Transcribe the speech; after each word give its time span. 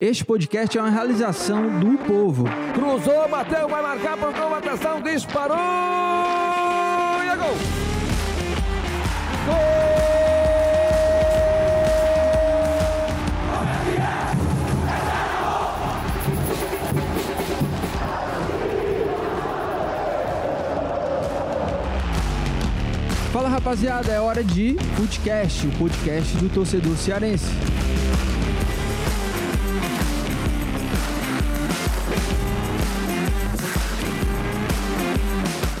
Este 0.00 0.24
podcast 0.24 0.76
é 0.76 0.80
uma 0.80 0.90
realização 0.90 1.78
do 1.78 1.96
povo. 1.98 2.42
Cruzou, 2.74 3.28
bateu, 3.28 3.68
vai 3.68 3.80
marcar, 3.80 4.16
procurou 4.16 4.52
atenção, 4.52 5.00
disparou 5.00 5.56
e 5.56 7.28
é 7.28 7.36
gol! 7.36 7.54
Fala 23.32 23.48
rapaziada, 23.48 24.10
é 24.10 24.20
hora 24.20 24.42
de 24.42 24.76
Footcast, 24.96 25.68
o 25.68 25.70
podcast 25.78 26.36
do 26.38 26.48
torcedor 26.48 26.96
cearense. 26.96 27.46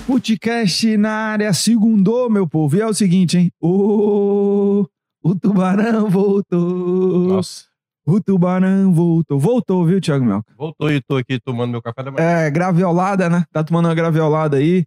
Footcast 0.06 0.96
na 0.98 1.10
área, 1.10 1.52
segundou, 1.54 2.28
meu 2.28 2.46
povo. 2.46 2.76
E 2.76 2.80
é 2.80 2.86
o 2.86 2.92
seguinte, 2.92 3.38
hein? 3.38 3.50
O, 3.60 4.86
o 5.22 5.34
tubarão 5.34 6.10
voltou. 6.10 7.26
Nossa, 7.28 7.64
O 8.06 8.20
tubarão 8.20 8.92
voltou. 8.92 9.38
Voltou, 9.38 9.86
viu, 9.86 10.00
Thiago 10.00 10.24
Melca? 10.24 10.52
voltou 10.58 10.90
e 10.92 11.00
tô 11.00 11.16
aqui 11.16 11.40
tomando 11.40 11.70
meu 11.70 11.80
café 11.82 12.02
da 12.02 12.10
manhã. 12.10 12.22
É, 12.22 12.50
graviolada, 12.50 13.30
né? 13.30 13.44
Tá 13.50 13.64
tomando 13.64 13.86
uma 13.86 13.94
graviolada 13.94 14.58
aí. 14.58 14.80
O 14.80 14.84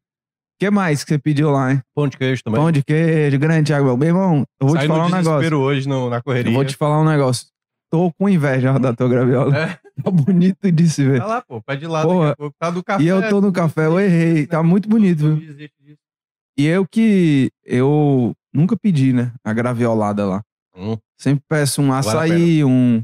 que 0.60 0.70
mais 0.70 1.04
que 1.04 1.10
você 1.10 1.18
pediu 1.20 1.50
lá, 1.50 1.72
hein? 1.74 1.82
Pão 1.96 2.08
de 2.08 2.16
queijo 2.18 2.44
também. 2.44 2.60
Pão 2.62 2.72
de 2.72 2.84
queijo, 2.84 3.40
grande 3.40 3.66
Thiago 3.72 3.86
Melca. 3.86 3.98
Meu 4.00 4.08
irmão, 4.10 4.46
eu 4.62 4.68
vou 4.68 4.76
Saí 4.76 4.86
te 4.86 4.88
falar 4.88 5.06
um 5.08 5.10
negócio. 5.10 5.58
hoje 5.60 5.90
no- 5.90 6.10
na 6.12 6.22
correria. 6.22 6.52
Eu 6.52 6.56
vou 6.56 6.66
te 6.66 6.76
falar 6.76 7.02
um 7.02 7.06
negócio. 7.06 7.48
Tô 7.90 8.12
com 8.14 8.30
inveja 8.30 8.78
da 8.78 8.94
tua 8.94 9.10
graviola. 9.10 9.58
É. 9.58 9.80
Tá 10.04 10.12
bonito 10.12 10.72
de 10.72 10.90
se 10.90 11.04
ver. 11.04 11.20
Tá 11.20 11.26
lá, 11.26 11.42
pô, 11.42 11.62
pede 11.62 11.88
lá 11.88 12.04
Porra, 12.04 12.30
daqui 12.30 12.34
a 12.34 12.36
pouco. 12.36 12.56
Tá 12.60 12.70
do 12.70 12.84
café. 12.84 13.04
E 13.04 13.08
eu 13.08 13.30
tô 13.30 13.42
no 13.42 13.52
café, 13.52 13.86
eu 13.88 14.00
errei. 14.00 14.46
Tá 14.46 14.62
muito 14.62 14.88
bonito, 14.88 15.20
viu? 15.20 15.36
disso. 15.38 15.98
E 16.58 16.66
eu 16.66 16.88
que. 16.88 17.52
Eu 17.64 18.34
nunca 18.54 18.76
pedi, 18.76 19.14
né? 19.14 19.32
A 19.44 19.54
graviolada 19.54 20.26
lá. 20.26 20.42
Hum. 20.76 20.98
Sempre 21.18 21.44
peço 21.48 21.82
um 21.82 21.92
açaí, 21.94 22.64
um. 22.64 23.04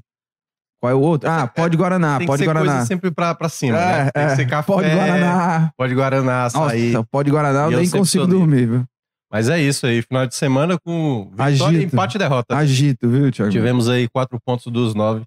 Qual 0.80 0.92
é 0.92 0.96
o 0.96 1.00
outro? 1.00 1.30
Ah, 1.30 1.48
pode 1.48 1.78
Guaraná, 1.78 2.18
Tem 2.18 2.26
que 2.26 2.26
pode 2.26 2.40
ser 2.40 2.46
Guaraná. 2.46 2.72
coisa 2.72 2.86
sempre 2.86 3.10
pra, 3.10 3.34
pra 3.34 3.48
cima, 3.48 3.78
né? 3.78 4.08
É, 4.08 4.12
Tem 4.12 4.26
que 4.26 4.34
é, 4.34 4.36
ser 4.36 4.46
café. 4.48 4.74
Pode 4.74 4.90
Guaraná. 4.90 5.72
Pode 5.78 5.96
Guaraná, 5.96 6.46
açaí. 6.46 6.92
Nossa, 6.92 7.08
pode 7.10 7.32
Guaraná, 7.32 7.66
eu 7.66 7.72
eu 7.72 7.80
nem 7.80 7.90
consigo 7.90 8.28
dormir, 8.28 8.68
viu? 8.68 8.84
Mas 9.32 9.50
é 9.50 9.60
isso 9.60 9.88
aí, 9.88 10.02
final 10.02 10.28
de 10.28 10.36
semana 10.36 10.78
com 10.78 11.30
vitória, 11.32 11.80
Agito. 11.80 11.96
empate 11.96 12.18
e 12.18 12.20
derrota. 12.20 12.56
Agito, 12.56 13.10
viu, 13.10 13.32
Thiago? 13.32 13.52
Tivemos 13.52 13.90
aí 13.90 14.08
quatro 14.10 14.38
pontos 14.46 14.72
dos 14.72 14.94
nove 14.94 15.24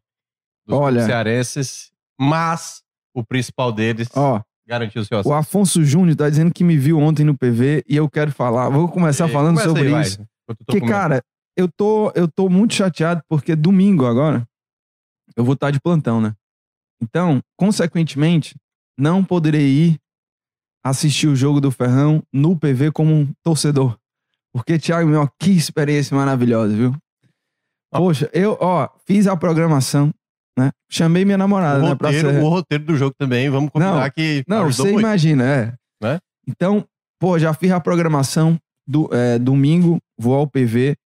dos 0.67 0.77
Olha. 0.79 1.05
cearenses, 1.05 1.91
mas 2.21 2.83
o 3.15 3.25
principal 3.25 3.73
deles 3.73 4.09
Ó, 4.15 4.41
garantiu 4.67 5.03
o 5.03 5.05
seu 5.05 5.17
o 5.19 5.21
acesso. 5.21 5.35
Afonso 5.35 5.85
Júnior 5.85 6.17
tá 6.17 6.29
dizendo 6.29 6.53
que 6.53 6.65
me 6.65 6.77
viu 6.77 6.99
ontem 6.99 7.25
no 7.25 7.37
PV 7.37 7.85
e 7.89 7.97
eu 7.97 8.09
quero 8.11 8.33
falar. 8.33 8.69
Vou 8.69 8.89
começar 8.89 9.29
E- 9.29 9.33
falando 9.33 9.55
começa 9.55 9.69
sobre 9.69 9.83
aí, 9.85 9.91
vai, 9.91 10.03
isso. 10.03 10.15
enquanto 10.21 10.29
eu 10.49 10.57
tô 10.57 10.65
Porque, 10.65 10.81
comendo. 10.81 10.99
cara, 10.99 11.23
eu 11.57 11.69
tô, 11.71 12.13
eu 12.15 12.29
tô 12.29 12.49
muito 12.49 12.75
chateado 12.75 13.23
porque 13.29 13.55
domingo 13.57 14.05
agora 14.07 14.47
eu 15.37 15.45
vou 15.45 15.55
estar 15.55 15.71
de 15.71 15.81
plantão, 15.81 16.21
né? 16.21 16.35
Então, 17.03 17.41
consequentemente, 17.59 18.55
não 18.99 19.23
poderei 19.25 19.67
ir 19.67 20.01
assistir 20.85 21.27
o 21.27 21.37
jogo 21.37 21.61
do 21.61 21.71
Ferrão 21.71 22.23
no 22.33 22.57
PV 22.59 22.91
como 22.93 23.13
um 23.13 23.33
torcedor. 23.43 23.99
Porque, 24.55 24.79
Thiago, 24.79 25.09
meu, 25.09 25.29
que 25.39 25.51
experiência 25.51 26.17
maravilhosa, 26.17 26.75
viu? 26.75 26.95
Poxa, 27.93 28.31
eu, 28.33 28.57
ó, 28.61 28.89
fiz 29.07 29.27
a 29.27 29.37
programação, 29.37 30.13
né? 30.57 30.71
Chamei 30.91 31.25
minha 31.25 31.39
namorada, 31.39 31.81
o, 31.81 31.83
né? 31.83 31.89
Roteiro, 31.91 32.31
ser... 32.31 32.43
o 32.43 32.49
roteiro 32.49 32.85
do 32.85 32.97
jogo 32.97 33.15
também, 33.19 33.51
vamos 33.51 33.71
combinar 33.71 34.01
Não, 34.03 34.11
que 34.11 34.45
Não, 34.49 34.73
você 34.73 34.83
muito. 34.85 35.01
imagina, 35.01 35.45
é. 35.45 35.75
Né? 36.03 36.19
Então, 36.49 36.85
pô, 37.19 37.39
já 37.39 37.53
fiz 37.53 37.71
a 37.71 37.81
programação 37.81 38.59
do 38.87 39.09
é, 39.13 39.39
domingo, 39.39 39.99
vou 40.19 40.35
ao 40.35 40.47
PV. 40.47 40.97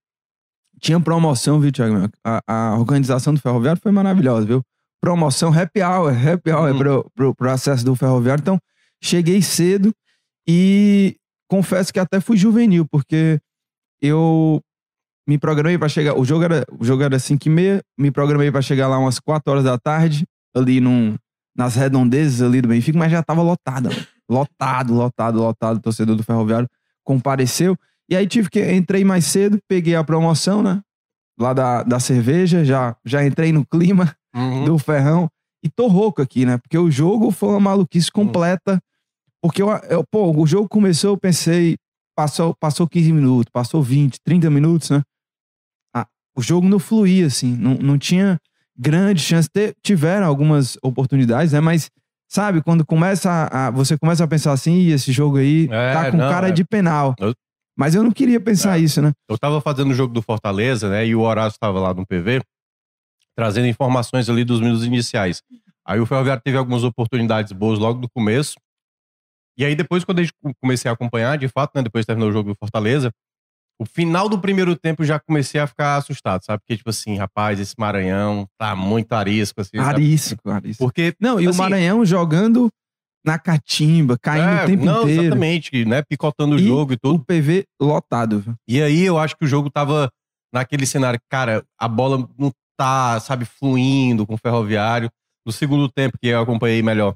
Tinha 0.81 1.01
promoção, 1.01 1.61
viu, 1.61 1.73
Thiago? 1.73 2.09
A, 2.25 2.41
a 2.47 2.79
organização 2.79 3.35
do 3.35 3.41
Ferroviário 3.41 3.81
foi 3.83 3.93
maravilhosa, 3.93 4.47
viu? 4.47 4.63
Promoção 5.01 5.53
happy 5.53 5.83
hour, 5.83 6.13
happy 6.13 6.51
hour 6.51 6.75
Hum. 6.75 6.79
pro, 6.79 7.11
pro, 7.15 7.35
pro 7.35 7.51
acesso 7.51 7.85
do 7.85 7.95
Ferroviário. 7.95 8.41
Então, 8.43 8.59
cheguei 9.03 9.41
cedo 9.43 9.93
e 10.49 11.17
confesso 11.49 11.93
que 11.93 11.99
até 11.99 12.21
fui 12.21 12.37
juvenil, 12.37 12.87
porque 12.91 13.41
eu 14.01 14.61
me 15.29 15.39
programei 15.39 15.79
para 15.79 15.89
chegar. 15.89 16.19
O 16.19 16.25
jogo 16.25 16.45
era, 16.45 16.65
o 16.79 16.85
jogo 16.85 17.03
era 17.03 17.19
5 17.19 17.47
e 17.47 17.51
meia, 17.51 17.83
me 17.99 18.11
programei 18.11 18.51
para 18.51 18.63
chegar 18.63 18.89
lá 18.89 18.99
umas 18.99 19.19
4 19.19 19.51
horas 19.53 19.65
da 19.65 19.79
tarde, 19.79 20.25
ali 20.55 20.81
num, 20.81 21.17
nas 21.57 21.75
redondezas 21.77 22.43
ali 22.43 22.61
do 22.61 22.69
Benfica, 22.69 22.99
mas 22.99 23.13
já 23.13 23.23
tava 23.23 23.43
lotada. 23.43 23.91
Lotado, 24.29 24.95
lotado, 24.95 25.39
lotado. 25.41 25.77
O 25.77 25.81
torcedor 25.81 26.17
do 26.17 26.23
Ferroviário 26.23 26.69
compareceu. 27.05 27.77
E 28.09 28.17
aí 28.17 28.27
tive 28.27 28.49
que. 28.51 28.73
Entrei 28.73 29.05
mais 29.05 29.25
cedo, 29.27 29.59
peguei 29.69 29.95
a 29.95 30.05
promoção, 30.05 30.63
né? 30.63 30.81
Lá 31.39 31.53
da, 31.53 31.83
da 31.83 31.99
cerveja, 32.01 32.65
já, 32.65 32.97
já 33.05 33.25
entrei 33.25 33.53
no 33.53 33.65
clima 33.67 34.15
Uhum. 34.35 34.65
do 34.65 34.79
Ferrão. 34.79 35.29
E 35.65 35.69
tô 35.69 35.89
rouco 35.89 36.23
aqui, 36.23 36.47
né? 36.47 36.57
Porque 36.59 36.79
o 36.79 36.91
jogo 36.91 37.31
foi 37.31 37.49
uma 37.51 37.61
maluquice 37.61 38.11
completa. 38.11 38.81
Porque 39.43 39.61
eu, 39.63 39.69
eu- 39.89 40.05
pô, 40.11 40.31
o 40.37 40.47
jogo 40.47 40.69
começou, 40.69 41.11
eu 41.11 41.17
pensei, 41.17 41.77
passou, 42.17 42.55
passou 42.61 42.87
15 42.87 43.13
minutos, 43.13 43.51
passou 43.53 43.83
20, 43.83 44.19
30 44.25 44.49
minutos, 44.51 44.91
né? 44.91 45.03
O 46.37 46.43
jogo 46.43 46.69
não 46.69 46.79
fluía, 46.79 47.27
assim, 47.27 47.55
não, 47.57 47.75
não 47.75 47.99
tinha 47.99 48.39
grande 48.77 49.21
chance. 49.21 49.49
Te- 49.49 49.75
tiveram 49.83 50.27
algumas 50.27 50.79
oportunidades, 50.83 51.53
né? 51.53 51.61
Mas, 51.61 51.91
sabe, 52.29 52.63
quando 52.63 52.85
começa 52.87 53.31
a, 53.31 53.67
a- 53.67 53.71
você 53.71 53.99
começa 53.99 54.25
a 54.25 54.29
pensar 54.29 54.53
assim, 54.53 54.75
"Ih, 54.75 54.93
esse 54.93 55.13
jogo 55.13 55.37
aí 55.39 55.69
É, 55.71 55.93
tá 55.93 56.11
com 56.11 56.17
não, 56.17 56.31
cara 56.31 56.49
é. 56.49 56.53
de 56.53 56.65
penal. 56.65 57.15
Eu- 57.19 57.35
Mas 57.77 57.95
eu 57.95 58.03
não 58.03 58.11
queria 58.13 58.39
pensar 58.41 58.79
É. 58.79 58.81
isso, 58.83 59.01
né? 59.01 59.13
Eu 59.29 59.39
tava 59.39 59.61
fazendo 59.61 59.91
o 59.91 59.95
jogo 59.95 60.13
do 60.13 60.21
Fortaleza, 60.21 60.91
né? 60.91 61.07
E 61.07 61.15
o 61.15 61.21
Horácio 61.21 61.59
tava 61.59 61.81
lá 61.81 61.95
no 61.95 62.05
PV, 62.07 62.43
trazendo 63.35 63.67
informações 63.67 64.29
ali 64.29 64.45
dos 64.45 64.61
minutos 64.61 64.85
iniciais. 64.85 65.43
Aí 65.87 65.99
o 65.99 66.05
Ferroviário 66.07 66.43
teve 66.45 66.57
algumas 66.59 66.85
oportunidades 66.85 67.53
boas 67.53 67.79
logo 67.79 67.99
no 68.01 68.09
começo. 68.11 68.55
E 69.57 69.65
aí 69.65 69.75
depois, 69.75 70.05
quando 70.05 70.19
a 70.19 70.23
gente 70.23 70.33
comecei 70.63 70.91
a 70.91 70.95
acompanhar, 70.95 71.37
de 71.39 71.49
fato, 71.49 71.73
né? 71.75 71.83
Depois 71.83 72.05
terminou 72.07 72.29
o 72.31 72.33
jogo 72.33 72.51
do 72.51 72.57
Fortaleza, 72.59 73.11
o 73.81 73.87
final 73.87 74.29
do 74.29 74.39
primeiro 74.39 74.77
tempo 74.77 75.03
eu 75.03 75.07
já 75.07 75.19
comecei 75.19 75.61
a 75.61 75.67
ficar 75.67 75.97
assustado, 75.97 76.45
sabe? 76.45 76.61
Porque, 76.61 76.77
tipo 76.77 76.91
assim, 76.91 77.17
rapaz, 77.17 77.59
esse 77.59 77.75
Maranhão 77.79 78.47
tá 78.59 78.77
muito 78.77 79.13
arisco, 79.15 79.61
assim, 79.61 79.77
sabe? 79.79 79.89
Arístico, 79.89 80.51
arístico. 80.51 80.85
Porque 80.85 81.15
Não, 81.19 81.41
e 81.41 81.47
o 81.47 81.51
Assim- 81.51 81.59
Maranhão 81.59 82.05
jogando 82.05 82.69
na 83.25 83.39
catimba, 83.39 84.19
caindo 84.21 84.49
é, 84.49 84.65
o 84.65 84.67
tempo 84.67 84.85
não, 84.85 85.03
inteiro. 85.03 85.23
exatamente, 85.23 85.85
né? 85.85 86.03
Picotando 86.03 86.57
o 86.57 86.59
E 86.59 86.67
jogo 86.67 86.93
e 86.93 86.97
tudo. 86.99 87.17
O 87.21 87.25
PV 87.25 87.65
lotado. 87.81 88.41
viu? 88.41 88.55
E 88.69 88.83
aí 88.83 89.01
eu 89.03 89.19
acho 89.19 89.37
que 89.37 89.45
o 89.45 89.49
jogo 89.49 89.71
tava 89.71 90.11
naquele 90.53 90.85
cenário, 90.87 91.21
cara, 91.31 91.63
a 91.79 91.87
bola 91.89 92.29
não 92.39 92.51
tá, 92.79 93.19
sabe, 93.21 93.45
fluindo 93.45 94.27
com 94.27 94.35
o 94.35 94.39
Ferroviário. 94.39 95.11
No 95.47 95.53
segundo 95.53 95.89
tempo, 95.91 96.19
que 96.21 96.29
eu 96.29 96.41
acompanhei 96.41 96.83
melhor, 96.83 97.15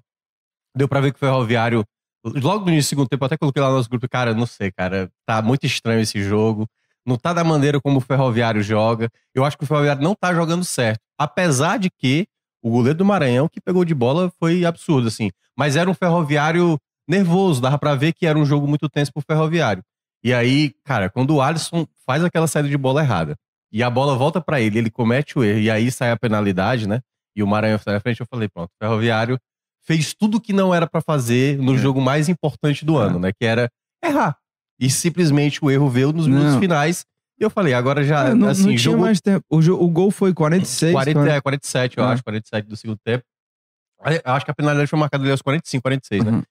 deu 0.76 0.88
pra 0.88 1.00
ver 1.00 1.10
que 1.12 1.16
o 1.16 1.20
Ferroviário, 1.20 1.84
logo 2.24 2.64
no 2.64 2.72
início 2.72 2.88
do 2.88 2.90
segundo 2.90 3.08
tempo, 3.08 3.24
até 3.24 3.36
coloquei 3.36 3.62
lá 3.62 3.68
no 3.68 3.76
nosso 3.76 3.88
grupo, 3.88 4.08
cara, 4.08 4.34
não 4.34 4.46
sei, 4.46 4.72
cara, 4.72 5.10
tá 5.26 5.42
muito 5.42 5.66
estranho 5.66 6.00
esse 6.00 6.22
jogo. 6.22 6.66
Não 7.06 7.16
tá 7.16 7.34
da 7.34 7.44
maneira 7.44 7.80
como 7.80 7.98
o 7.98 8.00
Ferroviário 8.00 8.62
joga. 8.62 9.10
Eu 9.34 9.44
acho 9.44 9.58
que 9.58 9.64
o 9.64 9.66
Ferroviário 9.66 10.02
não 10.02 10.14
tá 10.14 10.34
jogando 10.34 10.64
certo. 10.64 11.00
Apesar 11.18 11.78
de 11.78 11.90
que 11.90 12.26
o 12.62 12.70
goleiro 12.70 12.96
do 12.96 13.04
Maranhão 13.04 13.46
que 13.46 13.60
pegou 13.60 13.84
de 13.84 13.94
bola 13.94 14.32
foi 14.40 14.64
absurdo, 14.64 15.08
assim. 15.08 15.30
Mas 15.56 15.76
era 15.76 15.88
um 15.88 15.92
Ferroviário 15.94 16.78
nervoso, 17.06 17.60
dava 17.60 17.78
pra 17.78 17.94
ver 17.94 18.14
que 18.14 18.26
era 18.26 18.38
um 18.38 18.46
jogo 18.46 18.66
muito 18.66 18.88
tenso 18.88 19.12
pro 19.12 19.22
Ferroviário. 19.22 19.82
E 20.22 20.32
aí, 20.32 20.72
cara, 20.82 21.10
quando 21.10 21.34
o 21.34 21.42
Alisson 21.42 21.86
faz 22.06 22.24
aquela 22.24 22.46
saída 22.46 22.70
de 22.70 22.78
bola 22.78 23.02
errada 23.02 23.36
e 23.70 23.82
a 23.82 23.90
bola 23.90 24.16
volta 24.16 24.40
pra 24.40 24.58
ele, 24.58 24.78
ele 24.78 24.90
comete 24.90 25.38
o 25.38 25.44
erro 25.44 25.58
e 25.58 25.70
aí 25.70 25.90
sai 25.92 26.10
a 26.10 26.16
penalidade, 26.16 26.88
né? 26.88 27.00
E 27.36 27.42
o 27.42 27.46
Maranhão 27.46 27.78
sai 27.78 27.92
na 27.92 28.00
frente, 28.00 28.20
eu 28.20 28.26
falei, 28.26 28.48
pronto, 28.48 28.70
Ferroviário 28.80 29.38
fez 29.86 30.14
tudo 30.14 30.40
que 30.40 30.52
não 30.52 30.74
era 30.74 30.86
pra 30.86 31.00
fazer 31.00 31.58
no 31.58 31.74
É. 31.74 31.78
jogo 31.78 32.00
mais 32.00 32.28
importante 32.28 32.84
do 32.84 33.00
É. 33.00 33.04
ano, 33.06 33.18
né? 33.18 33.32
Que 33.32 33.44
era 33.44 33.70
errar. 34.04 34.36
E 34.80 34.90
simplesmente 34.90 35.64
o 35.64 35.70
erro 35.70 35.88
veio 35.88 36.12
nos 36.12 36.26
minutos 36.26 36.56
finais. 36.56 37.04
E 37.38 37.42
eu 37.44 37.50
falei, 37.50 37.74
agora 37.74 38.02
já, 38.04 38.28
É, 38.28 38.34
não, 38.34 38.48
assim, 38.48 38.62
não 38.62 38.68
tinha 38.68 38.78
jogo 38.78 39.00
mais 39.02 39.20
tempo. 39.20 39.44
O, 39.50 39.58
o 39.58 39.88
gol 39.88 40.10
foi 40.10 40.32
46. 40.32 40.92
40, 40.92 41.22
né? 41.24 41.36
é, 41.36 41.40
47, 41.40 41.98
eu 41.98 42.04
É. 42.04 42.08
acho, 42.08 42.22
47 42.24 42.66
do 42.68 42.76
segundo 42.76 42.98
tempo. 43.04 43.24
Eu 44.24 44.32
acho 44.32 44.44
que 44.44 44.50
a 44.50 44.54
penalidade 44.54 44.88
foi 44.88 44.98
marcada 44.98 45.22
ali 45.24 45.30
aos 45.30 45.40
45, 45.42 45.82
46, 45.82 46.24
né? 46.24 46.30
Uhum. 46.32 46.42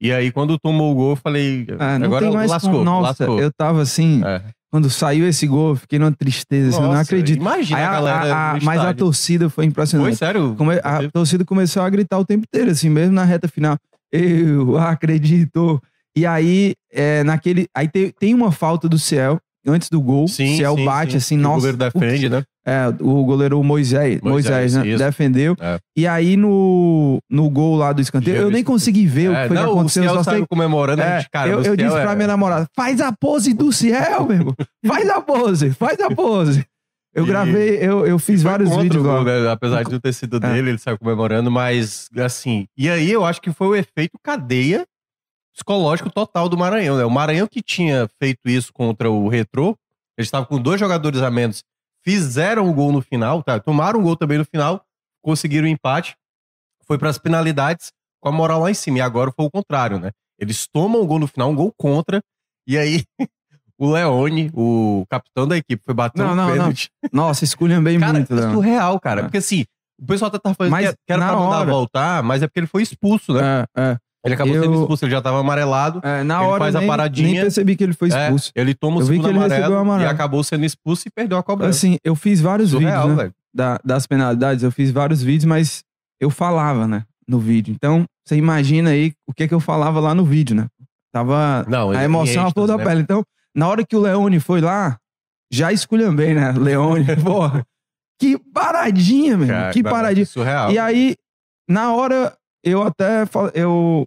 E 0.00 0.12
aí, 0.12 0.32
quando 0.32 0.58
tomou 0.58 0.90
o 0.92 0.94
gol, 0.94 1.10
eu 1.10 1.16
falei, 1.16 1.66
Ah, 1.78 1.98
não 1.98 2.06
agora 2.06 2.28
lascou, 2.30 2.70
como. 2.72 2.84
Nossa, 2.84 3.24
lascou. 3.24 3.38
eu 3.40 3.52
tava 3.52 3.82
assim, 3.82 4.22
É. 4.24 4.42
quando 4.72 4.88
saiu 4.88 5.28
esse 5.28 5.46
gol, 5.46 5.70
eu 5.72 5.76
fiquei 5.76 5.98
numa 5.98 6.10
tristeza, 6.10 6.70
assim, 6.70 6.78
eu 6.78 6.82
não 6.84 6.88
Nossa, 6.92 7.02
acredito. 7.02 7.38
Imagina 7.38 7.78
Aí 7.78 7.84
a 7.84 7.90
galera. 7.92 8.34
a- 8.34 8.52
a- 8.52 8.58
mas 8.62 8.80
a 8.80 8.94
torcida 8.94 9.50
foi 9.50 9.66
impressionante. 9.66 10.08
Foi 10.08 10.16
sério? 10.16 10.54
Come- 10.56 10.80
a 10.82 11.10
torcida 11.10 11.44
começou 11.44 11.82
a 11.82 11.90
gritar 11.90 12.18
o 12.18 12.24
tempo 12.24 12.44
inteiro, 12.50 12.70
assim, 12.70 12.88
mesmo 12.88 13.12
na 13.14 13.22
reta 13.22 13.46
final. 13.46 13.76
Eu 14.10 14.78
acredito. 14.78 15.78
E 16.16 16.24
aí, 16.24 16.74
é, 16.90 17.22
naquele. 17.22 17.66
Aí 17.74 17.86
tem, 17.86 18.10
tem 18.18 18.34
uma 18.34 18.50
falta 18.50 18.88
do 18.88 18.98
Ciel 18.98 19.38
antes 19.66 19.90
do 19.90 20.00
gol. 20.00 20.26
Sim, 20.26 20.56
Ciel 20.56 20.74
sim, 20.76 20.84
bate 20.86 21.10
sim. 21.12 21.16
assim, 21.18 21.36
nossa. 21.36 21.56
O 21.68 21.72
goleiro 21.72 21.76
defende, 21.76 22.28
né? 22.30 22.42
É, 22.64 22.86
o 23.00 23.24
goleiro 23.24 23.60
Moisés, 23.64 24.20
Moisés, 24.22 24.76
Moisés, 24.76 25.00
né? 25.00 25.04
defendeu. 25.06 25.56
É. 25.60 25.78
E 25.96 26.06
aí 26.06 26.36
no, 26.36 27.18
no 27.28 27.50
gol 27.50 27.74
lá 27.76 27.92
do 27.92 28.00
escanteio, 28.00 28.36
eu 28.36 28.50
nem 28.50 28.62
consegui 28.62 29.04
ver 29.04 29.30
o 29.30 29.34
É, 29.34 29.42
que 29.42 29.48
foi 29.48 29.56
não, 29.56 29.64
que 29.64 29.68
o 29.70 29.72
aconteceu. 29.72 30.02
Ciel 30.04 30.14
só 30.22 30.30
sei 30.30 30.46
comemorando, 30.46 31.02
a 31.02 31.04
É, 31.04 31.18
gente, 31.20 31.30
cara, 31.30 31.50
eu, 31.50 31.58
o 31.58 31.66
eu 31.66 31.74
disse 31.76 31.90
pra 31.90 32.12
é- 32.12 32.14
minha 32.14 32.28
namorada, 32.28 32.68
faz 32.76 33.00
a 33.00 33.10
pose 33.12 33.52
do 33.52 33.72
Ciel, 33.72 34.26
meu 34.26 34.36
irmão. 34.36 34.54
Faz 34.86 35.10
a 35.10 35.20
pose, 35.20 35.70
faz 35.72 35.98
a 36.00 36.08
pose. 36.10 36.64
Eu 37.14 37.26
gravei, 37.26 37.76
eu, 37.82 38.06
eu 38.06 38.18
fiz 38.18 38.42
vários 38.42 38.70
vídeos 38.76 39.04
o 39.04 39.06
lá. 39.08 39.16
gol, 39.16 39.24
né? 39.24 39.50
Apesar 39.50 39.82
de 39.84 39.90
não 39.92 40.00
ter 40.00 40.12
sido 40.14 40.36
É. 40.36 40.40
dele, 40.40 40.70
ele 40.70 40.78
saiu 40.78 40.96
comemorando, 40.98 41.50
mas 41.50 42.08
assim. 42.16 42.66
E 42.78 42.88
aí 42.88 43.10
eu 43.10 43.24
acho 43.24 43.40
que 43.42 43.52
foi 43.52 43.66
o 43.66 43.74
efeito 43.76 44.16
cadeia 44.22 44.86
psicológico 45.52 46.08
total 46.10 46.48
do 46.48 46.56
Maranhão, 46.56 46.96
né? 46.96 47.04
O 47.04 47.10
Maranhão 47.10 47.46
que 47.46 47.60
tinha 47.60 48.08
feito 48.18 48.38
isso 48.46 48.72
contra 48.72 49.10
o 49.10 49.28
Retrô, 49.28 49.76
eles 50.16 50.28
estavam 50.28 50.46
com 50.46 50.58
dois 50.60 50.80
jogadores 50.80 51.20
a 51.20 51.30
menos, 51.30 51.62
fizeram 52.04 52.68
o 52.68 52.74
gol 52.74 52.92
no 52.92 53.00
final, 53.00 53.42
tá? 53.42 53.58
Tomaram 53.60 54.00
um 54.00 54.02
gol 54.02 54.16
também 54.16 54.38
no 54.38 54.44
final, 54.44 54.84
conseguiram 55.22 55.66
o 55.66 55.70
empate, 55.70 56.16
foi 56.86 56.98
para 56.98 57.08
as 57.08 57.18
penalidades 57.18 57.92
com 58.20 58.28
a 58.28 58.32
moral 58.32 58.60
lá 58.60 58.70
em 58.70 58.74
cima. 58.74 58.98
E 58.98 59.00
agora 59.00 59.32
foi 59.34 59.46
o 59.46 59.50
contrário, 59.50 59.98
né? 59.98 60.10
Eles 60.38 60.66
tomam 60.66 61.00
o 61.00 61.06
gol 61.06 61.18
no 61.18 61.26
final, 61.26 61.50
um 61.50 61.54
gol 61.54 61.72
contra, 61.76 62.20
e 62.66 62.76
aí 62.76 63.04
o 63.78 63.90
Leone, 63.90 64.50
o 64.54 65.04
capitão 65.08 65.46
da 65.46 65.56
equipe, 65.56 65.82
foi 65.84 65.94
bater 65.94 66.22
Não, 66.22 66.32
um 66.32 66.34
não, 66.34 66.46
não. 66.46 66.52
pênalti. 66.52 66.88
Nossa, 67.12 67.44
esculham 67.44 67.82
bem 67.82 67.98
Cara, 67.98 68.12
muito, 68.14 68.32
é 68.32 68.36
Leão. 68.36 68.52
surreal, 68.52 69.00
cara. 69.00 69.20
É. 69.20 69.24
Porque 69.24 69.38
assim, 69.38 69.64
o 70.00 70.06
pessoal 70.06 70.28
até 70.28 70.38
tá 70.38 70.52
falando 70.54 70.72
Mas 70.72 70.90
que, 70.90 70.96
era 71.08 71.26
pra 71.28 71.36
mandar 71.36 71.58
hora- 71.60 71.70
voltar, 71.70 72.22
mas 72.22 72.42
é 72.42 72.46
porque 72.48 72.60
ele 72.60 72.66
foi 72.66 72.82
expulso, 72.82 73.32
né? 73.34 73.64
É, 73.76 73.80
é. 73.92 73.98
Ele 74.24 74.34
acabou 74.34 74.54
Eu- 74.54 74.62
sendo 74.62 74.80
expulso, 74.80 75.04
ele 75.04 75.12
já 75.12 75.20
tava 75.20 75.40
amarelado. 75.40 76.00
É, 76.04 76.22
na 76.22 76.42
hora 76.42 76.60
faz 76.64 76.76
a 76.76 76.78
nem, 76.80 76.88
paradinha. 76.88 77.28
nem 77.32 77.40
percebi 77.40 77.74
que 77.76 77.82
ele 77.82 77.92
foi 77.92 78.10
É, 78.12 78.24
expulso. 78.24 78.52
ele 78.54 78.72
toma 78.74 78.98
o 78.98 79.00
Eu 79.00 79.06
vi 79.06 79.18
que 79.18 79.26
ele 79.26 79.38
recebeu 79.38 79.56
amarelo, 79.56 79.74
o 79.74 79.78
amarelo. 79.78 80.08
e 80.10 80.12
acabou 80.12 80.44
sendo 80.44 80.64
expulso 80.64 81.08
e 81.08 81.10
perdeu 81.10 81.36
a 81.38 81.42
cobrança. 81.42 81.70
Assim, 81.70 81.98
eu 82.04 82.14
fiz 82.14 82.40
vários 82.40 82.70
vídeos, 82.72 83.16
né, 83.16 83.30
da- 83.52 83.80
das 83.84 84.06
penalidades, 84.06 84.62
eu 84.62 84.70
fiz 84.70 84.90
vários 84.92 85.22
vídeos, 85.22 85.44
mas 85.44 85.82
eu 86.20 86.30
falava, 86.30 86.86
né, 86.86 87.04
no 87.26 87.38
vídeo. 87.40 87.74
Então, 87.74 88.04
você 88.24 88.36
imagina 88.36 88.90
aí 88.90 89.12
o 89.28 89.34
que 89.34 89.48
que 89.48 89.54
eu 89.54 89.60
falava 89.60 89.98
lá 89.98 90.14
no 90.14 90.24
vídeo, 90.24 90.54
né? 90.54 90.66
Tava 91.12 91.64
Não, 91.68 91.90
a 91.90 91.94
ele- 91.96 92.04
emoção 92.04 92.44
em 92.44 92.46
à 92.46 92.50
flor 92.50 92.66
da 92.68 92.76
né? 92.78 92.84
pele. 92.84 93.00
Então, 93.02 93.22
na 93.54 93.66
hora 93.68 93.84
que 93.84 93.96
o 93.96 94.00
Leone 94.00 94.38
foi 94.40 94.60
lá, 94.60 94.96
já 95.52 95.72
esculhambei, 95.72 96.32
né? 96.32 96.52
Leone, 96.56 97.04
porra. 97.22 97.66
Que 98.20 98.38
paradinha, 98.38 99.36
meu. 99.36 99.48
Cara, 99.48 99.72
que 99.72 99.82
paradinha. 99.82 100.24
Surreal. 100.24 100.70
E 100.70 100.78
aí, 100.78 101.16
na 101.68 101.92
hora, 101.92 102.32
eu 102.64 102.82
até 102.82 103.24
eu, 103.52 104.06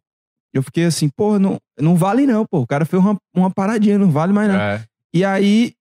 eu 0.57 0.63
fiquei 0.63 0.86
assim, 0.86 1.10
pô, 1.16 1.38
não, 1.40 1.57
não 1.80 1.96
vale 1.96 2.25
não, 2.25 2.46
pô. 2.46 2.60
O 2.62 2.68
cara 2.68 2.86
fez 2.86 3.02
uma, 3.02 3.16
uma 3.36 3.50
paradinha, 3.52 3.98
não 3.98 4.10
vale 4.12 4.34
mais 4.34 4.48
não. 4.50 4.56
É, 4.60 4.84
E 5.13 5.24
aí, 5.24 5.74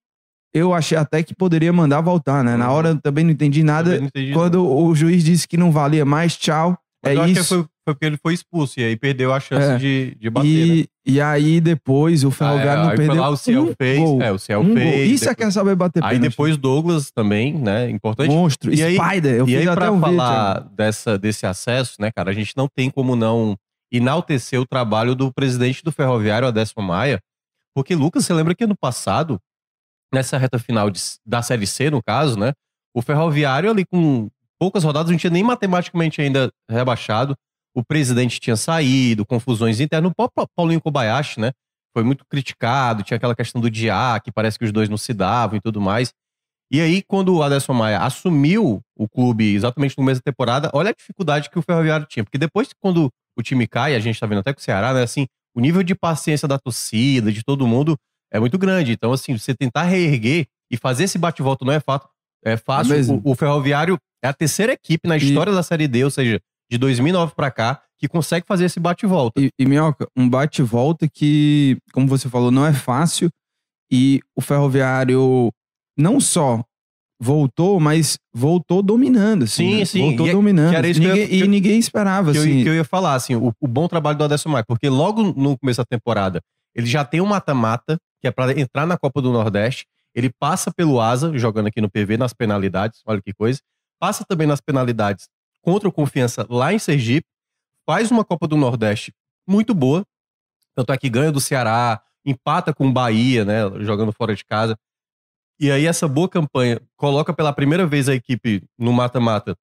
eu 0.55 0.73
achei 0.73 0.97
até 0.97 1.23
que 1.23 1.35
poderia 1.35 1.73
mandar 1.73 2.01
voltar, 2.01 2.45
né? 2.45 2.57
Na 2.57 2.69
Uhum. 2.71 2.75
hora 2.77 2.89
eu 2.91 3.01
também 3.01 3.25
não 3.25 3.33
entendi 3.33 3.63
nada. 3.65 3.99
não 3.99 4.07
entendi. 4.07 4.33
Quando 4.33 4.65
o 4.67 4.95
juiz 4.95 5.25
disse 5.25 5.49
que 5.49 5.57
não 5.57 5.73
valia 5.73 6.05
mais, 6.05 6.37
tchau. 6.37 6.77
Mas 7.05 7.13
é 7.13 7.17
eu 7.17 7.23
acho 7.23 7.35
que 7.35 7.41
isso. 7.41 7.49
foi, 7.49 7.59
foi 7.59 7.95
porque 7.95 8.05
ele 8.07 8.17
foi 8.17 8.33
expulso 8.33 8.81
e 8.81 8.85
aí 8.85 8.97
perdeu 8.97 9.31
a 9.35 9.39
chance 9.41 9.67
É. 9.73 9.77
de, 9.77 10.17
de 10.19 10.31
bater, 10.31 10.49
né? 10.49 10.53
E, 10.75 10.89
e 11.07 11.21
aí 11.21 11.61
depois 11.61 12.25
o 12.25 12.31
Ferroviário 12.31 12.71
Ah, 12.71 12.75
é, 12.75 12.83
não 12.85 12.91
aí 12.93 12.97
perdeu 12.97 13.21
lá, 13.21 13.29
o 13.29 13.37
Ciel 13.37 13.63
um 13.65 13.75
fez. 13.77 13.99
gol. 13.99 14.23
É, 14.23 14.33
o 14.33 14.39
Ciel 14.39 14.61
um 14.61 14.69
gol. 14.69 14.77
fez. 14.77 15.11
Isso 15.11 15.29
é 15.29 15.35
que 15.35 15.43
é 15.43 15.51
saber 15.51 15.75
bater 15.75 16.03
Aí 16.03 16.15
pênalti. 16.15 16.31
depois 16.31 16.57
Douglas 16.57 17.11
também, 17.15 17.53
né? 17.53 17.91
Importante. 17.91 18.31
Monstro. 18.31 18.73
E 18.73 18.83
aí- 18.83 18.97
Spider. 18.97 19.35
Eu 19.35 19.47
e 19.49 19.57
aí, 19.57 19.69
até 19.69 19.75
pra 19.81 19.91
um 19.93 20.01
vídeo. 20.01 20.17
falar 20.17 20.55
Thiago. 20.55 20.71
dessa, 20.77 21.19
desse 21.19 21.45
acesso, 21.45 21.97
né, 22.01 22.11
cara, 22.11 22.31
a 22.31 22.35
gente 22.35 22.55
não 22.57 22.69
tem 22.75 22.89
como 22.89 23.15
não 23.17 23.55
enaltecer 23.97 24.61
o 24.61 24.67
trabalho 24.67 25.15
do 25.15 25.33
presidente 25.33 25.83
do 25.83 25.93
Ferroviário, 25.93 26.49
Adécio 26.49 26.81
Maia, 26.83 27.21
porque, 27.75 27.95
Lucas, 27.95 28.25
você 28.25 28.35
lembra 28.35 28.55
que 28.55 28.65
ano 28.65 28.77
passado, 28.77 29.41
nessa 30.13 30.39
reta 30.39 30.59
final 30.59 30.91
de- 30.91 31.01
da 31.27 31.43
Série 31.43 31.67
C, 31.67 31.91
no 31.91 32.03
caso, 32.03 32.39
né, 32.39 32.53
o 32.95 33.03
Ferroviário 33.03 33.71
ali 33.71 33.85
com 33.85 34.29
poucas 34.59 34.85
rodadas, 34.85 35.11
não 35.11 35.19
tinha 35.19 35.31
nem 35.31 35.43
matematicamente 35.43 36.21
ainda 36.21 36.53
rebaixado, 36.71 37.37
o 37.75 37.85
presidente 37.85 38.39
tinha 38.39 38.57
saído, 38.57 39.27
confusões 39.27 39.81
internas, 39.81 40.11
o 40.13 40.15
próprio 40.15 40.47
Paulinho 40.57 40.81
Kobayashi, 40.81 41.41
né, 41.41 41.53
foi 41.93 42.05
muito 42.05 42.25
criticado, 42.27 43.03
tinha 43.03 43.17
aquela 43.17 43.35
questão 43.35 43.61
do 43.61 43.71
Diá, 43.71 44.21
que 44.21 44.33
parece 44.33 44.59
que 44.59 44.65
os 44.65 44.73
dois 44.73 44.89
não 44.89 44.97
se 44.97 45.13
davam 45.13 45.57
e 45.57 45.61
tudo 45.61 45.81
mais. 45.81 46.13
E 46.71 46.81
aí, 46.81 47.03
quando 47.03 47.35
o 47.37 47.43
Aderson 47.43 47.73
Maia 47.73 48.01
assumiu 48.01 48.81
o 48.97 49.09
clube 49.09 49.55
exatamente 49.55 49.97
no 49.97 50.05
mês 50.05 50.19
da 50.19 50.23
temporada, 50.23 50.71
olha 50.73 50.91
a 50.91 50.95
dificuldade 50.95 51.51
que 51.51 51.59
o 51.59 51.63
Ferroviário 51.63 52.07
tinha. 52.07 52.25
Porque 52.25 52.39
depois, 52.39 52.71
quando 52.81 53.11
o 53.37 53.43
time 53.43 53.67
cai, 53.67 53.95
a 53.95 54.01
gente 54.01 54.19
tá 54.19 54.27
vendo 54.27 54.39
até 54.39 54.53
com 54.53 54.61
o 54.61 54.63
Ceará, 54.63 54.93
né? 54.93 55.03
Assim, 55.03 55.27
o 55.55 55.61
nível 55.61 55.83
de 55.83 55.95
paciência 55.95 56.49
da 56.49 56.59
torcida, 56.59 57.31
de 57.31 57.43
todo 57.43 57.67
mundo, 57.67 57.97
é 58.33 58.41
muito 58.41 58.59
grande. 58.59 58.93
Então, 58.93 59.13
assim, 59.13 59.37
você 59.37 59.55
tentar 59.55 59.85
reerguer 59.85 60.47
e 60.71 60.77
fazer 60.77 61.05
esse 61.05 61.19
bate-volta 61.19 61.65
não 61.65 61.73
é 61.73 61.81
fato. 61.81 62.09
É 62.45 62.57
fácil. 62.57 62.95
É 62.95 63.01
o, 63.01 63.33
o 63.33 63.35
Ferroviário 63.35 63.99
é 64.23 64.29
a 64.29 64.33
terceira 64.33 64.73
equipe 64.73 65.09
na 65.09 65.17
história 65.17 65.53
da 65.53 65.63
Série 65.63 65.87
D, 65.87 66.05
ou 66.05 66.11
seja, 66.11 66.41
de 66.71 66.79
2009 66.79 67.35
pra 67.35 67.51
cá, 67.51 67.83
que 67.99 68.09
consegue 68.09 68.47
fazer 68.47 68.67
esse 68.67 68.81
bate-volta. 68.81 69.41
E, 69.41 69.51
e 69.59 69.67
Minhoca, 69.67 70.09
um 70.17 70.29
bate-volta 70.29 71.09
que, 71.09 71.79
como 71.93 72.07
você 72.07 72.29
falou, 72.29 72.51
não 72.51 72.67
é 72.67 72.73
fácil. 72.73 73.31
E 73.91 74.21
o 74.37 74.41
Ferroviário 74.41 75.53
não 75.97 76.19
só 76.19 76.65
voltou, 77.21 77.79
mas 77.81 78.19
voltou 78.33 78.83
dominando. 78.83 79.45
Assim, 79.45 79.71
Sim, 79.73 79.79
né? 79.79 79.85
sim. 79.85 80.01
Voltou 80.09 80.27
E 80.27 80.31
é- 80.31 80.33
dominando. 80.33 80.75
eu 80.75 80.85
ia- 80.85 80.93
Ninguém- 80.95 81.39
eu- 81.39 81.45
e 81.45 81.49
ninguém 81.49 81.79
esperava, 81.79 82.33
que, 82.33 82.39
eu, 82.39 82.43
assim. 82.43 82.63
que 82.63 82.69
eu 82.69 82.75
ia 82.75 82.85
falar, 82.85 83.15
assim, 83.15 83.35
o, 83.37 83.53
o 83.61 83.69
bom 83.69 83.87
trabalho 83.89 84.19
do 84.19 84.25
Aderson 84.25 84.49
Maia, 84.49 84.65
porque 84.67 84.89
logo 84.89 85.23
no 85.23 85.57
começo 85.59 85.79
da 85.79 85.85
temporada, 85.85 86.41
ele 86.75 86.87
já 86.87 87.05
tem 87.05 87.21
um 87.21 87.27
mata-mata, 87.27 87.99
que 88.21 88.27
é 88.27 88.31
pra 88.31 88.53
entrar 88.59 88.87
na 88.87 88.97
Copa 88.99 89.23
do 89.23 89.33
Nordeste, 89.33 89.87
ele 90.15 90.31
passa 90.39 90.73
pelo 90.73 91.01
Asa, 91.01 91.37
jogando 91.39 91.67
aqui 91.69 91.81
no 91.81 91.91
PV, 91.91 92.17
nas 92.17 92.33
penalidades, 92.33 93.01
olha 93.07 93.21
que 93.23 93.33
coisa, 93.33 93.61
passa 93.99 94.25
também 94.27 94.47
nas 94.47 94.61
penalidades 94.61 95.27
contra 95.63 95.89
o 95.89 95.93
Confiança 95.93 96.47
lá 96.49 96.73
em 96.73 96.79
Sergipe, 96.79 97.27
faz 97.87 98.11
uma 98.11 98.25
Copa 98.25 98.47
do 98.47 98.57
Nordeste 98.57 99.13
muito 99.47 99.75
boa, 99.75 100.05
tanto 100.75 100.93
é 100.93 100.97
que 100.99 101.09
ganha 101.09 101.31
do 101.33 101.41
Ceará, 101.41 102.01
empata 102.25 102.73
com 102.73 102.87
o 102.89 102.93
Bahia, 102.93 103.45
né, 103.45 103.61
jogando 103.81 104.13
fora 104.13 104.35
de 104.35 104.45
casa, 104.45 104.77
e 105.59 105.71
aí 105.71 105.87
essa 105.87 106.09
boa 106.09 106.29
campanha 106.29 106.81
coloca 106.97 107.33
pela 107.33 107.53
primeira 107.53 107.87
vez 107.87 108.09
a 108.09 108.15
equipe 108.15 108.63
no 108.79 108.93
mata-mata 108.93 109.57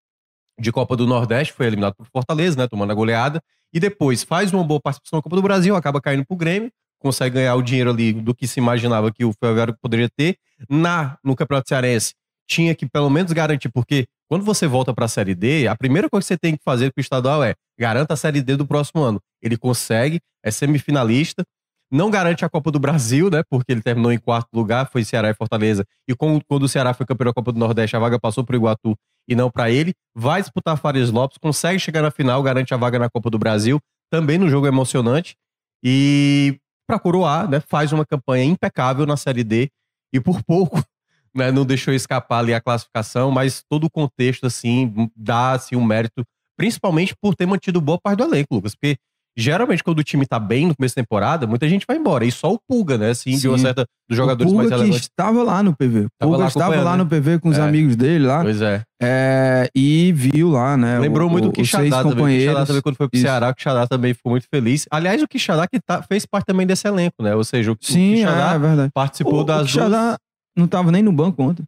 de 0.59 0.71
Copa 0.71 0.95
do 0.95 1.07
Nordeste, 1.07 1.53
foi 1.53 1.67
eliminado 1.67 1.95
por 1.95 2.05
Fortaleza, 2.07 2.57
né, 2.57 2.67
tomando 2.67 2.91
a 2.91 2.95
goleada, 2.95 3.41
e 3.73 3.79
depois 3.79 4.23
faz 4.23 4.51
uma 4.51 4.63
boa 4.63 4.79
participação 4.79 5.17
na 5.17 5.23
Copa 5.23 5.35
do 5.35 5.41
Brasil, 5.41 5.75
acaba 5.75 6.01
caindo 6.01 6.25
pro 6.25 6.35
Grêmio, 6.35 6.71
consegue 6.99 7.35
ganhar 7.35 7.55
o 7.55 7.61
dinheiro 7.61 7.91
ali 7.91 8.13
do 8.13 8.35
que 8.35 8.45
se 8.45 8.59
imaginava 8.59 9.11
que 9.11 9.23
o 9.23 9.33
Ferroviário 9.33 9.75
poderia 9.81 10.09
ter. 10.09 10.37
Na 10.69 11.17
no 11.23 11.35
Campeonato 11.35 11.69
Cearense 11.69 12.13
tinha 12.47 12.75
que 12.75 12.85
pelo 12.87 13.09
menos 13.09 13.31
garantir, 13.31 13.69
porque 13.69 14.05
quando 14.27 14.43
você 14.43 14.67
volta 14.67 14.93
para 14.93 15.05
a 15.05 15.07
Série 15.07 15.33
D, 15.33 15.67
a 15.67 15.75
primeira 15.75 16.09
coisa 16.09 16.23
que 16.23 16.27
você 16.27 16.37
tem 16.37 16.57
que 16.57 16.63
fazer 16.63 16.91
com 16.91 16.99
o 16.99 17.01
estadual 17.01 17.43
é 17.43 17.55
garanta 17.79 18.13
a 18.13 18.17
Série 18.17 18.41
D 18.41 18.55
do 18.55 18.67
próximo 18.67 19.01
ano. 19.01 19.21
Ele 19.41 19.57
consegue, 19.57 20.19
é 20.43 20.51
semifinalista, 20.51 21.43
não 21.91 22.09
garante 22.09 22.45
a 22.45 22.49
Copa 22.49 22.71
do 22.71 22.79
Brasil, 22.79 23.29
né? 23.29 23.43
Porque 23.49 23.71
ele 23.71 23.81
terminou 23.81 24.11
em 24.11 24.17
quarto 24.19 24.49
lugar, 24.53 24.89
foi 24.91 25.03
Ceará 25.03 25.29
e 25.29 25.33
Fortaleza. 25.33 25.85
E 26.07 26.15
com- 26.15 26.39
quando 26.47 26.63
o 26.63 26.69
Ceará 26.69 26.93
foi 26.93 27.05
campeão 27.05 27.27
da 27.27 27.33
Copa 27.33 27.51
do 27.51 27.59
Nordeste, 27.59 27.95
a 27.95 27.99
vaga 27.99 28.19
passou 28.19 28.43
para 28.43 28.53
o 28.53 28.57
Iguatu 28.57 28.95
e 29.27 29.35
não 29.35 29.49
para 29.49 29.69
ele. 29.71 29.93
Vai 30.15 30.41
disputar 30.41 30.77
Fares 30.77 31.09
Lopes, 31.11 31.37
consegue 31.39 31.79
chegar 31.79 32.01
na 32.01 32.11
final, 32.11 32.41
garante 32.43 32.73
a 32.73 32.77
vaga 32.77 32.99
na 32.99 33.09
Copa 33.09 33.29
do 33.29 33.39
Brasil, 33.39 33.79
também 34.11 34.37
no 34.37 34.49
jogo 34.49 34.67
emocionante. 34.67 35.35
E 35.83 36.59
para 36.87 36.99
coroar, 36.99 37.49
né? 37.49 37.59
Faz 37.59 37.91
uma 37.93 38.05
campanha 38.05 38.43
impecável 38.43 39.05
na 39.05 39.15
Série 39.17 39.43
D 39.43 39.69
e 40.13 40.19
por 40.19 40.43
pouco. 40.43 40.81
Né, 41.31 41.51
não 41.51 41.63
deixou 41.63 41.93
escapar 41.93 42.39
ali 42.39 42.55
a 42.55 42.59
classificação, 42.59 43.29
mas 43.29 43.63
todo 43.69 43.83
o 43.83 43.89
contexto, 43.89 44.47
assim, 44.47 44.91
dá 45.15 45.51
assim, 45.51 45.75
um 45.75 45.83
mérito, 45.85 46.25
principalmente 46.57 47.15
por 47.21 47.35
ter 47.35 47.45
mantido 47.45 47.79
boa 47.79 47.99
parte 48.01 48.17
do 48.17 48.23
elenco, 48.23 48.55
Lucas. 48.55 48.73
Porque 48.73 48.97
geralmente, 49.37 49.83
quando 49.83 49.99
o 49.99 50.03
time 50.03 50.25
tá 50.25 50.37
bem 50.39 50.67
no 50.67 50.75
começo 50.75 50.95
da 50.95 51.01
temporada, 51.01 51.47
muita 51.47 51.67
gente 51.67 51.85
vai 51.87 51.97
embora. 51.97 52.25
E 52.25 52.31
só 52.31 52.53
o 52.53 52.59
Pulga, 52.67 52.97
né? 52.97 53.11
Assim, 53.11 53.37
de 53.37 53.47
uma 53.47 53.57
Sim. 53.57 53.63
certa. 53.63 53.85
Dos 54.09 54.17
jogadores 54.17 54.51
o 54.51 54.55
mais 54.55 54.65
Pulga 54.67 54.75
que 54.77 54.81
relevantes. 54.83 55.07
estava 55.07 55.43
lá 55.43 55.61
no 55.63 55.75
PV. 55.75 56.05
O 56.05 56.09
Pulga 56.19 56.37
lá 56.37 56.47
estava 56.47 56.81
lá 56.81 56.91
né? 56.91 57.03
no 57.03 57.05
PV 57.07 57.39
com 57.39 57.49
os 57.49 57.57
É. 57.57 57.61
amigos 57.61 57.95
dele 57.95 58.25
lá. 58.25 58.41
Pois 58.41 58.61
é. 58.61 58.81
é, 59.01 59.69
e 59.75 60.11
viu 60.13 60.49
lá, 60.49 60.75
né? 60.75 60.97
Lembrou 60.99 61.27
o, 61.27 61.31
muito 61.31 61.45
o, 61.45 61.49
o 61.49 61.53
Quixadá 61.53 62.03
também. 62.03 62.37
O 62.37 62.39
Quixadá 62.39 62.65
também, 62.65 62.81
quando 62.81 62.95
foi 62.95 63.07
pro 63.07 63.17
Isso. 63.17 63.25
Ceará, 63.25 63.49
o 63.49 63.55
Quixadá 63.55 63.87
também 63.87 64.13
ficou 64.13 64.31
muito 64.31 64.47
feliz. 64.53 64.85
Aliás, 64.91 65.21
o 65.21 65.27
Quixadá 65.27 65.67
que 65.67 65.79
tá, 65.79 66.01
fez 66.01 66.25
parte 66.25 66.45
também 66.47 66.65
desse 66.65 66.87
elenco, 66.87 67.21
né? 67.21 67.35
Ou 67.35 67.43
seja, 67.43 67.71
o, 67.71 67.75
o 67.75 67.77
Sim, 67.81 68.15
Quixadá 68.15 68.53
é, 68.55 68.59
verdade. 68.59 68.91
participou 68.93 69.41
o, 69.41 69.43
das 69.43 69.57
o 69.57 69.59
duas. 69.61 69.71
Quixadá 69.71 70.17
não 70.57 70.67
tava 70.67 70.91
nem 70.91 71.01
no 71.03 71.11
banco 71.11 71.41
ontem. 71.43 71.63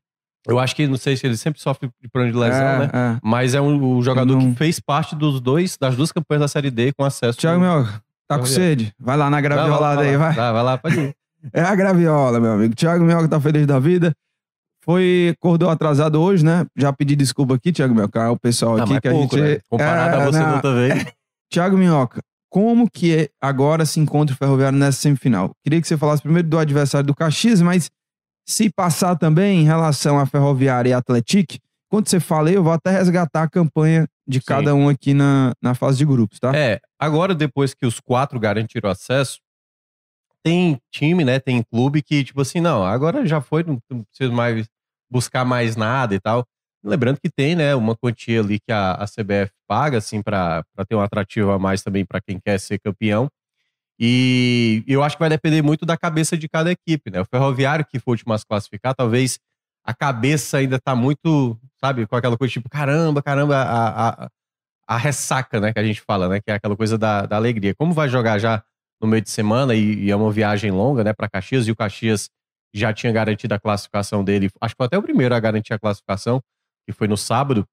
Eu 0.48 0.58
acho 0.60 0.76
que, 0.76 0.88
não 0.88 0.98
sei 0.98 1.16
se 1.16 1.26
ele 1.28 1.38
sempre 1.38 1.62
sofre 1.62 1.90
de 2.02 2.10
problema 2.10 2.34
de 2.34 2.40
lesão, 2.40 2.66
é, 2.68 2.80
né? 2.80 2.90
é. 2.94 3.20
Mas 3.24 3.54
é 3.54 3.62
um, 3.62 3.98
um 3.98 4.02
jogador 4.02 4.36
Não. 4.36 4.52
que 4.52 4.58
fez 4.58 4.80
parte 4.80 5.16
dos 5.16 5.40
dois, 5.40 5.78
das 5.80 5.96
duas 5.96 6.12
campanhas 6.12 6.42
da 6.42 6.48
Série 6.48 6.72
D 6.72 6.92
com 6.94 7.04
acesso. 7.06 7.38
Thiago 7.38 7.60
Mioca, 7.62 8.02
tá 8.28 8.40
com 8.40 8.46
sede? 8.46 8.92
Vai 9.00 9.16
lá 9.18 9.30
na 9.30 9.40
graviolada 9.40 10.02
aí, 10.02 10.18
vai. 10.18 10.34
Vai, 10.34 10.52
vai 10.54 10.64
lá, 10.64 10.78
pode 10.78 11.00
ir. 11.00 11.16
É 11.54 11.62
a 11.62 11.74
graviola, 11.74 12.40
meu 12.40 12.52
amigo. 12.52 12.76
Thiago 12.76 13.04
Mioca 13.04 13.28
tá 13.28 13.40
feliz 13.40 13.66
da 13.66 13.80
vida. 13.80 14.14
Foi, 14.84 15.36
acordou 15.38 15.70
atrasado 15.70 16.20
hoje, 16.22 16.44
né? 16.46 16.66
Já 16.76 16.92
pedi 16.94 17.16
desculpa 17.16 17.56
aqui, 17.56 17.72
Thiago 17.72 17.94
Mioca, 17.94 18.32
o 18.32 18.38
pessoal 18.40 18.78
Ah, 18.78 18.84
aqui 18.84 19.00
que 19.02 19.10
pouco, 19.10 19.36
a 19.36 19.40
gente... 19.40 19.50
né? 19.56 19.60
Comparado 19.70 20.16
É, 20.18 20.22
a 20.22 20.26
você 20.26 20.40
não. 20.40 20.46
da 20.50 20.56
outra 20.56 20.74
vez. 20.76 21.06
Thiago 21.52 21.78
Minhoca, 21.78 22.22
como 22.50 22.90
que 22.90 23.16
é- 23.16 23.30
agora 23.42 23.86
se 23.86 24.00
encontra 24.00 24.34
o 24.34 24.38
Ferroviário 24.38 24.78
nessa 24.78 25.00
semifinal? 25.02 25.52
Queria 25.64 25.82
que 25.82 25.88
você 25.88 25.98
falasse 25.98 26.22
primeiro 26.24 26.48
do 26.48 26.58
adversário 26.58 27.06
do 27.08 27.14
Caxias, 27.16 27.62
mas 27.62 27.90
se 28.52 28.70
passar 28.70 29.16
também 29.16 29.62
em 29.62 29.64
relação 29.64 30.20
à 30.20 30.26
Ferroviária 30.26 30.90
e 30.90 30.94
Atlético, 30.94 31.56
quando 31.90 32.08
você 32.08 32.20
fala, 32.20 32.52
eu 32.52 32.64
vou 32.64 32.74
até 32.74 32.92
resgatar 32.92 33.44
a 33.44 33.50
campanha 33.50 34.08
de 34.28 34.40
Sim. 34.40 34.46
cada 34.46 34.76
um 34.76 34.90
aqui 34.90 35.14
na, 35.14 35.54
na 35.62 35.74
fase 35.74 35.98
de 35.98 36.06
grupos, 36.06 36.40
tá? 36.40 36.56
É, 36.56 36.80
agora 37.00 37.34
depois 37.34 37.74
que 37.74 37.86
os 37.86 38.00
quatro 38.00 38.40
garantiram 38.40 38.90
acesso, 38.90 39.40
tem 40.44 40.78
time, 40.92 41.24
né? 41.24 41.40
Tem 41.40 41.64
clube 41.64 42.02
que, 42.02 42.24
tipo 42.24 42.42
assim, 42.42 42.60
não, 42.60 42.84
agora 42.84 43.26
já 43.26 43.42
foi, 43.42 43.64
não 43.64 43.80
preciso 44.06 44.34
mais 44.34 44.68
buscar 45.10 45.46
mais 45.46 45.76
nada 45.76 46.16
e 46.16 46.20
tal. 46.20 46.46
Lembrando 46.84 47.20
que 47.22 47.30
tem, 47.30 47.56
né, 47.56 47.76
uma 47.76 47.96
quantia 47.96 48.40
ali 48.40 48.60
que 48.60 48.72
a, 48.72 48.94
a 48.94 49.06
CBF 49.06 49.52
paga, 49.68 49.98
assim, 49.98 50.22
pra 50.22 50.64
ter 50.88 50.96
um 50.96 51.02
atrativo 51.02 51.52
a 51.52 51.60
mais 51.60 51.84
também 51.84 52.06
pra 52.06 52.20
quem 52.20 52.40
quer 52.40 52.60
ser 52.60 52.80
campeão. 52.80 53.30
E 54.04 54.84
eu 54.88 55.04
acho 55.04 55.16
que 55.16 55.20
vai 55.20 55.30
depender 55.30 55.62
muito 55.62 55.86
da 55.86 55.96
cabeça 55.96 56.36
de 56.36 56.50
cada 56.50 56.72
equipe, 56.72 57.12
né? 57.12 57.22
O 57.22 57.26
Ferroviário 57.26 57.86
que 57.86 58.00
for 58.00 58.10
o 58.10 58.14
último 58.14 58.34
a 58.34 58.38
se 58.40 58.44
classificar, 58.48 58.96
talvez 58.96 59.38
a 59.86 59.94
cabeça 59.94 60.58
ainda 60.58 60.80
tá 60.80 60.96
muito, 60.96 61.56
sabe, 61.80 62.08
com 62.08 62.16
aquela 62.16 62.36
coisa 62.36 62.52
tipo, 62.52 62.68
caramba, 62.68 63.22
caramba, 63.22 63.58
a, 63.58 64.10
a, 64.26 64.30
a 64.88 64.98
ressaca, 64.98 65.60
né, 65.60 65.72
que 65.72 65.78
a 65.78 65.84
gente 65.84 66.02
fala, 66.02 66.28
né, 66.28 66.42
que 66.42 66.50
é 66.50 66.56
aquela 66.56 66.76
coisa 66.76 66.98
da, 66.98 67.28
da 67.28 67.36
alegria. 67.36 67.76
Como 67.76 67.94
vai 67.94 68.10
jogar 68.10 68.40
já 68.40 68.64
no 69.00 69.08
meio 69.08 69.22
de 69.22 69.30
semana 69.30 69.76
e, 69.76 70.06
e 70.06 70.10
é 70.12 70.16
uma 70.16 70.32
viagem 70.32 70.72
longa, 70.72 71.04
né, 71.04 71.14
para 71.14 71.30
Caxias, 71.30 71.68
e 71.68 71.72
o 71.72 71.76
Caxias 71.76 72.28
já 72.74 72.92
tinha 72.92 73.14
garantido 73.14 73.54
a 73.54 73.60
classificação 73.60 74.24
dele, 74.24 74.50
acho 74.60 74.74
que 74.74 74.78
foi 74.78 74.86
até 74.88 74.98
o 74.98 75.04
primeiro 75.04 75.36
a 75.36 75.40
garantir 75.40 75.74
a 75.74 75.80
classificação, 75.80 76.42
que 76.88 76.94
foi 76.94 77.08
no 77.08 77.18
sábado, 77.18 77.68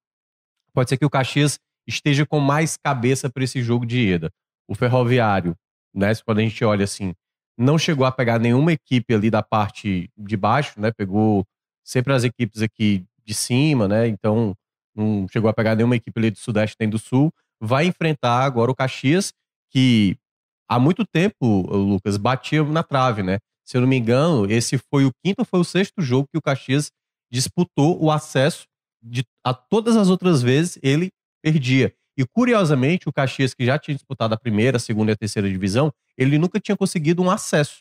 pode 0.73 0.89
ser 0.89 0.97
que 0.97 1.05
o 1.05 1.09
Caxias 1.09 1.57
esteja 1.87 2.23
com 2.23 2.39
mais 2.39 2.77
cabeça 2.77 3.31
para 3.31 3.43
esse 3.43 3.63
jogo 3.63 3.83
de 3.83 3.99
ida. 3.99 4.29
O 4.67 4.75
Ferroviário, 4.75 5.55
né, 5.93 6.13
quando 6.25 6.39
a 6.39 6.41
gente 6.41 6.63
olha 6.63 6.83
assim, 6.83 7.13
não 7.57 7.77
chegou 7.77 8.05
a 8.05 8.11
pegar 8.11 8.39
nenhuma 8.39 8.71
equipe 8.71 9.13
ali 9.13 9.29
da 9.29 9.43
parte 9.43 10.09
de 10.17 10.37
baixo, 10.37 10.79
né, 10.79 10.91
pegou 10.91 11.45
sempre 11.83 12.13
as 12.13 12.23
equipes 12.23 12.61
aqui 12.61 13.05
de 13.25 13.33
cima, 13.33 13.87
né, 13.87 14.07
então 14.07 14.55
não 14.95 15.27
chegou 15.29 15.49
a 15.49 15.53
pegar 15.53 15.75
nenhuma 15.75 15.95
equipe 15.95 16.19
ali 16.19 16.31
do 16.31 16.37
Sudeste 16.37 16.75
nem 16.79 16.89
do 16.89 16.99
Sul, 16.99 17.31
vai 17.59 17.85
enfrentar 17.85 18.43
agora 18.43 18.71
o 18.71 18.75
Caxias, 18.75 19.33
que 19.71 20.17
há 20.69 20.79
muito 20.79 21.05
tempo, 21.05 21.67
Lucas, 21.71 22.17
batia 22.17 22.63
na 22.63 22.83
trave, 22.83 23.23
né? 23.23 23.39
Se 23.65 23.77
eu 23.77 23.81
não 23.81 23.87
me 23.87 23.97
engano, 23.97 24.49
esse 24.49 24.77
foi 24.77 25.05
o 25.05 25.11
quinto 25.23 25.41
ou 25.41 25.45
foi 25.45 25.59
o 25.59 25.63
sexto 25.63 26.01
jogo 26.01 26.27
que 26.31 26.37
o 26.37 26.41
Caxias 26.41 26.89
disputou 27.31 28.01
o 28.03 28.09
acesso 28.11 28.65
de 29.01 29.23
a 29.43 29.53
todas 29.53 29.95
as 29.95 30.09
outras 30.09 30.41
vezes 30.41 30.79
ele 30.81 31.09
perdia. 31.41 31.93
E 32.19 32.25
curiosamente, 32.25 33.07
o 33.07 33.13
Caxias, 33.13 33.53
que 33.53 33.65
já 33.65 33.79
tinha 33.79 33.95
disputado 33.95 34.33
a 34.33 34.37
primeira, 34.37 34.75
a 34.75 34.79
segunda 34.79 35.11
e 35.11 35.13
a 35.13 35.15
terceira 35.15 35.49
divisão, 35.49 35.89
ele 36.17 36.37
nunca 36.37 36.59
tinha 36.59 36.75
conseguido 36.75 37.21
um 37.23 37.31
acesso. 37.31 37.77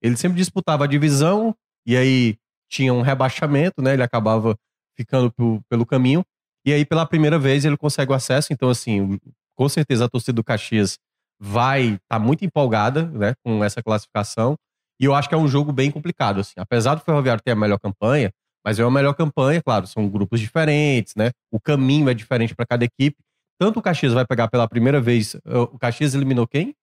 Ele 0.00 0.16
sempre 0.16 0.38
disputava 0.38 0.84
a 0.84 0.86
divisão 0.86 1.56
e 1.84 1.96
aí 1.96 2.36
tinha 2.70 2.94
um 2.94 3.02
rebaixamento, 3.02 3.82
né? 3.82 3.94
Ele 3.94 4.02
acabava 4.04 4.56
ficando 4.96 5.32
pro- 5.32 5.60
pelo 5.68 5.84
caminho. 5.84 6.24
E 6.64 6.72
aí, 6.72 6.84
pela 6.84 7.04
primeira 7.04 7.36
vez, 7.36 7.64
ele 7.64 7.76
consegue 7.76 8.12
o 8.12 8.14
acesso. 8.14 8.52
Então, 8.52 8.70
assim, 8.70 9.18
com 9.56 9.68
certeza 9.68 10.04
a 10.04 10.08
torcida 10.08 10.34
do 10.36 10.44
Caxias 10.44 10.96
vai 11.40 11.94
estar 12.02 12.20
muito 12.20 12.44
empolgada 12.44 13.06
né, 13.06 13.34
com 13.44 13.64
essa 13.64 13.82
classificação. 13.82 14.54
E 15.00 15.04
eu 15.04 15.14
acho 15.16 15.28
que 15.28 15.34
é 15.34 15.38
um 15.38 15.48
jogo 15.48 15.72
bem 15.72 15.90
complicado. 15.90 16.38
Assim. 16.40 16.54
Apesar 16.58 16.94
do 16.94 17.00
Ferroviário 17.00 17.42
ter 17.42 17.50
a 17.50 17.56
melhor 17.56 17.80
campanha, 17.80 18.30
mas 18.64 18.78
é 18.78 18.84
uma 18.84 18.90
melhor 18.90 19.14
campanha, 19.14 19.60
claro, 19.60 19.86
são 19.88 20.08
grupos 20.08 20.38
diferentes, 20.38 21.14
né? 21.16 21.30
O 21.50 21.58
caminho 21.58 22.08
é 22.08 22.14
diferente 22.14 22.54
para 22.54 22.66
cada 22.66 22.84
equipe. 22.84 23.16
Tanto 23.60 23.78
o 23.78 23.82
Caxias 23.82 24.14
vai 24.14 24.24
pegar 24.26 24.48
pela 24.48 24.66
primeira 24.66 25.00
vez. 25.02 25.36
O 25.44 25.78
Caxias 25.78 26.14
eliminou 26.14 26.46
quem? 26.46 26.74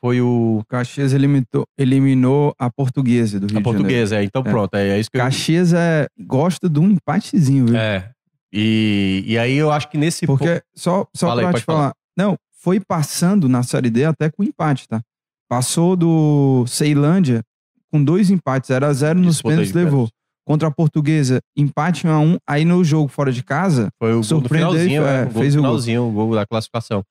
Foi 0.00 0.20
o. 0.20 0.58
O 0.58 0.64
Caxias 0.68 1.12
eliminou, 1.12 1.64
eliminou 1.78 2.52
a 2.58 2.68
Portuguesa 2.68 3.38
do 3.38 3.46
Rio 3.46 3.58
A 3.58 3.60
de 3.60 3.64
Janeiro. 3.64 3.78
portuguesa, 3.78 4.16
é. 4.16 4.24
Então 4.24 4.42
É. 4.44 4.50
pronto, 4.50 4.74
é, 4.74 4.88
é 4.88 4.98
isso 4.98 5.08
que 5.10 5.16
eu. 5.16 5.22
Caxias 5.22 5.72
é, 5.72 6.08
gosta 6.18 6.68
de 6.68 6.80
um 6.80 6.90
empatezinho, 6.90 7.66
viu? 7.66 7.76
É. 7.76 8.10
E, 8.52 9.22
e 9.26 9.38
aí 9.38 9.54
eu 9.56 9.70
acho 9.70 9.88
que 9.88 9.96
nesse. 9.96 10.26
Porque, 10.26 10.60
só, 10.74 11.06
só 11.14 11.28
Fala 11.28 11.40
aí, 11.40 11.44
pra 11.44 11.52
pode 11.52 11.62
te 11.62 11.66
falar. 11.66 11.92
Não, 12.16 12.36
foi 12.60 12.80
passando 12.80 13.48
na 13.48 13.62
Série 13.62 13.88
D 13.90 14.04
até 14.04 14.28
com 14.28 14.42
empate, 14.42 14.88
tá? 14.88 15.00
Passou 15.48 15.94
do 15.96 16.64
Ceilândia 16.66 17.42
com 17.92 18.02
dois 18.02 18.28
empates, 18.30 18.68
0 18.68 18.86
a 18.86 18.92
0 18.92 19.20
nos 19.20 19.40
pênaltis 19.40 19.72
levou. 19.72 20.08
pênaltis. 20.08 20.14
Contra 20.44 20.68
a 20.68 20.70
Portuguesa, 20.70 21.40
empate 21.56 22.06
1 22.06 22.10
a 22.10 22.20
1 22.20 22.38
Aí 22.46 22.64
no 22.64 22.84
jogo 22.84 23.08
fora 23.08 23.32
de 23.32 23.42
casa, 23.42 23.88
Foi 23.98 24.12
o 24.12 24.22
gol 24.22 24.42
e 24.44 24.48
finalzinho, 24.48 25.02
foi- 25.02 25.10
é, 25.10 25.16
é, 25.16 25.22
o 25.22 25.30
gol 25.30 25.42
fez 25.42 25.56
o 25.56 25.62
gol. 25.62 26.08
o 26.08 26.12
gol 26.12 26.34
da 26.34 26.46
classificação. 26.46 27.02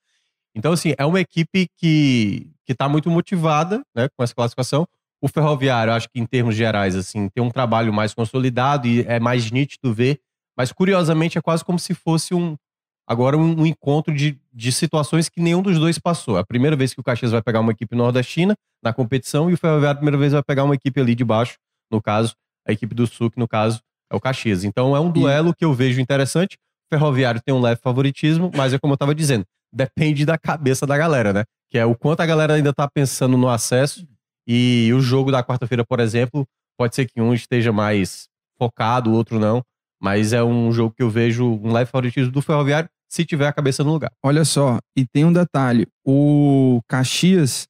Então, 0.54 0.72
assim, 0.72 0.94
é 0.96 1.04
uma 1.04 1.20
equipe 1.20 1.66
que, 1.76 2.46
que 2.64 2.74
tá 2.74 2.88
muito 2.88 3.10
motivada, 3.10 3.82
né, 3.94 4.08
com 4.16 4.22
essa 4.22 4.34
classificação. 4.34 4.86
O 5.20 5.26
Ferroviário, 5.26 5.92
acho 5.92 6.08
que 6.08 6.20
em 6.20 6.26
termos 6.26 6.54
gerais, 6.54 6.94
assim, 6.94 7.28
tem 7.28 7.42
um 7.42 7.50
trabalho 7.50 7.92
mais 7.92 8.14
consolidado 8.14 8.86
e 8.86 9.00
é 9.08 9.18
mais 9.18 9.50
nítido 9.50 9.92
ver, 9.92 10.20
mas 10.56 10.70
curiosamente 10.70 11.36
é 11.36 11.40
quase 11.42 11.64
como 11.64 11.78
se 11.78 11.92
fosse 11.92 12.34
um, 12.34 12.56
agora 13.04 13.36
um, 13.36 13.62
um 13.62 13.66
encontro 13.66 14.14
de, 14.14 14.38
de 14.52 14.70
situações 14.70 15.28
que 15.28 15.40
nenhum 15.40 15.60
dos 15.62 15.76
dois 15.78 15.98
passou. 15.98 16.36
É 16.36 16.40
a 16.40 16.44
primeira 16.46 16.76
vez 16.76 16.94
que 16.94 17.00
o 17.00 17.02
Caxias 17.02 17.32
vai 17.32 17.42
pegar 17.42 17.58
uma 17.60 17.72
equipe 17.72 17.96
nordestina 17.96 18.54
na 18.80 18.92
competição 18.92 19.50
e 19.50 19.54
o 19.54 19.56
Ferroviário 19.58 19.92
a 19.96 19.96
primeira 19.96 20.18
vez 20.18 20.32
vai 20.34 20.42
pegar 20.42 20.62
uma 20.62 20.74
equipe 20.76 21.00
ali 21.00 21.16
de 21.16 21.24
baixo, 21.24 21.56
no 21.90 22.00
caso, 22.00 22.36
a 22.66 22.72
equipe 22.72 22.94
do 22.94 23.06
Sul, 23.06 23.30
que 23.30 23.38
no 23.38 23.48
caso 23.48 23.80
é 24.10 24.16
o 24.16 24.20
Caxias. 24.20 24.64
Então 24.64 24.94
é 24.96 25.00
um 25.00 25.10
duelo 25.10 25.54
que 25.54 25.64
eu 25.64 25.72
vejo 25.72 26.00
interessante. 26.00 26.56
O 26.90 26.96
Ferroviário 26.96 27.40
tem 27.44 27.54
um 27.54 27.60
leve 27.60 27.80
favoritismo, 27.82 28.50
mas 28.54 28.72
é 28.72 28.78
como 28.78 28.92
eu 28.92 28.98
tava 28.98 29.14
dizendo, 29.14 29.44
depende 29.72 30.24
da 30.24 30.38
cabeça 30.38 30.86
da 30.86 30.96
galera, 30.96 31.32
né? 31.32 31.44
Que 31.70 31.78
é 31.78 31.84
o 31.84 31.94
quanto 31.94 32.20
a 32.20 32.26
galera 32.26 32.54
ainda 32.54 32.72
tá 32.72 32.88
pensando 32.88 33.36
no 33.36 33.48
acesso 33.48 34.06
e 34.46 34.92
o 34.94 35.00
jogo 35.00 35.32
da 35.32 35.42
quarta-feira, 35.42 35.84
por 35.84 36.00
exemplo, 36.00 36.46
pode 36.78 36.94
ser 36.94 37.06
que 37.06 37.20
um 37.20 37.32
esteja 37.34 37.72
mais 37.72 38.28
focado, 38.58 39.10
o 39.10 39.14
outro 39.14 39.38
não, 39.38 39.62
mas 40.00 40.32
é 40.32 40.42
um 40.42 40.70
jogo 40.70 40.94
que 40.94 41.02
eu 41.02 41.10
vejo 41.10 41.44
um 41.44 41.72
leve 41.72 41.90
favoritismo 41.90 42.30
do 42.30 42.42
Ferroviário 42.42 42.88
se 43.08 43.24
tiver 43.24 43.46
a 43.46 43.52
cabeça 43.52 43.84
no 43.84 43.92
lugar. 43.92 44.12
olha 44.22 44.44
só, 44.44 44.78
e 44.96 45.06
tem 45.06 45.24
um 45.24 45.32
detalhe: 45.32 45.86
o 46.04 46.80
Caxias 46.88 47.66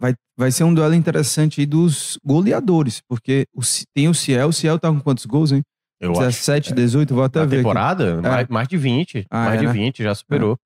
vai, 0.00 0.14
vai 0.36 0.50
ser 0.50 0.64
um 0.64 0.72
duelo 0.72 0.94
interessante 0.94 1.60
aí 1.60 1.66
dos 1.66 2.18
goleadores, 2.24 3.00
porque 3.08 3.46
o 3.54 3.60
tem 3.94 4.08
o 4.08 4.14
Ciel, 4.14 4.48
o 4.48 4.52
Ciel 4.52 4.78
tá 4.78 4.90
com 4.90 5.00
quantos 5.00 5.26
gols, 5.26 5.52
hein? 5.52 5.62
Eu 6.00 6.12
acho. 6.12 6.20
17, 6.20 6.74
18, 6.74 7.14
vou 7.14 7.24
até 7.24 7.40
Na 7.40 7.46
ver. 7.46 7.56
Temporada, 7.58 8.22
mais, 8.22 8.48
mais 8.48 8.68
de 8.68 8.76
20. 8.76 9.26
Ah, 9.30 9.46
mais 9.46 9.56
é, 9.56 9.58
de 9.58 9.66
né? 9.66 9.72
20, 9.72 10.02
já 10.02 10.14
superou. 10.14 10.56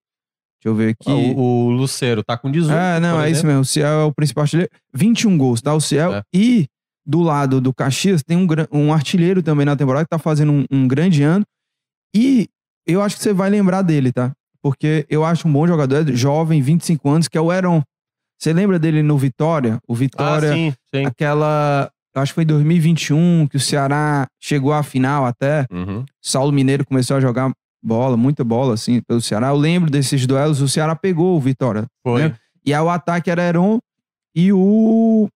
Deixa 0.63 0.69
eu 0.69 0.75
ver 0.75 0.91
aqui. 0.91 1.11
Ah, 1.11 1.15
o, 1.15 1.39
o 1.39 1.71
Luceiro 1.71 2.23
tá 2.23 2.37
com 2.37 2.51
18. 2.51 2.79
É, 2.79 3.01
não, 3.01 3.21
é 3.21 3.31
isso 3.31 3.45
mesmo. 3.47 3.63
O 3.63 3.65
Ciel 3.65 4.01
é 4.01 4.05
o 4.05 4.13
principal 4.13 4.43
artilheiro. 4.43 4.71
21 4.95 5.39
gols, 5.39 5.63
tá? 5.63 5.75
O 5.75 5.81
Ciel. 5.81 6.15
É. 6.15 6.23
E 6.35 6.67
do 7.05 7.21
lado 7.21 7.61
do 7.61 7.75
Caxias 7.75 8.23
tem 8.23 8.37
um, 8.37 8.47
um 8.71 8.93
artilheiro 8.93 9.43
também 9.43 9.67
na 9.67 9.75
temporada 9.75 10.05
que 10.05 10.11
tá 10.11 10.19
fazendo 10.19 10.53
um, 10.53 10.65
um 10.71 10.87
grande 10.87 11.23
ano. 11.23 11.45
E 12.15 12.49
eu 12.87 13.03
acho 13.03 13.17
que 13.17 13.23
você 13.23 13.33
vai 13.33 13.51
lembrar 13.51 13.83
dele, 13.83 14.13
tá? 14.13 14.33
Porque 14.63 15.05
eu 15.09 15.25
acho 15.25 15.49
um 15.49 15.53
bom 15.53 15.67
jogador, 15.67 16.09
é 16.09 16.13
jovem, 16.13 16.63
25 16.63 17.09
anos, 17.11 17.29
que 17.29 17.37
é 17.37 17.41
o 17.41 17.53
Heron. 17.53 17.83
Você 18.43 18.53
lembra 18.53 18.77
dele 18.77 19.05
no 19.05 19.17
Vitória? 19.17 19.79
O 19.87 19.93
Ah, 19.93 19.97
Vitória, 19.97 20.53
sim, 20.53 20.75
sim. 20.93 21.07
aquela. 21.07 21.89
Acho 22.13 22.33
que 22.33 22.35
foi 22.35 22.43
em 22.43 22.47
2021 22.49 23.47
que 23.47 23.57
o 23.57 23.61
Ceará 23.61 24.27
chegou 24.41 24.73
à 24.73 24.83
final 24.83 25.25
até. 25.25 25.65
Uhum. 25.73 26.05
Saulo 26.21 26.51
Mineiro 26.51 26.85
começou 26.85 27.17
a 27.17 27.21
jogar 27.21 27.53
bola, 27.81 28.17
muita 28.17 28.43
bola, 28.43 28.75
assim, 28.75 29.01
pelo 29.07 29.21
Ceará. 29.21 29.49
Eu 29.51 29.57
lembro 29.57 29.89
desses 29.91 30.27
duelos, 30.27 30.61
o 30.61 30.69
Ceará 30.69 30.97
pegou 30.97 31.37
o 31.37 31.41
Vitória. 31.41 31.87
Foi. 32.05 32.23
Né? 32.25 32.37
E 32.67 32.75
aí 32.75 32.81
o 32.81 32.91
ataque 32.91 33.31
era 33.31 33.43
Heron 33.43 33.79
e 34.35 34.53
o. 34.53 35.29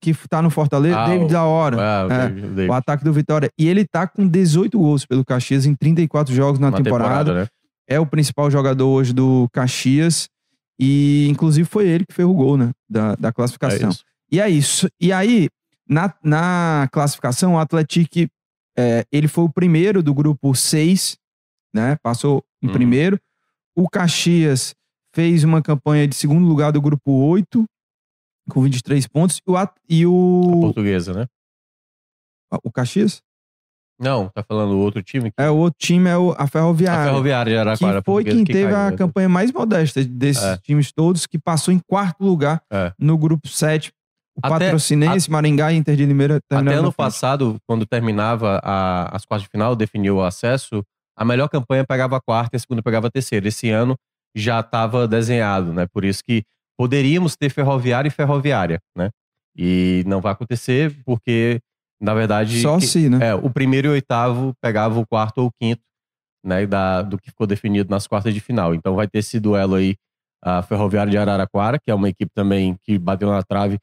Que 0.00 0.14
tá 0.28 0.40
no 0.40 0.50
Fortaleza, 0.50 0.96
Ah, 0.96 1.06
David 1.08 1.24
o- 1.24 1.28
da 1.28 1.42
Hora. 1.42 1.76
Ah, 1.76 2.06
o 2.06 2.12
É, 2.12 2.28
David- 2.28 2.70
o 2.70 2.72
ataque 2.72 3.02
do 3.02 3.12
Vitória. 3.12 3.50
E 3.58 3.66
ele 3.68 3.84
tá 3.84 4.06
com 4.06 4.26
18 4.28 4.78
gols 4.78 5.04
pelo 5.04 5.24
Caxias 5.24 5.66
em 5.66 5.74
34 5.74 6.32
jogos 6.32 6.60
na, 6.60 6.70
Na 6.70 6.76
temporada. 6.80 7.34
né? 7.34 7.46
É 7.88 7.98
o 7.98 8.06
principal 8.06 8.48
jogador 8.52 8.86
hoje 8.88 9.12
do 9.12 9.48
Caxias. 9.52 10.28
E, 10.80 11.26
inclusive, 11.28 11.68
foi 11.68 11.88
ele 11.88 12.04
que 12.06 12.14
fez 12.14 12.26
o 12.28 12.32
gol, 12.34 12.56
né? 12.56 12.70
Da, 12.88 13.14
da 13.16 13.28
É 13.28 13.32
classificação. 13.32 13.88
isso. 13.90 14.04
E 14.30 14.40
é 14.40 14.48
isso. 14.48 14.88
E 15.00 15.12
aí, 15.12 15.48
na, 15.88 16.14
na 16.22 16.88
classificação, 16.92 17.54
o 17.54 17.58
Atlético, 17.58 18.30
é, 18.76 19.04
ele 19.10 19.26
foi 19.26 19.44
o 19.44 19.48
primeiro 19.52 20.02
do 20.02 20.14
grupo 20.14 20.54
6, 20.54 21.16
né? 21.74 21.96
Passou 22.02 22.44
em 22.62 22.66
Uhum. 22.68 22.72
primeiro. 22.72 23.18
O 23.76 23.88
Caxias 23.88 24.74
fez 25.14 25.42
uma 25.44 25.62
campanha 25.62 26.06
de 26.06 26.14
segundo 26.14 26.46
lugar 26.46 26.70
do 26.72 26.80
grupo 26.80 27.10
8, 27.10 27.64
com 28.50 28.62
23 28.62 29.06
pontos. 29.08 29.40
E 29.46 29.50
o, 29.50 29.54
e 29.88 30.04
A 30.04 30.08
o, 30.08 30.60
portuguesa, 30.60 31.12
né? 31.12 31.26
o 32.64 32.70
Caxias? 32.72 33.20
Não, 34.00 34.28
tá 34.28 34.42
falando 34.42 34.72
o 34.74 34.78
outro 34.78 35.02
time. 35.02 35.32
É, 35.36 35.50
o 35.50 35.56
outro 35.56 35.78
time 35.78 36.08
é 36.08 36.16
o, 36.16 36.32
a 36.32 36.44
A 36.44 36.46
Ferroviária. 36.46 37.04
Ferroviária 37.10 37.52
de 37.52 37.58
Araraquara. 37.58 38.00
que 38.00 38.04
foi 38.04 38.24
quem 38.24 38.44
que 38.44 38.52
teve 38.52 38.70
caiu, 38.72 38.86
a 38.86 38.90
né? 38.92 38.96
campanha 38.96 39.28
mais 39.28 39.50
modesta 39.52 40.04
desses 40.04 40.42
É. 40.42 40.56
times 40.58 40.92
todos, 40.92 41.26
que 41.26 41.38
passou 41.38 41.74
em 41.74 41.80
quarto 41.80 42.22
lugar 42.24 42.62
É. 42.72 42.92
no 42.98 43.18
grupo 43.18 43.48
7. 43.48 43.90
O 44.36 44.40
Até- 44.46 44.66
Patrocinense, 44.66 45.28
Maringá 45.28 45.72
e 45.72 45.76
Inter 45.76 45.96
de 45.96 46.06
Limeira 46.06 46.38
Até 46.48 46.74
ano 46.74 46.92
passado, 46.92 47.56
quando 47.66 47.84
terminava 47.84 48.60
a- 48.62 49.08
as 49.16 49.24
quartas 49.24 49.42
de 49.42 49.48
final, 49.50 49.74
definiu 49.74 50.18
o 50.18 50.22
acesso, 50.22 50.84
a 51.16 51.24
melhor 51.24 51.48
campanha 51.48 51.84
pegava 51.84 52.16
a 52.16 52.20
quarta 52.20 52.54
e 52.54 52.56
a 52.56 52.60
segunda 52.60 52.80
pegava 52.80 53.08
a 53.08 53.10
terceira. 53.10 53.48
Esse 53.48 53.68
ano 53.68 53.96
já 54.36 54.60
estava 54.60 55.08
desenhado, 55.08 55.72
né? 55.72 55.88
Por 55.92 56.04
isso 56.04 56.22
que 56.24 56.44
poderíamos 56.78 57.34
ter 57.34 57.50
ferroviária 57.50 58.06
e 58.06 58.12
ferroviária, 58.12 58.78
né? 58.96 59.10
E 59.56 60.04
não 60.06 60.20
vai 60.20 60.30
acontecer 60.32 60.94
porque 61.04 61.58
Na 62.00 62.14
verdade, 62.14 62.60
Só 62.62 62.78
que- 62.78 62.86
se, 62.86 63.08
né? 63.08 63.28
é, 63.28 63.34
o 63.34 63.50
primeiro 63.50 63.88
e 63.88 63.90
o 63.90 63.92
oitavo 63.92 64.54
pegava 64.60 64.98
o 65.00 65.06
quarto 65.06 65.38
ou 65.38 65.46
o 65.48 65.52
quinto, 65.60 65.82
né, 66.44 66.64
da, 66.66 67.02
do 67.02 67.18
que 67.18 67.30
ficou 67.30 67.46
definido 67.46 67.90
nas 67.90 68.06
quartas 68.06 68.32
de 68.32 68.40
final. 68.40 68.74
Então 68.74 68.94
vai 68.94 69.08
ter 69.08 69.18
esse 69.18 69.40
duelo 69.40 69.74
aí, 69.74 69.96
a 70.42 70.62
Ferroviária 70.62 71.10
de 71.10 71.18
Araraquara, 71.18 71.78
que 71.78 71.90
é 71.90 71.94
uma 71.94 72.08
equipe 72.08 72.30
também 72.34 72.76
que 72.82 72.98
bateu 72.98 73.28
na 73.28 73.42
trave. 73.42 73.78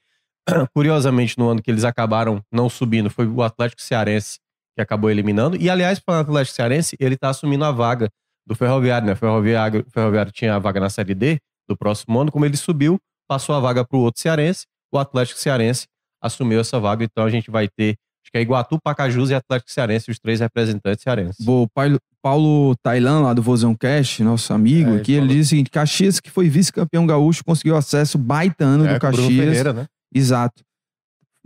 Curiosamente, 0.74 1.38
no 1.38 1.50
ano 1.50 1.62
que 1.62 1.70
eles 1.70 1.84
acabaram 1.84 2.42
não 2.52 2.70
subindo, 2.70 3.10
foi 3.10 3.28
o 3.28 3.42
Atlético 3.44 3.82
Cearense 3.82 4.40
que 4.76 4.82
acabou 4.82 5.10
eliminando. 5.10 5.58
E, 5.58 5.70
aliás, 5.70 6.00
para 6.00 6.18
o 6.18 6.20
Atlético 6.22 6.56
Cearense, 6.56 6.96
ele 7.00 7.16
está 7.16 7.30
assumindo 7.30 7.64
a 7.66 7.72
vaga 7.72 8.10
do 8.46 8.56
Ferroviário, 8.56 9.08
né? 9.08 9.16
Ferroviário, 9.16 9.86
o 9.88 9.92
Ferroviário 9.92 10.32
tinha 10.32 10.56
a 10.56 10.60
vaga 10.60 10.80
na 10.80 10.90
Série 10.90 11.16
D 11.16 11.40
do 11.68 11.76
próximo 11.78 12.20
ano, 12.20 12.32
como 12.32 12.46
ele 12.46 12.58
subiu, 12.58 13.00
passou 13.28 13.56
a 13.56 13.60
vaga 13.60 13.84
para 13.84 13.98
o 13.98 14.02
outro 14.02 14.22
cearense, 14.22 14.66
o 14.94 15.00
Atlético 15.00 15.40
Cearense 15.40 15.88
assumiu 16.22 16.60
essa 16.60 16.80
vaga, 16.80 17.04
então 17.04 17.24
a 17.26 17.30
gente 17.30 17.50
vai 17.50 17.68
ter, 17.68 17.96
acho 18.26 18.32
que 18.32 18.38
é 18.38 18.42
Iguatu, 18.42 18.80
Pacajus 18.82 19.30
e 19.30 19.36
Atlético 19.36 19.72
Cearense, 19.72 20.10
os 20.10 20.18
três 20.18 20.40
representantes 20.40 21.04
cearenses. 21.04 21.48
O 21.48 21.68
Paulo, 21.70 22.00
Paulo 22.22 22.76
Tailan, 22.78 23.22
lá 23.22 23.34
do 23.34 23.42
Vozão 23.42 23.76
Cash, 23.76 24.20
nosso 24.22 24.52
amigo 24.52 24.96
É, 24.96 24.98
aqui, 24.98 25.14
ele 25.14 25.26
ele 25.26 25.36
diz 25.36 25.48
o 25.48 25.50
seguinte: 25.52 25.70
Caxias, 25.70 26.20
que 26.20 26.32
foi 26.32 26.50
vice-campeão 26.50 27.06
gaúcho, 27.06 27.44
conseguiu 27.46 27.76
acesso 27.76 28.18
baita 28.18 28.66
ano 28.66 28.86
É, 28.86 28.90
do 28.90 28.96
o 28.96 29.00
Bruno 29.00 29.18
Caxias. 29.18 29.46
Ferreira, 29.46 29.74
né? 29.74 29.86
Exato. 30.14 30.64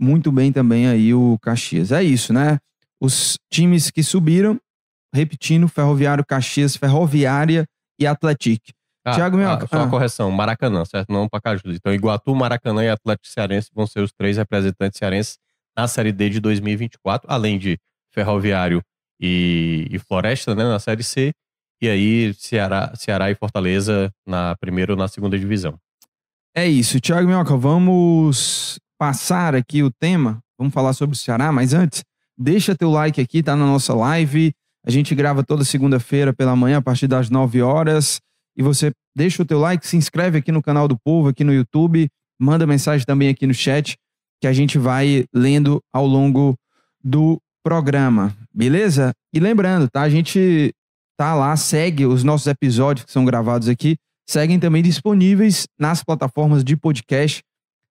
Muito 0.00 0.32
bem 0.32 0.50
também 0.50 0.86
aí 0.88 1.12
o 1.12 1.38
Caxias. 1.42 1.92
É 1.92 2.02
isso, 2.02 2.32
né? 2.32 2.58
Os 2.98 3.36
times 3.52 3.90
que 3.90 4.02
subiram, 4.02 4.58
repetindo, 5.14 5.68
Ferroviário, 5.68 6.24
Caxias, 6.24 6.76
Ferroviária 6.76 7.66
e 7.98 8.06
Atlético. 8.06 8.72
Ah, 9.04 9.14
Thiago 9.14 9.36
Minhoca, 9.36 9.64
ah, 9.64 9.68
só 9.68 9.76
uma 9.76 9.86
ah. 9.86 9.90
correção, 9.90 10.30
Maracanã, 10.30 10.84
certo? 10.84 11.10
Não 11.10 11.28
Pacajus. 11.28 11.76
Então, 11.76 11.92
Iguatu, 11.92 12.34
Maracanã 12.34 12.84
e 12.84 12.88
Atlético 12.88 13.28
Cearense 13.28 13.70
vão 13.74 13.86
ser 13.86 14.00
os 14.00 14.12
três 14.12 14.36
representantes 14.36 14.98
cearenses 14.98 15.38
na 15.76 15.88
Série 15.88 16.12
D 16.12 16.28
de 16.28 16.40
2024, 16.40 17.30
além 17.30 17.58
de 17.58 17.78
Ferroviário 18.12 18.82
e, 19.20 19.86
e 19.90 19.98
Floresta, 19.98 20.54
né, 20.54 20.64
na 20.64 20.78
Série 20.78 21.02
C, 21.02 21.32
e 21.80 21.88
aí 21.88 22.34
Ceará, 22.34 22.92
Ceará 22.94 23.30
e 23.30 23.34
Fortaleza 23.34 24.10
na 24.26 24.56
primeira 24.56 24.92
ou 24.92 24.98
na 24.98 25.08
segunda 25.08 25.38
divisão. 25.38 25.78
É 26.54 26.66
isso, 26.66 27.00
Thiago 27.00 27.28
Minhoca, 27.28 27.56
vamos 27.56 28.78
passar 28.98 29.54
aqui 29.54 29.82
o 29.82 29.90
tema, 29.90 30.40
vamos 30.58 30.74
falar 30.74 30.92
sobre 30.92 31.14
o 31.14 31.18
Ceará, 31.18 31.52
mas 31.52 31.72
antes, 31.72 32.02
deixa 32.36 32.74
teu 32.74 32.90
like 32.90 33.20
aqui, 33.20 33.42
tá 33.42 33.54
na 33.54 33.64
nossa 33.64 33.94
live, 33.94 34.52
a 34.84 34.90
gente 34.90 35.14
grava 35.14 35.44
toda 35.44 35.64
segunda-feira 35.64 36.32
pela 36.32 36.56
manhã, 36.56 36.78
a 36.78 36.82
partir 36.82 37.06
das 37.06 37.30
9 37.30 37.62
horas, 37.62 38.20
e 38.56 38.62
você 38.62 38.90
deixa 39.14 39.42
o 39.42 39.46
teu 39.46 39.58
like, 39.58 39.86
se 39.86 39.96
inscreve 39.96 40.38
aqui 40.38 40.50
no 40.50 40.62
canal 40.62 40.88
do 40.88 40.98
Povo, 40.98 41.28
aqui 41.28 41.44
no 41.44 41.52
YouTube, 41.52 42.08
manda 42.38 42.66
mensagem 42.66 43.06
também 43.06 43.28
aqui 43.28 43.46
no 43.46 43.54
chat, 43.54 43.96
que 44.40 44.46
a 44.46 44.52
gente 44.52 44.78
vai 44.78 45.24
lendo 45.32 45.80
ao 45.92 46.06
longo 46.06 46.56
do 47.02 47.40
programa, 47.62 48.34
beleza? 48.52 49.12
E 49.32 49.38
lembrando, 49.38 49.88
tá? 49.88 50.02
A 50.02 50.08
gente 50.08 50.74
tá 51.16 51.34
lá, 51.34 51.56
segue 51.56 52.06
os 52.06 52.24
nossos 52.24 52.46
episódios 52.46 53.04
que 53.04 53.12
são 53.12 53.24
gravados 53.24 53.68
aqui, 53.68 53.96
seguem 54.26 54.58
também 54.58 54.82
disponíveis 54.82 55.66
nas 55.78 56.02
plataformas 56.02 56.64
de 56.64 56.76
podcast. 56.76 57.42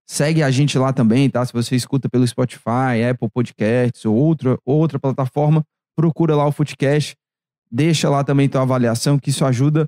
Segue 0.08 0.42
a 0.42 0.50
gente 0.50 0.78
lá 0.80 0.92
também, 0.92 1.30
tá? 1.30 1.46
Se 1.46 1.54
você 1.54 1.76
escuta 1.76 2.10
pelo 2.10 2.28
Spotify, 2.28 3.04
Apple 3.12 3.30
Podcasts 3.32 4.04
ou 4.06 4.16
outra, 4.16 4.58
outra 4.66 4.98
plataforma, 4.98 5.64
procura 5.96 6.36
lá 6.36 6.48
o 6.48 6.52
Footcast. 6.52 7.16
Deixa 7.72 8.10
lá 8.10 8.24
também 8.24 8.50
tua 8.50 8.64
avaliação, 8.64 9.20
que 9.20 9.30
isso 9.30 9.46
ajuda 9.46 9.88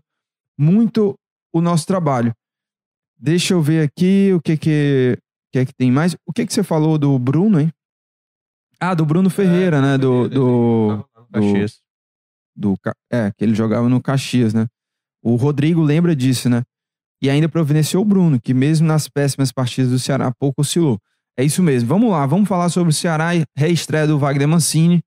muito 0.55 1.15
o 1.51 1.59
nosso 1.59 1.87
trabalho. 1.87 2.31
Deixa 3.17 3.55
eu 3.55 3.61
ver 3.61 3.83
aqui 3.83 4.31
o 4.35 4.39
que 4.39 4.57
que, 4.57 5.17
que 5.51 5.59
é 5.59 5.65
que 5.65 5.73
tem 5.73 5.91
mais. 5.91 6.15
O 6.25 6.33
que 6.33 6.45
que 6.45 6.53
você 6.53 6.63
falou 6.63 6.97
do 6.97 7.17
Bruno, 7.19 7.59
hein? 7.59 7.71
Ah, 8.79 8.93
do 8.93 9.05
Bruno 9.05 9.29
Ferreira, 9.29 9.81
né? 9.81 9.97
Do, 9.97 10.27
do, 10.27 11.05
Caxias. 11.31 11.79
do 12.55 12.75
Ca- 12.81 12.95
é, 13.11 13.31
que 13.37 13.43
ele 13.43 13.53
jogava 13.53 13.87
no 13.87 14.01
Caxias, 14.01 14.53
né? 14.53 14.67
O 15.23 15.35
Rodrigo 15.35 15.81
lembra 15.81 16.15
disso, 16.15 16.49
né? 16.49 16.63
E 17.21 17.29
ainda 17.29 17.47
providenciou 17.47 18.01
o 18.01 18.05
Bruno, 18.05 18.41
que 18.41 18.53
mesmo 18.53 18.87
nas 18.87 19.07
péssimas 19.07 19.51
partidas 19.51 19.91
do 19.91 19.99
Ceará, 19.99 20.31
pouco 20.39 20.61
oscilou. 20.61 20.99
É 21.37 21.43
isso 21.43 21.61
mesmo. 21.61 21.87
Vamos 21.87 22.09
lá, 22.09 22.25
vamos 22.25 22.49
falar 22.49 22.69
sobre 22.69 22.89
o 22.89 22.93
Ceará 22.93 23.35
e 23.35 23.43
reestreia 23.55 24.07
do 24.07 24.17
Wagner 24.17 24.47
Mancini. 24.47 25.01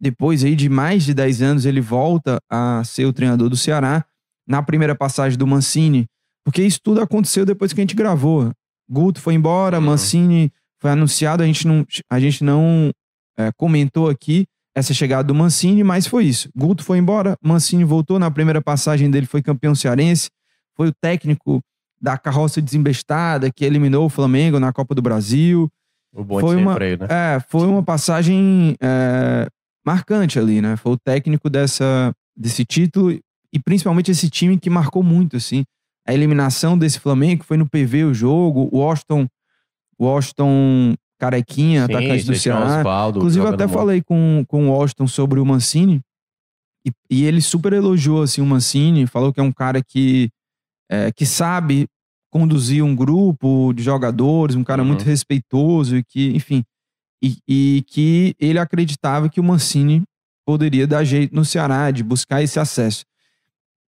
Depois 0.00 0.42
aí 0.44 0.54
de 0.56 0.68
mais 0.68 1.04
de 1.04 1.12
10 1.12 1.42
anos, 1.42 1.66
ele 1.66 1.80
volta 1.80 2.38
a 2.50 2.82
ser 2.84 3.04
o 3.04 3.12
treinador 3.12 3.48
do 3.50 3.56
Ceará. 3.56 4.04
Na 4.46 4.62
primeira 4.62 4.94
passagem 4.94 5.36
do 5.36 5.46
Mancini, 5.46 6.06
porque 6.42 6.62
isso 6.62 6.80
tudo 6.82 7.02
aconteceu 7.02 7.44
depois 7.44 7.74
que 7.74 7.80
a 7.80 7.82
gente 7.82 7.94
gravou. 7.94 8.50
Guto 8.88 9.20
foi 9.20 9.34
embora, 9.34 9.78
Uhum. 9.78 9.84
Mancini 9.86 10.52
foi 10.80 10.90
anunciado, 10.90 11.42
a 11.42 11.46
gente 11.46 11.66
não, 11.66 11.84
a 12.10 12.20
gente 12.20 12.42
não 12.44 12.90
é, 13.36 13.50
comentou 13.56 14.08
aqui 14.08 14.46
essa 14.74 14.94
chegada 14.94 15.24
do 15.24 15.34
Mancini, 15.34 15.82
mas 15.82 16.06
foi 16.06 16.24
isso. 16.24 16.48
Guto 16.56 16.84
foi 16.84 16.98
embora, 16.98 17.36
Mancini 17.42 17.82
voltou. 17.84 18.18
Na 18.18 18.30
primeira 18.30 18.62
passagem 18.62 19.10
dele 19.10 19.26
foi 19.26 19.42
campeão 19.42 19.74
cearense, 19.74 20.28
foi 20.76 20.88
o 20.88 20.92
técnico 21.00 21.60
da 22.00 22.16
carroça 22.16 22.62
desembestada 22.62 23.50
que 23.50 23.64
eliminou 23.64 24.06
o 24.06 24.08
Flamengo 24.08 24.60
na 24.60 24.72
Copa 24.72 24.94
do 24.94 25.02
Brasil. 25.02 25.68
O 26.14 26.22
bonde 26.24 26.42
Foi 26.46 26.56
uma- 26.56 26.74
freio, 26.74 26.98
né? 26.98 27.06
É, 27.10 27.40
foi 27.48 27.66
uma 27.66 27.82
passagem 27.82 28.76
é, 28.80 29.48
marcante 29.84 30.38
ali, 30.38 30.60
né? 30.62 30.76
Foi 30.76 30.92
o 30.92 30.96
técnico 30.96 31.50
dessa, 31.50 32.12
desse 32.36 32.64
título 32.64 33.10
e 33.12 33.58
principalmente 33.64 34.10
esse 34.12 34.30
time 34.30 34.58
que 34.58 34.70
marcou 34.70 35.02
muito, 35.02 35.36
assim. 35.36 35.64
A 36.08 36.14
eliminação 36.14 36.78
desse 36.78 36.98
Flamengo 36.98 37.44
foi 37.44 37.58
no 37.58 37.68
PV 37.68 38.04
o 38.04 38.14
jogo, 38.14 38.68
o 38.72 38.78
Washington, 38.78 39.28
Washington 40.00 40.94
Carequinha, 41.18 41.84
Sim, 41.84 41.92
atacante 41.92 42.24
do 42.24 42.34
Ceará. 42.34 42.78
Osvaldo 42.78 43.18
Inclusive, 43.18 43.44
eu 43.44 43.48
até 43.52 43.68
falei 43.68 44.02
com, 44.02 44.42
com 44.48 44.68
o 44.68 44.70
Washington 44.70 45.06
sobre 45.06 45.38
o 45.38 45.44
Mancini 45.44 46.00
e, 46.86 46.92
e 47.10 47.24
ele 47.24 47.42
super 47.42 47.74
elogiou 47.74 48.22
assim, 48.22 48.40
o 48.40 48.46
Mancini, 48.46 49.06
falou 49.06 49.34
que 49.34 49.40
é 49.40 49.42
um 49.42 49.52
cara 49.52 49.82
que, 49.82 50.30
é, 50.90 51.12
que 51.12 51.26
sabe 51.26 51.86
conduzir 52.30 52.82
um 52.82 52.94
grupo 52.96 53.74
de 53.74 53.82
jogadores, 53.82 54.56
um 54.56 54.64
cara 54.64 54.82
Uhum. 54.82 54.88
muito 54.88 55.04
respeitoso 55.04 55.98
e 55.98 56.04
que, 56.04 56.30
enfim, 56.34 56.64
e, 57.22 57.36
e 57.46 57.84
que 57.86 58.34
ele 58.38 58.58
acreditava 58.58 59.28
que 59.28 59.40
o 59.40 59.44
Mancini 59.44 60.04
poderia 60.46 60.86
dar 60.86 61.04
jeito 61.04 61.34
no 61.34 61.44
Ceará, 61.44 61.90
de 61.90 62.02
buscar 62.02 62.42
esse 62.42 62.58
acesso. 62.58 63.04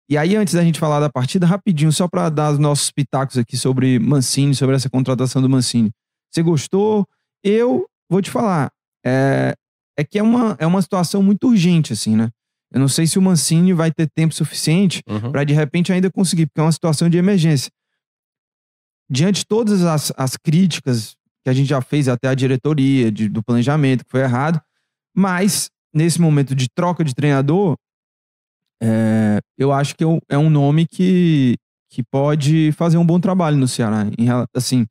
E 0.10 0.18
aí, 0.18 0.36
antes 0.36 0.54
da 0.54 0.64
gente 0.64 0.80
falar 0.80 1.00
da 1.00 1.10
partida, 1.10 1.46
rapidinho, 1.46 1.92
só 1.92 2.08
para 2.08 2.30
dar 2.30 2.52
os 2.52 2.60
nossos 2.60 2.92
pitacos 2.92 3.38
aqui 3.38 3.56
sobre 3.58 3.98
Mancini, 4.00 4.54
sobre 4.54 4.76
essa 4.76 4.90
contratação 4.90 5.42
do 5.42 5.50
Mancini. 5.50 5.92
Você 6.30 6.42
gostou? 6.44 7.08
Eu 7.44 7.86
vou 8.10 8.22
te 8.22 8.30
falar. 8.30 8.70
É, 9.06 9.54
é 9.98 10.04
que 10.04 10.20
é 10.20 10.24
uma, 10.24 10.56
é 10.60 10.68
uma 10.68 10.82
situação 10.82 11.24
muito 11.24 11.48
urgente, 11.48 11.94
assim, 11.94 12.16
né? 12.16 12.30
Eu 12.72 12.80
não 12.80 12.88
sei 12.88 13.06
se 13.08 13.18
o 13.20 13.22
Mancini 13.22 13.72
vai 13.72 13.92
ter 13.92 14.10
tempo 14.14 14.34
suficiente 14.34 15.02
Uhum. 15.08 15.32
para 15.32 15.44
de 15.44 15.54
repente 15.54 15.94
ainda 15.94 16.10
conseguir, 16.12 16.48
porque 16.48 16.60
é 16.60 16.64
uma 16.64 16.72
situação 16.72 17.08
de 17.10 17.18
emergência. 17.18 17.72
Diante 19.10 19.40
de 19.42 19.46
todas 19.46 19.84
as, 19.84 20.12
as 20.18 20.36
críticas 20.38 21.16
que 21.44 21.50
a 21.50 21.54
gente 21.54 21.68
já 21.68 21.82
fez 21.82 22.08
até 22.08 22.28
a 22.30 22.34
diretoria, 22.34 23.12
de- 23.12 23.30
do 23.30 23.44
planejamento, 23.44 24.04
que 24.06 24.12
foi 24.12 24.22
errado, 24.22 24.62
mas 25.16 25.70
nesse 25.94 26.20
momento 26.20 26.56
de 26.56 26.68
troca 26.74 27.04
de 27.04 27.14
treinador, 27.14 27.78
é, 28.84 29.40
eu 29.58 29.72
acho 29.72 29.96
que 29.96 30.04
é 30.04 30.08
um- 30.08 30.20
é 30.30 30.38
um 30.38 30.50
nome 30.50 30.86
que, 30.86 31.56
que 31.90 32.04
pode 32.04 32.72
fazer 32.74 32.98
um 32.98 33.06
bom 33.06 33.20
trabalho 33.20 33.56
no 33.56 33.68
Ceará. 33.68 34.06
Em 34.18 34.28
assim, 34.54 34.86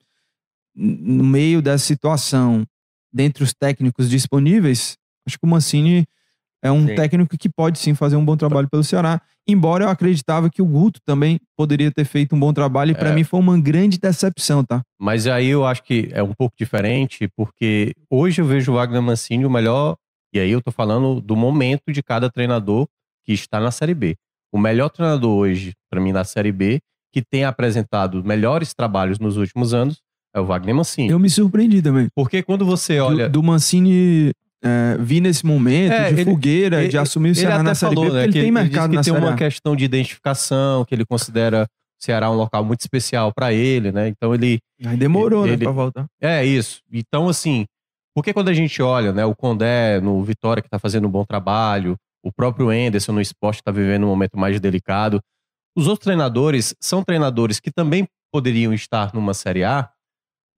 no 0.75 1.23
meio 1.23 1.61
dessa 1.61 1.85
situação, 1.85 2.65
dentre 3.13 3.45
os 3.45 3.53
técnicos 3.53 4.09
disponíveis, 4.09 4.97
acho 5.27 5.39
que 5.39 5.45
o 5.45 5.49
Mancini 5.49 6.07
é 6.65 6.71
um 6.71 6.87
Sim. 6.87 6.95
técnico 6.95 7.37
que 7.37 7.49
pode 7.49 7.79
sim 7.79 7.93
fazer 7.93 8.17
um 8.17 8.25
bom 8.25 8.37
trabalho 8.37 8.69
pelo 8.71 8.85
Ceará. 8.85 9.21
Embora 9.47 9.85
eu 9.85 9.89
acreditava 9.91 10.49
que 10.49 10.63
o 10.63 10.65
Guto 10.67 11.01
também 11.05 11.39
poderia 11.57 11.91
ter 11.91 12.05
feito 12.05 12.35
um 12.37 12.41
bom 12.41 12.53
trabalho, 12.53 12.93
e 12.93 12.95
para 12.95 13.11
É. 13.11 13.13
mim 13.13 13.25
foi 13.25 13.41
uma 13.41 13.61
grande 13.61 13.99
decepção, 13.99 14.65
tá? 14.65 14.81
Mas 14.99 15.27
aí 15.27 15.49
eu 15.49 15.67
acho 15.67 15.83
que 15.83 16.09
é 16.13 16.23
um 16.23 16.33
pouco 16.33 16.55
diferente, 16.57 17.29
porque 17.37 17.93
hoje 18.09 18.41
eu 18.41 18.47
vejo 18.47 18.71
o 18.73 18.77
Wagner 18.77 19.03
Mancini 19.03 19.45
o 19.45 19.51
melhor, 19.51 19.97
e 20.33 20.39
aí 20.39 20.51
eu 20.53 20.63
tô 20.63 20.71
falando 20.71 21.21
do 21.21 21.35
momento 21.37 21.93
de 21.93 22.01
cada 22.03 22.31
treinador 22.31 22.87
que 23.25 23.33
está 23.33 23.61
na 23.61 23.71
Série 23.71 23.95
B. 23.95 24.17
O 24.53 24.59
melhor 24.59 24.89
treinador 24.91 25.31
hoje, 25.39 25.73
para 25.91 26.01
mim, 26.01 26.13
na 26.13 26.25
Série 26.25 26.53
B, 26.53 26.81
que 27.13 27.23
tem 27.23 27.45
apresentado 27.45 28.23
melhores 28.25 28.75
trabalhos 28.75 29.19
nos 29.19 29.37
últimos 29.37 29.73
anos, 29.75 29.99
é 30.35 30.41
o 30.41 30.47
Wagner 30.47 30.75
Mancini. 30.75 31.11
Eu 31.11 31.19
me 31.19 31.29
surpreendi 31.29 31.83
também. 31.83 32.09
Porque 32.15 32.43
quando 32.43 32.65
você 32.65 32.97
Do- 32.99 33.05
olha. 33.05 33.29
Do, 33.29 33.43
Mancini 33.43 34.31
é, 34.65 34.97
vir 34.99 35.21
nesse 35.21 35.45
momento 35.45 35.93
É, 35.93 36.09
de 36.13 36.21
ele- 36.21 36.25
fogueira, 36.31 36.81
de 36.81 36.89
ele- 36.89 36.99
assumir 36.99 37.31
o 37.31 37.35
Ceará 37.35 37.63
na 37.63 37.75
Série 37.75 37.95
falou, 37.95 38.11
B, 38.11 38.17
né, 38.17 38.25
ele 38.25 38.33
tem 38.33 38.43
ele 38.43 38.51
mercado 38.51 38.91
que 38.91 38.97
na 38.97 39.03
tem 39.03 39.13
Série 39.13 39.25
uma 39.27 39.37
questão 39.37 39.75
de 39.77 39.85
identificação, 39.85 40.85
que 40.85 40.95
ele 40.95 41.05
considera 41.05 41.65
o 41.65 42.05
Ceará 42.05 42.31
um 42.31 42.35
local 42.35 42.65
muito 42.65 42.81
especial 42.81 43.33
para 43.35 43.53
ele, 43.53 43.91
né? 43.93 44.09
Então 44.09 44.35
ele 44.35 44.59
Aí 44.85 44.97
demorou, 44.97 45.47
né, 45.47 45.57
pra 45.57 45.71
voltar. 45.71 46.07
É 46.21 46.45
isso. 46.45 46.81
Então, 46.93 47.29
assim, 47.29 47.65
porque 48.15 48.33
quando 48.33 48.49
a 48.49 48.55
gente 48.55 48.81
olha, 48.81 49.13
né, 49.13 49.25
o 49.25 49.35
Condé 49.35 50.01
no 50.01 50.23
Vitória, 50.23 50.63
que 50.63 50.69
tá 50.71 50.79
fazendo 50.79 51.07
um 51.09 51.11
bom 51.11 51.25
trabalho, 51.25 51.97
o 52.23 52.33
próprio 52.33 52.73
Enderson 52.73 53.13
no 53.13 53.21
esporte 53.21 53.59
que 53.59 53.65
tá 53.65 53.73
vivendo 53.73 54.05
um 54.05 54.09
momento 54.09 54.39
mais 54.39 54.59
delicado, 54.61 55.23
os 55.77 55.87
outros 55.87 56.05
treinadores 56.05 56.75
são 56.81 57.03
treinadores 57.03 57.59
que 57.59 57.71
também 57.71 58.07
poderiam 58.31 58.73
estar 58.73 59.13
numa 59.15 59.35
Série 59.35 59.65
A, 59.65 59.91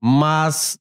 mas 0.01 0.77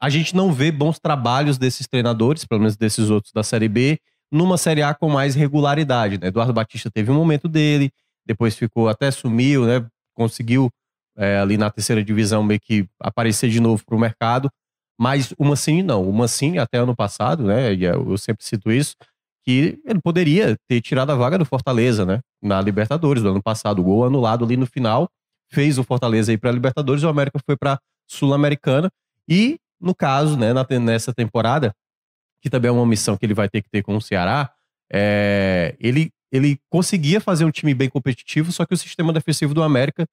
a 0.00 0.08
gente 0.08 0.36
não 0.36 0.52
vê 0.52 0.70
bons 0.70 0.98
trabalhos 0.98 1.58
desses 1.58 1.86
treinadores, 1.86 2.44
pelo 2.44 2.60
menos 2.60 2.76
desses 2.76 3.10
outros 3.10 3.32
da 3.32 3.42
Série 3.42 3.68
B, 3.68 3.98
numa 4.30 4.56
Série 4.56 4.82
A 4.82 4.94
com 4.94 5.08
mais 5.08 5.34
regularidade. 5.34 6.18
Né? 6.18 6.28
Eduardo 6.28 6.52
Batista 6.52 6.90
teve 6.90 7.10
um 7.10 7.14
momento 7.14 7.48
dele, 7.48 7.90
depois 8.24 8.54
ficou 8.56 8.88
até 8.88 9.10
sumiu, 9.10 9.66
né? 9.66 9.84
conseguiu 10.14 10.70
é, 11.16 11.38
ali 11.38 11.56
na 11.56 11.70
terceira 11.70 12.04
divisão 12.04 12.42
meio 12.42 12.60
que 12.60 12.88
aparecer 13.00 13.50
de 13.50 13.60
novo 13.60 13.84
para 13.84 13.96
o 13.96 13.98
mercado, 13.98 14.50
mas 14.98 15.32
o 15.38 15.44
Mancini 15.44 15.82
não. 15.82 16.08
O 16.08 16.12
Mancini, 16.12 16.58
até 16.58 16.78
ano 16.78 16.94
passado, 16.94 17.44
né? 17.44 17.72
Eu 17.74 18.16
sempre 18.18 18.44
cito 18.44 18.70
isso, 18.70 18.96
que 19.48 19.80
ele 19.82 19.98
poderia 19.98 20.58
ter 20.68 20.78
tirado 20.82 21.08
a 21.08 21.14
vaga 21.14 21.38
do 21.38 21.44
Fortaleza, 21.46 22.04
né? 22.04 22.20
Na 22.42 22.60
Libertadores 22.60 23.22
do 23.22 23.30
ano 23.30 23.42
passado. 23.42 23.78
O 23.78 23.82
gol 23.82 24.04
anulado 24.04 24.44
ali 24.44 24.58
no 24.58 24.66
final 24.66 25.08
fez 25.50 25.78
o 25.78 25.82
Fortaleza 25.82 26.30
ir 26.30 26.36
para 26.36 26.50
a 26.50 26.52
Libertadores, 26.52 27.02
o 27.02 27.08
América 27.08 27.40
foi 27.46 27.56
para 27.56 27.80
Sul-Americana. 28.06 28.90
E, 29.26 29.58
no 29.80 29.94
caso, 29.94 30.36
né, 30.36 30.52
nessa 30.78 31.14
temporada, 31.14 31.74
que 32.42 32.50
também 32.50 32.68
é 32.68 32.72
uma 32.72 32.84
missão 32.84 33.16
que 33.16 33.24
ele 33.24 33.32
vai 33.32 33.48
ter 33.48 33.62
que 33.62 33.70
ter 33.70 33.82
com 33.82 33.96
o 33.96 34.02
Ceará, 34.02 34.52
é, 34.92 35.74
ele, 35.80 36.10
ele 36.30 36.60
conseguia 36.68 37.18
fazer 37.18 37.46
um 37.46 37.50
time 37.50 37.72
bem 37.72 37.88
competitivo, 37.88 38.52
só 38.52 38.66
que 38.66 38.74
o 38.74 38.76
sistema 38.76 39.14
defensivo 39.14 39.54
do 39.54 39.62
América 39.62 40.04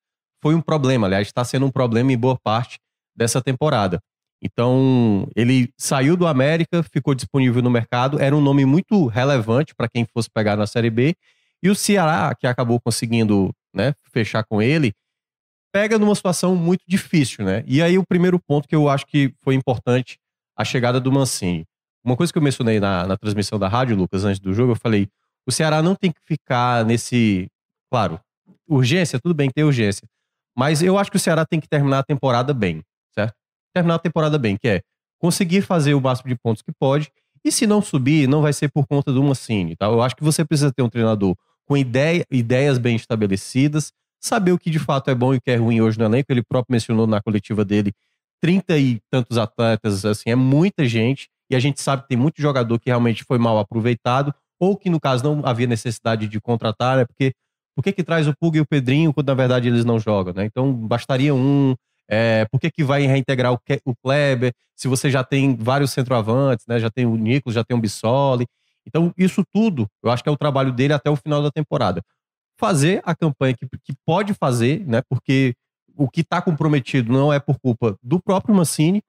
foi 0.42 0.56
um 0.56 0.62
problema. 0.62 1.08
Aliás, 1.08 1.28
está 1.28 1.44
sendo 1.44 1.66
um 1.66 1.72
problema 1.72 2.10
em 2.14 2.18
boa 2.18 2.40
parte 2.42 2.80
dessa 3.14 3.42
temporada. 3.42 4.00
Então, 4.42 5.28
ele 5.36 5.70
saiu 5.78 6.16
do 6.16 6.28
América, 6.28 6.84
ficou 6.84 7.16
disponível 7.16 7.62
no 7.62 7.70
mercado, 7.70 8.20
era 8.20 8.36
um 8.36 8.42
nome 8.42 8.66
muito 8.66 9.08
relevante 9.08 9.74
para 9.76 9.90
quem 9.90 10.06
fosse 10.06 10.30
pegar 10.30 10.56
na 10.56 10.68
Série 10.68 10.90
B. 10.90 11.16
E 11.64 11.70
o 11.70 11.76
Ceará, 11.76 12.36
que 12.36 12.46
acabou 12.46 12.80
conseguindo 12.80 13.52
né, 13.74 13.94
fechar 14.12 14.44
com 14.44 14.62
ele, 14.62 14.94
pega 15.74 15.98
numa 15.98 16.16
situação 16.16 16.56
muito 16.56 16.84
difícil, 16.88 17.44
né? 17.44 17.64
E 17.66 17.82
aí 17.82 17.98
o 17.98 18.06
primeiro 18.06 18.40
ponto 18.40 18.68
que 18.68 18.76
eu 18.76 18.88
acho 18.88 19.06
que 19.06 19.34
foi 19.42 19.56
importante, 19.56 20.18
a 20.56 20.64
chegada 20.64 21.02
do 21.02 21.12
Mancini. 21.12 21.66
Uma 22.04 22.16
coisa 22.16 22.32
que 22.32 22.38
eu 22.38 22.44
mencionei 22.44 22.80
na, 22.80 23.06
na 23.08 23.18
transmissão 23.18 23.60
da 23.60 23.68
rádio, 23.68 23.96
Lucas, 23.96 24.24
antes 24.24 24.40
do 24.40 24.54
jogo, 24.54 24.72
eu 24.72 24.76
falei, 24.76 25.10
o 25.46 25.52
Ceará 25.52 25.82
não 25.82 25.96
tem 25.96 26.12
que 26.12 26.22
ficar 26.26 26.86
nesse... 26.86 27.48
Claro, 27.92 28.20
urgência, 28.68 29.20
tudo 29.20 29.34
bem, 29.34 29.50
tem 29.50 29.64
urgência. 29.64 30.08
Mas 30.56 30.82
eu 30.82 30.98
acho 30.98 31.12
que 31.12 31.18
o 31.18 31.20
Ceará 31.20 31.46
tem 31.46 31.60
que 31.60 31.68
terminar 31.68 32.00
a 32.00 32.04
temporada 32.04 32.54
bem? 32.54 32.82
Terminar 33.76 33.96
a 33.96 34.00
temporada 34.00 34.38
bem, 34.40 34.58
que 34.58 34.68
é 34.68 34.82
conseguir 35.20 35.62
fazer 35.62 35.94
o 35.94 36.02
máximo 36.02 36.30
de 36.30 36.36
pontos 36.36 36.62
que 36.62 36.72
pode. 36.72 37.12
E 37.44 37.52
se 37.52 37.68
não 37.68 37.82
subir, 37.82 38.28
não 38.28 38.42
vai 38.42 38.54
ser 38.54 38.70
por 38.70 38.88
conta 38.88 39.12
do 39.12 39.22
Mancini, 39.22 39.76
tá? 39.76 39.86
Eu 39.86 40.02
acho 40.02 40.16
que 40.16 40.24
você 40.24 40.44
precisa 40.44 40.72
ter 40.72 40.82
um 40.82 40.90
treinador 40.90 41.36
com 41.68 41.76
ideia, 41.76 42.26
ideias 42.32 42.78
bem 42.78 42.96
estabelecidas, 42.96 43.92
saber 44.20 44.52
o 44.52 44.58
que 44.58 44.70
de 44.70 44.80
fato 44.80 45.10
é 45.10 45.16
bom 45.16 45.34
e 45.34 45.38
o 45.38 45.42
que 45.42 45.52
é 45.52 45.56
ruim 45.56 45.82
hoje 45.82 46.00
no 46.00 46.06
elenco. 46.06 46.32
Ele 46.32 46.42
próprio 46.42 46.72
mencionou 46.72 47.06
na 47.06 47.22
coletiva 47.22 47.66
dele 47.66 47.94
trinta 48.42 48.78
e 48.78 49.00
tantos 49.10 49.38
atletas, 49.38 50.06
assim, 50.06 50.30
é 50.30 50.36
muita 50.36 50.86
gente. 50.86 51.28
E 51.50 51.56
a 51.56 51.60
gente 51.60 51.82
sabe 51.82 52.04
que 52.04 52.10
tem 52.10 52.18
muito 52.18 52.42
jogador 52.42 52.80
que 52.80 52.90
realmente 52.90 53.24
foi 53.24 53.38
mal 53.38 53.58
aproveitado, 53.58 54.34
ou 54.60 54.78
que 54.78 54.90
no 54.90 55.00
caso 55.00 55.24
não 55.24 55.42
havia 55.46 55.68
necessidade 55.68 56.28
de 56.28 56.40
contratar, 56.40 56.98
né? 56.98 57.06
Porque 57.06 57.34
por 57.76 57.84
que, 57.84 57.92
que 57.92 58.04
traz 58.04 58.28
o 58.28 58.36
Pug 58.36 58.58
e 58.58 58.62
o 58.62 58.66
Pedrinho 58.66 59.14
quando 59.14 59.28
na 59.28 59.34
verdade 59.34 59.68
eles 59.68 59.84
não 59.84 60.00
jogam, 60.00 60.34
né? 60.34 60.46
Então 60.46 60.72
bastaria 60.74 61.34
um. 61.34 61.76
É, 62.10 62.46
por 62.46 62.60
que, 62.60 62.70
que 62.70 62.84
vai 62.84 63.06
reintegrar 63.06 63.54
o, 63.54 63.60
o 63.86 63.96
Kleber 63.96 64.54
se 64.76 64.88
você 64.88 65.10
já 65.10 65.24
tem 65.24 65.56
vários 65.56 65.92
centroavantes, 65.92 66.66
né? 66.68 66.80
Já 66.80 66.90
tem 66.90 67.06
o 67.06 67.16
Nicolas, 67.16 67.56
já 67.56 67.64
tem 67.64 67.76
o 67.76 67.80
Bissoli. 67.80 68.46
Então, 68.86 69.14
isso 69.18 69.44
tudo, 69.52 69.88
eu 70.04 70.12
acho 70.12 70.22
que 70.22 70.30
é 70.30 70.32
o 70.32 70.38
trabalho 70.38 70.72
dele 70.72 70.94
até 70.94 71.10
o 71.10 71.16
final 71.16 71.42
da 71.42 71.50
temporada 71.50 72.02
fazer 72.58 73.02
a 73.06 73.16
campanha 73.16 73.56
que, 73.56 73.68
que 73.84 73.94
pode 74.06 74.34
fazer, 74.34 74.86
né? 74.88 75.02
Porque 75.10 75.54
o 75.96 76.10
que 76.10 76.22
está 76.22 76.42
comprometido 76.42 77.12
não 77.12 77.32
é 77.32 77.40
por 77.40 77.58
culpa 77.60 77.98
do 78.02 78.20
próprio 78.20 78.56
Mancini. 78.56 79.02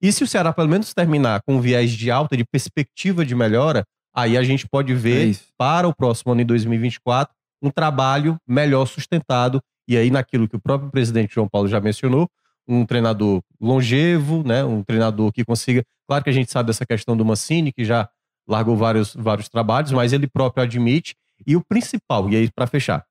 E 0.00 0.12
se 0.12 0.22
o 0.22 0.26
Ceará 0.26 0.52
pelo 0.52 0.68
menos 0.68 0.94
terminar 0.94 1.42
com 1.42 1.56
um 1.56 1.60
viés 1.60 1.90
de 1.90 2.10
alta, 2.10 2.36
de 2.36 2.44
perspectiva 2.44 3.24
de 3.24 3.34
melhora, 3.34 3.84
aí 4.14 4.36
a 4.36 4.42
gente 4.42 4.68
pode 4.68 4.94
ver 4.94 5.32
é 5.32 5.36
para 5.56 5.88
o 5.88 5.94
próximo 5.94 6.32
ano, 6.32 6.40
em 6.40 6.46
2024, 6.46 7.34
um 7.62 7.70
trabalho 7.70 8.36
melhor 8.46 8.86
sustentado. 8.86 9.60
E 9.88 9.96
aí, 9.96 10.10
naquilo 10.10 10.46
que 10.46 10.54
o 10.54 10.60
próprio 10.60 10.90
presidente 10.90 11.34
João 11.34 11.48
Paulo 11.48 11.66
já 11.66 11.80
mencionou, 11.80 12.28
um 12.68 12.84
treinador 12.84 13.42
longevo, 13.58 14.46
né? 14.46 14.62
Um 14.62 14.82
treinador 14.82 15.32
que 15.32 15.42
consiga. 15.44 15.82
Claro 16.06 16.22
que 16.22 16.30
a 16.30 16.32
gente 16.32 16.52
sabe 16.52 16.66
dessa 16.66 16.84
questão 16.84 17.16
do 17.16 17.24
Mancini, 17.24 17.72
que 17.72 17.84
já 17.84 18.08
largou 18.46 18.76
vários, 18.76 19.14
vários 19.14 19.48
trabalhos, 19.48 19.90
mas 19.92 20.12
ele 20.12 20.26
próprio 20.26 20.62
admite 20.62 21.14
e 21.46 21.56
o 21.56 21.64
principal, 21.64 22.28
e 22.30 22.36
aí 22.36 22.50
para 22.50 22.66
fechar, 22.66 23.04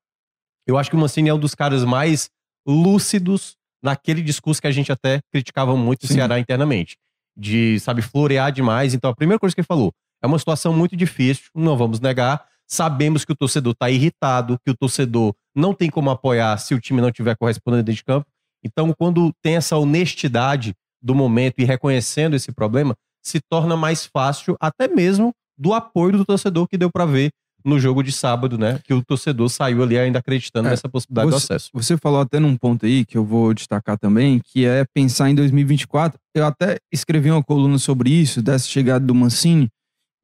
eu 0.66 0.78
acho 0.78 0.90
que 0.90 0.96
o 0.96 1.00
Mancini 1.00 1.30
é 1.30 1.34
um 1.34 1.40
dos 1.40 1.56
caras 1.56 1.84
mais 1.84 2.30
lúcidos 2.68 3.56
naquele 3.82 4.22
discurso 4.22 4.62
que 4.62 4.68
a 4.68 4.72
gente 4.72 4.92
até 4.92 5.22
criticava 5.32 5.76
muito 5.78 6.04
o 6.04 6.08
Ceará 6.08 6.40
internamente, 6.40 6.98
de, 7.38 7.80
sabe, 7.80 8.02
florear 8.02 8.52
demais. 8.52 8.94
Então, 8.94 9.10
a 9.10 9.16
primeira 9.16 9.40
coisa 9.40 9.56
que 9.56 9.62
ele 9.62 9.68
falou, 9.68 9.94
é 10.22 10.28
uma 10.28 10.38
situação 10.38 10.74
muito 10.74 10.96
difícil, 10.96 11.46
não 11.56 11.78
vamos 11.78 12.00
negar. 12.00 12.44
Sabemos 12.68 13.24
que 13.24 13.32
o 13.32 13.36
torcedor 13.36 13.72
está 13.72 13.90
irritado, 13.90 14.60
que 14.66 14.72
o 14.72 14.76
torcedor 14.76 15.34
não 15.58 15.74
tem 15.74 15.89
como 15.89 16.10
apoiar 16.10 16.58
se 16.60 16.76
o 16.76 16.80
time 16.80 17.02
não 17.02 17.12
tiver 17.12 17.36
correspondendo 17.36 17.84
dentro 17.84 17.98
de 17.98 18.04
campo. 18.04 18.28
Então, 18.63 18.93
quando 18.98 19.34
tem 19.41 19.56
essa 19.56 19.76
honestidade 19.78 20.74
do 21.02 21.15
momento 21.15 21.60
e 21.60 21.65
reconhecendo 21.65 22.36
esse 22.36 22.52
problema, 22.52 22.96
se 23.24 23.39
torna 23.50 23.76
mais 23.76 24.06
fácil 24.06 24.56
até 24.60 24.88
mesmo 24.88 25.34
do 25.58 25.74
apoio 25.74 26.17
do 26.17 26.26
torcedor 26.26 26.67
que 26.67 26.78
deu 26.78 26.91
para 26.91 27.06
ver 27.06 27.32
no 27.65 27.80
jogo 27.80 28.04
de 28.04 28.12
sábado, 28.12 28.58
né? 28.58 28.80
Que 28.84 28.93
o 28.93 29.04
torcedor 29.04 29.50
saiu 29.50 29.84
ali 29.84 29.98
ainda 29.98 30.20
acreditando 30.20 30.67
é, 30.67 30.72
nessa 30.72 30.88
possibilidade 30.88 31.32
você, 31.32 31.48
do 31.48 31.54
acesso. 31.54 31.70
Você 31.74 31.98
falou 31.98 32.22
até 32.22 32.39
num 32.39 32.56
ponto 32.56 32.86
aí 32.86 33.04
que 33.04 33.17
eu 33.17 33.26
vou 33.26 33.54
destacar 33.54 33.98
também, 33.98 34.39
que 34.39 34.65
é 34.65 34.86
pensar 34.93 35.30
em 35.30 35.36
2024. 35.36 36.20
Eu 36.36 36.46
até 36.46 36.78
escrevi 36.91 37.30
uma 37.32 37.43
coluna 37.43 37.78
sobre 37.78 38.10
isso, 38.10 38.41
dessa 38.41 38.67
chegada 38.67 39.06
do 39.06 39.13
Mancini, 39.13 39.67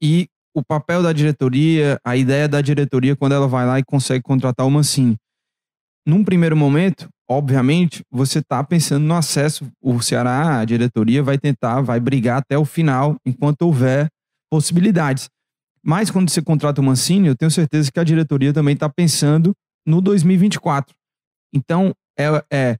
e 0.02 0.28
o 0.56 0.63
papel 0.63 1.02
da 1.02 1.12
diretoria, 1.12 2.00
a 2.06 2.15
ideia 2.15 2.48
da 2.48 2.62
diretoria 2.62 3.15
quando 3.15 3.34
ela 3.34 3.48
vai 3.48 3.65
lá 3.65 3.80
e 3.80 3.84
consegue 3.84 4.22
contratar 4.22 4.65
o 4.65 4.72
Mancini. 4.72 5.17
Num 6.06 6.24
primeiro 6.24 6.56
momento, 6.56 7.08
obviamente, 7.30 8.04
você 8.12 8.39
está 8.39 8.63
pensando 8.63 9.06
no 9.06 9.16
acesso. 9.16 9.66
O 9.82 10.02
Ceará, 10.02 10.60
a 10.60 10.66
diretoria, 10.66 11.24
vai 11.24 11.38
tentar, 11.38 11.82
vai 11.82 12.00
brigar 12.00 12.39
até 12.39 12.58
o 12.58 12.66
final, 12.66 13.16
enquanto 13.26 13.62
houver 13.63 14.08
possibilidades. 14.52 15.30
Mas 15.84 16.10
quando 16.12 16.30
você 16.30 16.42
contrata 16.42 16.82
o 16.82 16.84
Mancini, 16.84 17.28
eu 17.28 17.36
tenho 17.36 17.52
certeza 17.52 17.92
que 17.92 18.00
a 18.00 18.04
diretoria 18.04 18.54
também 18.54 18.74
está 18.74 18.89
pensando 18.89 19.54
no 19.86 20.02
2024. 20.02 20.94
Então, 21.54 21.94
é, 22.18 22.44
é, 22.52 22.78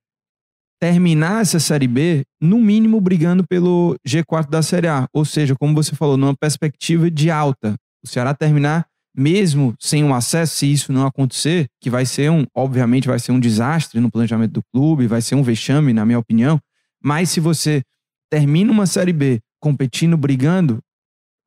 terminar 0.82 1.42
essa 1.42 1.60
Série 1.60 1.88
B, 1.88 2.24
no 2.42 2.60
mínimo, 2.60 3.00
brigando 3.00 3.46
pelo 3.48 3.96
G4 4.06 4.50
da 4.50 4.62
Série 4.62 4.88
A. 4.88 5.08
Ou 5.14 5.24
seja, 5.24 5.56
como 5.56 5.74
você 5.74 5.96
falou, 5.96 6.18
numa 6.18 6.36
perspectiva 6.36 7.10
de 7.10 7.32
alta. 7.32 7.76
O 8.04 8.08
Ceará 8.08 8.34
terminar, 8.34 8.86
mesmo 9.15 9.76
sem 9.80 10.04
um 10.04 10.13
acesso, 10.13 10.56
se 10.56 10.71
isso 10.71 10.91
não 10.91 11.06
acontecer, 11.06 11.67
que 11.80 11.89
vai 11.89 12.06
ser 12.06 12.32
um, 12.32 12.45
obviamente, 12.56 13.08
vai 13.08 13.19
ser 13.19 13.32
um 13.32 13.39
desastre 13.39 13.99
no 13.99 14.10
planejamento 14.10 14.54
do 14.54 14.63
clube, 14.73 15.08
vai 15.08 15.21
ser 15.21 15.36
um 15.36 15.43
vexame, 15.43 15.93
na 15.93 16.06
minha 16.06 16.19
opinião. 16.19 16.60
Mas 17.02 17.30
se 17.30 17.39
você 17.39 17.84
termina 18.30 18.71
uma 18.71 18.88
Série 18.88 19.13
B 19.13 19.39
competindo, 19.60 20.17
brigando 20.17 20.80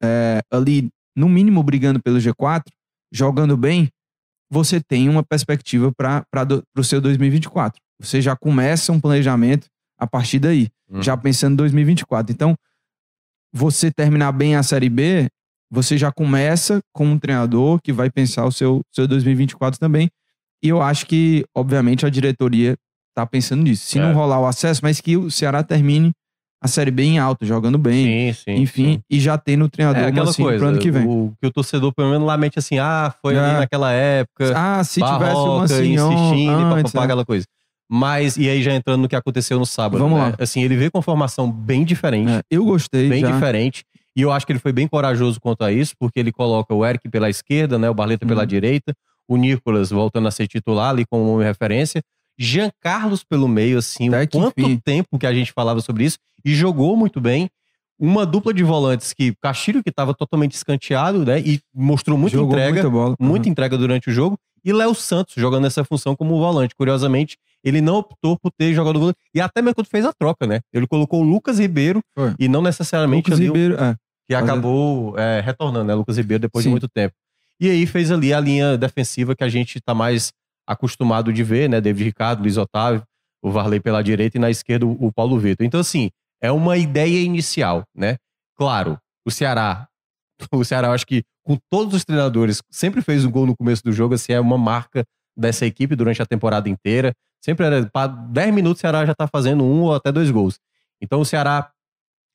é, 0.02 0.40
ali 0.50 0.88
no 1.16 1.28
mínimo 1.28 1.62
brigando 1.62 2.00
pelo 2.00 2.18
G4, 2.18 2.64
jogando 3.10 3.56
bem, 3.56 3.88
você 4.50 4.80
tem 4.80 5.08
uma 5.08 5.24
perspectiva 5.24 5.92
para 5.92 6.24
o 6.76 6.84
seu 6.84 7.00
2024. 7.00 7.80
Você 7.98 8.20
já 8.20 8.36
começa 8.36 8.92
um 8.92 9.00
planejamento 9.00 9.66
a 9.98 10.06
partir 10.06 10.38
daí, 10.38 10.68
hum. 10.88 11.02
já 11.02 11.16
pensando 11.16 11.54
em 11.54 11.56
2024. 11.56 12.32
Então, 12.32 12.54
você 13.52 13.90
terminar 13.90 14.32
bem 14.32 14.54
a 14.54 14.62
Série 14.62 14.90
B, 14.90 15.28
você 15.70 15.98
já 15.98 16.12
começa 16.12 16.80
com 16.92 17.06
um 17.06 17.18
treinador 17.18 17.80
que 17.82 17.92
vai 17.92 18.10
pensar 18.10 18.44
o 18.44 18.52
seu, 18.52 18.80
seu 18.92 19.06
2024 19.06 19.78
também. 19.78 20.08
E 20.62 20.68
eu 20.68 20.80
acho 20.80 21.06
que, 21.06 21.44
obviamente, 21.54 22.06
a 22.06 22.08
diretoria 22.08 22.76
está 23.10 23.26
pensando 23.26 23.62
nisso. 23.62 23.86
Se 23.86 23.98
é. 23.98 24.02
não 24.02 24.12
rolar 24.14 24.40
o 24.40 24.46
acesso, 24.46 24.80
mas 24.82 25.00
que 25.00 25.16
o 25.16 25.30
Ceará 25.30 25.62
termine 25.62 26.12
a 26.62 26.68
Série 26.68 26.90
B 26.90 27.02
em 27.02 27.18
alto, 27.18 27.44
jogando 27.44 27.78
bem. 27.78 28.32
Sim, 28.32 28.42
sim. 28.44 28.62
Enfim, 28.62 28.94
sim. 28.94 29.02
e 29.10 29.20
já 29.20 29.36
tem 29.36 29.56
no 29.56 29.68
treinador 29.68 30.02
é, 30.02 30.06
aquela 30.06 30.32
coisa, 30.32 30.58
pro 30.58 30.68
ano 30.68 30.78
que 30.78 30.90
vem. 30.90 31.06
O, 31.06 31.32
que 31.40 31.46
o 31.46 31.50
torcedor, 31.50 31.92
pelo 31.94 32.10
menos, 32.10 32.26
lamente 32.26 32.58
assim, 32.58 32.78
ah, 32.78 33.14
foi 33.22 33.34
é. 33.34 33.38
ali 33.38 33.52
naquela 33.58 33.92
época. 33.92 34.52
Ah, 34.56 34.82
se 34.82 35.00
tivesse 35.00 35.36
uma 35.36 35.64
assim, 35.64 35.94
insistindo, 35.94 36.74
papapá, 36.74 37.04
aquela 37.04 37.24
coisa. 37.24 37.46
Mas, 37.88 38.36
e 38.36 38.48
aí 38.48 38.62
já 38.62 38.74
entrando 38.74 39.02
no 39.02 39.08
que 39.08 39.14
aconteceu 39.14 39.58
no 39.58 39.66
sábado. 39.66 40.02
Vamos 40.02 40.18
né? 40.18 40.28
lá. 40.30 40.34
Assim, 40.40 40.62
ele 40.62 40.76
veio 40.76 40.90
com 40.90 41.00
formação 41.00 41.50
bem 41.50 41.84
diferente. 41.84 42.30
É, 42.30 42.42
eu 42.50 42.64
gostei. 42.64 43.08
Bem 43.08 43.20
já. 43.20 43.30
diferente. 43.30 43.84
E 44.16 44.22
eu 44.22 44.32
acho 44.32 44.46
que 44.46 44.52
ele 44.52 44.58
foi 44.58 44.72
bem 44.72 44.88
corajoso 44.88 45.38
quanto 45.38 45.62
a 45.62 45.70
isso, 45.70 45.94
porque 45.98 46.18
ele 46.18 46.32
coloca 46.32 46.74
o 46.74 46.84
Eric 46.84 47.06
pela 47.10 47.28
esquerda, 47.28 47.78
né? 47.78 47.90
O 47.90 47.94
Barleta 47.94 48.24
pela 48.24 48.40
uhum. 48.40 48.46
direita, 48.46 48.94
o 49.28 49.36
Nicolas 49.36 49.90
voltando 49.90 50.26
a 50.26 50.30
ser 50.30 50.48
titular 50.48 50.90
ali 50.90 51.04
como 51.04 51.38
referência. 51.38 52.02
Jean 52.38 52.70
Carlos 52.80 53.22
pelo 53.22 53.46
meio, 53.46 53.78
assim, 53.78 54.08
Até 54.08 54.26
quanto 54.26 54.58
enfim. 54.60 54.78
tempo 54.82 55.18
que 55.18 55.26
a 55.26 55.34
gente 55.34 55.52
falava 55.52 55.80
sobre 55.80 56.04
isso, 56.04 56.18
e 56.44 56.54
jogou 56.54 56.96
muito 56.96 57.20
bem. 57.20 57.50
Uma 57.98 58.26
dupla 58.26 58.52
de 58.52 58.62
volantes 58.62 59.12
que 59.14 59.34
Castilho, 59.40 59.82
que 59.82 59.88
estava 59.88 60.12
totalmente 60.14 60.52
escanteado, 60.52 61.24
né? 61.24 61.40
E 61.40 61.60
mostrou 61.74 62.16
muita 62.18 62.36
jogou 62.36 62.52
entrega, 62.52 62.82
muita, 62.82 62.90
bola. 62.90 63.16
muita 63.18 63.46
uhum. 63.46 63.52
entrega 63.52 63.78
durante 63.78 64.10
o 64.10 64.12
jogo. 64.12 64.38
E 64.62 64.72
Léo 64.72 64.94
Santos 64.94 65.34
jogando 65.36 65.66
essa 65.66 65.82
função 65.82 66.14
como 66.14 66.36
volante. 66.38 66.74
Curiosamente, 66.74 67.38
ele 67.64 67.80
não 67.80 67.96
optou 67.96 68.38
por 68.38 68.52
ter 68.52 68.74
jogado 68.74 68.98
volante. 68.98 69.18
E 69.34 69.40
até 69.40 69.62
mesmo 69.62 69.76
quando 69.76 69.86
fez 69.86 70.04
a 70.04 70.12
troca, 70.12 70.46
né? 70.46 70.60
Ele 70.72 70.86
colocou 70.86 71.22
o 71.22 71.24
Lucas 71.24 71.58
Ribeiro 71.58 72.02
Foi. 72.14 72.34
e 72.38 72.48
não 72.48 72.60
necessariamente 72.60 73.30
Lucas 73.30 73.38
ali 73.38 73.46
Ribeiro, 73.46 73.82
é. 73.82 73.96
Que 74.28 74.34
Mas- 74.34 74.44
acabou 74.44 75.18
é, 75.18 75.40
retornando, 75.40 75.84
né? 75.84 75.94
Lucas 75.94 76.16
Ribeiro 76.16 76.42
depois 76.42 76.62
de 76.62 76.68
Sim. 76.68 76.72
muito 76.72 76.88
tempo. 76.88 77.14
E 77.60 77.70
aí 77.70 77.86
fez 77.86 78.10
ali 78.10 78.34
a 78.34 78.40
linha 78.40 78.76
defensiva 78.76 79.34
que 79.34 79.44
a 79.44 79.48
gente 79.48 79.80
tá 79.80 79.94
mais 79.94 80.32
acostumado 80.66 81.32
de 81.32 81.42
ver, 81.42 81.68
né? 81.68 81.80
David 81.80 82.04
Ricardo, 82.04 82.40
Luiz 82.42 82.56
Otávio, 82.56 83.02
o 83.42 83.50
Varley 83.50 83.80
pela 83.80 84.02
direita 84.02 84.36
e 84.36 84.40
na 84.40 84.50
esquerda 84.50 84.84
o 84.86 85.12
Paulo 85.12 85.38
Vitor. 85.38 85.64
Então, 85.64 85.80
assim, 85.80 86.10
é 86.40 86.50
uma 86.50 86.76
ideia 86.76 87.22
inicial, 87.22 87.84
né? 87.94 88.16
Claro, 88.56 88.98
o 89.24 89.30
Ceará, 89.30 89.88
o 90.52 90.64
Ceará, 90.64 90.88
eu 90.88 90.92
acho 90.92 91.06
que 91.06 91.22
com 91.44 91.56
todos 91.70 91.94
os 91.94 92.04
treinadores, 92.04 92.60
sempre 92.70 93.00
fez 93.00 93.24
um 93.24 93.30
gol 93.30 93.46
no 93.46 93.56
começo 93.56 93.82
do 93.84 93.92
jogo, 93.92 94.14
assim, 94.14 94.32
é 94.32 94.40
uma 94.40 94.58
marca 94.58 95.04
dessa 95.36 95.64
equipe 95.64 95.94
durante 95.94 96.20
a 96.20 96.26
temporada 96.26 96.68
inteira. 96.68 97.12
Sempre 97.40 97.66
era, 97.66 97.86
para 97.86 98.08
10 98.08 98.52
minutos 98.52 98.80
o 98.80 98.82
Ceará 98.82 99.06
já 99.06 99.14
tá 99.14 99.28
fazendo 99.28 99.62
um 99.62 99.82
ou 99.82 99.94
até 99.94 100.10
dois 100.10 100.30
gols. 100.30 100.58
Então 101.00 101.20
o 101.20 101.24
Ceará 101.24 101.70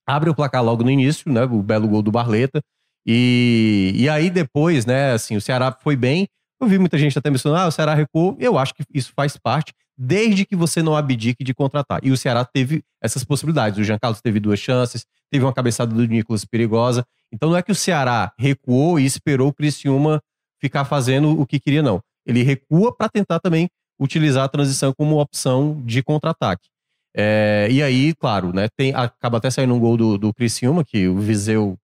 abre 0.08 0.30
o 0.30 0.36
placar 0.36 0.64
logo 0.64 0.84
no 0.84 0.92
início, 0.92 1.32
né? 1.32 1.44
O 1.44 1.62
belo 1.62 1.88
gol 1.88 2.02
do 2.02 2.12
Barleta. 2.12 2.62
E, 3.06 3.94
e 3.96 4.10
aí 4.10 4.30
depois, 4.30 4.86
né, 4.86 5.14
assim, 5.14 5.36
o 5.36 5.42
Ceará 5.42 5.76
foi 5.82 5.96
bem. 5.96 6.28
Eu 6.62 6.68
vi 6.68 6.78
muita 6.78 6.98
gente 6.98 7.18
até 7.18 7.30
mencionando, 7.30 7.62
ah, 7.64 7.68
o 7.68 7.72
Ceará 7.72 7.94
recuou. 7.94 8.36
Eu 8.40 8.58
acho 8.58 8.74
que 8.74 8.84
isso 8.94 9.12
faz 9.16 9.36
parte, 9.36 9.74
desde 9.98 10.46
que 10.46 10.56
você 10.56 10.84
não 10.84 10.96
abdique 10.96 11.44
de 11.44 11.54
contratar. 11.54 12.00
E 12.04 12.12
o 12.12 12.18
Ceará 12.18 12.46
teve 12.46 12.84
essas 13.02 13.24
possibilidades. 13.24 13.80
O 13.80 13.84
Jean 13.84 13.98
Carlos 13.98 14.22
teve 14.22 14.40
duas 14.40 14.60
chances, 14.60 15.06
teve 15.32 15.44
uma 15.44 15.54
cabeçada 15.54 15.94
do 15.94 16.06
Nicolas 16.06 16.46
perigosa. 16.46 17.04
Então 17.34 17.50
não 17.50 17.58
é 17.58 17.64
que 17.64 17.72
o 17.72 17.76
Ceará 17.76 18.32
recuou 18.38 19.00
e 19.00 19.06
esperou 19.06 19.48
o 19.48 19.54
Criciúma 19.54 20.22
ficar 20.60 20.86
fazendo 20.86 21.40
o 21.40 21.46
que 21.46 21.60
queria, 21.60 21.82
não. 21.82 22.00
Ele 22.26 22.44
recua 22.44 22.96
para 22.96 23.10
tentar 23.10 23.40
também 23.40 23.68
utilizar 24.00 24.44
a 24.44 24.50
transição 24.50 24.94
como 24.94 25.20
opção 25.20 25.82
de 25.84 26.04
contra-ataque. 26.04 26.70
É, 27.16 27.68
e 27.70 27.84
aí, 27.84 28.14
claro, 28.16 28.54
né, 28.54 28.68
tem, 28.76 28.94
acaba 28.96 29.38
até 29.38 29.50
saindo 29.50 29.74
um 29.74 29.80
gol 29.80 29.98
do, 29.98 30.18
do 30.18 30.34
Criciúma, 30.34 30.84
que 30.84 31.08
o 31.08 31.18
Viseu. 31.20 31.78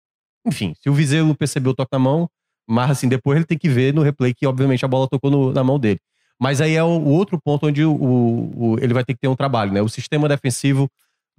Enfim, 0.45 0.73
se 0.81 0.89
o 0.89 0.93
Viseu 0.93 1.33
percebeu 1.35 1.71
o 1.71 1.75
toque 1.75 1.91
na 1.91 1.99
mão, 1.99 2.29
mas 2.67 2.91
assim, 2.91 3.07
depois 3.09 3.35
ele 3.37 3.45
tem 3.45 3.57
que 3.57 3.69
ver 3.69 3.93
no 3.93 4.01
replay 4.01 4.33
que, 4.33 4.47
obviamente, 4.47 4.85
a 4.85 4.87
bola 4.87 5.07
tocou 5.07 5.29
no- 5.31 5.51
na 5.53 5.63
mão 5.63 5.79
dele. 5.79 5.99
Mas 6.39 6.61
aí 6.61 6.75
é 6.75 6.83
o, 6.83 6.87
o 6.87 7.09
outro 7.09 7.39
ponto 7.43 7.67
onde 7.67 7.83
o, 7.83 7.93
o- 7.93 8.77
ele 8.81 8.93
vai 8.93 9.03
ter 9.03 9.13
que 9.13 9.19
ter 9.21 9.27
um 9.27 9.35
trabalho, 9.35 9.73
né? 9.73 9.81
O 9.81 9.89
sistema 9.89 10.29
defensivo 10.29 10.89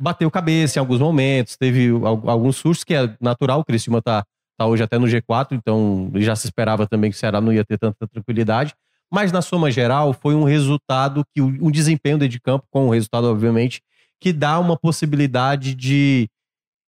bateu 0.00 0.30
cabeça 0.30 0.78
em 0.78 0.80
alguns 0.80 1.00
momentos, 1.00 1.56
teve 1.56 1.88
al- 1.90 2.28
alguns 2.30 2.56
sustos, 2.56 2.84
que 2.84 2.94
é 2.94 3.14
natural, 3.20 3.60
o 3.60 3.64
Criciúma 3.64 4.02
tá, 4.02 4.24
tá 4.58 4.66
hoje 4.66 4.82
até 4.82 4.98
no 4.98 5.06
G4, 5.08 5.56
então 5.56 6.10
já 6.16 6.36
se 6.36 6.46
esperava 6.46 6.86
também 6.86 7.10
que 7.10 7.16
o 7.16 7.20
Ceará 7.20 7.40
não 7.40 7.52
ia 7.52 7.64
ter 7.64 7.78
tanta 7.78 8.06
tranquilidade. 8.06 8.74
Mas 9.10 9.32
na 9.32 9.40
soma 9.42 9.70
geral, 9.70 10.12
foi 10.12 10.34
um 10.34 10.44
resultado 10.44 11.24
que 11.34 11.40
um 11.40 11.70
desempenho 11.70 12.18
de 12.28 12.38
campo, 12.40 12.66
com 12.70 12.86
o 12.88 12.90
resultado, 12.90 13.26
obviamente, 13.26 13.80
que 14.20 14.32
dá 14.32 14.58
uma 14.58 14.76
possibilidade 14.76 15.74
de, 15.74 16.28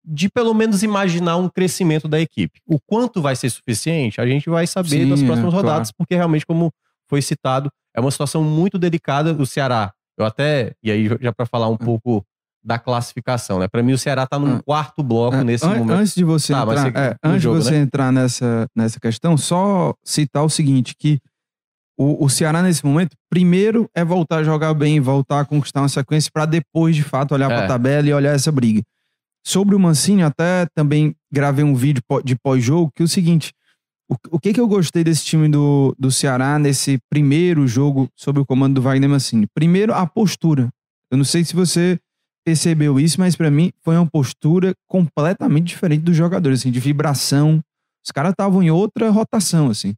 de 0.05 0.29
pelo 0.31 0.55
menos 0.55 0.83
imaginar 0.83 1.37
um 1.37 1.49
crescimento 1.49 2.09
da 2.09 2.21
equipe. 2.21 2.61
O 2.67 2.79
quanto 2.81 3.21
vai 3.21 3.37
ser 3.37 3.51
suficiente, 3.51 4.21
a 4.21 4.27
gente 4.27 4.49
vai 4.49 4.67
saber 4.67 4.89
Sim, 4.89 5.09
das 5.11 5.21
é, 5.23 5.27
próximas 5.27 5.51
claro. 5.53 5.67
rodadas, 5.69 5.93
porque 5.93 6.15
realmente, 6.15 6.47
como 6.47 6.73
foi 7.09 7.21
citado, 7.21 7.71
é 7.95 8.01
uma 8.01 8.11
situação 8.11 8.43
muito 8.43 8.79
delicada. 8.79 9.33
O 9.35 9.45
Ceará, 9.45 9.93
eu 10.19 10.25
até, 10.25 10.73
e 10.83 10.91
aí 10.91 11.09
já 11.21 11.33
para 11.33 11.45
falar 11.47 11.69
um 11.69 11.77
pouco 11.77 12.25
da 12.65 12.79
classificação, 12.79 13.59
né? 13.61 13.69
Para 13.69 13.83
mim, 13.83 13.93
o 13.93 13.99
Ceará 13.99 14.27
tá 14.27 14.39
num 14.39 14.57
Ah. 14.57 14.63
quarto 14.63 15.03
bloco 15.03 15.37
É, 15.37 15.45
nesse 15.45 15.65
an- 15.65 15.77
momento. 15.77 15.99
Antes 15.99 16.15
de 16.15 16.25
você 16.25 16.53
Tá, 16.53 16.63
entrar, 16.63 16.75
você- 16.93 16.99
é, 16.99 17.17
no 17.23 17.31
antes 17.31 17.43
jogo, 17.43 17.59
de 17.59 17.65
você 17.65 17.71
né? 17.73 17.79
entrar 17.79 18.11
nessa, 18.13 18.67
nessa 18.75 18.99
questão, 18.99 19.37
só 19.37 19.95
citar 20.05 20.43
o 20.45 20.49
seguinte, 20.49 20.95
que 20.99 21.21
o, 21.99 22.25
o 22.25 22.29
Ceará 22.29 22.63
nesse 22.63 22.85
momento, 22.85 23.17
primeiro 23.31 23.89
é 23.95 24.05
voltar 24.05 24.39
a 24.39 24.45
jogar 24.45 24.75
bem, 24.75 25.01
voltar 25.01 25.41
a 25.41 25.45
conquistar 25.45 25.81
uma 25.83 25.89
sequência 25.89 26.31
para 26.33 26.45
depois 26.47 26.95
de 26.95 27.03
fato 27.03 27.33
olhar 27.35 27.49
para 27.49 27.63
É. 27.63 27.65
a 27.65 27.69
tabela 27.69 28.09
e 28.09 28.13
olhar 28.13 28.35
essa 28.35 28.53
briga. 28.53 28.83
Sobre 29.47 29.75
o 29.75 29.79
Mancini, 29.81 30.23
até 30.23 30.67
também 30.75 31.15
gravei 31.33 31.65
um 31.65 31.75
vídeo 31.75 32.03
de 32.25 32.37
pós-jogo 32.37 32.91
que 32.95 33.03
é 33.03 33.05
o 33.05 33.09
seguinte, 33.09 33.53
o, 34.11 34.15
o 34.33 34.41
que 34.41 34.53
que 34.53 34.61
eu 34.61 34.69
gostei 34.69 35.03
desse 35.03 35.25
time 35.25 35.49
do, 35.49 35.95
do 35.99 36.11
Ceará 36.11 36.59
nesse 36.59 36.99
primeiro 37.09 37.67
jogo 37.67 38.09
sob 38.17 38.41
o 38.41 38.47
comando 38.47 38.75
do 38.75 38.83
Wagner 38.83 39.09
Mancini? 39.09 39.47
Primeiro, 39.55 39.95
a 39.95 40.07
postura. 40.07 40.69
Eu 41.11 41.17
não 41.17 41.25
sei 41.25 41.45
se 41.45 41.55
você 41.55 41.99
percebeu 42.45 43.01
isso, 43.01 43.19
mas 43.19 43.35
pra 43.35 43.51
mim 43.51 43.73
foi 43.83 43.97
uma 43.97 44.07
postura 44.07 44.75
completamente 44.89 45.67
diferente 45.69 46.03
dos 46.03 46.17
jogadores, 46.17 46.61
assim, 46.61 46.71
de 46.71 46.79
vibração. 46.79 47.61
Os 48.05 48.13
caras 48.13 48.31
estavam 48.31 48.63
em 48.63 48.71
outra 48.71 49.11
rotação, 49.11 49.69
assim, 49.71 49.95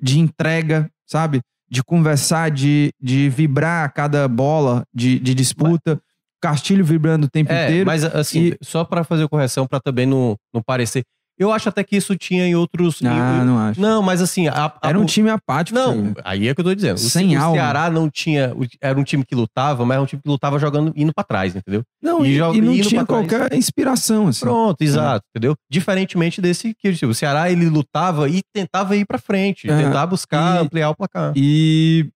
de 0.00 0.18
entrega, 0.18 0.90
sabe? 1.06 1.40
De 1.68 1.82
conversar, 1.82 2.50
de, 2.50 2.90
de 3.00 3.28
vibrar 3.28 3.84
a 3.84 3.88
cada 3.88 4.26
bola 4.28 4.84
de, 4.94 5.18
de 5.18 5.34
disputa. 5.34 6.00
Castilho 6.40 6.84
vibrando 6.84 7.24
o 7.24 7.30
tempo 7.30 7.50
É, 7.50 7.64
inteiro. 7.64 7.86
mas 7.86 8.04
assim, 8.04 8.48
E- 8.48 8.58
só 8.60 8.84
para 8.84 9.02
fazer 9.02 9.26
correção, 9.28 9.66
para 9.66 9.80
também 9.80 10.04
não, 10.04 10.36
não 10.52 10.62
parecer. 10.62 11.02
Eu 11.38 11.50
acho 11.50 11.68
até 11.68 11.82
que 11.82 11.96
isso 11.96 12.14
tinha 12.16 12.46
em 12.46 12.54
outros. 12.54 13.00
Ah, 13.04 13.42
não 13.44 13.58
acho. 13.58 13.80
Não, 13.80 14.00
mas 14.02 14.22
assim. 14.22 14.46
a- 14.46 14.66
a- 14.66 14.88
Era 14.88 14.98
um 14.98 15.02
o- 15.02 15.06
time 15.06 15.28
apático. 15.30 15.76
Não, 15.76 16.12
aí 16.24 16.46
é 16.46 16.54
que 16.54 16.60
eu 16.60 16.64
tô 16.64 16.72
dizendo. 16.74 16.94
O, 16.96 17.00
Sem 17.00 17.36
o 17.36 17.40
alma. 17.42 17.56
Ceará 17.56 17.90
não 17.90 18.08
tinha. 18.08 18.52
o- 18.54 18.64
Era 18.80 18.98
um 18.98 19.02
time 19.02 19.24
que 19.24 19.34
lutava, 19.34 19.84
mas 19.84 19.94
era 19.96 20.02
um 20.02 20.06
time 20.06 20.22
que 20.22 20.28
lutava 20.28 20.58
jogando, 20.60 20.92
indo 20.94 21.12
pra 21.12 21.24
trás, 21.24 21.56
entendeu? 21.56 21.82
Não, 22.00 22.24
e 22.24 22.30
e, 22.30 22.34
e 22.36 22.60
não 22.60 22.80
tinha 22.80 23.04
qualquer 23.04 23.52
inspiração, 23.52 24.28
assim. 24.28 24.40
Pronto, 24.40 24.80
exato, 24.80 25.24
entendeu? 25.34 25.56
Diferentemente 25.68 26.40
desse 26.40 26.72
que 26.74 26.92
tipo, 26.92 27.10
o 27.10 27.14
Ceará 27.14 27.50
ele 27.50 27.68
lutava 27.68 28.28
e 28.28 28.40
tentava 28.54 28.94
ir 28.96 29.04
pra 29.04 29.18
frente, 29.18 29.68
É, 29.68 29.76
tentar 29.76 30.06
buscar 30.06 30.56
e- 30.56 30.58
ampliar 30.60 30.90
o 30.90 30.94
placar. 30.94 31.32
E, 31.34 32.08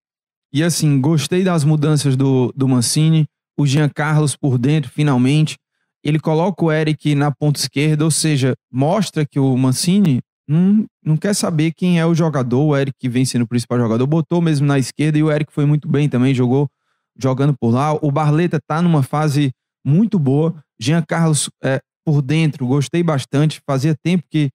e 0.53 0.63
assim, 0.63 1.01
gostei 1.01 1.43
das 1.43 1.65
mudanças 1.65 2.15
do, 2.15 2.53
do 2.55 2.67
Mancini. 2.69 3.25
O 3.59 3.67
Jean 3.67 3.89
Carlos 3.89 4.37
por 4.37 4.57
dentro, 4.57 4.89
finalmente. 4.89 5.57
Ele 6.03 6.19
coloca 6.19 6.63
o 6.63 6.71
Eric 6.71 7.13
na 7.15 7.31
ponta 7.31 7.59
esquerda, 7.59 8.05
ou 8.05 8.11
seja, 8.11 8.55
mostra 8.71 9.25
que 9.25 9.39
o 9.39 9.57
Mancini 9.57 10.21
não, 10.47 10.85
não 11.03 11.17
quer 11.17 11.33
saber 11.35 11.71
quem 11.71 11.99
é 11.99 12.05
o 12.05 12.15
jogador. 12.15 12.63
O 12.63 12.75
Eric 12.75 13.07
vem 13.07 13.25
sendo 13.25 13.43
o 13.43 13.47
principal 13.47 13.77
jogador, 13.77 14.07
botou 14.07 14.41
mesmo 14.41 14.65
na 14.65 14.79
esquerda 14.79 15.17
e 15.17 15.23
o 15.23 15.31
Eric 15.31 15.51
foi 15.53 15.65
muito 15.65 15.87
bem 15.87 16.09
também, 16.09 16.33
jogou 16.33 16.69
jogando 17.17 17.55
por 17.55 17.71
lá. 17.71 17.93
O 17.93 18.11
Barleta 18.11 18.59
tá 18.65 18.81
numa 18.81 19.03
fase 19.03 19.51
muito 19.85 20.17
boa. 20.17 20.55
Jean 20.79 21.01
Carlos 21.01 21.49
é, 21.63 21.79
por 22.05 22.21
dentro, 22.21 22.65
gostei 22.65 23.03
bastante. 23.03 23.61
Fazia 23.65 23.95
tempo 24.01 24.23
que 24.29 24.49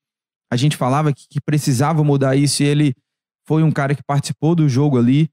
a 0.51 0.57
gente 0.57 0.77
falava 0.77 1.13
que, 1.13 1.27
que 1.29 1.41
precisava 1.41 2.03
mudar 2.03 2.35
isso 2.35 2.63
e 2.63 2.67
ele 2.67 2.95
foi 3.47 3.63
um 3.63 3.71
cara 3.71 3.95
que 3.95 4.03
participou 4.03 4.55
do 4.55 4.69
jogo 4.69 4.99
ali. 4.99 5.29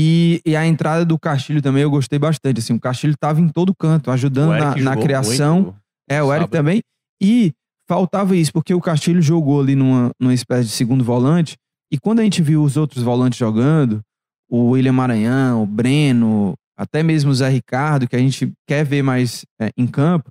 E, 0.00 0.40
e 0.46 0.54
a 0.54 0.64
entrada 0.64 1.04
do 1.04 1.18
Castilho 1.18 1.60
também 1.60 1.82
eu 1.82 1.90
gostei 1.90 2.20
bastante. 2.20 2.60
Assim, 2.60 2.72
o 2.72 2.78
Castilho 2.78 3.14
estava 3.14 3.40
em 3.40 3.48
todo 3.48 3.74
canto, 3.74 4.12
ajudando 4.12 4.50
na, 4.50 4.76
na 4.76 4.96
criação. 4.96 5.54
muito. 5.62 5.76
É, 6.08 6.22
o 6.22 6.32
Eric 6.32 6.48
também. 6.52 6.80
E 7.20 7.52
faltava 7.88 8.36
isso, 8.36 8.52
porque 8.52 8.72
o 8.72 8.80
Castilho 8.80 9.20
jogou 9.20 9.60
ali 9.60 9.74
numa, 9.74 10.12
numa 10.20 10.32
espécie 10.32 10.68
de 10.68 10.70
segundo 10.70 11.02
volante. 11.02 11.56
E 11.92 11.98
quando 11.98 12.20
a 12.20 12.22
gente 12.22 12.40
viu 12.40 12.62
os 12.62 12.76
outros 12.76 13.02
volantes 13.02 13.40
jogando, 13.40 14.00
o 14.48 14.70
William 14.70 14.92
Maranhão, 14.92 15.64
o 15.64 15.66
Breno, 15.66 16.54
até 16.76 17.02
mesmo 17.02 17.32
o 17.32 17.34
Zé 17.34 17.48
Ricardo, 17.48 18.06
que 18.06 18.14
a 18.14 18.20
gente 18.20 18.52
quer 18.68 18.84
ver 18.84 19.02
mais 19.02 19.44
é, 19.60 19.70
em 19.76 19.86
campo, 19.86 20.30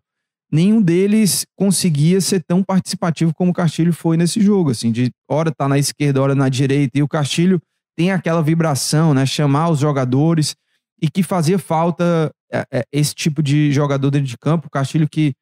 nenhum 0.50 0.82
deles 0.82 1.46
conseguia 1.58 2.22
ser 2.22 2.42
tão 2.48 2.64
participativo 2.64 3.34
como 3.36 3.52
o 3.52 3.54
Castilho 3.54 3.92
foi 3.92 4.16
nesse 4.16 4.40
jogo, 4.40 4.70
assim, 4.70 4.94
de 4.94 5.12
hora 5.30 5.52
tá 5.52 5.68
na 5.68 5.78
esquerda, 5.78 6.22
hora 6.22 6.36
na 6.36 6.48
direita, 6.48 6.98
e 6.98 7.04
o 7.04 7.08
Castilho 7.08 7.60
tem 7.98 8.12
aquela 8.12 8.44
vibração, 8.44 9.14
né, 9.14 9.26
chamar 9.26 9.70
os 9.70 9.80
jogadores, 9.80 10.56
e 11.02 11.10
que 11.10 11.24
fazia 11.24 11.58
falta 11.58 12.32
é, 12.52 12.66
é, 12.72 12.84
esse 12.92 13.14
tipo 13.14 13.42
de 13.42 13.72
jogador 13.72 14.12
dentro 14.12 14.28
de 14.28 14.38
campo, 14.38 14.68
o 14.68 14.70
Castilho 14.70 15.10
que 15.10 15.34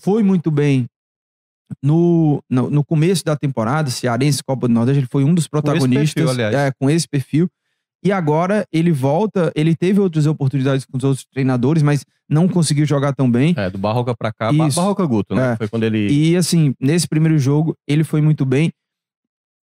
foi 0.00 0.22
muito 0.22 0.50
bem 0.50 0.86
no, 1.82 2.42
no, 2.48 2.70
no 2.70 2.84
começo 2.84 3.22
da 3.24 3.36
temporada, 3.36 3.90
Cearense, 3.90 4.42
Copa 4.42 4.66
do 4.66 4.74
Nordeste, 4.74 5.00
ele 5.00 5.08
foi 5.10 5.22
um 5.22 5.34
dos 5.34 5.46
protagonistas 5.46 6.14
perfil, 6.14 6.30
aliás. 6.30 6.54
é, 6.54 6.72
com 6.80 6.88
esse 6.88 7.06
perfil. 7.06 7.48
E 8.02 8.12
agora 8.12 8.64
ele 8.72 8.92
volta, 8.92 9.52
ele 9.56 9.74
teve 9.74 10.00
outras 10.00 10.24
oportunidades 10.24 10.86
com 10.86 10.96
os 10.96 11.04
outros 11.04 11.26
treinadores, 11.26 11.82
mas 11.82 12.04
não 12.28 12.48
conseguiu 12.48 12.86
jogar 12.86 13.12
tão 13.12 13.30
bem. 13.30 13.54
É, 13.56 13.68
do 13.68 13.76
Barroca 13.76 14.14
pra 14.16 14.32
cá, 14.32 14.52
Isso. 14.52 14.76
Barroca 14.76 15.04
Guto, 15.04 15.34
né? 15.34 15.52
É. 15.52 15.56
Foi 15.56 15.68
quando 15.68 15.82
ele. 15.82 16.08
E 16.08 16.36
assim, 16.36 16.74
nesse 16.80 17.08
primeiro 17.08 17.38
jogo, 17.38 17.76
ele 17.86 18.04
foi 18.04 18.20
muito 18.20 18.46
bem. 18.46 18.72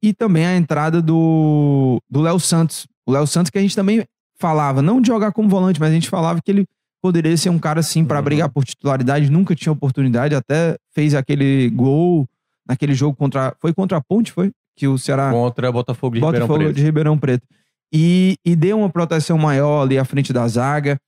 E 0.02 0.12
também 0.14 0.46
a 0.46 0.56
entrada 0.56 1.02
do 1.02 1.98
do 2.10 2.20
Léo 2.22 2.38
Santos. 2.40 2.86
O 3.06 3.12
Léo 3.12 3.26
Santos 3.26 3.50
que 3.50 3.58
a 3.58 3.60
gente 3.62 3.76
também 3.76 4.04
falava, 4.38 4.80
não 4.80 5.00
de 5.00 5.08
jogar 5.08 5.32
como 5.32 5.48
volante, 5.48 5.78
mas 5.80 5.90
a 5.90 5.94
gente 5.94 6.08
falava 6.08 6.40
que 6.42 6.50
ele 6.50 6.64
poderia 7.02 7.36
ser 7.36 7.50
um 7.50 7.58
cara 7.58 7.80
assim 7.80 8.04
para 8.04 8.18
Uhum. 8.18 8.24
brigar 8.24 8.48
por 8.48 8.64
titularidade, 8.64 9.30
nunca 9.30 9.54
tinha 9.54 9.72
oportunidade, 9.72 10.34
até 10.34 10.76
fez 10.94 11.14
aquele 11.14 11.68
gol 11.70 12.26
naquele 12.66 12.94
jogo 12.94 13.16
contra 13.16 13.54
foi 13.60 13.72
contra 13.74 13.98
a 13.98 14.00
Ponte, 14.00 14.32
foi? 14.32 14.50
Que 14.76 14.86
o 14.88 14.96
Ceará 14.98 15.30
Contra 15.30 15.70
Botafogo 15.72 16.14
de 16.14 16.20
Ribeirão 16.20 16.46
Botafogo 16.46 16.64
Preto. 16.64 16.76
de 16.76 16.82
Ribeirão 16.82 17.18
Preto. 17.18 17.46
E, 17.92 18.36
e 18.44 18.54
deu 18.56 18.78
uma 18.78 18.88
proteção 18.88 19.36
maior 19.36 19.82
ali 19.82 19.98
à 19.98 20.04
frente 20.04 20.32
da 20.32 20.46
zaga, 20.48 20.98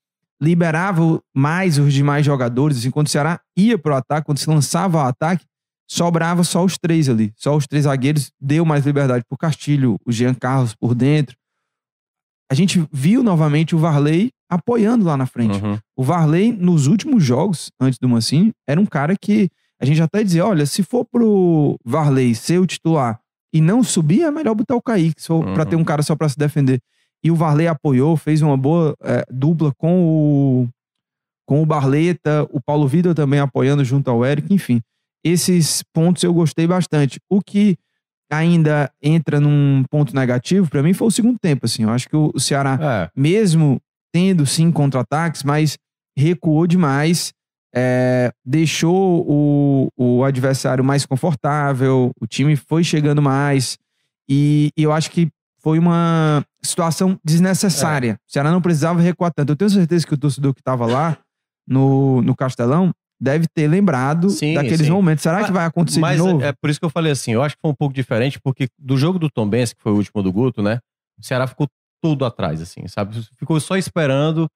liberava 0.40 1.02
o- 1.02 1.20
mais 1.34 1.78
os 1.78 1.92
demais 1.94 2.26
jogadores. 2.26 2.84
Enquanto 2.84 3.06
o 3.06 3.10
Ceará 3.10 3.40
ia 3.56 3.78
pro 3.78 3.94
ataque, 3.94 4.26
quando 4.26 4.38
se 4.38 4.48
lançava 4.50 5.00
ao 5.00 5.06
ataque, 5.06 5.44
sobrava 5.92 6.42
só 6.42 6.64
os 6.64 6.78
três 6.78 7.08
ali. 7.08 7.32
Só 7.36 7.54
os 7.54 7.66
três 7.66 7.84
zagueiros, 7.84 8.32
deu 8.40 8.64
mais 8.64 8.86
liberdade 8.86 9.24
pro 9.28 9.36
Castilho, 9.36 9.98
o 10.06 10.10
Jean 10.10 10.32
Carlos 10.32 10.74
por 10.74 10.94
dentro. 10.94 11.36
A 12.50 12.54
gente 12.54 12.86
viu 12.90 13.22
novamente 13.22 13.74
o 13.74 13.78
Varley 13.78 14.30
apoiando 14.50 15.04
lá 15.04 15.16
na 15.16 15.26
frente. 15.26 15.62
Uhum. 15.62 15.78
O 15.96 16.02
Varley, 16.02 16.50
nos 16.52 16.86
últimos 16.86 17.22
jogos, 17.22 17.70
antes 17.80 17.98
do 17.98 18.08
Mancini, 18.08 18.52
era 18.66 18.80
um 18.80 18.86
cara 18.86 19.14
que 19.20 19.50
a 19.80 19.84
gente 19.84 20.00
até 20.02 20.22
dizia: 20.24 20.46
olha, 20.46 20.64
se 20.64 20.82
for 20.82 21.04
pro 21.04 21.76
Varley 21.84 22.34
ser 22.34 22.58
o 22.58 22.66
titular 22.66 23.18
e 23.52 23.60
não 23.60 23.82
subir, 23.82 24.22
é 24.22 24.30
melhor 24.30 24.54
botar 24.54 24.74
o 24.76 24.82
Kaique, 24.82 25.20
se 25.20 25.28
for 25.28 25.42
pra 25.52 25.64
Uhum. 25.64 25.68
ter 25.70 25.76
um 25.76 25.84
cara 25.84 26.02
só 26.02 26.16
pra 26.16 26.28
se 26.28 26.38
defender. 26.38 26.80
E 27.22 27.30
o 27.30 27.36
Varley 27.36 27.68
apoiou, 27.68 28.16
fez 28.16 28.40
uma 28.42 28.56
boa 28.56 28.94
é, 29.02 29.24
dupla 29.30 29.72
com 29.76 30.02
o, 30.04 30.68
com 31.46 31.62
o 31.62 31.66
Barleta, 31.66 32.46
o 32.50 32.60
Paulo 32.60 32.88
Vitor 32.88 33.14
também 33.14 33.40
apoiando 33.40 33.84
junto 33.84 34.10
ao 34.10 34.24
Eric, 34.24 34.52
enfim. 34.52 34.80
Esses 35.24 35.82
pontos 35.92 36.22
eu 36.22 36.32
gostei 36.34 36.66
bastante. 36.66 37.20
O 37.30 37.40
que 37.40 37.76
ainda 38.30 38.90
entra 39.02 39.38
num 39.38 39.84
ponto 39.90 40.14
negativo, 40.14 40.68
pra 40.68 40.82
mim, 40.82 40.94
foi 40.94 41.08
o 41.08 41.10
segundo 41.10 41.38
tempo. 41.38 41.66
Assim, 41.66 41.82
eu 41.82 41.90
acho 41.90 42.08
que 42.08 42.16
o 42.16 42.38
Ceará 42.38 42.78
É, 42.80 43.10
mesmo 43.14 43.80
tendo 44.12 44.46
sim 44.46 44.70
contra-ataques, 44.70 45.42
mas 45.42 45.78
recuou 46.16 46.66
demais, 46.66 47.32
é, 47.74 48.32
deixou 48.44 49.24
o, 49.26 49.88
o 49.96 50.24
adversário 50.24 50.84
mais 50.84 51.06
confortável, 51.06 52.10
o 52.20 52.26
time 52.26 52.56
foi 52.56 52.84
chegando 52.84 53.22
mais, 53.22 53.78
e, 54.28 54.70
e 54.76 54.82
eu 54.82 54.92
acho 54.92 55.10
que 55.10 55.30
foi 55.62 55.78
uma 55.78 56.44
situação 56.62 57.18
desnecessária. 57.24 58.18
O 58.28 58.32
Ceará 58.32 58.50
não 58.50 58.60
precisava 58.60 59.00
recuar 59.00 59.32
tanto. 59.32 59.52
Eu 59.52 59.56
tenho 59.56 59.70
certeza 59.70 60.06
que 60.06 60.14
o 60.14 60.18
torcedor 60.18 60.52
que 60.52 60.60
estava 60.60 60.86
lá 60.86 61.16
no, 61.66 62.20
no 62.22 62.34
Castelão 62.34 62.92
deve 63.22 63.46
ter 63.46 63.68
lembrado 63.68 64.28
Sim, 64.30 64.54
daqueles 64.54 64.86
sim. 64.86 64.90
momentos. 64.90 65.22
Será 65.22 65.44
que 65.44 65.52
vai 65.52 65.64
acontecer 65.64 66.00
Mas 66.00 66.20
de 66.20 66.26
novo? 66.26 66.42
é 66.42 66.52
por 66.52 66.68
isso 66.68 66.80
que 66.80 66.84
eu 66.84 66.90
falei 66.90 67.12
assim, 67.12 67.30
eu 67.30 67.42
acho 67.42 67.54
que 67.54 67.60
foi 67.62 67.70
um 67.70 67.74
pouco 67.74 67.94
diferente, 67.94 68.40
porque 68.40 68.66
do 68.76 68.96
jogo 68.96 69.16
do 69.16 69.30
Tom 69.30 69.48
Benz, 69.48 69.72
que 69.72 69.80
foi 69.80 69.92
o 69.92 69.94
último 69.94 70.24
do 70.24 70.32
Guto, 70.32 70.60
né? 70.60 70.80
O 71.16 71.24
Ceará 71.24 71.46
ficou 71.46 71.68
tudo 72.02 72.24
atrás, 72.24 72.60
assim, 72.60 72.88
sabe? 72.88 73.22
Ficou 73.38 73.60
só 73.60 73.76
esperando, 73.76 74.48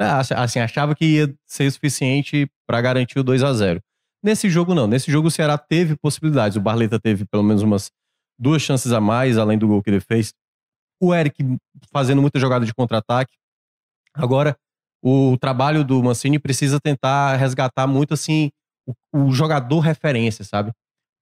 né, 0.00 0.06
assim, 0.36 0.58
achava 0.58 0.94
que 0.94 1.04
ia 1.04 1.34
ser 1.46 1.66
o 1.66 1.72
suficiente 1.72 2.48
para 2.66 2.80
garantir 2.80 3.18
o 3.18 3.22
2 3.22 3.42
a 3.42 3.52
0 3.52 3.80
Nesse 4.24 4.48
jogo, 4.48 4.74
não. 4.74 4.86
Nesse 4.86 5.12
jogo, 5.12 5.28
o 5.28 5.30
Ceará 5.30 5.58
teve 5.58 5.94
possibilidades. 5.94 6.56
O 6.56 6.60
Barleta 6.62 6.98
teve 6.98 7.26
pelo 7.26 7.42
menos 7.42 7.60
umas 7.60 7.90
duas 8.38 8.62
chances 8.62 8.90
a 8.90 9.02
mais, 9.02 9.36
além 9.36 9.58
do 9.58 9.68
gol 9.68 9.82
que 9.82 9.90
ele 9.90 10.00
fez. 10.00 10.32
O 10.98 11.14
Eric 11.14 11.44
fazendo 11.92 12.22
muita 12.22 12.40
jogada 12.40 12.64
de 12.64 12.72
contra-ataque. 12.72 13.34
Agora, 14.14 14.56
o 15.04 15.36
trabalho 15.38 15.84
do 15.84 16.02
Mancini 16.02 16.38
precisa 16.38 16.78
tentar 16.82 17.36
resgatar 17.36 17.86
muito, 17.86 18.14
assim, 18.14 18.50
o, 19.12 19.24
o 19.26 19.32
jogador 19.32 19.80
referência, 19.80 20.44
sabe? 20.44 20.72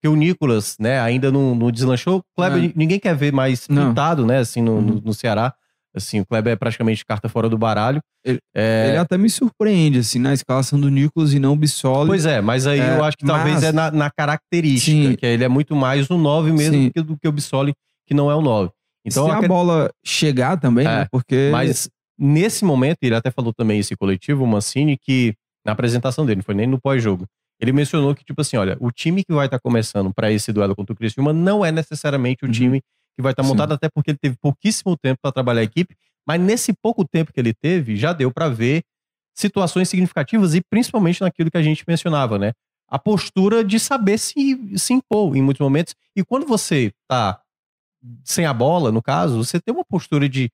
Porque 0.00 0.08
o 0.12 0.16
Nicolas, 0.16 0.76
né, 0.80 1.00
ainda 1.00 1.30
não, 1.32 1.54
não 1.54 1.70
deslanchou. 1.70 2.18
O 2.18 2.22
Kleber, 2.36 2.64
É. 2.70 2.72
ninguém 2.76 2.98
quer 3.00 3.14
ver 3.16 3.32
mais 3.32 3.66
Não. 3.68 3.88
pintado, 3.88 4.24
né, 4.26 4.38
assim, 4.38 4.60
no, 4.62 4.74
Uhum. 4.76 5.00
no 5.04 5.12
Ceará. 5.14 5.52
Assim, 5.94 6.20
o 6.20 6.26
Kleber 6.26 6.54
é 6.54 6.56
praticamente 6.56 7.04
carta 7.04 7.28
fora 7.28 7.48
do 7.50 7.58
baralho. 7.58 8.00
Ele- 8.24 8.38
É, 8.56 8.86
Ele 8.88 8.96
até 8.96 9.18
me 9.18 9.28
surpreende, 9.28 9.98
assim, 9.98 10.18
na 10.18 10.32
escalação 10.32 10.80
do 10.80 10.88
Nicolas 10.88 11.34
e 11.34 11.38
não 11.38 11.54
Bissoli. 11.56 12.08
Pois 12.08 12.24
é, 12.24 12.40
mas 12.40 12.66
aí 12.66 12.80
É, 12.80 12.96
eu 12.96 13.04
acho 13.04 13.16
que 13.18 13.26
talvez 13.26 13.56
mas- 13.56 13.64
é 13.64 13.72
na, 13.72 13.90
na 13.90 14.10
característica, 14.10 15.10
Sim. 15.10 15.16
que 15.16 15.26
ele 15.26 15.44
é 15.44 15.48
muito 15.48 15.76
mais 15.76 16.08
o 16.08 16.16
9 16.16 16.50
mesmo 16.52 16.84
do 16.86 16.92
que, 16.92 17.02
do 17.02 17.16
que 17.18 17.28
o 17.28 17.32
Bissoli, 17.32 17.74
que 18.06 18.14
não 18.14 18.30
é 18.30 18.34
o 18.34 18.40
9. 18.40 18.70
Então, 19.04 19.26
se 19.26 19.32
a 19.32 19.42
bola 19.48 19.90
chegar 20.04 20.56
também, 20.58 20.84
né? 20.86 21.02
É, 21.02 21.06
Porque. 21.10 21.50
Mas 21.52 21.88
nesse 22.18 22.64
momento, 22.64 22.98
ele 23.02 23.14
até 23.14 23.30
falou 23.30 23.52
também 23.52 23.78
esse 23.80 23.96
coletivo, 23.96 24.44
o 24.44 24.46
Mancini, 24.46 24.96
que 24.98 25.34
na 25.64 25.72
apresentação 25.72 26.26
dele, 26.26 26.36
não 26.38 26.44
foi 26.44 26.54
nem 26.54 26.66
no 26.66 26.80
pós-jogo, 26.80 27.26
ele 27.60 27.72
mencionou 27.72 28.14
que, 28.14 28.24
tipo 28.24 28.40
assim, 28.40 28.56
olha, 28.56 28.76
o 28.80 28.90
time 28.90 29.22
que 29.24 29.32
vai 29.32 29.46
estar 29.46 29.60
começando 29.60 30.12
para 30.12 30.32
esse 30.32 30.52
duelo 30.52 30.74
contra 30.74 30.92
o 30.92 30.96
Criciúma 30.96 31.32
não 31.32 31.64
é 31.64 31.70
necessariamente 31.70 32.44
o 32.44 32.46
Uhum. 32.46 32.52
time 32.52 32.80
que 33.16 33.22
vai 33.22 33.32
estar 33.32 33.42
Sim. 33.44 33.50
montado, 33.50 33.72
até 33.74 33.88
porque 33.88 34.10
ele 34.10 34.18
teve 34.20 34.36
pouquíssimo 34.40 34.96
tempo 34.96 35.18
para 35.22 35.30
trabalhar 35.32 35.60
a 35.60 35.64
equipe, 35.64 35.94
mas 36.26 36.40
nesse 36.40 36.72
pouco 36.72 37.06
tempo 37.06 37.32
que 37.32 37.38
ele 37.38 37.52
teve, 37.54 37.94
já 37.96 38.12
deu 38.12 38.32
para 38.32 38.48
ver 38.48 38.82
situações 39.34 39.88
significativas 39.88 40.54
e 40.54 40.60
principalmente 40.68 41.20
naquilo 41.20 41.50
que 41.50 41.56
a 41.56 41.62
gente 41.62 41.84
mencionava, 41.86 42.38
né? 42.38 42.52
A 42.88 42.98
postura 42.98 43.64
de 43.64 43.78
saber 43.80 44.18
se, 44.18 44.76
se 44.78 44.92
impor 44.92 45.36
em 45.36 45.40
muitos 45.42 45.60
momentos. 45.60 45.94
E 46.16 46.22
quando 46.24 46.46
você 46.46 46.92
tá 47.08 47.40
sem 48.24 48.44
a 48.46 48.52
bola, 48.52 48.90
no 48.92 49.02
caso, 49.02 49.42
você 49.44 49.60
tem 49.60 49.74
uma 49.74 49.84
postura 49.84 50.28
de 50.28 50.50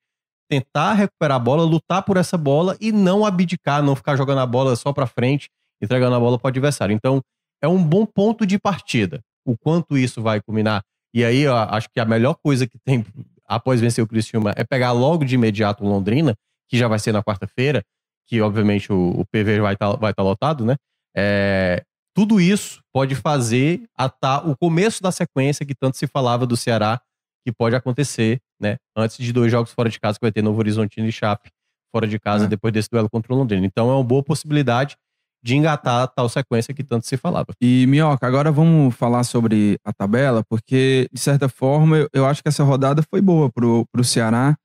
tentar 0.49 0.93
recuperar 0.93 1.37
a 1.37 1.39
bola, 1.39 1.63
lutar 1.63 2.03
por 2.03 2.17
essa 2.17 2.37
bola 2.37 2.75
e 2.81 2.91
não 2.91 3.25
abdicar, 3.25 3.83
não 3.83 3.95
ficar 3.95 4.15
jogando 4.15 4.39
a 4.39 4.45
bola 4.45 4.75
só 4.75 4.91
pra 4.91 5.05
frente, 5.05 5.49
entregando 5.81 6.15
a 6.15 6.19
bola 6.19 6.39
pro 6.39 6.47
adversário. 6.47 6.93
Então, 6.93 7.21
é 7.61 7.67
um 7.67 7.81
bom 7.81 8.05
ponto 8.05 8.45
de 8.45 8.57
partida. 8.57 9.21
O 9.45 9.55
quanto 9.57 9.97
isso 9.97 10.21
vai 10.21 10.41
culminar. 10.41 10.81
E 11.13 11.23
aí, 11.23 11.47
acho 11.47 11.87
que 11.89 11.99
a 11.99 12.05
melhor 12.05 12.35
coisa 12.43 12.67
que 12.67 12.77
tem 12.83 13.05
após 13.47 13.79
vencer 13.79 14.03
o 14.03 14.07
Criciúma 14.07 14.53
é 14.55 14.63
pegar 14.63 14.91
logo 14.91 15.23
de 15.23 15.35
imediato 15.35 15.83
o 15.83 15.87
Londrina, 15.87 16.35
que 16.67 16.77
já 16.77 16.87
vai 16.87 16.99
ser 16.99 17.11
na 17.11 17.23
quarta-feira, 17.23 17.83
que 18.27 18.41
obviamente 18.41 18.91
o, 18.91 19.21
o 19.21 19.25
PV 19.25 19.61
vai 19.61 19.73
estar 19.73 19.95
vai 19.97 20.13
tá 20.13 20.21
lotado, 20.21 20.63
né? 20.65 20.75
É, 21.15 21.83
tudo 22.13 22.39
isso 22.39 22.81
pode 22.93 23.15
fazer 23.15 23.83
atar 23.97 24.47
o 24.47 24.55
começo 24.55 25.01
da 25.01 25.11
sequência 25.11 25.65
que 25.65 25.73
tanto 25.73 25.97
se 25.97 26.05
falava 26.05 26.45
do 26.45 26.55
Ceará, 26.55 27.01
que 27.43 27.51
pode 27.51 27.75
acontecer, 27.75 28.39
né? 28.59 28.77
Antes 28.95 29.17
de 29.17 29.31
dois 29.31 29.51
jogos 29.51 29.71
fora 29.71 29.89
de 29.89 29.99
casa, 29.99 30.17
que 30.19 30.25
vai 30.25 30.31
ter 30.31 30.41
Novo 30.41 30.59
Horizontino 30.59 31.07
e 31.07 31.11
Chape 31.11 31.49
fora 31.91 32.07
de 32.07 32.19
casa, 32.19 32.45
É. 32.45 32.47
depois 32.47 32.71
desse 32.73 32.89
duelo 32.89 33.09
contra 33.09 33.33
o 33.33 33.37
Londrina. 33.37 33.65
Então 33.65 33.89
é 33.89 33.93
uma 33.95 34.03
boa 34.03 34.21
possibilidade 34.23 34.95
de 35.41 35.55
engatar 35.55 36.03
a 36.03 36.07
tal 36.07 36.27
sequência 36.27 36.73
que 36.73 36.83
tanto 36.83 37.07
se 37.07 37.15
falava. 37.15 37.47
E, 37.61 37.85
Minhoca, 37.87 38.27
agora 38.27 38.51
vamos 38.51 38.93
falar 38.93 39.23
sobre 39.23 39.79
a 39.85 39.93
tabela, 39.93 40.43
porque, 40.49 41.07
de 41.13 41.19
certa 41.19 41.47
forma, 41.47 41.97
eu, 41.97 42.09
eu 42.13 42.25
acho 42.25 42.43
que 42.43 42.49
essa 42.49 42.63
rodada 42.63 43.01
foi 43.09 43.21
boa 43.21 43.49
pro, 43.49 43.85
pro 43.91 44.03
Ceará, 44.03 44.57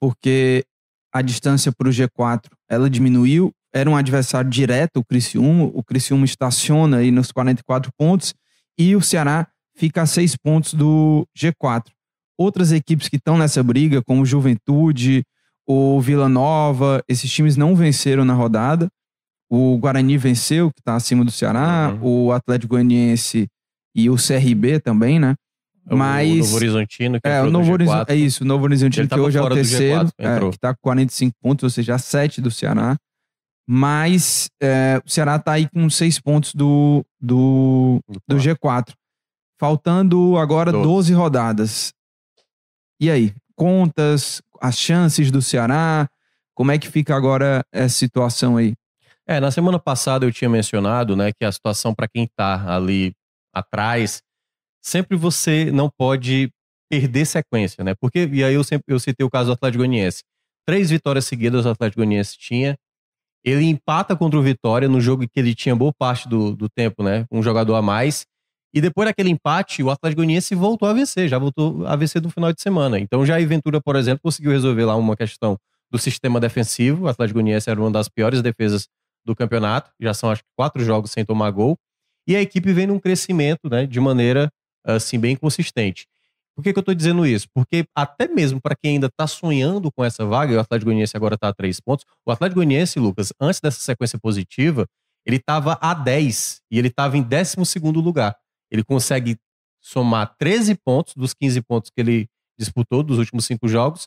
porque 0.00 0.64
a 1.12 1.20
distância 1.22 1.72
pro 1.72 1.90
G4, 1.90 2.44
ela 2.70 2.88
diminuiu, 2.88 3.52
era 3.74 3.88
um 3.90 3.96
adversário 3.96 4.48
direto, 4.48 4.98
o 4.98 5.04
Criciúma, 5.04 5.64
o 5.74 5.82
Criciúma 5.82 6.24
estaciona 6.24 6.98
aí 6.98 7.10
nos 7.10 7.32
44 7.32 7.90
pontos, 7.98 8.32
e 8.78 8.94
o 8.96 9.00
Ceará 9.02 9.48
fica 9.76 10.02
a 10.02 10.06
6 10.06 10.36
pontos 10.36 10.74
do 10.74 11.26
G4. 11.36 11.86
Outras 12.38 12.72
equipes 12.72 13.08
que 13.08 13.16
estão 13.16 13.36
nessa 13.38 13.62
briga, 13.62 14.02
como 14.02 14.24
Juventude, 14.26 15.22
o 15.66 16.00
Vila 16.00 16.28
Nova, 16.28 17.02
esses 17.08 17.30
times 17.30 17.56
não 17.56 17.76
venceram 17.76 18.24
na 18.24 18.34
rodada, 18.34 18.88
o 19.50 19.76
Guarani 19.78 20.16
venceu, 20.16 20.70
que 20.72 20.80
está 20.80 20.94
acima 20.96 21.24
do 21.24 21.30
Ceará, 21.30 21.90
o 22.02 22.32
Atlético 22.32 22.70
Goianiense 22.74 23.46
e 23.94 24.08
o 24.08 24.16
CRB 24.16 24.80
também, 24.80 25.18
né? 25.20 25.34
Mas- 25.84 26.30
O 26.32 26.36
Novo 26.38 26.56
Horizontino, 26.56 27.20
que 27.20 27.28
É, 27.28 27.42
o 27.42 27.44
no 27.46 27.50
Novo 27.50 27.66
G4. 27.66 27.72
Horizonte, 27.74 28.10
é 28.12 28.14
isso, 28.16 28.44
o 28.44 28.46
Novo 28.46 28.64
Horizontino, 28.64 29.08
que 29.08 29.20
hoje 29.20 29.36
é 29.38 29.42
o 29.42 29.48
terceiro, 29.50 30.06
G4, 30.06 30.12
é, 30.18 30.50
que 30.50 30.58
tá 30.58 30.72
com 30.74 30.80
45 30.80 31.36
pontos, 31.42 31.64
ou 31.64 31.70
seja, 31.70 31.98
7 31.98 32.40
do 32.40 32.50
Ceará. 32.50 32.96
Mas 33.68 34.48
é, 34.60 35.00
o 35.04 35.10
Ceará 35.10 35.38
tá 35.38 35.52
aí 35.52 35.68
com 35.68 35.88
6 35.88 36.18
pontos 36.20 36.54
do, 36.54 37.04
do, 37.20 38.00
do 38.26 38.36
G4. 38.36 38.92
Faltando 39.58 40.36
agora 40.38 40.72
Doze. 40.72 40.84
12 40.84 41.12
rodadas. 41.14 41.92
E 43.02 43.10
aí? 43.10 43.34
Contas, 43.56 44.40
as 44.60 44.78
chances 44.78 45.32
do 45.32 45.42
Ceará? 45.42 46.08
Como 46.54 46.70
é 46.70 46.78
que 46.78 46.86
fica 46.86 47.16
agora 47.16 47.64
essa 47.72 47.96
situação 47.96 48.56
aí? 48.56 48.74
É, 49.26 49.40
na 49.40 49.50
semana 49.50 49.76
passada 49.76 50.24
eu 50.24 50.30
tinha 50.30 50.48
mencionado, 50.48 51.16
né, 51.16 51.32
que 51.32 51.44
a 51.44 51.50
situação 51.50 51.92
para 51.92 52.06
quem 52.06 52.28
tá 52.36 52.72
ali 52.72 53.12
atrás, 53.52 54.22
sempre 54.80 55.16
você 55.16 55.72
não 55.72 55.90
pode 55.90 56.52
perder 56.88 57.26
sequência, 57.26 57.82
né? 57.82 57.92
Porque 58.00 58.24
e 58.32 58.44
aí 58.44 58.54
eu 58.54 58.62
sempre 58.62 58.94
eu 58.94 59.00
citei 59.00 59.26
o 59.26 59.30
caso 59.30 59.46
do 59.46 59.54
Atlético 59.54 59.78
Goianiense. 59.78 60.22
Três 60.64 60.88
vitórias 60.88 61.24
seguidas 61.24 61.66
o 61.66 61.70
Atlético 61.70 62.02
Goianiense 62.02 62.38
tinha. 62.38 62.78
Ele 63.44 63.64
empata 63.64 64.14
contra 64.14 64.38
o 64.38 64.42
Vitória 64.42 64.88
no 64.88 65.00
jogo 65.00 65.26
que 65.28 65.40
ele 65.40 65.56
tinha 65.56 65.74
boa 65.74 65.92
parte 65.92 66.28
do, 66.28 66.54
do 66.54 66.68
tempo, 66.68 67.02
né? 67.02 67.26
Um 67.32 67.42
jogador 67.42 67.74
a 67.74 67.82
mais. 67.82 68.24
E 68.74 68.80
depois 68.80 69.06
daquele 69.06 69.28
empate, 69.28 69.82
o 69.82 69.90
Atlético 69.90 70.20
Goianiense 70.20 70.54
voltou 70.54 70.88
a 70.88 70.92
vencer, 70.92 71.28
já 71.28 71.38
voltou 71.38 71.86
a 71.86 71.94
vencer 71.94 72.22
no 72.22 72.30
final 72.30 72.52
de 72.52 72.62
semana. 72.62 72.98
Então 72.98 73.24
já 73.26 73.36
a 73.36 73.46
Ventura, 73.46 73.80
por 73.80 73.96
exemplo, 73.96 74.20
conseguiu 74.22 74.50
resolver 74.50 74.84
lá 74.84 74.96
uma 74.96 75.16
questão 75.16 75.58
do 75.90 75.98
sistema 75.98 76.40
defensivo. 76.40 77.04
O 77.04 77.08
Atlético 77.08 77.38
Goianiense 77.38 77.68
era 77.68 77.78
uma 77.78 77.90
das 77.90 78.08
piores 78.08 78.40
defesas 78.40 78.88
do 79.24 79.36
campeonato. 79.36 79.90
Já 80.00 80.14
são 80.14 80.30
acho 80.30 80.42
que 80.42 80.48
quatro 80.56 80.82
jogos 80.82 81.10
sem 81.10 81.24
tomar 81.24 81.50
gol. 81.50 81.78
E 82.26 82.34
a 82.34 82.40
equipe 82.40 82.72
vem 82.72 82.86
num 82.86 82.98
crescimento, 82.98 83.68
né, 83.68 83.86
de 83.86 84.00
maneira 84.00 84.50
assim 84.84 85.18
bem 85.18 85.36
consistente. 85.36 86.06
Por 86.54 86.62
que, 86.62 86.72
que 86.72 86.78
eu 86.78 86.82
tô 86.82 86.94
dizendo 86.94 87.26
isso? 87.26 87.46
Porque 87.54 87.84
até 87.94 88.28
mesmo 88.28 88.60
para 88.60 88.76
quem 88.76 88.92
ainda 88.92 89.08
tá 89.10 89.26
sonhando 89.26 89.90
com 89.90 90.04
essa 90.04 90.24
vaga, 90.24 90.52
e 90.52 90.56
o 90.56 90.60
Atlético 90.60 90.86
Goianiense 90.86 91.16
agora 91.16 91.36
tá 91.36 91.48
a 91.48 91.54
três 91.54 91.80
pontos, 91.80 92.04
o 92.26 92.30
Atlético 92.30 92.56
Goianiense, 92.56 92.98
Lucas, 92.98 93.32
antes 93.40 93.58
dessa 93.60 93.80
sequência 93.80 94.18
positiva, 94.18 94.86
ele 95.24 95.38
tava 95.38 95.78
a 95.80 95.94
10 95.94 96.60
e 96.70 96.78
ele 96.78 96.90
tava 96.90 97.16
em 97.16 97.22
12 97.22 97.56
lugar. 97.94 98.36
Ele 98.72 98.82
consegue 98.82 99.36
somar 99.80 100.34
13 100.38 100.76
pontos 100.84 101.14
dos 101.14 101.34
15 101.34 101.60
pontos 101.62 101.90
que 101.90 102.00
ele 102.00 102.26
disputou 102.58 103.02
dos 103.02 103.18
últimos 103.18 103.44
cinco 103.44 103.68
jogos, 103.68 104.06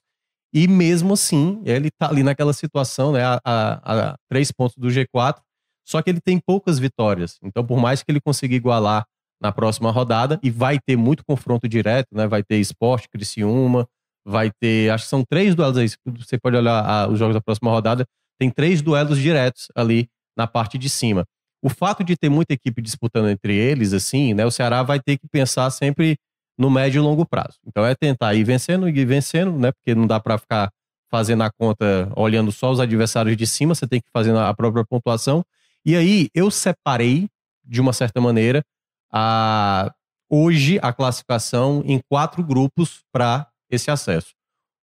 e 0.53 0.67
mesmo 0.67 1.13
assim, 1.13 1.61
ele 1.65 1.91
tá 1.91 2.07
ali 2.09 2.23
naquela 2.23 2.53
situação, 2.53 3.11
né, 3.11 3.21
a, 3.23 3.39
a, 3.43 4.11
a 4.11 4.15
três 4.29 4.51
pontos 4.51 4.77
do 4.77 4.87
G4, 4.87 5.41
só 5.85 6.01
que 6.01 6.09
ele 6.09 6.21
tem 6.21 6.39
poucas 6.39 6.79
vitórias. 6.79 7.37
Então, 7.43 7.65
por 7.65 7.77
mais 7.77 8.01
que 8.01 8.11
ele 8.11 8.21
consiga 8.21 8.55
igualar 8.55 9.05
na 9.41 9.51
próxima 9.51 9.91
rodada, 9.91 10.39
e 10.41 10.49
vai 10.49 10.79
ter 10.79 10.95
muito 10.95 11.23
confronto 11.25 11.67
direto, 11.67 12.07
né? 12.13 12.25
Vai 12.25 12.41
ter 12.41 12.57
esporte, 12.57 13.09
Criciúma, 13.09 13.85
vai 14.25 14.49
ter. 14.49 14.89
Acho 14.89 15.03
que 15.03 15.09
são 15.09 15.23
três 15.23 15.53
duelos 15.53 15.77
aí. 15.77 15.87
Você 16.17 16.39
pode 16.39 16.55
olhar 16.55 16.83
ah, 16.83 17.07
os 17.07 17.19
jogos 17.19 17.35
da 17.35 17.41
próxima 17.41 17.69
rodada. 17.69 18.05
tem 18.39 18.49
três 18.49 18.81
duelos 18.81 19.19
diretos 19.19 19.67
ali 19.75 20.07
na 20.37 20.47
parte 20.47 20.77
de 20.77 20.89
cima. 20.89 21.25
O 21.61 21.69
fato 21.69 22.03
de 22.03 22.15
ter 22.15 22.29
muita 22.29 22.53
equipe 22.53 22.81
disputando 22.81 23.29
entre 23.29 23.55
eles, 23.55 23.93
assim, 23.93 24.33
né, 24.33 24.45
o 24.45 24.51
Ceará 24.51 24.83
vai 24.83 24.99
ter 24.99 25.17
que 25.17 25.27
pensar 25.27 25.69
sempre 25.71 26.17
no 26.57 26.69
médio 26.69 26.99
e 26.99 27.01
longo 27.01 27.25
prazo. 27.25 27.57
Então 27.65 27.85
é 27.85 27.95
tentar 27.95 28.33
ir 28.33 28.43
vencendo, 28.43 28.87
ir 28.87 29.05
vencendo, 29.05 29.57
né, 29.57 29.71
porque 29.71 29.95
não 29.95 30.07
dá 30.07 30.19
para 30.19 30.37
ficar 30.37 30.69
fazendo 31.09 31.43
a 31.43 31.51
conta 31.51 32.11
olhando 32.15 32.51
só 32.51 32.71
os 32.71 32.79
adversários 32.79 33.37
de 33.37 33.47
cima, 33.47 33.73
você 33.73 33.87
tem 33.87 34.01
que 34.01 34.09
fazer 34.11 34.35
a 34.35 34.53
própria 34.53 34.85
pontuação. 34.85 35.43
E 35.85 35.95
aí 35.95 36.29
eu 36.33 36.49
separei, 36.49 37.27
de 37.63 37.79
uma 37.79 37.93
certa 37.93 38.19
maneira, 38.19 38.63
a, 39.11 39.93
hoje 40.29 40.79
a 40.81 40.91
classificação 40.91 41.83
em 41.85 42.01
quatro 42.09 42.43
grupos 42.43 43.01
para 43.11 43.47
esse 43.69 43.89
acesso. 43.89 44.33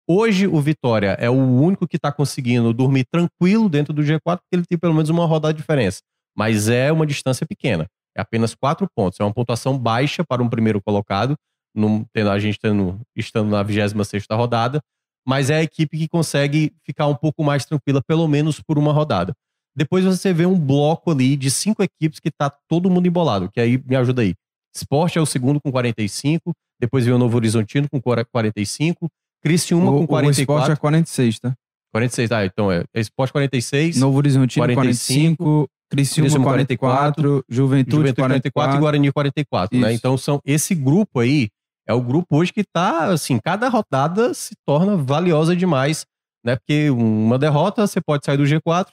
Hoje 0.07 0.47
o 0.47 0.59
Vitória 0.59 1.15
é 1.19 1.29
o 1.29 1.33
único 1.33 1.87
que 1.87 1.95
está 1.95 2.11
conseguindo 2.11 2.73
dormir 2.73 3.05
tranquilo 3.11 3.69
dentro 3.69 3.93
do 3.93 4.01
G4, 4.01 4.19
porque 4.39 4.41
ele 4.53 4.65
tem 4.65 4.77
pelo 4.77 4.93
menos 4.93 5.09
uma 5.09 5.25
rodada 5.25 5.53
de 5.53 5.59
diferença. 5.59 6.01
Mas 6.35 6.69
é 6.69 6.91
uma 6.91 7.05
distância 7.05 7.45
pequena. 7.45 7.87
É 8.15 8.21
apenas 8.21 8.53
quatro 8.53 8.87
pontos. 8.95 9.19
É 9.19 9.23
uma 9.23 9.33
pontuação 9.33 9.77
baixa 9.77 10.23
para 10.23 10.43
um 10.43 10.49
primeiro 10.49 10.81
colocado, 10.81 11.35
num, 11.73 12.05
a 12.29 12.39
gente 12.39 12.59
tendo, 12.59 12.99
estando 13.15 13.49
na 13.49 13.63
26 13.63 14.25
rodada, 14.31 14.81
mas 15.25 15.49
é 15.49 15.57
a 15.57 15.63
equipe 15.63 15.97
que 15.97 16.07
consegue 16.07 16.73
ficar 16.83 17.07
um 17.07 17.15
pouco 17.15 17.43
mais 17.43 17.65
tranquila, 17.65 18.01
pelo 18.05 18.27
menos 18.27 18.59
por 18.59 18.77
uma 18.77 18.91
rodada. 18.91 19.33
Depois 19.75 20.03
você 20.03 20.33
vê 20.33 20.45
um 20.45 20.59
bloco 20.59 21.11
ali 21.11 21.37
de 21.37 21.49
cinco 21.49 21.81
equipes 21.81 22.19
que 22.19 22.29
tá 22.29 22.49
todo 22.67 22.89
mundo 22.89 23.07
embolado, 23.07 23.49
que 23.49 23.59
aí 23.59 23.81
me 23.85 23.95
ajuda 23.95 24.21
aí. 24.21 24.35
Esporte 24.75 25.17
é 25.17 25.21
o 25.21 25.25
segundo 25.25 25.61
com 25.61 25.71
45, 25.71 26.51
depois 26.79 27.05
vem 27.05 27.13
o 27.13 27.17
Novo 27.17 27.37
Horizontino 27.37 27.87
com 27.89 28.01
45, 28.01 29.09
Criciúma 29.41 29.91
o, 29.91 29.99
com 29.99 30.07
44. 30.07 30.71
O 30.71 30.73
Sport 30.73 30.77
é 30.77 30.79
46, 30.79 31.39
tá? 31.39 31.53
46, 31.93 32.29
tá, 32.29 32.45
então 32.45 32.71
é, 32.71 32.83
é 32.93 32.99
Esporte 32.99 33.31
46. 33.31 33.97
Novo 33.97 34.17
Horizontino 34.17 34.65
45, 34.65 35.43
45 35.43 35.69
Criciúma, 35.91 36.25
Criciúma 36.25 36.45
44, 36.45 37.21
44, 37.21 37.45
Juventude, 37.49 37.95
Juventude 37.95 38.15
44, 38.15 38.51
44 38.51 38.75
e 38.75 38.79
Guarani 38.79 39.11
44, 39.11 39.77
né? 39.77 39.79
Isso. 39.79 39.89
né? 39.89 39.93
Então 39.93 40.17
são 40.17 40.41
esse 40.45 40.73
grupo 40.73 41.19
aí 41.19 41.49
é 41.87 41.93
o 41.93 42.01
grupo 42.01 42.37
hoje 42.37 42.53
que 42.53 42.63
tá, 42.63 43.07
assim, 43.07 43.37
cada 43.37 43.67
rodada 43.67 44.33
se 44.33 44.55
torna 44.65 44.95
valiosa 44.95 45.55
demais, 45.55 46.05
né? 46.43 46.55
Porque 46.55 46.89
uma 46.89 47.37
derrota 47.37 47.85
você 47.85 47.99
pode 47.99 48.25
sair 48.25 48.37
do 48.37 48.43
G4, 48.43 48.87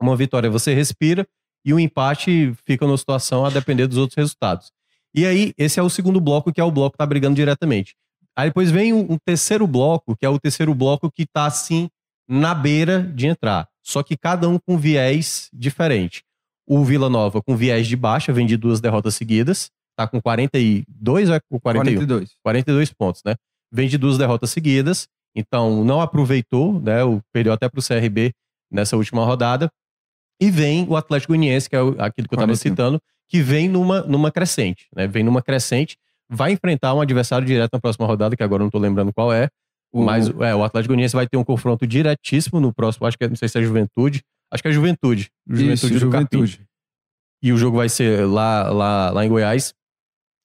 uma 0.00 0.14
vitória 0.16 0.48
você 0.48 0.72
respira 0.72 1.26
e 1.64 1.74
um 1.74 1.78
empate 1.78 2.54
fica 2.64 2.86
numa 2.86 2.96
situação 2.96 3.44
a 3.44 3.50
depender 3.50 3.86
dos 3.86 3.98
outros 3.98 4.16
resultados. 4.16 4.70
E 5.14 5.26
aí, 5.26 5.52
esse 5.58 5.80
é 5.80 5.82
o 5.82 5.90
segundo 5.90 6.20
bloco, 6.20 6.52
que 6.52 6.60
é 6.60 6.64
o 6.64 6.70
bloco 6.70 6.92
que 6.92 6.98
tá 6.98 7.06
brigando 7.06 7.34
diretamente. 7.34 7.96
Aí 8.36 8.48
depois 8.48 8.70
vem 8.70 8.92
um, 8.92 9.18
terceiro 9.18 9.66
bloco, 9.66 10.16
que 10.16 10.24
é 10.24 10.28
o 10.28 10.38
terceiro 10.38 10.72
bloco 10.72 11.10
que 11.10 11.26
tá 11.26 11.46
assim 11.46 11.90
na 12.28 12.54
beira 12.54 13.02
de 13.02 13.26
entrar. 13.26 13.68
Só 13.82 14.02
que 14.02 14.16
cada 14.16 14.48
um 14.48 14.58
com 14.58 14.76
viés 14.78 15.48
diferente. 15.52 16.22
O 16.66 16.84
Vila 16.84 17.08
Nova 17.08 17.42
com 17.42 17.56
viés 17.56 17.86
de 17.86 17.96
baixa, 17.96 18.32
vem 18.32 18.46
de 18.46 18.56
duas 18.56 18.80
derrotas 18.80 19.14
seguidas 19.14 19.70
tá 20.00 20.06
com 20.06 20.20
42 20.20 21.28
ou 21.28 21.34
é 21.34 21.40
com 21.40 21.60
41? 21.60 21.94
42. 21.94 22.30
42 22.42 22.92
pontos, 22.92 23.22
né? 23.24 23.34
Vem 23.70 23.88
de 23.88 23.98
duas 23.98 24.16
derrotas 24.16 24.50
seguidas, 24.50 25.08
então 25.34 25.84
não 25.84 26.00
aproveitou, 26.00 26.80
né? 26.80 27.04
O, 27.04 27.20
perdeu 27.32 27.52
até 27.52 27.68
pro 27.68 27.82
CRB 27.82 28.32
nessa 28.70 28.96
última 28.96 29.24
rodada. 29.24 29.70
E 30.40 30.50
vem 30.50 30.86
o 30.88 30.96
Atlético 30.96 31.32
Goianiense, 31.32 31.68
que 31.68 31.76
é 31.76 31.80
aquilo 31.98 32.26
que 32.26 32.34
eu 32.34 32.36
estava 32.36 32.56
citando, 32.56 33.00
que 33.28 33.42
vem 33.42 33.68
numa, 33.68 34.00
numa 34.02 34.32
crescente, 34.32 34.88
né? 34.96 35.06
Vem 35.06 35.22
numa 35.22 35.42
crescente, 35.42 35.98
vai 36.28 36.52
enfrentar 36.52 36.94
um 36.94 37.00
adversário 37.00 37.46
direto 37.46 37.70
na 37.74 37.80
próxima 37.80 38.06
rodada, 38.06 38.34
que 38.34 38.42
agora 38.42 38.62
eu 38.62 38.64
não 38.64 38.70
tô 38.70 38.78
lembrando 38.78 39.12
qual 39.12 39.32
é. 39.32 39.50
O... 39.92 40.04
Mas 40.04 40.28
é, 40.28 40.54
o 40.54 40.62
Atlético 40.62 40.92
Goianiense 40.92 41.14
vai 41.14 41.26
ter 41.26 41.36
um 41.36 41.44
confronto 41.44 41.86
diretíssimo 41.86 42.60
no 42.60 42.72
próximo, 42.72 43.06
acho 43.06 43.18
que 43.18 43.24
é, 43.24 43.28
não 43.28 43.36
sei 43.36 43.48
se 43.48 43.58
é 43.58 43.62
Juventude. 43.62 44.22
Acho 44.52 44.62
que 44.62 44.68
é 44.68 44.72
Juventude. 44.72 45.30
Juventude 45.46 45.74
Isso, 45.74 45.98
Juventude. 45.98 46.66
E 47.42 47.52
o 47.52 47.56
jogo 47.56 47.76
vai 47.76 47.88
ser 47.88 48.26
lá, 48.26 48.68
lá, 48.70 49.10
lá 49.10 49.24
em 49.24 49.28
Goiás. 49.28 49.72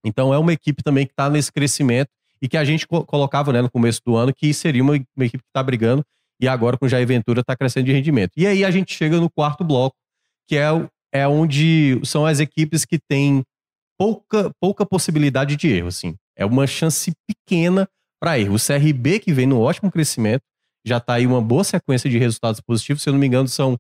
Então 0.06 0.34
é 0.34 0.38
uma 0.38 0.54
equipe 0.54 0.84
também 0.84 1.06
que 1.06 1.14
está 1.14 1.30
nesse 1.30 1.52
crescimento 1.52 2.10
e 2.42 2.48
que 2.48 2.58
a 2.58 2.64
gente 2.64 2.88
colocava 2.88 3.52
né, 3.52 3.62
no 3.62 3.72
começo 3.72 4.02
do 4.06 4.16
ano 4.16 4.34
que 4.34 4.54
seria 4.54 4.84
uma, 4.84 4.94
uma 4.94 5.26
equipe 5.26 5.44
que 5.44 5.50
está 5.50 5.64
brigando 5.64 6.06
e 6.40 6.48
agora 6.48 6.78
com 6.78 6.86
o 6.86 6.90
Jair 6.90 7.08
Ventura 7.08 7.42
está 7.42 7.56
crescendo 7.56 7.86
de 7.86 7.92
rendimento. 7.92 8.32
E 8.38 8.46
aí 8.46 8.64
a 8.64 8.72
gente 8.72 8.94
chega 8.94 9.20
no 9.20 9.30
quarto 9.30 9.64
bloco, 9.64 9.96
que 10.48 10.58
é, 10.58 10.68
é 11.12 11.28
onde 11.28 12.00
são 12.04 12.26
as 12.26 12.40
equipes 12.40 12.86
que 12.86 13.00
têm 13.00 13.44
pouca, 13.98 14.52
pouca 14.60 14.86
possibilidade 14.86 15.56
de 15.56 15.68
erro. 15.70 15.88
Assim. 15.88 16.16
É 16.36 16.46
uma 16.46 16.68
chance 16.68 17.12
pequena 17.28 17.88
para 18.20 18.40
erro. 18.40 18.56
O 18.56 18.60
CRB, 18.60 19.20
que 19.20 19.34
vem 19.34 19.46
no 19.46 19.60
ótimo 19.60 19.92
crescimento, 19.92 20.44
já 20.86 20.98
está 20.98 21.16
aí 21.16 21.26
uma 21.26 21.42
boa 21.42 21.64
sequência 21.64 22.10
de 22.10 22.18
resultados 22.18 22.62
positivos. 22.62 23.02
Se 23.02 23.10
eu 23.10 23.14
não 23.14 23.20
me 23.20 23.28
engano, 23.28 23.48
são 23.48 23.78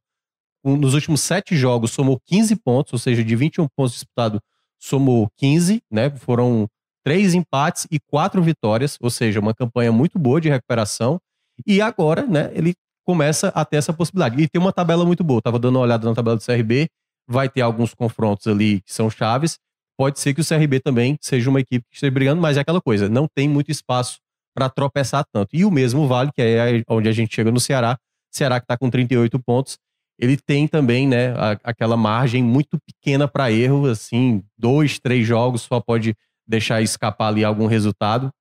nos 0.65 0.95
últimos 0.95 1.21
sete 1.21 1.55
jogos 1.55 1.91
somou 1.91 2.19
15 2.25 2.55
pontos, 2.55 2.93
ou 2.93 2.99
seja, 2.99 3.23
de 3.23 3.35
21 3.35 3.67
pontos 3.77 3.93
disputados, 3.93 4.39
somou 4.79 5.29
15, 5.37 5.81
né? 5.91 6.09
Foram 6.09 6.67
três 7.03 7.35
empates 7.35 7.85
e 7.91 7.99
quatro 7.99 8.41
vitórias, 8.41 8.97
ou 8.99 9.11
seja, 9.11 9.39
uma 9.39 9.53
campanha 9.53 9.91
muito 9.91 10.17
boa 10.17 10.41
de 10.41 10.49
recuperação. 10.49 11.19
E 11.67 11.79
agora, 11.81 12.25
né, 12.25 12.51
ele 12.53 12.73
começa 13.05 13.49
a 13.49 13.63
ter 13.63 13.77
essa 13.77 13.93
possibilidade. 13.93 14.41
E 14.41 14.47
tem 14.47 14.59
uma 14.59 14.73
tabela 14.73 15.05
muito 15.05 15.23
boa. 15.23 15.39
Tava 15.39 15.59
dando 15.59 15.75
uma 15.75 15.83
olhada 15.83 16.09
na 16.09 16.15
tabela 16.15 16.35
do 16.35 16.43
CRB, 16.43 16.87
vai 17.27 17.47
ter 17.47 17.61
alguns 17.61 17.93
confrontos 17.93 18.47
ali 18.47 18.81
que 18.81 18.91
são 18.91 19.07
chaves. 19.09 19.59
Pode 19.97 20.19
ser 20.19 20.33
que 20.33 20.41
o 20.41 20.45
CRB 20.45 20.79
também 20.79 21.15
seja 21.21 21.49
uma 21.49 21.61
equipe 21.61 21.85
que 21.89 21.95
esteja 21.95 22.11
brigando, 22.11 22.41
mas 22.41 22.57
é 22.57 22.61
aquela 22.61 22.81
coisa, 22.81 23.07
não 23.07 23.27
tem 23.33 23.47
muito 23.47 23.71
espaço 23.71 24.19
para 24.55 24.69
tropeçar 24.69 25.25
tanto. 25.31 25.49
E 25.53 25.65
o 25.65 25.71
mesmo 25.71 26.07
vale, 26.07 26.31
que 26.31 26.41
é 26.41 26.81
onde 26.87 27.09
a 27.09 27.11
gente 27.11 27.35
chega 27.35 27.51
no 27.51 27.59
Ceará. 27.59 27.97
Ceará 28.31 28.59
que 28.59 28.63
está 28.63 28.77
com 28.77 28.89
38 28.89 29.37
pontos, 29.39 29.77
ele 30.17 30.37
tem 30.37 30.67
também, 30.67 31.07
né, 31.07 31.33
a, 31.33 31.51
aquela 31.63 31.97
margem 31.97 32.41
muito 32.41 32.77
pequena 32.79 33.27
para 33.27 33.51
erro, 33.51 33.87
assim, 33.87 34.43
dois, 34.57 34.97
três 34.97 35.27
jogos 35.27 35.63
só 35.63 35.81
pode 35.81 36.15
deixar 36.47 36.81
escapar 36.81 37.27
ali 37.27 37.43
algum 37.43 37.65
resultado. 37.65 38.31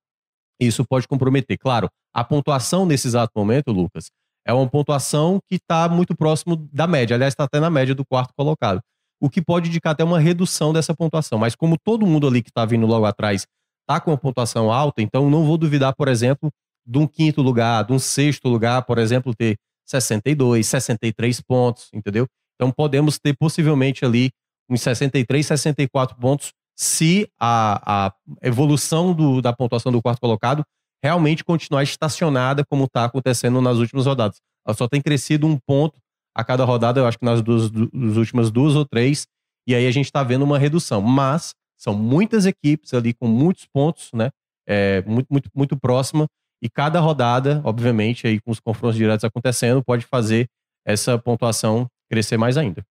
Isso 0.59 0.85
pode 0.85 1.07
comprometer. 1.07 1.57
Claro, 1.57 1.89
a 2.13 2.23
pontuação 2.23 2.85
nesse 2.85 3.07
exato 3.07 3.31
momento, 3.35 3.71
Lucas, 3.71 4.09
é 4.47 4.53
uma 4.53 4.67
pontuação 4.69 5.39
que 5.49 5.55
está 5.55 5.89
muito 5.89 6.15
próximo 6.15 6.55
da 6.71 6.87
média. 6.87 7.15
Aliás, 7.15 7.33
está 7.33 7.43
até 7.43 7.59
na 7.59 7.69
média 7.69 7.93
do 7.93 8.05
quarto 8.05 8.33
colocado. 8.37 8.79
O 9.19 9.29
que 9.29 9.41
pode 9.41 9.69
indicar 9.69 9.93
até 9.93 10.03
uma 10.03 10.19
redução 10.19 10.71
dessa 10.71 10.93
pontuação. 10.93 11.39
Mas 11.39 11.55
como 11.55 11.77
todo 11.77 12.05
mundo 12.05 12.27
ali 12.27 12.41
que 12.41 12.49
está 12.49 12.63
vindo 12.63 12.85
logo 12.85 13.05
atrás 13.05 13.45
está 13.85 13.99
com 13.99 14.11
uma 14.11 14.17
pontuação 14.17 14.71
alta, 14.71 15.01
então 15.01 15.29
não 15.29 15.45
vou 15.45 15.57
duvidar, 15.57 15.95
por 15.95 16.07
exemplo, 16.07 16.51
de 16.85 16.97
um 16.97 17.07
quinto 17.07 17.41
lugar, 17.41 17.83
de 17.85 17.93
um 17.93 17.99
sexto 17.99 18.49
lugar, 18.49 18.83
por 18.83 18.97
exemplo, 18.97 19.33
ter 19.33 19.57
62, 19.85 20.65
63 20.65 21.41
pontos, 21.41 21.89
entendeu? 21.93 22.27
Então 22.55 22.71
podemos 22.71 23.19
ter 23.19 23.35
possivelmente 23.37 24.03
ali 24.03 24.31
uns 24.69 24.81
63, 24.81 25.45
64 25.45 26.17
pontos 26.17 26.51
se 26.75 27.29
a, 27.39 28.07
a 28.07 28.13
evolução 28.41 29.13
do, 29.13 29.41
da 29.41 29.53
pontuação 29.53 29.91
do 29.91 30.01
quarto 30.01 30.19
colocado 30.19 30.63
realmente 31.03 31.43
continuar 31.43 31.83
estacionada 31.83 32.65
como 32.65 32.85
está 32.85 33.05
acontecendo 33.05 33.61
nas 33.61 33.77
últimas 33.77 34.05
rodadas. 34.05 34.41
Ela 34.65 34.75
só 34.75 34.87
tem 34.87 35.01
crescido 35.01 35.45
um 35.45 35.57
ponto 35.57 35.97
a 36.35 36.43
cada 36.43 36.65
rodada, 36.65 36.99
eu 36.99 37.07
acho 37.07 37.17
que 37.17 37.25
nas 37.25 37.41
duas, 37.41 37.69
duas 37.69 38.17
últimas 38.17 38.51
duas 38.51 38.75
ou 38.75 38.85
três, 38.85 39.25
e 39.67 39.73
aí 39.73 39.87
a 39.87 39.91
gente 39.91 40.05
está 40.05 40.23
vendo 40.23 40.43
uma 40.43 40.59
redução. 40.59 41.01
Mas 41.01 41.53
são 41.77 41.93
muitas 41.93 42.45
equipes 42.45 42.93
ali 42.93 43.13
com 43.13 43.27
muitos 43.27 43.65
pontos, 43.65 44.09
né? 44.13 44.29
É, 44.67 45.03
muito, 45.05 45.27
muito, 45.29 45.49
muito 45.53 45.77
próxima, 45.77 46.27
e 46.61 46.69
cada 46.69 46.99
rodada, 46.99 47.61
obviamente, 47.63 48.25
aí 48.25 48.39
com 48.39 48.49
os 48.51 48.59
confrontos 48.59 48.97
diretos 48.97 49.23
acontecendo, 49.23 49.83
pode 49.83 50.05
fazer 50.05 50.47
essa 50.83 51.17
pontuação 51.17 51.87
crescer 52.09 52.37
mais 52.37 52.57
ainda. 52.57 52.83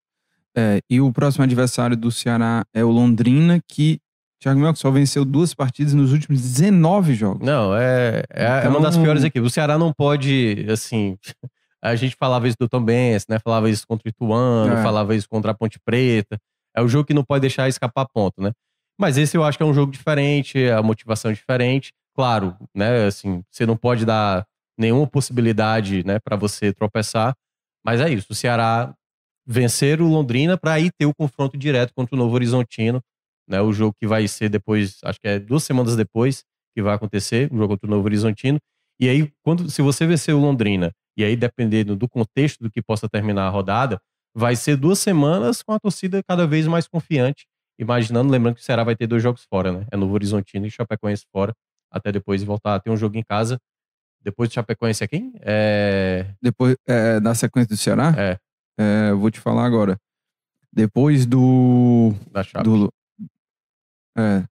É, 0.57 0.81
e 0.89 1.01
o 1.01 1.13
próximo 1.13 1.43
adversário 1.43 1.97
do 1.97 2.13
Ceará 2.13 2.65
é 2.73 2.85
o 2.85 2.91
Londrina, 2.91 3.61
que 3.67 3.99
Thiago 4.41 4.61
Mel 4.61 4.77
só 4.77 4.91
venceu 4.91 5.25
duas 5.25 5.55
partidas 5.55 5.95
nos 5.95 6.13
últimos 6.13 6.41
19 6.41 7.15
jogos. 7.15 7.45
Não, 7.45 7.75
é, 7.75 8.23
é, 8.31 8.59
então... 8.59 8.63
é 8.65 8.69
uma 8.69 8.81
das 8.81 8.97
piores 8.97 9.25
equipes. 9.25 9.49
O 9.49 9.51
Ceará 9.53 9.79
não 9.79 9.93
pode, 9.93 10.67
assim. 10.71 11.17
A 11.83 11.97
gente 11.97 12.17
falava 12.17 12.49
isso 12.49 12.57
do 12.59 12.67
Tom 12.67 12.83
Benz, 12.83 13.27
né? 13.29 13.39
Falava 13.41 13.69
isso 13.69 13.87
contra 13.87 14.09
o 14.09 14.11
Ituano, 14.11 14.73
é. 14.73 14.83
falava 14.83 15.15
isso 15.15 15.29
contra 15.29 15.51
a 15.51 15.55
Ponte 15.55 15.79
Preta. 15.85 16.39
É 16.75 16.81
o 16.81 16.89
jogo 16.89 17.05
que 17.05 17.13
não 17.13 17.23
pode 17.23 17.43
deixar 17.43 17.69
escapar 17.69 18.07
ponto, 18.11 18.41
né? 18.41 18.53
Mas 18.99 19.19
esse 19.19 19.37
eu 19.37 19.45
acho 19.45 19.59
que 19.59 19.63
é 19.63 19.67
um 19.67 19.75
jogo 19.75 19.91
diferente, 19.91 20.59
a 20.69 20.83
motivação 20.83 21.31
é 21.31 21.35
diferente. 21.35 21.93
Claro, 22.15 22.57
né, 22.75 23.07
assim, 23.07 23.43
você 23.51 23.67
não 23.67 23.77
pode 23.77 24.05
dar 24.05 24.47
nenhuma 24.79 25.07
possibilidade, 25.07 26.05
né, 26.05 26.19
para 26.21 26.37
você 26.37 26.73
tropeçar, 26.73 27.35
mas 27.85 28.01
é 28.01 28.09
isso. 28.09 28.29
O 28.31 28.35
Ceará 28.35 28.95
vencer 29.47 30.01
o 30.01 30.09
Londrina 30.09 30.57
para 30.57 30.75
aí 30.75 30.91
ter 30.91 31.07
o 31.07 31.15
confronto 31.15 31.57
direto 31.57 31.93
contra 31.95 32.15
o 32.15 32.19
Novo 32.19 32.35
Horizontino, 32.35 33.01
né, 33.49 33.61
o 33.61 33.73
jogo 33.73 33.95
que 34.01 34.07
vai 34.07 34.27
ser 34.29 34.49
depois, 34.49 34.99
acho 35.05 35.21
que 35.21 35.29
é 35.29 35.39
duas 35.39 35.65
semanas 35.65 35.97
depois 35.97 36.45
que 36.75 36.83
vai 36.83 36.95
acontecer, 36.95 37.53
o 37.53 37.57
jogo 37.57 37.75
contra 37.75 37.87
o 37.87 37.91
Novo 37.91 38.05
Horizontino. 38.07 38.59
E 38.99 39.09
aí, 39.09 39.33
quando, 39.43 39.71
se 39.71 39.83
você 39.83 40.07
vencer 40.07 40.35
o 40.35 40.41
Londrina, 40.41 40.93
e 41.17 41.25
aí 41.25 41.37
dependendo 41.37 41.95
do 41.97 42.09
contexto 42.09 42.63
do 42.63 42.71
que 42.71 42.83
possa 42.83 43.09
terminar 43.09 43.47
a 43.47 43.51
rodada, 43.51 44.01
vai 44.35 44.57
ser 44.57 44.77
duas 44.77 44.99
semanas 44.99 45.63
com 45.63 45.73
a 45.73 45.79
torcida 45.79 46.23
cada 46.23 46.47
vez 46.47 46.67
mais 46.67 46.89
confiante, 46.89 47.47
imaginando, 47.79 48.31
lembrando 48.31 48.55
que 48.57 48.61
o 48.61 48.65
Ceará 48.65 48.85
vai 48.85 48.95
ter 48.97 49.07
dois 49.07 49.23
jogos 49.23 49.45
fora, 49.45 49.73
né? 49.73 49.87
É 49.91 49.97
Novo 49.97 50.15
Horizontino 50.15 50.67
e 50.67 50.71
Chapecoense 50.71 51.25
fora 51.33 51.55
até 51.91 52.11
depois 52.13 52.43
voltar 52.43 52.75
a 52.75 52.81
ter 52.81 52.91
um 52.91 52.97
jogo 52.97 53.17
em 53.17 53.23
casa 53.23 53.61
Depois 54.21 54.49
do 54.49 54.55
Chapecoense 54.55 55.05
é 55.05 55.07
quem? 55.09 55.33
É... 55.41 56.27
Depois, 56.43 56.77
é, 56.89 57.21
na 57.21 57.35
sequência 57.35 57.69
do 57.69 57.77
Ceará, 57.77 58.13
É. 58.17 58.39
é, 58.79 59.13
vou 59.13 59.31
te 59.31 59.39
falar 59.39 59.65
agora. 59.67 59.99
Depois 60.73 61.25
do. 61.27 62.13
Da 62.33 62.43
Chape. 62.43 62.65
do 62.65 62.93
é, 64.17 64.45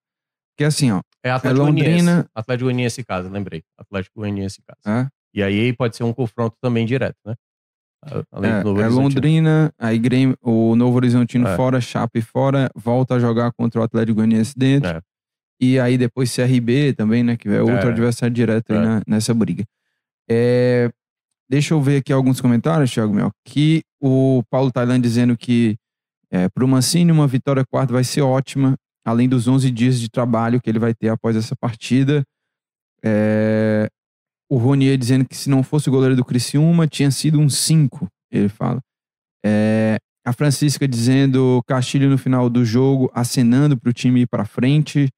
que 0.58 0.64
é 0.64 0.68
assim, 0.68 0.92
ó. 0.92 1.02
É 1.24 1.32
Atlético 1.32 1.66
Londrina- 1.66 1.90
Goianiense. 1.90 2.30
Atlético 2.36 2.66
Goianiense 2.66 3.02
em 3.02 3.04
casa, 3.04 3.30
lembrei. 3.30 3.64
Atlético 3.78 4.20
Goianiense 4.20 4.62
em 4.62 4.64
casa. 4.66 5.02
É, 5.06 5.10
E 5.34 5.42
aí 5.44 5.74
pode 5.74 5.96
ser 5.96 6.04
um 6.04 6.14
confronto 6.14 6.56
também 6.62 6.86
direto, 6.86 7.18
né? 7.26 7.34
Além 8.32 8.52
é, 8.52 8.60
do 8.60 8.66
Novo 8.70 8.82
é 8.82 8.84
Horizontino. 8.86 9.04
Londrina, 9.10 9.74
aí 9.80 9.98
Grêmio, 10.00 10.38
o 10.42 10.76
Novo 10.76 10.96
Horizontino 10.98 11.48
É. 11.48 11.56
fora, 11.56 11.80
Chape 11.82 12.22
fora, 12.22 12.70
volta 12.76 13.16
a 13.16 13.20
jogar 13.20 13.52
contra 13.54 13.82
o 13.82 13.84
Atlético 13.84 14.16
Goianiense 14.16 14.54
dentro. 14.58 14.90
É. 14.90 15.02
E 15.62 15.80
aí 15.80 15.98
depois 15.98 16.34
CRB 16.36 16.94
também, 16.94 17.24
né? 17.24 17.38
Que 17.38 17.48
é 17.50 17.62
outro 17.62 17.88
É. 17.88 17.92
adversário 17.92 18.34
direto 18.34 18.72
aí 18.74 18.78
É. 18.78 18.82
na- 18.82 19.02
nessa 19.08 19.34
briga. 19.34 19.64
É, 20.30 20.90
deixa 21.50 21.74
eu 21.74 21.82
ver 21.82 21.98
aqui 21.98 22.12
alguns 22.12 22.42
comentários, 22.42 22.92
Thiago 22.92 23.14
Mel. 23.14 23.32
Que 23.46 23.84
o 24.02 24.44
Paulo 24.50 24.72
Tailan 24.72 25.00
dizendo 25.00 25.38
que 25.38 25.78
é, 26.32 26.50
para 26.50 26.66
o 26.66 26.68
Mancini 26.68 27.12
uma 27.12 27.28
vitória 27.28 27.64
quarta 27.64 27.94
vai 27.94 28.04
ser 28.04 28.22
ótima, 28.22 28.76
além 29.06 29.30
dos 29.30 29.48
11 29.48 29.70
dias 29.70 30.00
de 30.00 30.10
trabalho 30.10 30.60
que 30.60 30.70
ele 30.70 30.80
vai 30.80 30.94
ter 30.94 31.10
após 31.10 31.36
essa 31.36 31.56
partida. 31.56 32.24
É, 33.04 33.88
o 34.54 34.58
Ronier 34.58 34.98
dizendo 34.98 35.26
que 35.26 35.36
se 35.36 35.50
não 35.50 35.64
fosse 35.64 35.90
o 35.90 35.92
goleiro 35.92 36.16
do 36.16 36.24
Criciúma, 36.24 36.88
tinha 36.88 37.10
sido 37.10 37.40
um 37.40 37.50
5, 37.50 38.08
ele 38.32 38.48
fala. 38.48 38.80
É, 39.44 39.98
a 40.24 40.32
Francisca 40.32 40.88
dizendo 40.88 41.60
Castilho 41.66 42.08
no 42.08 42.20
final 42.20 42.48
do 42.52 42.64
jogo, 42.64 43.10
acenando 43.16 43.76
para 43.76 43.90
o 43.90 43.94
time 43.94 44.22
ir 44.22 44.28
para 44.28 44.46
frente. 44.46 45.10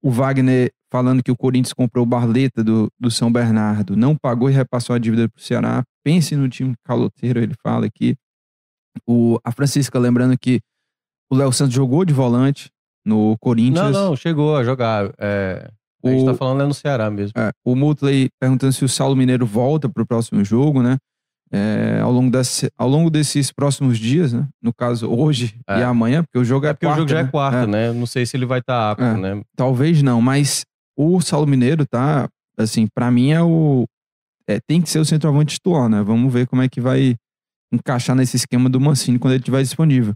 O 0.00 0.10
Wagner 0.10 0.70
falando 0.92 1.24
que 1.24 1.30
o 1.32 1.36
Corinthians 1.36 1.72
comprou 1.72 2.04
o 2.04 2.08
Barleta 2.08 2.62
do, 2.62 2.88
do 2.98 3.10
São 3.10 3.32
Bernardo, 3.32 3.96
não 3.96 4.16
pagou 4.16 4.48
e 4.48 4.52
repassou 4.52 4.94
a 4.94 4.98
dívida 4.98 5.28
para 5.28 5.40
o 5.40 5.42
Ceará. 5.42 5.82
Pense 6.04 6.36
no 6.36 6.48
time 6.48 6.74
caloteiro, 6.84 7.42
ele 7.42 7.54
fala 7.60 7.84
aqui. 7.84 8.14
O, 9.06 9.40
a 9.44 9.50
Francisca 9.50 9.98
lembrando 9.98 10.38
que 10.38 10.60
o 11.30 11.34
Léo 11.36 11.52
Santos 11.52 11.74
jogou 11.74 12.04
de 12.04 12.14
volante 12.14 12.70
no 13.04 13.30
Não, 13.30 13.36
Corinthians. 13.38 13.92
não, 13.92 14.14
chegou 14.14 14.56
a 14.56 14.62
jogar. 14.62 15.12
É, 15.18 15.68
a 16.04 16.08
gente 16.10 16.22
O- 16.22 16.26
tá 16.26 16.34
falando 16.34 16.62
é 16.62 16.66
no 16.66 16.74
Ceará 16.74 17.10
mesmo. 17.10 17.32
É, 17.36 17.50
o 17.64 17.74
Mutley 17.74 18.28
perguntando 18.40 18.72
se 18.72 18.84
o 18.84 18.88
Saulo 18.88 19.16
Mineiro 19.16 19.44
volta 19.46 19.88
para 19.88 20.02
o 20.02 20.06
próximo 20.06 20.44
jogo, 20.44 20.82
né? 20.82 20.96
É, 21.50 21.98
ao, 22.02 22.12
longo 22.12 22.30
desse- 22.30 22.70
ao 22.76 22.86
longo 22.88 23.08
desses 23.08 23.50
próximos 23.50 23.98
dias, 23.98 24.32
né? 24.34 24.46
No 24.62 24.72
caso, 24.72 25.08
hoje 25.10 25.58
É. 25.66 25.80
e 25.80 25.82
amanhã, 25.82 26.22
porque 26.22 26.38
o 26.38 26.44
jogo 26.44 26.66
é, 26.66 26.70
É 26.70 26.72
porque 26.74 26.84
quarta, 26.86 26.98
o 26.98 27.02
jogo 27.02 27.10
já 27.10 27.22
né? 27.22 27.28
é 27.28 27.30
quarta, 27.30 27.58
É, 27.58 27.66
né? 27.66 27.92
Não 27.92 28.04
sei 28.06 28.26
se 28.26 28.36
ele 28.36 28.44
vai 28.44 28.58
estar 28.60 28.90
apto, 28.90 29.02
É. 29.02 29.16
né? 29.16 29.42
Talvez 29.56 30.02
não, 30.02 30.20
mas 30.20 30.64
o 30.96 31.20
Saulo 31.22 31.46
Mineiro 31.46 31.86
tá, 31.86 32.28
assim, 32.58 32.86
para 32.94 33.10
mim 33.10 33.30
é 33.30 33.42
o. 33.42 33.86
é, 34.46 34.60
tem 34.60 34.80
que 34.82 34.88
ser 34.90 34.98
o 34.98 35.04
centroavante 35.04 35.54
titular, 35.54 35.88
né? 35.88 36.02
Vamos 36.02 36.30
ver 36.32 36.46
como 36.46 36.60
é 36.62 36.68
que 36.68 36.80
vai 36.80 37.16
encaixar 37.72 38.14
nesse 38.16 38.36
esquema 38.36 38.68
do 38.68 38.80
Mancini 38.80 39.18
quando 39.18 39.32
ele 39.32 39.40
estiver 39.40 39.62
disponível. 39.62 40.14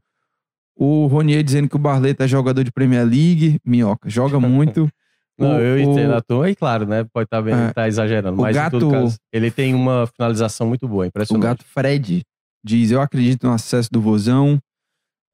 O 0.76 1.07
Ronier 1.07 1.43
dizendo 1.43 1.68
que 1.68 1.76
o 1.76 1.78
Barleta 1.78 2.24
é 2.24 2.28
jogador 2.28 2.62
de 2.64 2.72
Premier 2.72 3.05
League, 3.07 3.59
minhoca, 3.64 4.09
joga 4.09 4.39
muito. 4.41 4.89
Não, 5.43 5.57
O- 5.57 5.61
eu 5.61 5.74
o- 5.76 5.93
entendo 5.93 6.14
a 6.14 6.20
tua. 6.20 6.51
E 6.51 6.55
claro, 6.57 6.86
né? 6.86 7.05
Pode 7.12 7.24
estar 7.26 7.43
bem, 7.43 7.55
É. 7.55 7.72
tá 7.72 7.86
exagerando. 7.88 8.38
O 8.38 8.43
Mas 8.43 8.57
em 8.57 8.70
todo 8.70 8.88
gato- 8.88 9.03
caso, 9.03 9.16
ele 9.32 9.51
tem 9.51 9.74
uma 9.74 10.07
finalização 10.07 10.66
muito 10.66 10.86
boa, 10.88 11.05
O 11.05 11.07
impressionante. 11.09 11.43
gato 11.43 11.64
Fred 11.64 12.22
diz: 12.64 12.90
Eu 12.90 13.01
acredito 13.01 13.47
no 13.47 13.53
acesso 13.53 13.88
do 13.93 14.01
Vozão. 14.01 14.59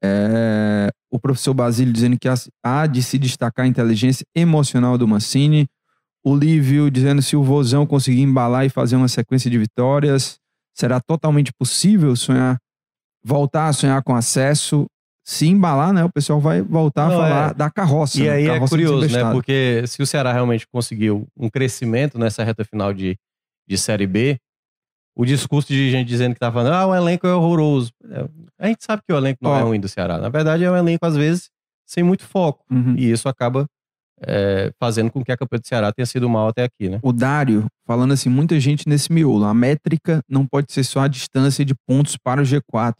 É, 0.03 0.89
o 1.11 1.19
professor 1.19 1.53
Basílio 1.53 1.91
dizendo 1.93 2.17
que 2.17 2.27
há- 2.29 2.35
há 2.63 2.87
de 2.87 3.03
se 3.03 3.17
destacar 3.17 3.65
a 3.65 3.67
inteligência 3.69 4.23
emocional 4.35 4.97
do 4.97 5.07
Mancini. 5.07 5.67
O 6.23 6.35
Lívio 6.35 6.89
dizendo 6.89 7.21
se 7.21 7.35
o 7.35 7.43
Vozão 7.43 7.85
conseguir 7.85 8.21
embalar 8.21 8.65
e 8.65 8.69
fazer 8.69 8.95
uma 8.95 9.07
sequência 9.07 9.49
de 9.49 9.57
vitórias, 9.57 10.37
será 10.75 10.99
totalmente 11.01 11.51
possível 11.57 12.15
sonhar, 12.15 12.57
voltar 13.23 13.67
a 13.67 13.73
sonhar 13.73 14.01
com 14.03 14.15
acesso. 14.15 14.85
Se 15.29 15.45
embalar, 15.45 15.93
né? 15.93 16.03
O 16.03 16.09
pessoal 16.09 16.39
vai 16.39 16.59
voltar 16.59 17.07
Não, 17.07 17.21
a 17.21 17.23
falar 17.23 17.51
é. 17.51 17.53
da 17.53 17.69
carroça. 17.69 18.19
E 18.19 18.23
né? 18.23 18.29
aí 18.31 18.45
é 18.45 18.53
Carroça 18.53 18.69
curioso, 18.71 19.13
né? 19.15 19.31
Porque 19.31 19.83
se 19.85 20.01
o 20.01 20.07
Ceará 20.07 20.33
realmente 20.33 20.67
conseguiu 20.67 21.27
um 21.37 21.47
crescimento 21.47 22.17
nessa 22.17 22.43
reta 22.43 22.65
final 22.65 22.91
de, 22.91 23.15
de 23.67 23.77
Série 23.77 24.07
B, 24.07 24.39
o 25.15 25.23
discurso 25.23 25.67
de 25.67 25.91
gente 25.91 26.07
dizendo 26.07 26.33
que 26.33 26.39
tá 26.39 26.51
falando, 26.51 26.73
ah, 26.73 26.87
o 26.87 26.95
elenco 26.95 27.27
é 27.27 27.33
horroroso. 27.35 27.91
É, 28.09 28.27
A 28.57 28.67
gente 28.69 28.83
sabe 28.83 29.03
que 29.07 29.13
o 29.13 29.17
elenco 29.17 29.37
não 29.43 29.51
Ó. 29.51 29.59
é 29.59 29.61
ruim 29.61 29.79
do 29.79 29.87
Ceará. 29.87 30.17
Na 30.17 30.29
verdade, 30.29 30.63
é 30.63 30.71
um 30.71 30.75
elenco, 30.75 31.05
às 31.05 31.15
vezes, 31.15 31.51
sem 31.85 32.03
muito 32.03 32.23
foco. 32.23 32.65
Uhum. 32.71 32.95
E 32.97 33.11
isso 33.11 33.29
acaba 33.29 33.67
é, 34.23 34.71
fazendo 34.79 35.11
com 35.11 35.23
que 35.23 35.31
a 35.31 35.37
campanha 35.37 35.59
do 35.59 35.67
Ceará 35.67 35.91
tenha 35.91 36.07
sido 36.07 36.27
mal 36.27 36.47
até 36.47 36.63
aqui, 36.63 36.89
né? 36.89 36.99
o 37.03 37.13
Dário 37.13 37.67
falando 37.85 38.13
assim, 38.13 38.29
muita 38.29 38.59
gente 38.59 38.89
nesse 38.89 39.13
miolo. 39.13 39.45
A 39.45 39.53
métrica 39.53 40.21
não 40.27 40.47
pode 40.47 40.73
ser 40.73 40.83
só 40.83 41.01
a 41.01 41.07
distância 41.07 41.63
de 41.63 41.75
pontos 41.87 42.17
para 42.17 42.41
o 42.41 42.43
G4. 42.43 42.95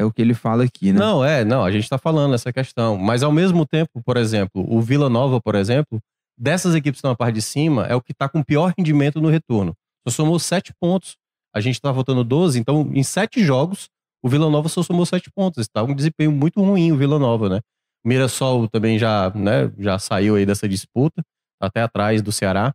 É 0.00 0.04
o 0.04 0.10
que 0.10 0.22
ele 0.22 0.32
fala 0.32 0.64
aqui, 0.64 0.94
né? 0.94 0.98
Não, 0.98 1.22
é, 1.22 1.44
não, 1.44 1.62
a 1.62 1.70
gente 1.70 1.86
tá 1.86 1.98
falando 1.98 2.34
essa 2.34 2.50
questão. 2.50 2.96
Mas 2.96 3.22
ao 3.22 3.30
mesmo 3.30 3.66
tempo, 3.66 4.02
por 4.02 4.16
exemplo, 4.16 4.64
o 4.66 4.80
Vila 4.80 5.10
Nova, 5.10 5.42
por 5.42 5.54
exemplo, 5.54 6.00
dessas 6.38 6.74
equipes 6.74 6.92
que 6.92 6.98
estão 7.00 7.10
na 7.10 7.16
parte 7.16 7.34
de 7.34 7.42
cima, 7.42 7.84
é 7.86 7.94
o 7.94 8.00
que 8.00 8.14
tá 8.14 8.26
com 8.26 8.42
pior 8.42 8.72
rendimento 8.78 9.20
no 9.20 9.28
retorno. 9.28 9.74
Só 10.08 10.14
somou 10.14 10.38
sete 10.38 10.72
pontos. 10.80 11.18
A 11.54 11.60
gente 11.60 11.78
tá 11.78 11.92
votando 11.92 12.24
12, 12.24 12.58
então 12.58 12.90
em 12.94 13.02
sete 13.02 13.44
jogos, 13.44 13.90
o 14.22 14.28
Vila 14.28 14.48
Nova 14.48 14.70
só 14.70 14.82
somou 14.82 15.04
sete 15.04 15.30
pontos. 15.30 15.66
Está 15.66 15.82
um 15.82 15.94
desempenho 15.94 16.32
muito 16.32 16.62
ruim 16.62 16.92
o 16.92 16.96
Vila 16.96 17.18
Nova, 17.18 17.50
né? 17.50 17.60
Mirassol 18.02 18.68
também 18.68 18.98
já, 18.98 19.30
né, 19.34 19.70
já 19.78 19.98
saiu 19.98 20.36
aí 20.36 20.46
dessa 20.46 20.66
disputa, 20.66 21.22
tá 21.60 21.66
até 21.66 21.82
atrás 21.82 22.22
do 22.22 22.32
Ceará. 22.32 22.72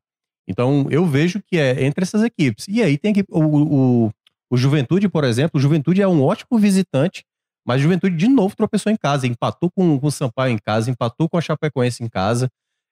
Então 0.47 0.85
eu 0.91 1.05
vejo 1.07 1.41
que 1.41 1.57
é 1.57 1.83
entre 1.83 2.03
essas 2.03 2.21
equipes. 2.21 2.67
E 2.67 2.83
aí 2.83 2.99
tem 2.99 3.13
que 3.13 3.25
o, 3.29 4.05
o, 4.05 4.11
o 4.49 4.57
Juventude, 4.57 5.09
por 5.09 5.23
exemplo, 5.23 5.57
o 5.57 5.61
Juventude 5.61 6.01
é 6.01 6.07
um 6.07 6.23
ótimo 6.23 6.59
visitante, 6.59 7.23
mas 7.65 7.79
o 7.79 7.83
Juventude 7.83 8.15
de 8.15 8.27
novo 8.27 8.55
tropeçou 8.55 8.91
em 8.91 8.95
casa, 8.95 9.25
empatou 9.25 9.71
com, 9.71 9.99
com 9.99 10.07
o 10.07 10.11
Sampaio 10.11 10.53
em 10.53 10.57
casa, 10.57 10.91
empatou 10.91 11.27
com 11.27 11.37
a 11.37 11.41
Chapecoense 11.41 12.03
em 12.03 12.09
casa, 12.09 12.49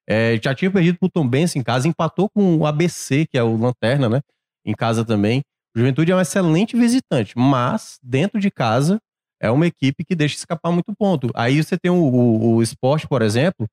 é, 0.08 0.38
já 0.42 0.54
tinha 0.54 0.72
perdido 0.72 0.98
pro 0.98 1.10
Tom 1.10 1.28
Benz 1.28 1.56
em 1.56 1.64
casa, 1.64 1.88
empatou 1.88 2.30
com 2.30 2.58
o 2.58 2.66
ABC, 2.66 3.26
que 3.26 3.38
é 3.38 3.44
o 3.44 3.56
Lanterna, 3.56 4.10
né? 4.10 4.22
Em 4.66 4.74
casa 4.74 5.06
também. 5.06 5.42
O 5.76 5.80
Juventude 5.80 6.12
é 6.12 6.16
um 6.16 6.22
excelente 6.22 6.76
visitante, 6.76 7.34
mas 7.38 8.00
dentro 8.04 8.40
de 8.40 8.52
casa 8.52 9.00
é 9.42 9.50
uma 9.50 9.68
equipe 9.68 10.04
que 10.04 10.16
deixa 10.16 10.36
escapar 10.36 10.72
muito 10.72 10.94
ponto. 10.96 11.30
Aí 11.36 11.62
você 11.62 11.78
tem 11.78 11.92
o, 11.92 11.96
o, 11.96 12.56
o 12.56 12.64
esporte, 12.64 13.08
por 13.08 13.22
exemplo, 13.22 13.68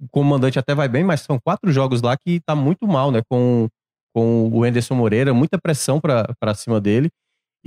o 0.00 0.08
comandante 0.08 0.58
até 0.58 0.74
vai 0.74 0.88
bem, 0.88 1.04
mas 1.04 1.22
são 1.22 1.38
quatro 1.38 1.72
jogos 1.72 2.02
lá 2.02 2.16
que 2.16 2.40
tá 2.40 2.54
muito 2.54 2.86
mal, 2.86 3.10
né? 3.10 3.22
Com, 3.28 3.68
com 4.14 4.48
o 4.48 4.64
Anderson 4.64 4.94
Moreira, 4.94 5.32
muita 5.32 5.58
pressão 5.58 6.00
para 6.00 6.54
cima 6.54 6.80
dele. 6.80 7.10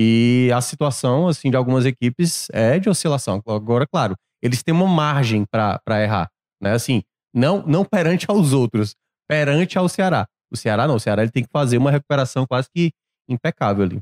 E 0.02 0.50
a 0.56 0.62
situação, 0.62 1.28
assim, 1.28 1.52
de 1.52 1.58
algumas 1.58 1.86
equipes 1.86 2.48
é 2.54 2.80
de 2.80 2.90
oscilação. 2.90 3.42
Agora, 3.46 3.86
claro, 3.86 4.16
eles 4.42 4.64
têm 4.64 4.74
uma 4.74 4.88
margem 4.88 5.44
para 5.44 6.02
errar, 6.02 6.30
né? 6.62 6.72
Assim, 6.72 7.04
não, 7.36 7.62
não 7.68 7.84
perante 7.84 8.26
aos 8.30 8.54
outros, 8.54 8.96
perante 9.28 9.78
ao 9.78 9.90
Ceará. 9.90 10.26
O 10.50 10.56
Ceará 10.56 10.88
não, 10.88 10.96
o 10.96 11.00
Ceará 11.02 11.22
ele 11.22 11.32
tem 11.32 11.44
que 11.44 11.50
fazer 11.52 11.78
uma 11.78 11.92
recuperação 11.92 12.48
quase 12.48 12.70
que 12.74 12.92
impecável 13.28 13.84
ali. 13.84 14.00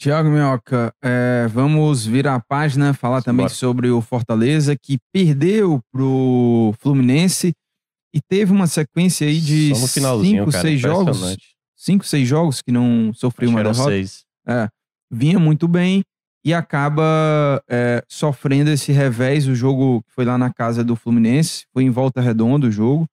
Tiago 0.00 0.28
Minhoca, 0.28 0.94
é, 1.02 1.48
vamos 1.48 2.06
virar 2.06 2.36
a 2.36 2.40
página, 2.40 2.94
falar 2.94 3.20
também 3.20 3.48
sobre 3.48 3.90
o 3.90 4.00
Fortaleza, 4.00 4.76
que 4.80 4.98
perdeu 5.12 5.80
pro 5.92 6.72
Fluminense 6.78 7.52
e 8.14 8.20
teve 8.20 8.52
uma 8.52 8.68
sequência 8.68 9.26
aí 9.26 9.40
de 9.40 9.74
cinco, 9.74 10.52
cara, 10.52 10.62
seis 10.62 10.80
jogos. 10.80 11.36
Cinco, 11.76 12.06
seis 12.06 12.28
jogos 12.28 12.62
que 12.62 12.70
não 12.70 13.12
sofreu 13.12 13.48
Acho 13.48 13.56
uma 13.56 13.64
derrota. 13.64 13.90
seis. 13.90 14.24
É, 14.46 14.68
vinha 15.10 15.38
muito 15.38 15.66
bem 15.66 16.02
e 16.44 16.54
acaba 16.54 17.62
é, 17.68 18.02
sofrendo 18.08 18.70
esse 18.70 18.92
revés. 18.92 19.46
O 19.46 19.54
jogo 19.54 20.02
foi 20.08 20.24
lá 20.24 20.38
na 20.38 20.52
casa 20.52 20.84
do 20.84 20.96
Fluminense, 20.96 21.64
foi 21.72 21.84
em 21.84 21.90
volta 21.90 22.20
redonda 22.20 22.66
o 22.66 22.70
jogo, 22.70 23.06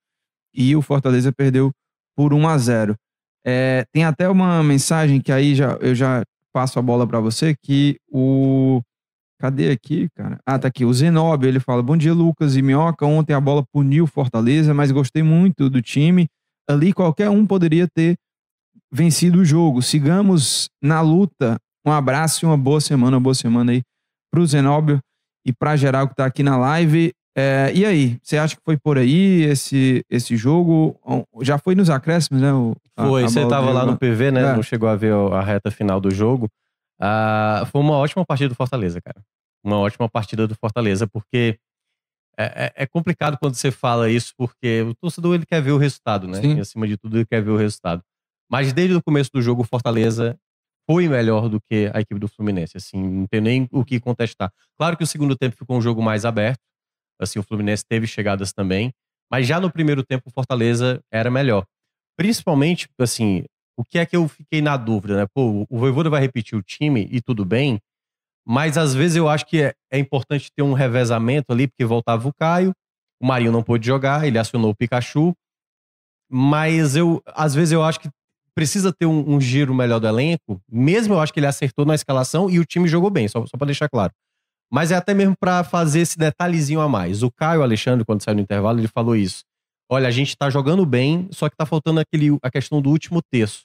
e 0.54 0.74
o 0.74 0.82
Fortaleza 0.82 1.32
perdeu 1.32 1.70
por 2.16 2.32
1 2.32 2.48
a 2.48 2.58
0 2.58 2.96
É, 3.44 3.84
Tem 3.92 4.04
até 4.04 4.28
uma 4.28 4.62
mensagem 4.62 5.20
que 5.20 5.30
aí 5.30 5.54
já, 5.54 5.72
eu 5.80 5.94
já 5.94 6.22
passo 6.52 6.78
a 6.78 6.82
bola 6.82 7.06
para 7.06 7.20
você, 7.20 7.54
que 7.54 7.98
o. 8.10 8.80
Cadê 9.38 9.70
aqui, 9.70 10.08
cara? 10.14 10.40
Ah, 10.46 10.58
tá 10.58 10.68
aqui. 10.68 10.86
O 10.86 10.94
Zenóbio, 10.94 11.46
ele 11.46 11.60
fala: 11.60 11.82
Bom 11.82 11.94
dia, 11.94 12.14
Lucas 12.14 12.56
e 12.56 12.62
Minhoca. 12.62 13.04
Ontem 13.04 13.34
a 13.34 13.40
bola 13.40 13.62
puniu 13.70 14.06
Fortaleza, 14.06 14.72
mas 14.72 14.90
gostei 14.90 15.22
muito 15.22 15.68
do 15.68 15.82
time. 15.82 16.26
Ali 16.66 16.94
qualquer 16.94 17.28
um 17.28 17.46
poderia 17.46 17.86
ter 17.86 18.16
vencido 18.90 19.40
o 19.40 19.44
jogo. 19.44 19.82
Sigamos 19.82 20.70
na 20.82 21.02
luta. 21.02 21.58
Um 21.86 21.92
abraço 21.92 22.44
e 22.44 22.46
uma 22.46 22.56
boa 22.56 22.80
semana, 22.80 23.16
uma 23.16 23.22
boa 23.22 23.34
semana 23.34 23.72
aí 23.72 23.82
pro 24.30 24.44
Zenóbio 24.46 24.98
e 25.46 25.52
pra 25.52 25.76
geral 25.76 26.08
que 26.08 26.14
tá 26.14 26.26
aqui 26.26 26.42
na 26.42 26.56
live. 26.56 27.12
É, 27.38 27.70
e 27.74 27.84
aí, 27.84 28.18
você 28.22 28.38
acha 28.38 28.56
que 28.56 28.62
foi 28.64 28.76
por 28.78 28.96
aí 28.98 29.42
esse, 29.44 30.02
esse 30.10 30.36
jogo? 30.36 30.98
Já 31.42 31.58
foi 31.58 31.74
nos 31.74 31.90
acréscimos, 31.90 32.42
né? 32.42 32.52
o- 32.52 32.74
Foi, 32.98 33.24
a 33.24 33.28
você 33.28 33.40
bola 33.40 33.50
tava 33.50 33.66
do 33.68 33.72
lá 33.74 33.86
no 33.86 33.98
PV, 33.98 34.30
né? 34.30 34.40
É. 34.40 34.54
Não 34.54 34.62
chegou 34.62 34.88
a 34.88 34.96
ver 34.96 35.12
a 35.12 35.42
reta 35.42 35.70
final 35.70 36.00
do 36.00 36.10
jogo. 36.10 36.48
Ah, 36.98 37.68
foi 37.70 37.80
uma 37.82 37.92
ótima 37.98 38.24
partida 38.24 38.48
do 38.48 38.54
Fortaleza, 38.54 39.00
cara. 39.02 39.22
Uma 39.62 39.76
ótima 39.78 40.08
partida 40.08 40.46
do 40.48 40.54
Fortaleza, 40.54 41.06
porque 41.06 41.58
é, 42.38 42.64
é- 42.66 42.72
é 42.84 42.86
complicado 42.86 43.36
quando 43.38 43.54
você 43.54 43.70
fala 43.70 44.10
isso, 44.10 44.32
porque 44.36 44.82
o 44.82 44.94
torcedor 44.94 45.34
ele 45.34 45.44
quer 45.46 45.60
ver 45.60 45.72
o 45.72 45.78
resultado, 45.78 46.26
né? 46.26 46.40
Sim. 46.40 46.56
E 46.56 46.60
acima 46.60 46.86
de 46.88 46.96
tudo, 46.96 47.18
ele 47.18 47.26
quer 47.26 47.42
ver 47.42 47.50
o 47.50 47.56
resultado. 47.56 48.02
Mas 48.50 48.72
desde 48.72 48.94
o 48.94 49.02
começo 49.02 49.30
do 49.32 49.42
jogo, 49.42 49.60
o 49.62 49.64
Fortaleza 49.64 50.38
foi 50.88 51.08
melhor 51.08 51.48
do 51.48 51.60
que 51.60 51.90
a 51.92 52.00
equipe 52.00 52.20
do 52.20 52.28
Fluminense. 52.28 52.76
Assim, 52.76 53.02
não 53.02 53.26
tem 53.26 53.40
nem 53.40 53.68
o 53.72 53.84
que 53.84 53.98
contestar. 53.98 54.50
Claro 54.78 54.96
que 54.96 55.02
o 55.02 55.06
segundo 55.06 55.36
tempo 55.36 55.56
ficou 55.56 55.76
um 55.76 55.80
jogo 55.80 56.02
mais 56.02 56.24
aberto. 56.24 56.60
Assim, 57.20 57.38
o 57.38 57.42
Fluminense 57.42 57.84
teve 57.88 58.06
chegadas 58.06 58.52
também. 58.52 58.92
Mas 59.30 59.46
já 59.46 59.58
no 59.58 59.70
primeiro 59.70 60.04
tempo, 60.04 60.28
o 60.28 60.30
Fortaleza 60.30 61.00
era 61.10 61.30
melhor. 61.30 61.64
Principalmente, 62.16 62.88
assim, 62.98 63.44
o 63.76 63.84
que 63.84 63.98
é 63.98 64.06
que 64.06 64.16
eu 64.16 64.26
fiquei 64.28 64.62
na 64.62 64.76
dúvida, 64.76 65.16
né? 65.16 65.26
Pô, 65.34 65.66
o 65.68 65.78
Voivoda 65.78 66.08
vai 66.08 66.20
repetir 66.20 66.56
o 66.56 66.62
time 66.62 67.08
e 67.10 67.20
tudo 67.20 67.44
bem, 67.44 67.78
mas 68.46 68.78
às 68.78 68.94
vezes 68.94 69.16
eu 69.16 69.28
acho 69.28 69.44
que 69.44 69.62
é, 69.62 69.74
é 69.90 69.98
importante 69.98 70.50
ter 70.54 70.62
um 70.62 70.72
revezamento 70.72 71.52
ali, 71.52 71.68
porque 71.68 71.84
voltava 71.84 72.26
o 72.26 72.32
Caio, 72.32 72.72
o 73.20 73.26
Marinho 73.26 73.52
não 73.52 73.62
pôde 73.62 73.86
jogar, 73.86 74.26
ele 74.26 74.38
acionou 74.38 74.70
o 74.70 74.74
Pikachu, 74.74 75.34
mas 76.30 76.96
eu, 76.96 77.22
às 77.26 77.54
vezes 77.54 77.72
eu 77.72 77.82
acho 77.82 78.00
que 78.00 78.08
precisa 78.56 78.90
ter 78.90 79.04
um, 79.04 79.34
um, 79.34 79.40
giro 79.40 79.74
melhor 79.74 80.00
do 80.00 80.08
elenco, 80.08 80.58
mesmo 80.66 81.12
eu 81.12 81.20
acho 81.20 81.30
que 81.30 81.38
ele 81.38 81.46
acertou 81.46 81.84
na 81.84 81.94
escalação 81.94 82.48
e 82.48 82.58
o 82.58 82.64
time 82.64 82.88
jogou 82.88 83.10
bem, 83.10 83.28
só, 83.28 83.44
só 83.44 83.58
para 83.58 83.66
deixar 83.66 83.86
claro. 83.86 84.12
Mas 84.72 84.90
é 84.90 84.96
até 84.96 85.12
mesmo 85.12 85.36
para 85.38 85.62
fazer 85.62 86.00
esse 86.00 86.18
detalhezinho 86.18 86.80
a 86.80 86.88
mais. 86.88 87.22
O 87.22 87.30
Caio 87.30 87.62
Alexandre, 87.62 88.04
quando 88.04 88.22
saiu 88.22 88.34
no 88.34 88.40
intervalo, 88.40 88.80
ele 88.80 88.88
falou 88.88 89.14
isso. 89.14 89.44
Olha, 89.90 90.08
a 90.08 90.10
gente 90.10 90.34
tá 90.36 90.48
jogando 90.48 90.86
bem, 90.86 91.28
só 91.30 91.50
que 91.50 91.56
tá 91.56 91.66
faltando 91.66 92.00
aquele, 92.00 92.36
a 92.42 92.50
questão 92.50 92.80
do 92.80 92.90
último 92.90 93.20
terço, 93.30 93.64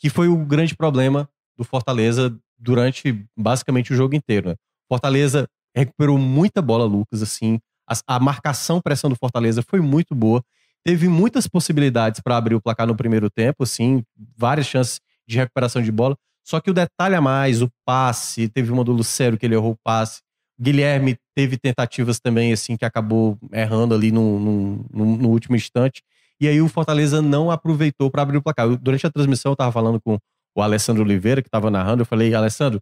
que 0.00 0.08
foi 0.08 0.28
o 0.28 0.36
grande 0.38 0.74
problema 0.74 1.28
do 1.56 1.62
Fortaleza 1.62 2.34
durante 2.58 3.24
basicamente 3.38 3.92
o 3.92 3.96
jogo 3.96 4.14
inteiro. 4.14 4.48
Né? 4.48 4.56
Fortaleza 4.88 5.46
recuperou 5.76 6.16
muita 6.16 6.62
bola, 6.62 6.86
Lucas, 6.86 7.22
assim. 7.22 7.60
A, 7.88 8.16
a 8.16 8.18
marcação 8.18 8.80
pressão 8.80 9.10
do 9.10 9.16
Fortaleza 9.16 9.62
foi 9.62 9.80
muito 9.80 10.14
boa. 10.14 10.42
Teve 10.84 11.08
muitas 11.08 11.46
possibilidades 11.46 12.20
para 12.20 12.36
abrir 12.36 12.54
o 12.54 12.60
placar 12.60 12.86
no 12.86 12.96
primeiro 12.96 13.30
tempo, 13.30 13.62
assim, 13.62 14.02
várias 14.36 14.66
chances 14.66 15.00
de 15.26 15.38
recuperação 15.38 15.80
de 15.80 15.92
bola. 15.92 16.16
Só 16.44 16.60
que 16.60 16.70
o 16.70 16.74
detalhe 16.74 17.14
a 17.14 17.20
mais, 17.20 17.62
o 17.62 17.70
passe, 17.86 18.48
teve 18.48 18.72
uma 18.72 18.82
do 18.82 18.92
Lucero 18.92 19.38
que 19.38 19.46
ele 19.46 19.54
errou 19.54 19.72
o 19.72 19.78
passe. 19.84 20.20
Guilherme 20.60 21.16
teve 21.34 21.56
tentativas 21.56 22.18
também, 22.18 22.52
assim, 22.52 22.76
que 22.76 22.84
acabou 22.84 23.38
errando 23.52 23.94
ali 23.94 24.10
no, 24.10 24.38
no, 24.38 25.16
no, 25.16 25.28
último 25.28 25.56
instante. 25.56 26.02
E 26.40 26.48
aí 26.48 26.60
o 26.60 26.68
Fortaleza 26.68 27.22
não 27.22 27.50
aproveitou 27.50 28.10
para 28.10 28.22
abrir 28.22 28.38
o 28.38 28.42
placar. 28.42 28.66
Eu, 28.66 28.76
durante 28.76 29.06
a 29.06 29.10
transmissão, 29.10 29.50
eu 29.50 29.54
estava 29.54 29.70
falando 29.70 30.00
com 30.00 30.18
o 30.56 30.62
Alessandro 30.62 31.02
Oliveira, 31.02 31.40
que 31.40 31.48
estava 31.48 31.70
narrando. 31.70 32.02
Eu 32.02 32.06
falei, 32.06 32.34
Alessandro, 32.34 32.80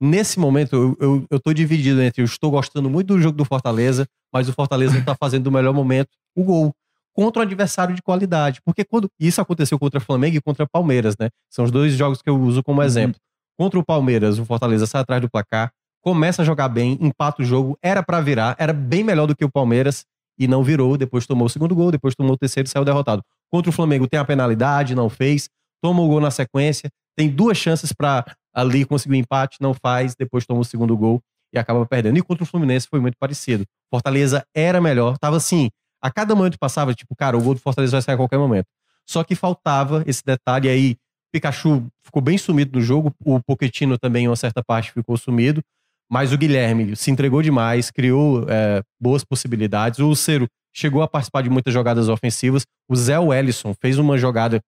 nesse 0.00 0.38
momento 0.38 0.74
eu, 0.74 0.96
eu, 1.00 1.26
eu 1.30 1.40
tô 1.40 1.52
dividido 1.52 2.02
entre 2.02 2.22
eu 2.22 2.26
estou 2.26 2.50
gostando 2.50 2.90
muito 2.90 3.14
do 3.14 3.20
jogo 3.20 3.36
do 3.36 3.44
Fortaleza, 3.44 4.06
mas 4.32 4.48
o 4.48 4.52
Fortaleza 4.52 4.92
não 4.92 5.00
está 5.00 5.14
fazendo 5.14 5.46
o 5.46 5.52
melhor 5.52 5.72
momento 5.72 6.08
o 6.34 6.44
gol 6.44 6.74
contra 7.16 7.40
um 7.40 7.42
adversário 7.42 7.94
de 7.94 8.02
qualidade. 8.02 8.60
Porque 8.62 8.84
quando 8.84 9.08
isso 9.18 9.40
aconteceu 9.40 9.78
contra 9.78 9.98
o 9.98 10.02
Flamengo 10.02 10.36
e 10.36 10.40
contra 10.40 10.64
o 10.64 10.68
Palmeiras, 10.68 11.16
né? 11.18 11.30
São 11.50 11.64
os 11.64 11.70
dois 11.70 11.94
jogos 11.94 12.20
que 12.20 12.28
eu 12.28 12.38
uso 12.38 12.62
como 12.62 12.80
uhum. 12.80 12.86
exemplo. 12.86 13.18
Contra 13.58 13.80
o 13.80 13.84
Palmeiras, 13.84 14.38
o 14.38 14.44
Fortaleza 14.44 14.86
sai 14.86 15.00
atrás 15.00 15.22
do 15.22 15.30
placar, 15.30 15.72
começa 16.02 16.42
a 16.42 16.44
jogar 16.44 16.68
bem, 16.68 16.98
empata 17.00 17.40
o 17.40 17.44
jogo, 17.44 17.78
era 17.82 18.02
para 18.02 18.20
virar, 18.20 18.54
era 18.58 18.74
bem 18.74 19.02
melhor 19.02 19.26
do 19.26 19.34
que 19.34 19.46
o 19.46 19.50
Palmeiras 19.50 20.04
e 20.38 20.46
não 20.46 20.62
virou, 20.62 20.98
depois 20.98 21.26
tomou 21.26 21.46
o 21.46 21.48
segundo 21.48 21.74
gol, 21.74 21.90
depois 21.90 22.14
tomou 22.14 22.34
o 22.34 22.36
terceiro 22.36 22.66
e 22.66 22.70
saiu 22.70 22.84
derrotado. 22.84 23.22
Contra 23.50 23.70
o 23.70 23.72
Flamengo 23.72 24.06
tem 24.06 24.20
a 24.20 24.24
penalidade, 24.24 24.94
não 24.94 25.08
fez, 25.08 25.48
toma 25.82 26.02
o 26.02 26.08
gol 26.08 26.20
na 26.20 26.30
sequência, 26.30 26.90
tem 27.16 27.30
duas 27.30 27.56
chances 27.56 27.94
para 27.94 28.26
ali 28.54 28.84
conseguir 28.84 29.14
o 29.14 29.16
um 29.16 29.20
empate, 29.20 29.56
não 29.58 29.72
faz, 29.72 30.14
depois 30.14 30.44
toma 30.44 30.60
o 30.60 30.64
segundo 30.64 30.94
gol 30.94 31.22
e 31.50 31.58
acaba 31.58 31.86
perdendo. 31.86 32.18
E 32.18 32.22
contra 32.22 32.44
o 32.44 32.46
Fluminense 32.46 32.86
foi 32.86 33.00
muito 33.00 33.16
parecido. 33.18 33.64
Fortaleza 33.90 34.44
era 34.54 34.82
melhor, 34.82 35.16
tava 35.16 35.38
assim, 35.38 35.70
a 36.06 36.10
cada 36.10 36.36
momento 36.36 36.56
passava, 36.56 36.94
tipo, 36.94 37.16
cara, 37.16 37.36
o 37.36 37.42
gol 37.42 37.54
do 37.54 37.60
Fortaleza 37.60 37.90
vai 37.92 38.02
sair 38.02 38.14
a 38.14 38.16
qualquer 38.16 38.38
momento. 38.38 38.66
Só 39.04 39.24
que 39.24 39.34
faltava 39.34 40.04
esse 40.06 40.22
detalhe 40.24 40.68
aí. 40.68 40.96
Pikachu 41.32 41.84
ficou 42.04 42.22
bem 42.22 42.38
sumido 42.38 42.78
no 42.78 42.84
jogo, 42.84 43.12
o 43.24 43.40
Pochettino 43.42 43.98
também, 43.98 44.24
em 44.24 44.28
uma 44.28 44.36
certa 44.36 44.62
parte, 44.62 44.92
ficou 44.92 45.16
sumido. 45.16 45.60
Mas 46.08 46.32
o 46.32 46.38
Guilherme 46.38 46.94
se 46.94 47.10
entregou 47.10 47.42
demais, 47.42 47.90
criou 47.90 48.46
é, 48.48 48.82
boas 49.00 49.24
possibilidades. 49.24 49.98
O 49.98 50.06
Lucero 50.06 50.46
chegou 50.72 51.02
a 51.02 51.08
participar 51.08 51.42
de 51.42 51.50
muitas 51.50 51.74
jogadas 51.74 52.08
ofensivas. 52.08 52.64
O 52.88 52.94
Zé 52.94 53.18
Wellison 53.18 53.74
fez 53.80 53.98
uma 53.98 54.16
jogada. 54.16 54.60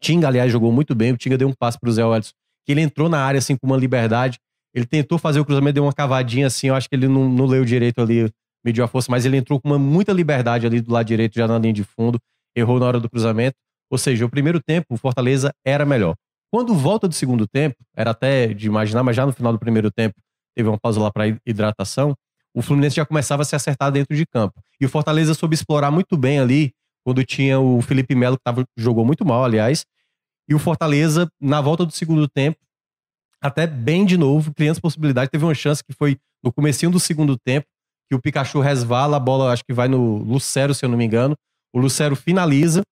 Tinga, 0.00 0.28
aliás, 0.28 0.52
jogou 0.52 0.70
muito 0.70 0.94
bem. 0.94 1.12
O 1.12 1.16
Tinga 1.16 1.36
deu 1.36 1.48
um 1.48 1.52
passe 1.52 1.78
para 1.80 1.90
o 1.90 1.92
Zé 1.92 2.04
Wellison, 2.04 2.30
que 2.64 2.70
ele 2.70 2.80
entrou 2.80 3.08
na 3.08 3.20
área 3.20 3.38
assim 3.38 3.56
com 3.56 3.66
uma 3.66 3.76
liberdade. 3.76 4.38
Ele 4.72 4.86
tentou 4.86 5.18
fazer 5.18 5.40
o 5.40 5.44
cruzamento, 5.44 5.74
deu 5.74 5.82
uma 5.82 5.92
cavadinha 5.92 6.46
assim. 6.46 6.68
Eu 6.68 6.76
acho 6.76 6.88
que 6.88 6.94
ele 6.94 7.08
não, 7.08 7.28
não 7.28 7.46
leu 7.46 7.64
direito 7.64 8.00
ali, 8.00 8.30
mediu 8.64 8.84
a 8.84 8.88
força, 8.88 9.10
mas 9.10 9.24
ele 9.24 9.36
entrou 9.36 9.60
com 9.60 9.68
uma, 9.68 9.78
muita 9.78 10.12
liberdade 10.12 10.66
ali 10.66 10.80
do 10.80 10.92
lado 10.92 11.06
direito, 11.06 11.34
já 11.34 11.46
na 11.46 11.58
linha 11.58 11.72
de 11.72 11.84
fundo. 11.84 12.18
Errou 12.54 12.78
na 12.78 12.86
hora 12.86 13.00
do 13.00 13.08
cruzamento. 13.08 13.56
Ou 13.90 13.98
seja, 13.98 14.24
o 14.24 14.28
primeiro 14.28 14.60
tempo, 14.60 14.94
o 14.94 14.96
Fortaleza 14.96 15.52
era 15.64 15.84
melhor. 15.84 16.14
Quando 16.50 16.74
volta 16.74 17.06
do 17.06 17.14
segundo 17.14 17.46
tempo, 17.46 17.76
era 17.94 18.10
até 18.10 18.48
de 18.48 18.66
imaginar, 18.66 19.02
mas 19.02 19.16
já 19.16 19.24
no 19.24 19.32
final 19.32 19.52
do 19.52 19.58
primeiro 19.58 19.90
tempo, 19.90 20.14
teve 20.54 20.68
uma 20.68 20.78
pausa 20.78 21.00
lá 21.00 21.10
para 21.10 21.28
hidratação, 21.46 22.14
o 22.52 22.60
Fluminense 22.60 22.96
já 22.96 23.06
começava 23.06 23.42
a 23.42 23.44
se 23.44 23.54
acertar 23.54 23.92
dentro 23.92 24.16
de 24.16 24.26
campo. 24.26 24.60
E 24.80 24.84
o 24.84 24.88
Fortaleza 24.88 25.34
soube 25.34 25.54
explorar 25.54 25.90
muito 25.90 26.16
bem 26.16 26.40
ali, 26.40 26.72
quando 27.04 27.24
tinha 27.24 27.60
o 27.60 27.80
Felipe 27.80 28.14
Melo, 28.14 28.36
que 28.36 28.42
tava, 28.42 28.64
jogou 28.76 29.04
muito 29.04 29.24
mal, 29.24 29.44
aliás, 29.44 29.86
e 30.48 30.54
o 30.54 30.58
Fortaleza, 30.58 31.30
na 31.40 31.60
volta 31.60 31.86
do 31.86 31.92
segundo 31.92 32.28
tempo, 32.28 32.58
até 33.40 33.66
bem 33.66 34.04
de 34.04 34.18
novo, 34.18 34.52
criando 34.52 34.80
possibilidade. 34.80 35.30
Teve 35.30 35.44
uma 35.44 35.54
chance 35.54 35.82
que 35.82 35.92
foi 35.92 36.18
no 36.42 36.52
comecinho 36.52 36.90
do 36.90 36.98
segundo 36.98 37.38
tempo, 37.38 37.66
que 38.10 38.16
o 38.16 38.20
Pikachu 38.20 38.58
resvala, 38.58 39.16
a 39.16 39.20
bola 39.20 39.52
acho 39.52 39.64
que 39.64 39.72
vai 39.72 39.86
no 39.86 40.18
Lucero, 40.18 40.74
se 40.74 40.84
eu 40.84 40.88
não 40.88 40.98
me 40.98 41.04
engano. 41.04 41.36
O 41.72 41.78
Lucero 41.78 42.16
finaliza, 42.16 42.82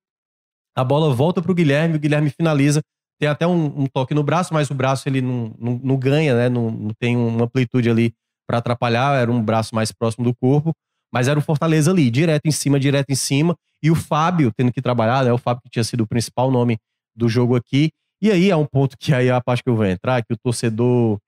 a 0.76 0.84
bola 0.84 1.12
volta 1.12 1.42
para 1.42 1.50
o 1.50 1.54
Guilherme, 1.54 1.96
o 1.96 1.98
Guilherme 1.98 2.30
finaliza, 2.30 2.80
tem 3.18 3.28
até 3.28 3.44
um, 3.44 3.82
um, 3.82 3.86
toque 3.86 4.14
no 4.14 4.22
braço, 4.22 4.54
mas 4.54 4.70
o 4.70 4.74
braço 4.74 5.08
ele 5.08 5.20
não, 5.20 5.52
não, 5.58 5.80
não 5.82 5.96
ganha, 5.96 6.36
né? 6.36 6.48
Não, 6.48 6.70
não, 6.70 6.90
tem 6.96 7.16
uma 7.16 7.46
amplitude 7.46 7.90
ali 7.90 8.14
para 8.46 8.58
atrapalhar, 8.58 9.20
era 9.20 9.30
um 9.30 9.42
braço 9.42 9.74
mais 9.74 9.90
próximo 9.90 10.24
do 10.24 10.32
corpo, 10.36 10.72
mas 11.12 11.26
era 11.26 11.36
o 11.36 11.42
Fortaleza 11.42 11.90
ali, 11.90 12.10
direto 12.10 12.46
em 12.46 12.52
cima, 12.52 12.78
direto 12.78 13.10
em 13.10 13.16
cima, 13.16 13.56
e 13.82 13.90
o 13.90 13.96
Fábio 13.96 14.52
tendo 14.56 14.72
que 14.72 14.80
trabalhar, 14.80 15.24
né? 15.24 15.32
O 15.32 15.38
Fábio 15.38 15.62
que 15.64 15.70
tinha 15.70 15.84
sido 15.84 16.02
o 16.02 16.06
principal 16.06 16.48
nome 16.48 16.78
do 17.16 17.28
jogo 17.28 17.56
aqui. 17.56 17.90
E 18.22 18.30
aí 18.30 18.50
é 18.50 18.56
um 18.56 18.64
ponto 18.64 18.96
que 18.96 19.12
aí 19.12 19.26
é 19.26 19.32
a 19.32 19.40
parte 19.40 19.64
que 19.64 19.68
eu 19.68 19.76
vou 19.76 19.84
entrar, 19.84 20.24
que 20.24 20.32
o 20.32 20.36
torcedor. 20.36 21.18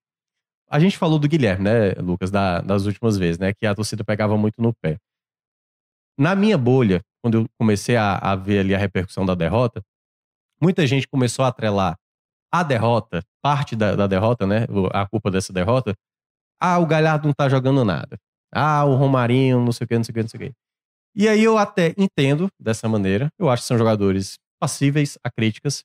A 0.70 0.78
gente 0.78 0.96
falou 0.96 1.18
do 1.18 1.28
Guilherme, 1.28 1.64
né, 1.64 1.92
Lucas, 1.94 2.30
da, 2.30 2.60
das 2.60 2.86
últimas 2.86 3.16
vezes, 3.18 3.38
né? 3.38 3.52
Que 3.52 3.66
a 3.66 3.74
torcida 3.74 4.04
pegava 4.04 4.36
muito 4.36 4.62
no 4.62 4.72
pé. 4.72 4.98
Na 6.18 6.36
minha 6.36 6.56
bolha, 6.56 7.00
quando 7.22 7.38
eu 7.38 7.46
comecei 7.58 7.96
a, 7.96 8.16
a 8.16 8.36
ver 8.36 8.60
ali 8.60 8.74
a 8.74 8.78
repercussão 8.78 9.26
da 9.26 9.34
derrota, 9.34 9.82
muita 10.62 10.86
gente 10.86 11.08
começou 11.08 11.44
a 11.44 11.48
atrelar 11.48 11.96
a 12.52 12.62
derrota, 12.62 13.22
parte 13.42 13.74
da, 13.74 13.96
da 13.96 14.06
derrota, 14.06 14.46
né? 14.46 14.66
A 14.92 15.06
culpa 15.08 15.30
dessa 15.30 15.52
derrota. 15.52 15.94
Ah, 16.60 16.78
o 16.78 16.86
Galhardo 16.86 17.26
não 17.26 17.34
tá 17.34 17.48
jogando 17.48 17.84
nada. 17.84 18.18
Ah, 18.52 18.84
o 18.84 18.96
Romarinho, 18.96 19.64
não 19.64 19.72
sei 19.72 19.84
o 19.84 19.88
que, 19.88 19.96
não 19.96 20.04
sei 20.04 20.12
o 20.12 20.14
que, 20.14 20.22
não 20.22 20.28
sei 20.28 20.38
o 20.38 20.42
que. 20.44 20.52
E 21.16 21.28
aí 21.28 21.42
eu 21.42 21.58
até 21.58 21.94
entendo 21.96 22.48
dessa 22.60 22.88
maneira. 22.88 23.28
Eu 23.38 23.48
acho 23.48 23.62
que 23.62 23.68
são 23.68 23.78
jogadores 23.78 24.34
passíveis 24.60 25.18
a 25.24 25.30
críticas. 25.30 25.82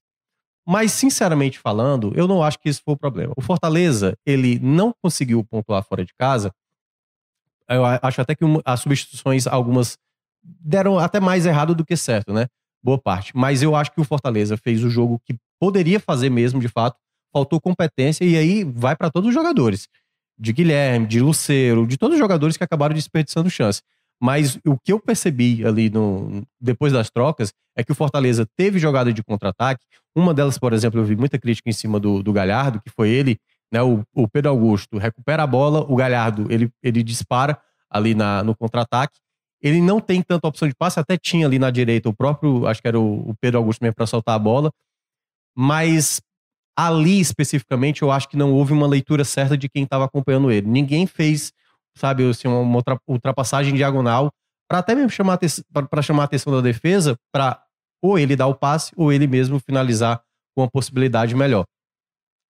Mas, 0.68 0.92
sinceramente 0.92 1.60
falando, 1.60 2.12
eu 2.16 2.28
não 2.28 2.42
acho 2.42 2.60
que 2.60 2.70
isso 2.70 2.82
foi 2.84 2.96
o 2.96 2.98
problema. 2.98 3.34
O 3.38 3.42
Fortaleza, 3.42 4.18
ele 4.26 4.60
não 4.60 4.94
conseguiu 5.02 5.44
pontuar 5.44 5.84
fora 5.84 6.04
de 6.04 6.14
casa. 6.14 6.52
Eu 7.70 7.86
acho 7.86 8.22
até 8.22 8.36
que 8.36 8.44
as 8.64 8.80
substituições, 8.80 9.48
algumas, 9.48 9.98
deram 10.44 10.98
até 10.98 11.20
mais 11.20 11.46
errado 11.46 11.76
do 11.76 11.86
que 11.86 11.96
certo, 11.96 12.34
né? 12.34 12.48
boa 12.86 13.00
parte. 13.00 13.36
Mas 13.36 13.64
eu 13.64 13.76
acho 13.76 13.92
que 13.92 14.00
o 14.00 14.04
Fortaleza 14.04 14.56
fez 14.56 14.84
o 14.84 14.90
jogo 14.90 15.20
que 15.26 15.36
poderia 15.60 16.00
fazer 16.00 16.30
mesmo, 16.30 16.60
de 16.60 16.70
fato. 16.70 16.98
Faltou 17.34 17.60
competência 17.60 18.24
e 18.24 18.38
aí 18.38 18.64
vai 18.64 18.96
para 18.96 19.10
todos 19.10 19.30
os 19.30 19.34
jogadores. 19.34 19.88
De 20.38 20.54
Guilherme, 20.54 21.08
de 21.08 21.20
Luceiro, 21.20 21.88
de 21.88 21.98
todos 21.98 22.14
os 22.14 22.20
jogadores 22.20 22.56
que 22.56 22.64
acabaram 22.64 22.94
desperdiçando 22.94 23.50
chance. 23.50 23.82
Mas 24.22 24.58
o 24.66 24.78
que 24.78 24.94
eu 24.94 25.00
percebi 25.00 25.66
ali 25.66 25.90
no, 25.90 26.44
depois 26.60 26.94
das 26.94 27.10
trocas 27.10 27.54
é 27.76 27.84
que 27.84 27.92
o 27.92 27.96
Fortaleza 27.96 28.48
teve 28.56 28.80
jogada 28.80 29.12
de 29.12 29.24
contra-ataque. 29.24 29.84
Uma 30.16 30.34
delas, 30.34 30.58
por 30.58 30.74
exemplo, 30.74 31.00
eu 31.00 31.06
vi 31.06 31.16
muita 31.16 31.38
crítica 31.38 31.70
em 31.70 31.74
cima 31.74 32.00
do, 32.00 32.24
do 32.24 32.32
Galhardo, 32.32 32.82
que 32.82 32.90
foi 32.90 33.10
ele, 33.10 33.38
né, 33.72 33.82
o, 33.82 34.04
o 34.14 34.28
Pedro 34.28 34.52
Augusto 34.52 34.98
recupera 34.98 35.44
a 35.44 35.48
bola, 35.48 35.86
o 35.90 35.96
Galhardo 35.96 36.48
ele, 36.50 36.72
ele 36.82 37.04
dispara 37.04 37.60
ali 37.90 38.16
na, 38.16 38.44
no 38.44 38.56
contra-ataque 38.56 39.20
ele 39.66 39.82
não 39.82 40.00
tem 40.00 40.22
tanta 40.22 40.48
opção 40.48 40.68
de 40.68 40.76
passe, 40.76 41.00
até 41.00 41.18
tinha 41.18 41.48
ali 41.48 41.58
na 41.58 41.72
direita 41.72 42.08
o 42.08 42.14
próprio, 42.14 42.68
acho 42.68 42.80
que 42.80 42.88
era 42.88 43.00
o, 43.00 43.34
Pedro 43.42 43.58
Augusto 43.58 43.82
mesmo 43.82 43.96
para 43.96 44.06
soltar 44.06 44.36
a 44.36 44.40
bola. 44.40 44.72
Mas 45.58 46.22
ali 46.78 47.20
especificamente, 47.20 48.04
eu 48.04 48.12
acho 48.12 48.30
que 48.30 48.38
não 48.38 48.54
houve 48.54 48.74
uma 48.74 48.86
leitura 48.86 49.26
certa 49.26 49.58
de 49.58 49.68
quem 49.68 49.84
estava 49.84 50.06
acompanhando 50.06 50.52
ele. 50.52 50.68
Ninguém 50.68 51.08
fez, 51.08 51.52
sabe, 51.98 52.28
assim, 52.30 52.48
uma 52.48 52.84
ultrapassagem 53.08 53.74
diagonal 53.74 54.32
para 54.68 54.80
até 54.80 54.96
mesmo 54.96 55.10
chamar 55.10 55.40
para 55.90 56.02
chamar 56.02 56.24
a 56.24 56.26
atenção 56.26 56.52
da 56.54 56.62
defesa 56.62 57.16
para 57.32 57.62
ou 58.02 58.20
ele 58.20 58.36
dar 58.36 58.48
o 58.48 58.56
passe 58.56 58.92
ou 58.96 59.12
ele 59.12 59.28
mesmo 59.28 59.60
finalizar 59.60 60.22
com 60.56 60.62
uma 60.62 60.70
possibilidade 60.70 61.36
melhor. 61.36 61.66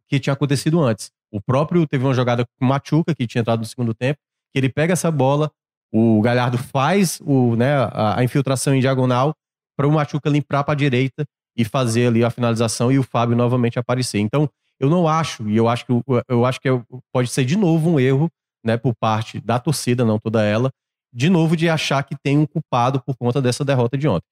Que 0.09 0.19
tinha 0.19 0.33
acontecido 0.33 0.81
antes. 0.81 1.11
O 1.31 1.41
próprio 1.41 1.85
teve 1.87 2.03
uma 2.03 2.13
jogada 2.13 2.45
com 2.45 2.65
o 2.65 2.67
Machuca, 2.67 3.13
que 3.15 3.27
tinha 3.27 3.41
entrado 3.41 3.59
no 3.59 3.65
segundo 3.65 3.93
tempo, 3.93 4.19
que 4.51 4.59
ele 4.59 4.69
pega 4.69 4.93
essa 4.93 5.11
bola, 5.11 5.51
o 5.91 6.21
Galhardo 6.21 6.57
faz 6.57 7.19
o, 7.23 7.55
né, 7.55 7.73
a, 7.91 8.23
infiltração 8.23 8.75
em 8.75 8.79
diagonal 8.79 9.33
para 9.77 9.87
o 9.87 9.91
Machuca 9.91 10.29
limpar 10.29 10.63
para 10.63 10.73
a 10.73 10.77
direita 10.77 11.25
e 11.57 11.63
fazer 11.63 12.07
ali 12.07 12.23
a 12.23 12.29
finalização 12.29 12.91
e 12.91 12.99
o 12.99 13.03
Fábio 13.03 13.35
novamente 13.35 13.79
aparecer. 13.79 14.19
Então, 14.19 14.49
eu 14.79 14.89
não 14.89 15.07
acho, 15.07 15.47
e 15.49 15.55
eu 15.55 15.69
acho 15.69 15.85
que, 15.85 15.93
eu 16.27 16.45
acho 16.45 16.59
que 16.59 16.69
pode 17.13 17.29
ser 17.29 17.45
de 17.45 17.55
novo 17.57 17.91
um 17.91 17.99
erro, 17.99 18.29
né, 18.65 18.77
por 18.77 18.93
parte 18.99 19.39
da 19.39 19.59
torcida, 19.59 20.03
não 20.03 20.19
toda 20.19 20.43
ela, 20.43 20.71
de 21.13 21.29
novo 21.29 21.55
de 21.55 21.69
achar 21.69 22.03
que 22.03 22.15
tem 22.21 22.37
um 22.37 22.45
culpado 22.45 23.01
por 23.01 23.15
conta 23.15 23.41
dessa 23.41 23.63
derrota 23.63 23.97
de 23.97 24.07
ontem. 24.07 24.25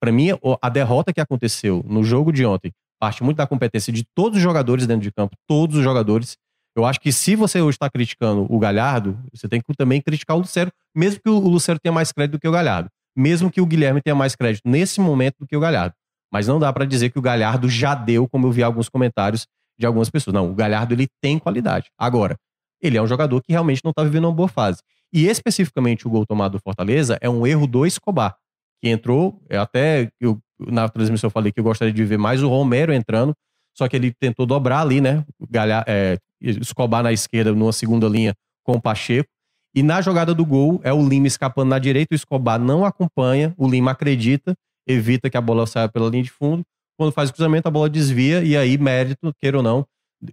Para 0.00 0.12
mim, 0.12 0.28
a 0.62 0.68
derrota 0.68 1.12
que 1.12 1.20
aconteceu 1.20 1.84
no 1.88 2.04
jogo 2.04 2.32
de 2.32 2.46
ontem 2.46 2.72
parte 2.98 3.22
muito 3.22 3.36
da 3.36 3.46
competência 3.46 3.92
de 3.92 4.04
todos 4.14 4.36
os 4.36 4.42
jogadores 4.42 4.86
dentro 4.86 5.02
de 5.02 5.12
campo, 5.12 5.36
todos 5.46 5.76
os 5.76 5.82
jogadores. 5.82 6.36
Eu 6.76 6.84
acho 6.84 7.00
que 7.00 7.12
se 7.12 7.34
você 7.34 7.60
hoje 7.60 7.76
está 7.76 7.88
criticando 7.88 8.46
o 8.48 8.58
Galhardo, 8.58 9.18
você 9.32 9.48
tem 9.48 9.60
que 9.60 9.74
também 9.76 10.00
criticar 10.00 10.36
o 10.36 10.40
Lucero, 10.40 10.70
mesmo 10.94 11.20
que 11.20 11.28
o 11.28 11.38
Lucero 11.38 11.78
tenha 11.78 11.92
mais 11.92 12.12
crédito 12.12 12.32
do 12.32 12.40
que 12.40 12.48
o 12.48 12.52
Galhardo. 12.52 12.88
Mesmo 13.16 13.50
que 13.50 13.60
o 13.60 13.66
Guilherme 13.66 14.00
tenha 14.00 14.14
mais 14.14 14.36
crédito 14.36 14.62
nesse 14.68 15.00
momento 15.00 15.36
do 15.40 15.46
que 15.46 15.56
o 15.56 15.60
Galhardo. 15.60 15.94
Mas 16.32 16.46
não 16.46 16.58
dá 16.58 16.72
para 16.72 16.84
dizer 16.84 17.10
que 17.10 17.18
o 17.18 17.22
Galhardo 17.22 17.68
já 17.68 17.94
deu, 17.94 18.28
como 18.28 18.46
eu 18.46 18.52
vi 18.52 18.62
alguns 18.62 18.88
comentários 18.88 19.46
de 19.78 19.86
algumas 19.86 20.10
pessoas. 20.10 20.34
Não, 20.34 20.50
o 20.50 20.54
Galhardo 20.54 20.94
ele 20.94 21.08
tem 21.20 21.38
qualidade. 21.38 21.88
Agora, 21.98 22.36
ele 22.80 22.96
é 22.96 23.02
um 23.02 23.06
jogador 23.06 23.40
que 23.42 23.52
realmente 23.52 23.82
não 23.84 23.90
está 23.90 24.02
vivendo 24.02 24.24
uma 24.24 24.32
boa 24.32 24.48
fase. 24.48 24.80
E 25.12 25.26
especificamente 25.26 26.06
o 26.06 26.10
gol 26.10 26.26
tomado 26.26 26.52
do 26.52 26.60
Fortaleza 26.60 27.18
é 27.20 27.28
um 27.28 27.46
erro 27.46 27.66
do 27.66 27.86
Escobar, 27.86 28.36
que 28.80 28.88
entrou, 28.88 29.40
até 29.50 30.10
eu, 30.20 30.38
na 30.58 30.88
transmissão 30.88 31.28
eu 31.28 31.32
falei 31.32 31.50
que 31.50 31.60
eu 31.60 31.64
gostaria 31.64 31.92
de 31.92 32.04
ver 32.04 32.18
mais 32.18 32.42
o 32.42 32.48
Romero 32.48 32.92
entrando, 32.92 33.34
só 33.76 33.88
que 33.88 33.96
ele 33.96 34.12
tentou 34.12 34.44
dobrar 34.44 34.80
ali, 34.80 35.00
né? 35.00 35.24
Galha, 35.48 35.84
é, 35.86 36.18
Escobar 36.40 37.02
na 37.02 37.12
esquerda, 37.12 37.52
numa 37.52 37.72
segunda 37.72 38.08
linha 38.08 38.34
com 38.62 38.72
o 38.72 38.80
Pacheco. 38.80 39.28
E 39.74 39.82
na 39.82 40.00
jogada 40.00 40.34
do 40.34 40.44
gol, 40.44 40.80
é 40.82 40.92
o 40.92 41.06
Lima 41.06 41.26
escapando 41.26 41.68
na 41.68 41.78
direita, 41.78 42.12
o 42.12 42.16
Escobar 42.16 42.58
não 42.58 42.84
acompanha, 42.84 43.54
o 43.56 43.68
Lima 43.68 43.92
acredita, 43.92 44.54
evita 44.86 45.30
que 45.30 45.36
a 45.36 45.40
bola 45.40 45.66
saia 45.66 45.88
pela 45.88 46.08
linha 46.08 46.22
de 46.22 46.30
fundo. 46.30 46.64
Quando 46.96 47.12
faz 47.12 47.30
o 47.30 47.32
cruzamento, 47.32 47.68
a 47.68 47.70
bola 47.70 47.88
desvia, 47.88 48.42
e 48.42 48.56
aí, 48.56 48.76
mérito, 48.76 49.32
queira 49.40 49.58
ou 49.58 49.62
não, 49.62 49.86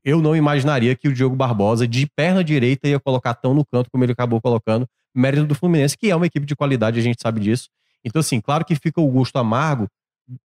eu 0.04 0.22
não 0.22 0.36
imaginaria 0.36 0.96
que 0.96 1.08
o 1.08 1.14
Diogo 1.14 1.36
Barbosa, 1.36 1.88
de 1.88 2.08
perna 2.16 2.44
direita, 2.44 2.88
ia 2.88 3.00
colocar 3.00 3.34
tão 3.34 3.54
no 3.54 3.66
canto 3.66 3.90
como 3.92 4.04
ele 4.04 4.12
acabou 4.12 4.42
colocando. 4.42 4.88
Mérito 5.14 5.46
do 5.46 5.56
Fluminense, 5.56 5.98
que 5.98 6.10
é 6.10 6.16
uma 6.16 6.26
equipe 6.26 6.46
de 6.46 6.56
qualidade, 6.56 7.00
a 7.00 7.04
gente 7.04 7.22
sabe 7.22 7.40
disso. 7.40 7.70
Então, 8.04 8.20
assim, 8.20 8.42
claro 8.42 8.66
que 8.66 8.76
fica 8.76 9.00
o 9.00 9.08
gosto 9.08 9.38
amargo 9.38 9.88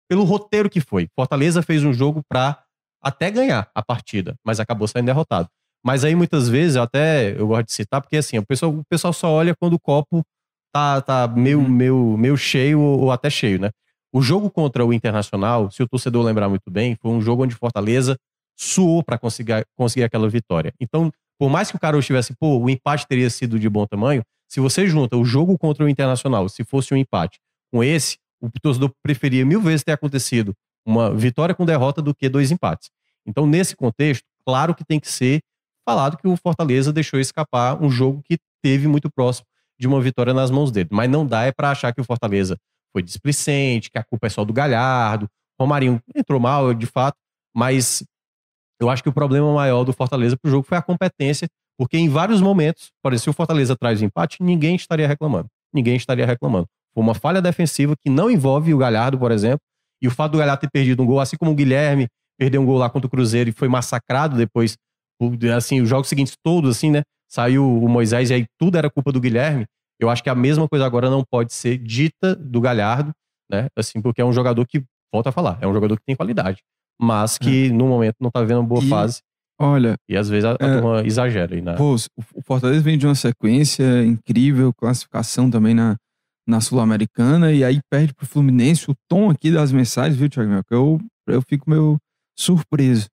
pelo 0.09 0.25
roteiro 0.25 0.69
que 0.69 0.81
foi. 0.81 1.09
Fortaleza 1.15 1.63
fez 1.63 1.85
um 1.85 1.93
jogo 1.93 2.23
para 2.29 2.63
até 3.03 3.31
ganhar 3.31 3.71
a 3.75 3.83
partida, 3.83 4.35
mas 4.45 4.59
acabou 4.59 4.89
saindo 4.89 5.07
derrotado. 5.07 5.49
Mas 5.85 6.05
aí, 6.05 6.15
muitas 6.15 6.49
vezes, 6.49 6.77
eu 6.77 6.83
até 6.83 7.39
eu 7.39 7.47
gosto 7.47 7.67
de 7.67 7.73
citar, 7.73 8.01
porque 8.01 8.17
assim, 8.17 8.39
o 8.39 8.45
pessoal, 8.45 8.73
o 8.73 8.85
pessoal 8.89 9.13
só 9.13 9.31
olha 9.31 9.55
quando 9.55 9.75
o 9.75 9.79
copo 9.79 10.25
tá, 10.73 11.01
tá 11.01 11.29
meio, 11.29 11.61
uhum. 11.61 11.69
meio, 11.69 12.17
meio 12.19 12.37
cheio 12.37 12.81
ou, 12.81 13.03
ou 13.03 13.13
até 13.13 13.31
cheio, 13.31 13.61
né? 13.61 13.71
O 14.13 14.21
jogo 14.21 14.51
contra 14.51 14.85
o 14.85 14.93
Internacional, 14.93 15.71
se 15.71 15.83
o 15.83 15.89
torcedor 15.89 16.25
lembrar 16.25 16.49
muito 16.49 16.71
bem, 16.71 16.97
foi 17.01 17.11
um 17.11 17.21
jogo 17.21 17.45
onde 17.45 17.55
Fortaleza 17.55 18.17
suou 18.57 19.03
para 19.03 19.19
conseguir, 19.19 19.67
conseguir 19.77 20.05
aquela 20.05 20.29
vitória. 20.29 20.73
Então, 20.81 21.13
por 21.39 21.51
mais 21.51 21.71
que 21.71 21.77
o 21.77 21.81
cara 21.81 21.99
estivesse, 21.99 22.35
pô, 22.35 22.59
o 22.59 22.71
empate 22.71 23.07
teria 23.07 23.29
sido 23.29 23.59
de 23.59 23.69
bom 23.69 23.87
tamanho, 23.87 24.23
se 24.49 24.61
você 24.61 24.87
junta 24.87 25.17
o 25.17 25.25
jogo 25.25 25.59
contra 25.59 25.85
o 25.85 25.89
Internacional, 25.89 26.49
se 26.49 26.65
fosse 26.65 26.95
um 26.95 26.97
empate, 26.97 27.39
com 27.71 27.85
esse, 27.85 28.17
o 28.41 28.49
torcedor 28.61 28.91
preferia 29.03 29.45
mil 29.45 29.61
vezes 29.61 29.85
ter 29.85 29.93
acontecido 29.93 30.55
uma 30.85 31.15
vitória 31.15 31.55
com 31.55 31.65
derrota 31.65 32.01
do 32.01 32.15
que 32.15 32.29
dois 32.29 32.51
empates. 32.51 32.91
Então, 33.27 33.47
nesse 33.47 33.75
contexto, 33.75 34.25
claro 34.45 34.75
que 34.75 34.85
tem 34.85 35.01
que 35.01 35.09
ser 35.09 35.41
falado 35.85 36.17
que 36.17 36.29
o 36.29 36.37
Fortaleza 36.37 36.93
deixou 36.93 37.19
escapar 37.19 37.83
um 37.83 37.91
jogo 37.91 38.23
que 38.25 38.39
teve 38.63 38.87
muito 38.87 39.11
próximo 39.11 39.47
de 39.79 39.87
uma 39.87 40.01
vitória 40.01 40.33
nas 40.33 40.51
mãos 40.51 40.71
dele. 40.71 40.89
Mas 40.93 41.11
não 41.11 41.27
dá 41.27 41.45
é 41.45 41.53
para 41.53 41.71
achar 41.71 41.93
que 41.93 42.01
o 42.01 42.05
Fortaleza 42.05 42.57
foi 42.93 43.03
displicente, 43.03 43.91
que 43.91 43.99
a 43.99 44.05
culpa 44.05 44.27
é 44.27 44.31
só 44.31 44.45
do 44.45 44.53
Galhardo. 44.53 45.29
Romarinho 45.61 46.01
entrou 46.15 46.41
mal, 46.41 46.73
de 46.73 46.87
fato, 46.87 47.17
mas 47.55 48.05
eu 48.81 48.91
acho 48.91 49.03
que 49.03 49.09
o 49.09 49.13
problema 49.13 49.53
maior 49.53 49.85
do 49.85 49.93
Fortaleza 49.93 50.37
pro 50.37 50.51
jogo 50.51 50.67
foi 50.67 50.77
a 50.77 50.83
competência, 50.83 51.49
porque 51.79 51.97
em 51.97 52.09
vários 52.09 52.41
momentos, 52.41 52.91
se 53.19 53.31
o 53.31 53.33
Fortaleza 53.33 53.77
traz 53.77 54.01
o 54.01 54.05
empate, 54.05 54.43
ninguém 54.43 54.77
estaria 54.77 55.07
reclamando. 55.07 55.47
Ninguém 55.73 55.97
estaria 55.97 56.27
reclamando. 56.27 56.67
Foi 56.95 57.03
uma 57.03 57.15
falha 57.15 57.41
defensiva 57.43 57.95
que 58.03 58.11
não 58.11 58.31
envolve 58.31 58.73
o 58.73 58.79
Galhardo, 58.79 59.19
por 59.19 59.31
exemplo, 59.31 59.61
e 60.03 60.09
o 60.09 60.11
fato 60.11 60.33
do 60.33 60.39
Galhardo 60.39 60.61
ter 60.61 60.71
perdido 60.71 61.03
um 61.03 61.07
gol, 61.07 61.21
assim 61.21 61.37
como 61.37 61.51
o 61.51 61.55
Guilherme 61.55 62.07
perdeu 62.39 62.61
um 62.61 62.67
gol 62.67 62.79
lá 62.79 62.89
contra 62.91 63.07
o 63.07 63.11
Cruzeiro 63.11 63.49
e 63.51 63.53
foi 63.53 63.69
massacrado 63.69 64.37
depois, 64.37 64.77
assim, 65.57 65.81
os 65.81 65.89
jogos 65.89 66.09
seguintes 66.09 66.35
todos, 66.43 66.77
assim, 66.77 66.91
né? 66.91 67.03
Saiu 67.29 67.67
o 67.67 67.89
Moisés 67.89 68.31
e 68.31 68.35
aí 68.35 68.47
tudo 68.59 68.77
era 68.77 68.91
culpa 68.91 69.11
do 69.11 69.21
Guilherme. 69.21 69.65
Eu 69.99 70.11
acho 70.11 70.23
que 70.23 70.29
a 70.29 70.35
mesma 70.35 70.69
coisa 70.69 70.85
agora 70.85 71.09
não 71.09 71.25
pode 71.25 71.53
ser 71.55 71.79
dita 71.79 72.37
do 72.37 72.61
Galhardo, 72.61 73.11
né? 73.51 73.69
Assim, 73.77 74.03
porque 74.03 74.21
é 74.21 74.25
um 74.25 74.33
jogador 74.33 74.67
que, 74.67 74.83
volta 75.13 75.31
a 75.31 75.33
falar, 75.33 75.59
é 75.63 75.67
um 75.67 75.73
jogador 75.73 75.97
que 75.97 76.05
tem 76.07 76.15
qualidade 76.15 76.61
mas 77.01 77.39
que 77.39 77.67
é. 77.67 77.71
no 77.71 77.87
momento 77.87 78.17
não 78.21 78.31
tá 78.31 78.41
vivendo 78.41 78.59
uma 78.59 78.67
boa 78.67 78.83
e, 78.83 78.89
fase. 78.89 79.21
Olha. 79.59 79.97
E 80.09 80.17
às 80.17 80.29
vezes 80.29 80.45
a, 80.45 80.53
a 80.53 80.57
é, 80.61 80.75
turma 80.75 81.07
exagera 81.07 81.55
aí, 81.55 81.63
né? 81.63 81.75
Pô, 81.75 81.95
o 82.35 82.43
Fortaleza 82.43 82.83
vem 82.83 82.99
de 82.99 83.07
uma 83.07 83.15
sequência 83.15 84.05
incrível, 84.05 84.73
classificação 84.75 85.51
também 85.51 85.75
na, 85.75 85.97
na 86.47 86.61
Sul-Americana, 86.61 87.53
e 87.53 87.65
aí 87.65 87.81
perde 87.91 88.15
pro 88.15 88.27
Fluminense. 88.27 88.91
O 88.91 88.95
tom 89.09 89.31
aqui 89.31 89.51
das 89.51 89.73
mensagens, 89.73 90.17
viu, 90.17 90.29
Thiago? 90.29 90.63
Eu, 90.71 91.01
eu 91.27 91.43
fico 91.43 91.69
meio 91.69 91.99
surpreso. 92.39 93.09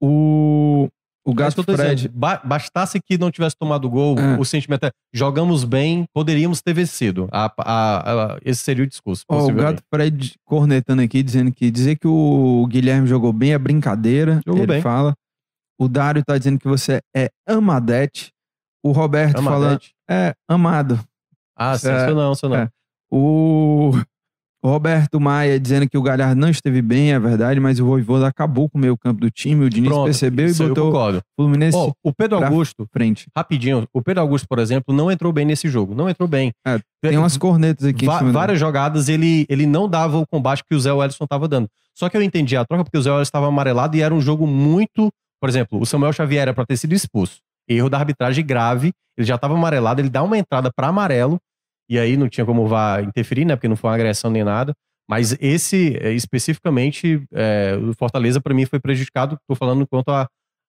O, 0.00 0.88
o 1.24 1.34
Gato 1.34 1.60
é 1.60 1.76
Fred. 1.76 2.08
Dizendo, 2.08 2.14
bastasse 2.44 3.00
que 3.00 3.18
não 3.18 3.30
tivesse 3.30 3.56
tomado 3.56 3.88
gol, 3.90 4.18
é. 4.18 4.38
o 4.38 4.44
sentimento 4.44 4.84
é: 4.84 4.90
jogamos 5.12 5.64
bem, 5.64 6.06
poderíamos 6.14 6.62
ter 6.62 6.72
vencido. 6.72 7.28
A, 7.30 7.52
a, 7.58 8.34
a, 8.34 8.38
esse 8.44 8.62
seria 8.62 8.84
o 8.84 8.86
discurso. 8.86 9.24
Oh, 9.28 9.46
o 9.46 9.52
Gato 9.52 9.82
Fred 9.92 10.34
cornetando 10.44 11.02
aqui, 11.02 11.22
dizendo 11.22 11.52
que 11.52 11.70
dizer 11.70 11.96
que 11.96 12.08
o 12.08 12.66
Guilherme 12.68 13.06
jogou 13.06 13.32
bem 13.32 13.52
é 13.52 13.58
brincadeira. 13.58 14.40
Jogou 14.46 14.62
ele 14.62 14.72
bem. 14.74 14.82
fala. 14.82 15.14
O 15.78 15.88
Dário 15.88 16.22
tá 16.24 16.36
dizendo 16.36 16.58
que 16.58 16.68
você 16.68 17.00
é 17.14 17.30
amadete. 17.46 18.32
O 18.82 18.92
Roberto 18.92 19.38
amadete. 19.38 19.94
falando. 20.08 20.28
É, 20.28 20.34
amado. 20.48 21.00
Ah, 21.56 21.76
sim, 21.76 21.88
é, 21.88 22.12
não, 22.12 22.32
isso 22.32 22.48
não. 22.48 22.56
É. 22.56 22.68
O 23.10 23.92
Roberto 24.62 25.18
Maia 25.18 25.58
dizendo 25.58 25.88
que 25.88 25.96
o 25.96 26.02
Galhardo 26.02 26.38
não 26.38 26.50
esteve 26.50 26.82
bem, 26.82 27.12
é 27.12 27.18
verdade, 27.18 27.58
mas 27.58 27.80
o 27.80 27.86
Voivoda 27.86 28.26
acabou 28.26 28.68
com 28.68 28.76
o 28.76 28.80
meio 28.80 28.96
campo 28.96 29.20
do 29.20 29.30
time, 29.30 29.64
o 29.64 29.70
Diniz 29.70 29.88
Pronto, 29.88 30.04
percebeu 30.04 30.48
e 30.48 30.54
botou 30.54 30.92
o 30.92 31.22
Fluminense 31.34 31.76
oh, 31.76 31.92
o 32.04 32.12
Pedro 32.12 32.44
Augusto, 32.44 32.86
frente. 32.92 33.26
rapidinho, 33.34 33.86
o 33.92 34.02
Pedro 34.02 34.20
Augusto, 34.20 34.46
por 34.46 34.58
exemplo, 34.58 34.94
não 34.94 35.10
entrou 35.10 35.32
bem 35.32 35.46
nesse 35.46 35.68
jogo, 35.68 35.94
não 35.94 36.10
entrou 36.10 36.28
bem. 36.28 36.52
É, 36.66 36.78
tem 37.00 37.16
umas 37.16 37.38
cornetas 37.38 37.86
aqui. 37.86 38.06
várias 38.06 38.58
jogadas 38.58 39.08
ele, 39.08 39.46
ele 39.48 39.66
não 39.66 39.88
dava 39.88 40.18
o 40.18 40.26
combate 40.26 40.62
que 40.68 40.74
o 40.74 40.80
Zé 40.80 40.92
Wellison 40.92 41.24
estava 41.24 41.48
dando. 41.48 41.68
Só 41.94 42.08
que 42.08 42.16
eu 42.16 42.22
entendi 42.22 42.56
a 42.56 42.64
troca 42.64 42.84
porque 42.84 42.98
o 42.98 43.02
Zé 43.02 43.10
Wellison 43.10 43.22
estava 43.22 43.46
amarelado 43.46 43.96
e 43.96 44.02
era 44.02 44.14
um 44.14 44.20
jogo 44.20 44.46
muito... 44.46 45.10
Por 45.40 45.48
exemplo, 45.48 45.80
o 45.80 45.86
Samuel 45.86 46.12
Xavier 46.12 46.42
era 46.42 46.54
para 46.54 46.66
ter 46.66 46.76
sido 46.76 46.92
expulso. 46.92 47.38
Erro 47.66 47.88
da 47.88 47.98
arbitragem 47.98 48.44
grave, 48.44 48.92
ele 49.16 49.26
já 49.26 49.36
estava 49.36 49.54
amarelado, 49.54 50.00
ele 50.00 50.10
dá 50.10 50.22
uma 50.22 50.36
entrada 50.36 50.70
para 50.74 50.88
amarelo, 50.88 51.38
e 51.90 51.98
aí 51.98 52.16
não 52.16 52.28
tinha 52.28 52.46
como 52.46 52.68
vá 52.68 53.02
interferir, 53.02 53.44
né? 53.44 53.56
Porque 53.56 53.66
não 53.66 53.74
foi 53.74 53.90
uma 53.90 53.96
agressão 53.96 54.30
nem 54.30 54.44
nada. 54.44 54.72
Mas 55.08 55.36
esse, 55.40 55.98
é, 56.00 56.12
especificamente, 56.12 57.20
é, 57.34 57.76
o 57.76 57.92
Fortaleza, 57.94 58.40
para 58.40 58.54
mim, 58.54 58.64
foi 58.64 58.78
prejudicado. 58.78 59.34
Estou 59.34 59.56
falando 59.56 59.84
quanto 59.88 60.08
a, 60.12 60.28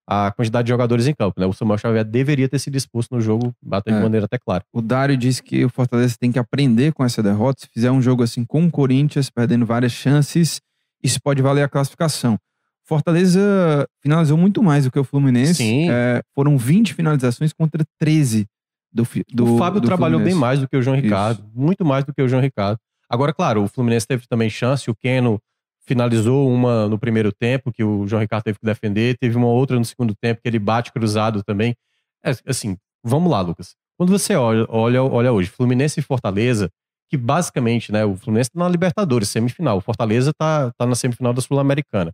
a 0.09 0.32
quantidade 0.32 0.65
de 0.65 0.69
jogadores 0.69 1.05
em 1.05 1.13
campo. 1.13 1.39
Né? 1.39 1.45
O 1.45 1.53
Samuel 1.53 1.78
Xavier 1.78 2.03
deveria 2.03 2.49
ter 2.49 2.57
sido 2.57 2.76
expulso 2.76 3.09
no 3.11 3.22
jogo, 3.22 3.53
batendo 3.61 3.93
é. 3.93 3.97
de 3.97 4.03
maneira 4.03 4.26
até 4.26 4.39
clara. 4.39 4.63
O 4.74 4.82
Dário 4.82 5.15
disse 5.15 5.43
que 5.43 5.63
o 5.63 5.69
Fortaleza 5.69 6.15
tem 6.19 6.32
que 6.32 6.39
aprender 6.39 6.91
com 6.91 7.05
essa 7.05 7.22
derrota. 7.22 7.61
Se 7.61 7.67
fizer 7.72 7.91
um 7.91 8.01
jogo 8.01 8.24
assim 8.24 8.43
com 8.43 8.65
o 8.65 8.72
Corinthians, 8.72 9.30
perdendo 9.30 9.63
várias 9.63 9.91
chances, 9.91 10.59
isso 11.03 11.19
pode 11.22 11.39
valer 11.43 11.61
a 11.61 11.69
classificação. 11.69 12.36
Fortaleza 12.84 13.88
finalizou 14.01 14.39
muito 14.39 14.63
mais 14.63 14.86
do 14.86 14.91
que 14.91 14.97
o 14.97 15.03
Fluminense. 15.03 15.53
Sim. 15.53 15.91
É, 15.91 16.24
foram 16.34 16.57
20 16.57 16.95
finalizações 16.95 17.53
contra 17.53 17.86
13 17.99 18.47
do, 18.92 19.08
do 19.30 19.56
O 19.56 19.58
Fábio 19.58 19.80
do 19.82 19.88
trabalhou 19.88 20.20
Fluminense. 20.20 20.36
bem 20.36 20.39
mais 20.39 20.60
do 20.60 20.68
que 20.68 20.76
o 20.78 20.82
João 20.82 20.96
Ricardo. 20.96 21.39
Isso. 21.39 21.52
Muito 21.54 21.86
mais 21.86 22.04
do 22.04 22.14
que 22.14 22.22
o 22.22 22.28
João 22.28 22.42
Ricardo. 22.42 22.80
Agora, 23.10 23.34
claro, 23.34 23.64
o 23.64 23.68
Fluminense 23.68 24.08
teve 24.08 24.26
também 24.28 24.50
chance, 24.50 24.89
o 24.89 24.96
Keno 24.96 25.39
finalizou 25.86 26.50
uma 26.50 26.88
no 26.88 26.98
primeiro 26.98 27.32
tempo, 27.32 27.72
que 27.72 27.84
o 27.84 28.08
João 28.08 28.22
Ricardo 28.22 28.44
teve 28.44 28.60
que 28.60 28.66
defender, 28.66 29.18
teve 29.18 29.36
uma 29.36 29.48
outra 29.48 29.78
no 29.78 29.84
segundo 29.86 30.14
tempo, 30.16 30.42
que 30.42 30.48
ele 30.48 30.60
bate 30.60 30.92
cruzado 30.92 31.44
também. 31.44 31.76
É, 32.24 32.32
assim, 32.48 32.78
vamos 33.04 33.30
lá, 33.32 33.42
Lucas. 33.42 33.76
Quando 33.98 34.10
você 34.12 34.36
olha, 34.36 34.66
olha, 34.70 35.04
olha 35.04 35.32
hoje, 35.32 35.50
Fluminense 35.50 36.00
e 36.00 36.04
Fortaleza, 36.04 36.70
que 37.10 37.18
basicamente, 37.18 37.92
né, 37.92 38.06
o 38.06 38.16
Fluminense 38.16 38.52
tá 38.52 38.60
na 38.60 38.70
Libertadores, 38.70 39.30
semifinal, 39.30 39.78
o 39.78 39.82
Fortaleza 39.82 40.32
tá, 40.34 40.72
tá 40.78 40.86
na 40.86 40.96
semifinal 40.96 41.34
da 41.34 41.42
Sul-Americana. 41.42 42.12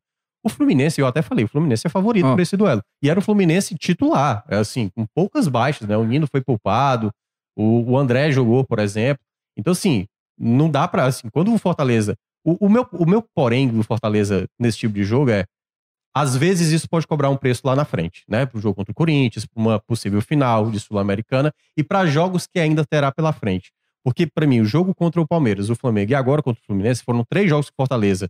O 0.47 0.49
Fluminense, 0.49 1.01
eu 1.01 1.05
até 1.05 1.21
falei, 1.21 1.43
o 1.43 1.47
Fluminense 1.47 1.85
é 1.85 1.89
favorito 1.89 2.25
por 2.25 2.39
esse 2.39 2.55
duelo. 2.55 2.81
E 3.03 3.09
era 3.09 3.19
o 3.19 3.21
Fluminense 3.21 3.75
titular, 3.75 4.45
é 4.47 4.55
assim, 4.55 4.89
com 4.95 5.05
poucas 5.13 5.49
baixas, 5.49 5.85
né? 5.85 5.97
O 5.97 6.05
Nino 6.05 6.25
foi 6.25 6.41
poupado, 6.41 7.11
o, 7.53 7.91
o 7.91 7.97
André 7.97 8.31
jogou, 8.31 8.63
por 8.63 8.79
exemplo. 8.79 9.19
Então, 9.57 9.73
assim, 9.73 10.07
não 10.39 10.69
dá 10.69 10.87
pra, 10.87 11.03
assim, 11.03 11.27
quando 11.29 11.53
o 11.53 11.57
Fortaleza. 11.57 12.15
O, 12.45 12.67
o, 12.67 12.69
meu, 12.69 12.87
o 12.93 13.05
meu 13.05 13.21
porém 13.35 13.67
do 13.67 13.83
Fortaleza 13.83 14.47
nesse 14.57 14.77
tipo 14.77 14.93
de 14.93 15.03
jogo 15.03 15.31
é. 15.31 15.43
Às 16.15 16.35
vezes 16.35 16.71
isso 16.71 16.89
pode 16.89 17.05
cobrar 17.05 17.29
um 17.29 17.35
preço 17.35 17.61
lá 17.65 17.75
na 17.75 17.83
frente, 17.83 18.23
né? 18.27 18.45
Pro 18.45 18.61
jogo 18.61 18.75
contra 18.75 18.91
o 18.91 18.95
Corinthians, 18.95 19.45
pra 19.45 19.61
uma 19.61 19.79
possível 19.81 20.21
final 20.21 20.71
de 20.71 20.79
Sul-Americana 20.79 21.53
e 21.75 21.83
para 21.83 22.07
jogos 22.07 22.47
que 22.47 22.57
ainda 22.57 22.85
terá 22.85 23.11
pela 23.11 23.33
frente. 23.33 23.69
Porque, 24.03 24.25
para 24.25 24.47
mim, 24.47 24.61
o 24.61 24.65
jogo 24.65 24.95
contra 24.95 25.19
o 25.19 25.27
Palmeiras, 25.27 25.69
o 25.69 25.75
Flamengo 25.75 26.13
e 26.13 26.15
agora 26.15 26.41
contra 26.41 26.61
o 26.61 26.65
Fluminense 26.65 27.03
foram 27.03 27.25
três 27.29 27.49
jogos 27.49 27.69
que 27.69 27.75
Fortaleza 27.75 28.29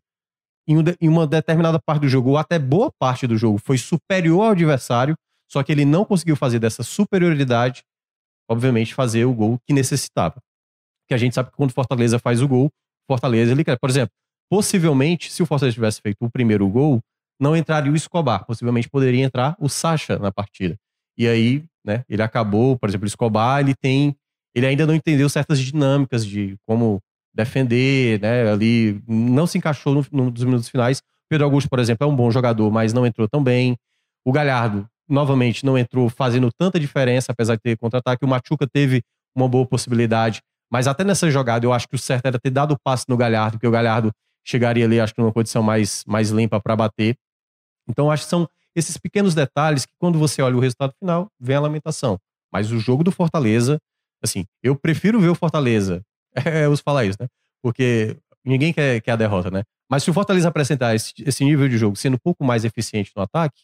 em, 0.68 0.78
um 0.78 0.84
em 1.00 1.08
uma 1.08 1.26
determinada 1.26 1.80
parte 1.80 2.02
do 2.02 2.10
jogo, 2.10 2.32
ou 2.32 2.38
até 2.38 2.60
boa 2.60 2.92
parte 3.00 3.26
do 3.26 3.38
jogo, 3.38 3.58
foi 3.58 3.78
superior 3.78 4.44
ao 4.44 4.52
adversário, 4.52 5.16
só 5.50 5.64
que 5.64 5.72
ele 5.72 5.86
não 5.86 6.04
conseguiu 6.04 6.36
fazer 6.36 6.60
dessa 6.60 6.84
superioridade, 6.84 7.84
obviamente, 8.50 8.94
fazer 8.94 9.26
o 9.26 9.34
gol 9.34 9.58
que 9.66 9.74
necessitava. 9.74 10.36
Porque 11.04 11.14
a 11.14 11.18
gente 11.18 11.34
sabe 11.34 11.50
que 11.50 11.56
quando 11.56 11.72
Fortaleza 11.72 12.20
faz 12.20 12.42
o 12.42 12.48
gol, 12.48 12.70
Fortaleza, 13.10 13.54
ele 13.54 13.64
quer. 13.64 13.80
Por 13.80 13.90
exemplo, 13.90 14.12
possivelmente, 14.50 15.32
se 15.32 15.42
o 15.42 15.46
Fortaleza 15.46 15.74
tivesse 15.74 16.02
feito 16.02 16.18
o 16.20 16.30
primeiro 16.30 16.68
gol, 16.68 17.00
não 17.40 17.56
entraria 17.56 17.92
o 17.92 17.96
Escobar. 17.96 18.46
Possivelmente 18.46 18.90
poderia 18.90 19.24
entrar 19.24 19.56
o 19.60 19.70
Sacha 19.70 20.20
na 20.20 20.32
partida. 20.32 20.76
E 21.18 21.28
aí, 21.28 21.64
né, 21.86 22.04
ele 22.10 22.22
acabou, 22.22 22.78
por 22.78 22.90
exemplo, 22.90 23.06
o 23.06 23.08
Escobar, 23.08 23.62
ele 23.62 23.74
tem. 23.74 24.16
Ele 24.54 24.66
ainda 24.66 24.86
não 24.86 24.94
entendeu 24.94 25.30
certas 25.30 25.60
dinâmicas 25.60 26.26
de 26.26 26.58
como 26.68 27.00
defender, 27.38 28.20
né? 28.20 28.52
Ali 28.52 29.02
não 29.08 29.48
se 29.48 29.58
encaixou 29.58 29.94
no, 29.94 30.06
no- 30.12 30.32
nos 30.32 30.44
minutos 30.44 30.68
finais. 30.70 31.02
Pedro 31.30 31.46
Augusto, 31.46 31.70
por 31.70 31.80
exemplo, 31.80 32.06
é 32.06 32.10
um 32.10 32.16
bom 32.16 32.30
jogador, 32.32 32.72
mas 32.72 32.94
não 32.94 33.06
entrou 33.06 33.28
tão 33.30 33.44
bem. 33.44 33.78
O 34.26 34.32
Galhardo, 34.32 34.88
novamente, 35.08 35.66
não 35.66 35.78
entrou 35.78 36.10
fazendo 36.10 36.50
tanta 36.58 36.80
diferença, 36.80 37.32
apesar 37.32 37.56
de 37.56 37.62
ter 37.62 37.78
contra-ataque. 37.78 38.26
O 38.26 38.28
Machuca 38.28 38.68
teve 38.68 39.02
uma 39.36 39.48
boa 39.48 39.66
possibilidade, 39.66 40.42
mas 40.72 40.88
até 40.88 41.04
nessa 41.04 41.30
jogada 41.30 41.66
eu 41.66 41.72
acho 41.72 41.88
que 41.88 41.96
o 41.96 42.00
certo 42.00 42.26
era 42.26 42.40
ter 42.40 42.50
dado 42.50 42.74
o 42.74 42.78
passe 42.84 43.06
no 43.08 43.16
Galhardo, 43.16 43.54
porque 43.58 43.68
o 43.68 43.72
Galhardo 43.72 44.12
chegaria 44.46 44.86
ali, 44.86 45.00
acho 45.00 45.14
que 45.14 45.22
numa 45.22 45.32
condição 45.32 45.62
mais, 45.62 46.04
mais 46.08 46.30
limpa 46.32 46.60
para 46.60 46.76
bater. 46.76 47.16
Então, 47.90 48.12
acho 48.12 48.24
que 48.24 48.30
são 48.30 48.48
esses 48.76 48.98
pequenos 48.98 49.34
detalhes 49.34 49.86
que, 49.86 49.94
quando 50.00 50.18
você 50.20 50.42
olha 50.42 50.56
o 50.56 50.60
resultado 50.60 50.94
final, 51.00 51.28
vem 51.40 51.56
a 51.56 51.60
lamentação. 51.62 52.18
Mas 52.52 52.72
o 52.72 52.80
jogo 52.80 53.04
do 53.04 53.12
Fortaleza, 53.12 53.78
assim, 54.24 54.46
eu 54.64 54.76
prefiro 54.76 55.20
ver 55.20 55.30
o 55.30 55.36
Fortaleza. 55.36 56.02
É, 56.46 56.68
uso 56.68 56.84
falar 56.84 57.06
isso, 57.06 57.18
né? 57.20 57.28
Porque 57.64 58.16
ninguém 58.46 58.72
quer, 58.72 59.02
quer 59.02 59.12
a 59.12 59.16
derrota, 59.16 59.50
né? 59.50 59.64
Mas 59.90 60.04
se 60.04 60.10
o 60.10 60.14
Fortaleza 60.14 60.48
apresentar 60.48 60.94
esse, 60.96 61.14
esse 61.26 61.44
nível 61.44 61.68
de 61.68 61.78
jogo 61.78 61.96
sendo 61.96 62.16
um 62.16 62.20
pouco 62.24 62.44
mais 62.44 62.64
eficiente 62.64 63.12
no 63.16 63.24
ataque, 63.24 63.62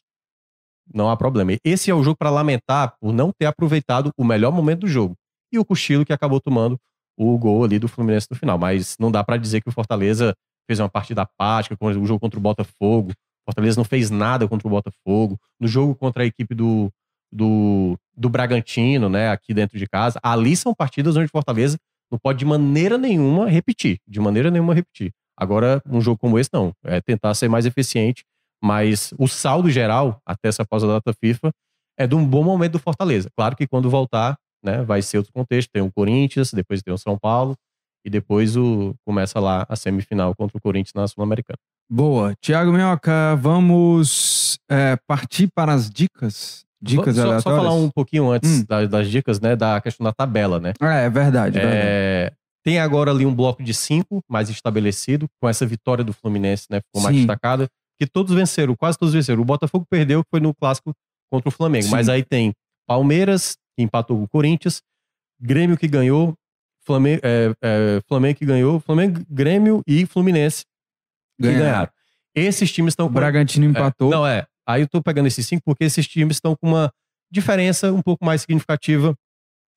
não 0.94 1.10
há 1.10 1.16
problema. 1.16 1.52
Esse 1.64 1.92
é 1.92 1.96
o 1.96 2.04
jogo 2.04 2.18
para 2.18 2.30
lamentar 2.30 2.96
por 3.00 3.14
não 3.14 3.32
ter 3.32 3.46
aproveitado 3.46 4.12
o 4.18 4.24
melhor 4.24 4.52
momento 4.52 4.82
do 4.82 4.88
jogo. 4.88 5.16
E 5.52 5.60
o 5.60 5.66
cochilo 5.66 6.06
que 6.06 6.14
acabou 6.14 6.42
tomando 6.42 6.78
o 7.18 7.38
gol 7.38 7.64
ali 7.64 7.78
do 7.78 7.88
Fluminense 7.88 8.28
no 8.30 8.36
final. 8.36 8.58
Mas 8.58 8.98
não 9.00 9.12
dá 9.12 9.24
para 9.24 9.38
dizer 9.38 9.62
que 9.62 9.70
o 9.70 9.72
Fortaleza 9.72 10.34
fez 10.68 10.80
uma 10.80 10.90
partida 10.90 11.22
apática, 11.22 11.78
como 11.78 11.92
o 11.92 12.06
jogo 12.06 12.20
contra 12.20 12.40
o 12.40 12.42
Botafogo. 12.42 13.12
O 13.12 13.52
Fortaleza 13.52 13.80
não 13.80 13.86
fez 13.86 14.10
nada 14.10 14.48
contra 14.48 14.68
o 14.68 14.72
Botafogo. 14.72 15.38
No 15.60 15.68
jogo 15.68 15.96
contra 15.96 16.24
a 16.24 16.26
equipe 16.26 16.56
do, 16.56 16.92
do, 17.32 17.98
do 18.16 18.30
Bragantino, 18.30 19.10
né, 19.10 19.30
aqui 19.30 19.54
dentro 19.54 19.78
de 19.78 19.88
casa, 19.88 20.20
ali 20.24 20.56
são 20.56 20.74
partidas 20.74 21.16
onde 21.16 21.26
o 21.26 21.30
Fortaleza 21.30 21.78
não 22.14 22.20
pode 22.20 22.40
de 22.40 22.46
maneira 22.46 22.98
nenhuma 22.98 23.50
repetir. 23.50 24.00
De 24.08 24.20
maneira 24.20 24.52
nenhuma 24.52 24.74
repetir. 24.74 25.12
Agora, 25.36 25.82
um 25.90 26.00
jogo 26.00 26.20
como 26.20 26.38
esse, 26.38 26.50
não. 26.54 26.72
É 26.84 27.02
tentar 27.02 27.34
ser 27.34 27.50
mais 27.50 27.66
eficiente, 27.66 28.24
mas 28.64 29.14
o 29.18 29.28
saldo 29.28 29.70
geral, 29.70 30.22
até 30.26 30.48
essa 30.48 30.64
pausa 30.64 30.86
da 30.86 30.94
data 30.94 31.14
FIFA, 31.20 31.52
é 31.98 32.06
de 32.06 32.16
um 32.16 32.26
bom 32.26 32.44
momento 32.44 32.74
do 32.74 32.80
Fortaleza. 32.80 33.30
Claro 33.36 33.56
que 33.56 33.68
quando 33.68 33.90
voltar, 33.90 34.38
né, 34.64 34.84
vai 34.84 35.02
ser 35.02 35.18
outro 35.18 35.34
contexto. 35.34 35.70
Tem 35.72 35.82
o 35.82 35.92
Corinthians, 35.92 36.54
depois 36.54 36.82
tem 36.84 36.94
o 36.94 36.98
São 36.98 37.18
Paulo, 37.18 37.56
e 38.06 38.10
depois 38.10 38.56
o, 38.56 38.94
começa 39.06 39.40
lá 39.40 39.66
a 39.68 39.76
semifinal 39.76 40.36
contra 40.36 40.58
o 40.58 40.62
Corinthians 40.62 40.94
na 40.94 41.08
Sul-Americana. 41.08 41.58
Boa. 41.90 42.36
Tiago 42.40 42.72
Minhoca, 42.72 43.36
vamos 43.38 44.60
é, 44.70 44.98
partir 45.08 45.50
para 45.54 45.74
as 45.74 45.90
dicas. 45.90 46.64
Dicas 46.84 47.16
só, 47.16 47.22
só 47.22 47.28
aleatórias? 47.30 47.64
falar 47.64 47.74
um 47.76 47.90
pouquinho 47.90 48.30
antes 48.30 48.50
Hum. 48.62 48.66
das, 48.68 48.90
das 48.90 49.10
dicas, 49.10 49.40
né, 49.40 49.56
da 49.56 49.80
questão 49.82 50.04
da 50.04 50.12
tabela, 50.12 50.60
né? 50.60 50.74
É, 50.82 51.06
é 51.06 51.10
verdade. 51.10 51.58
verdade. 51.58 51.78
É, 51.78 52.34
tem 52.64 52.80
agora 52.80 53.12
ali 53.12 53.26
um 53.26 53.34
bloco 53.34 53.64
de 53.64 53.74
cinco 53.74 54.22
mais 54.30 54.50
estabelecido, 54.50 55.28
com 55.42 55.48
essa 55.50 55.66
vitória 55.66 56.04
do 56.04 56.14
Fluminense, 56.14 56.66
né? 56.70 56.82
Ficou 56.82 57.02
mais 57.02 57.16
Sim. 57.16 57.22
destacada. 57.22 57.68
Que 58.00 58.08
todos 58.08 58.34
venceram, 58.34 58.76
quase 58.76 58.98
todos 58.98 59.14
venceram. 59.14 59.42
O 59.42 59.46
Botafogo 59.46 59.86
perdeu, 59.90 60.24
que 60.24 60.30
foi 60.30 60.40
no 60.40 60.54
clássico 60.54 60.94
contra 61.32 61.48
o 61.50 61.52
Flamengo. 61.52 61.86
Sim. 61.86 61.92
Mas 61.92 62.10
aí 62.10 62.24
tem 62.24 62.54
Palmeiras, 62.88 63.56
que 63.78 63.84
empatou 63.84 64.18
com 64.18 64.24
o 64.24 64.28
Corinthians, 64.28 64.82
Grêmio 65.40 65.78
que 65.78 65.88
ganhou, 65.88 66.34
Flamengo, 66.86 67.22
é, 67.24 67.54
é, 67.62 68.02
Flamengo 68.08 68.38
que 68.40 68.46
ganhou, 68.46 68.80
Flamengo, 68.80 69.22
Grêmio 69.30 69.82
e 69.88 70.06
Fluminense 70.06 70.64
que 71.40 71.48
Ganharam. 71.48 71.64
ganharam. 71.66 71.90
Esses 72.36 72.72
times 72.72 72.92
estão 72.94 73.06
O 73.06 73.10
Bragantino 73.10 73.66
empatou. 73.66 74.10
é, 74.12 74.16
não, 74.16 74.26
é. 74.28 74.46
Aí 74.68 74.82
eu 74.82 74.88
tô 74.88 75.02
pegando 75.02 75.28
esses 75.28 75.46
cinco 75.46 75.64
porque 75.66 75.84
esses 75.84 76.08
times 76.08 76.38
estão 76.38 76.56
com 76.56 76.68
uma 76.68 76.92
diferença 77.32 77.92
um 77.92 78.02
pouco 78.02 78.24
mais 78.24 78.42
significativa 78.42 79.16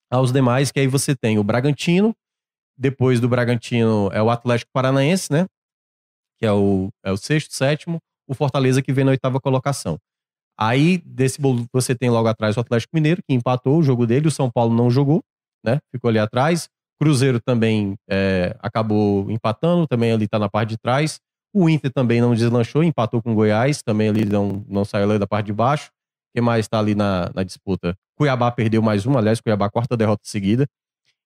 aos 0.09 0.31
demais, 0.31 0.71
que 0.71 0.79
aí 0.79 0.87
você 0.87 1.15
tem 1.15 1.37
o 1.37 1.43
Bragantino, 1.43 2.13
depois 2.77 3.19
do 3.19 3.27
Bragantino 3.27 4.09
é 4.13 4.21
o 4.21 4.29
Atlético 4.29 4.71
Paranaense, 4.71 5.31
né? 5.31 5.45
Que 6.39 6.45
é 6.45 6.51
o, 6.51 6.89
é 7.03 7.11
o 7.11 7.17
sexto, 7.17 7.53
sétimo, 7.53 7.99
o 8.27 8.35
Fortaleza 8.35 8.81
que 8.81 8.93
vem 8.93 9.03
na 9.03 9.11
oitava 9.11 9.39
colocação. 9.39 9.97
Aí, 10.59 10.99
desse 10.99 11.39
bolo, 11.39 11.65
você 11.71 11.95
tem 11.95 12.09
logo 12.09 12.27
atrás 12.27 12.57
o 12.57 12.59
Atlético 12.59 12.95
Mineiro, 12.95 13.21
que 13.27 13.33
empatou 13.33 13.77
o 13.77 13.83
jogo 13.83 14.07
dele, 14.07 14.27
o 14.27 14.31
São 14.31 14.49
Paulo 14.49 14.73
não 14.73 14.89
jogou, 14.89 15.21
né? 15.63 15.79
Ficou 15.91 16.09
ali 16.09 16.19
atrás. 16.19 16.67
Cruzeiro 16.99 17.39
também 17.39 17.95
é, 18.09 18.55
acabou 18.59 19.29
empatando, 19.29 19.85
também 19.87 20.11
ali 20.11 20.27
tá 20.27 20.39
na 20.39 20.49
parte 20.49 20.69
de 20.69 20.77
trás. 20.77 21.19
O 21.59 21.67
Inter 21.67 21.91
também 21.91 22.21
não 22.21 22.35
deslanchou, 22.35 22.83
empatou 22.83 23.19
com 23.19 23.31
o 23.31 23.35
Goiás, 23.35 23.81
também 23.81 24.09
ali 24.09 24.23
não, 24.25 24.63
não 24.69 24.85
saiu 24.85 25.09
ali 25.09 25.17
da 25.17 25.25
parte 25.25 25.47
de 25.47 25.53
baixo. 25.53 25.89
Quem 26.31 26.43
mais 26.43 26.65
está 26.65 26.77
ali 26.77 26.93
na, 26.93 27.31
na 27.33 27.41
disputa? 27.41 27.97
Cuiabá 28.15 28.51
perdeu 28.51 28.79
mais 28.79 29.07
uma, 29.07 29.17
aliás, 29.17 29.41
Cuiabá 29.41 29.67
quarta 29.67 29.97
derrota 29.97 30.21
seguida. 30.23 30.67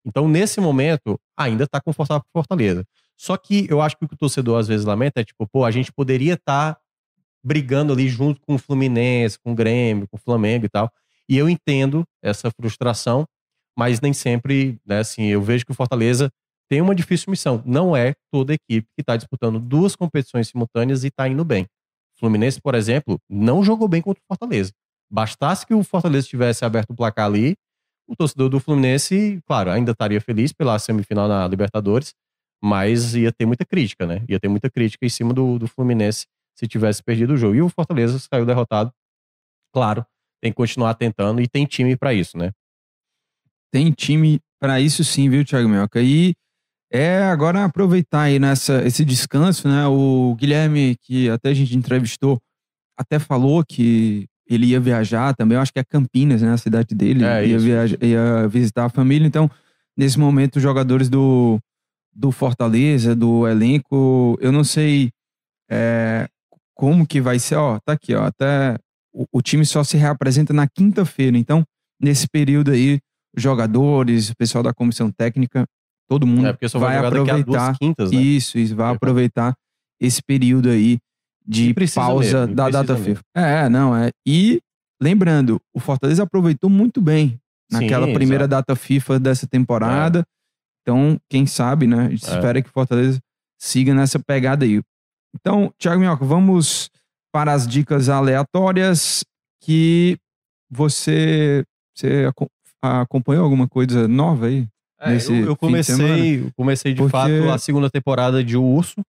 Então, 0.06 0.30
nesse 0.30 0.62
momento, 0.62 1.20
ainda 1.38 1.66
está 1.66 1.82
confortável 1.82 2.24
com 2.24 2.40
Fortaleza. 2.40 2.86
Só 3.18 3.36
que 3.36 3.68
eu 3.70 3.82
acho 3.82 3.98
que 3.98 4.06
o 4.06 4.08
que 4.08 4.14
o 4.14 4.18
torcedor 4.18 4.58
às 4.58 4.70
vezes 4.70 4.86
lamenta 4.86 5.20
é 5.20 5.24
tipo, 5.26 5.46
pô, 5.52 5.66
a 5.66 5.72
gente 5.72 5.92
poderia 5.92 6.36
estar 6.36 6.78
brigando 7.44 7.92
ali 7.92 8.08
junto 8.08 8.40
com 8.40 8.56
o 8.56 8.58
Fluminense, 8.58 9.38
com 9.38 9.52
o 9.52 9.56
Grêmio, 9.56 10.08
com 10.08 10.16
o 10.16 10.20
Flamengo 10.20 10.66
e 10.66 10.70
tal. 10.70 10.90
E 11.28 11.38
eu 11.38 11.50
entendo 11.50 12.06
essa 12.24 12.50
frustração, 12.52 13.26
mas 13.78 14.00
nem 14.00 14.14
sempre, 14.14 14.80
né, 14.86 15.00
assim, 15.00 15.26
eu 15.26 15.42
vejo 15.42 15.66
que 15.66 15.72
o 15.72 15.76
Fortaleza 15.76 16.32
tem 16.72 16.80
uma 16.80 16.96
difícil 16.96 17.30
missão. 17.30 17.62
Não 17.66 17.98
é 17.98 18.14
toda 18.32 18.54
equipe 18.54 18.88
que 18.96 19.02
está 19.02 19.18
disputando 19.18 19.60
duas 19.60 19.94
competições 19.94 20.48
simultâneas 20.48 21.04
e 21.04 21.08
está 21.08 21.28
indo 21.28 21.44
bem. 21.44 21.68
Fluminense, 22.18 22.62
por 22.62 22.76
exemplo, 22.76 23.20
não 23.30 23.62
jogou 23.62 23.90
bem 23.90 24.02
contra 24.02 24.22
o 24.22 24.26
Fortaleza. 24.26 24.72
Bastasse 25.12 25.68
que 25.68 25.74
o 25.74 25.84
Fortaleza 25.84 26.30
tivesse 26.30 26.64
aberto 26.64 26.92
o 26.92 26.96
placar 26.96 27.26
ali, 27.26 27.56
o 28.08 28.16
torcedor 28.16 28.48
do 28.48 28.58
Fluminense, 28.58 29.42
claro, 29.46 29.70
ainda 29.70 29.92
estaria 29.92 30.22
feliz 30.22 30.54
pela 30.54 30.80
semifinal 30.80 31.28
na 31.28 31.46
Libertadores, 31.46 32.14
mas 32.64 33.16
ia 33.16 33.34
ter 33.34 33.46
muita 33.46 33.66
crítica, 33.66 34.08
né? 34.08 34.24
Ia 34.30 34.40
ter 34.40 34.48
muita 34.48 34.70
crítica 34.70 35.06
em 35.06 35.10
cima 35.10 35.34
do, 35.34 35.60
do 35.60 35.68
Fluminense 35.68 36.26
se 36.56 36.70
tivesse 36.70 37.04
perdido 37.04 37.34
o 37.34 37.38
jogo. 37.38 37.54
E 37.54 37.62
o 37.62 37.68
Fortaleza 37.68 38.18
saiu 38.18 38.46
derrotado. 38.46 38.94
Claro, 39.74 40.06
tem 40.42 40.54
que 40.54 40.56
continuar 40.56 40.94
tentando 40.94 41.42
e 41.42 41.50
tem 41.50 41.66
time 41.66 41.98
para 41.98 42.14
isso, 42.14 42.38
né? 42.38 42.52
Tem 43.74 43.92
time 43.92 44.40
para 44.58 44.80
isso 44.80 45.04
sim, 45.04 45.30
viu, 45.30 45.44
Thiago 45.44 45.68
Minhoca? 45.68 46.02
E 46.02 46.34
é 46.92 47.24
agora 47.24 47.64
aproveitar 47.64 48.24
aí 48.24 48.38
nessa, 48.40 48.86
esse 48.86 49.06
descanso, 49.06 49.68
né? 49.68 49.88
O 49.88 50.36
Guilherme, 50.36 50.96
que 51.02 51.30
até 51.30 51.50
a 51.50 51.54
gente 51.54 51.76
entrevistou, 51.76 52.40
até 52.98 53.18
falou 53.18 53.64
que 53.64 54.28
ele 54.48 54.68
ia 54.68 54.80
viajar 54.80 55.34
também, 55.34 55.56
eu 55.56 55.62
acho 55.62 55.72
que 55.72 55.80
é 55.80 55.84
Campinas, 55.84 56.42
né? 56.42 56.52
A 56.52 56.58
cidade 56.58 56.94
dele. 56.94 57.24
É, 57.24 57.46
ia, 57.48 57.56
isso, 57.56 57.66
viaja- 57.66 57.98
ia 58.02 58.48
visitar 58.50 58.86
a 58.86 58.90
família. 58.90 59.26
Então, 59.26 59.50
nesse 59.98 60.20
momento, 60.20 60.58
os 60.58 60.62
jogadores 60.62 61.08
do, 61.10 61.58
do 62.14 62.32
Fortaleza, 62.32 63.16
do 63.16 63.48
elenco, 63.48 64.38
eu 64.42 64.52
não 64.52 64.64
sei 64.66 65.10
é, 65.70 66.28
como 66.76 67.08
que 67.08 67.22
vai 67.22 67.40
ser. 67.40 67.56
Ó, 67.56 67.80
tá 67.80 67.94
aqui, 67.94 68.14
ó. 68.14 68.26
Até 68.26 68.76
o, 69.14 69.26
o 69.32 69.42
time 69.42 69.66
só 69.66 69.84
se 69.84 69.96
reapresenta 69.96 70.52
na 70.54 70.68
quinta-feira. 70.68 71.38
Então, 71.38 71.64
nesse 72.02 72.28
período 72.28 72.72
aí, 72.72 73.00
os 73.36 73.42
jogadores, 73.42 74.30
o 74.30 74.36
pessoal 74.36 74.62
da 74.62 74.74
comissão 74.74 75.10
técnica, 75.10 75.66
todo 76.12 76.28
mundo 76.28 76.46
É 76.48 76.52
porque 76.52 76.68
só 76.68 76.78
vai, 76.78 76.98
vai 76.98 77.08
aproveitar. 77.08 77.78
quintas, 77.80 78.12
né? 78.12 78.20
Isso, 78.20 78.58
isso, 78.60 78.76
vai 78.76 78.88
Vai. 78.88 78.96
aproveitar 78.98 79.56
esse 79.98 80.22
período 80.22 80.68
aí 80.70 81.00
de 81.48 81.74
pausa 81.96 82.42
mesmo, 82.42 82.56
da 82.56 82.70
data 82.70 82.94
mesmo. 82.94 83.06
FIFA. 83.06 83.22
É, 83.34 83.70
não, 83.70 83.96
é. 83.96 84.10
E 84.28 84.60
lembrando, 85.02 85.62
o 85.74 85.80
Fortaleza 85.80 86.24
aproveitou 86.24 86.70
muito 86.70 87.00
bem 87.02 87.40
naquela 87.72 88.08
Sim, 88.08 88.14
primeira 88.14 88.44
exato. 88.44 88.50
data 88.68 88.76
FIFA 88.76 89.20
dessa 89.22 89.48
temporada. 89.48 90.26
Então, 90.82 91.18
quem 91.30 91.46
sabe, 91.46 91.88
né? 91.88 92.08
A 92.08 92.10
gente 92.10 92.26
É. 92.30 92.34
espera 92.36 92.62
que 92.62 92.68
o 92.68 92.74
Fortaleza 92.74 93.18
siga 93.58 93.94
nessa 93.94 94.20
pegada 94.20 94.66
aí. 94.66 94.82
Então, 95.34 95.72
Thiago 95.80 96.02
Minhoca, 96.02 96.26
vamos 96.26 96.90
para 97.34 97.54
as 97.54 97.66
dicas 97.66 98.10
aleatórias 98.10 99.24
que 99.64 100.18
você, 100.70 101.64
você 101.96 102.26
aco- 102.28 102.50
acompanhou 102.82 103.44
alguma 103.46 103.68
coisa 103.68 104.08
nova 104.10 104.48
aí? 104.48 104.68
É, 105.02 105.16
eu, 105.16 105.36
eu 105.36 105.54
de 105.54 105.56
comecei, 105.58 106.40
eu 106.42 106.52
comecei 106.56 106.94
de 106.94 106.98
Porque- 107.02 107.12
fato 107.12 107.50
a 107.52 107.58
segunda 107.58 107.90
temporada 107.90 108.44
de 108.44 108.56
O 108.56 108.64
Urso. 108.64 109.02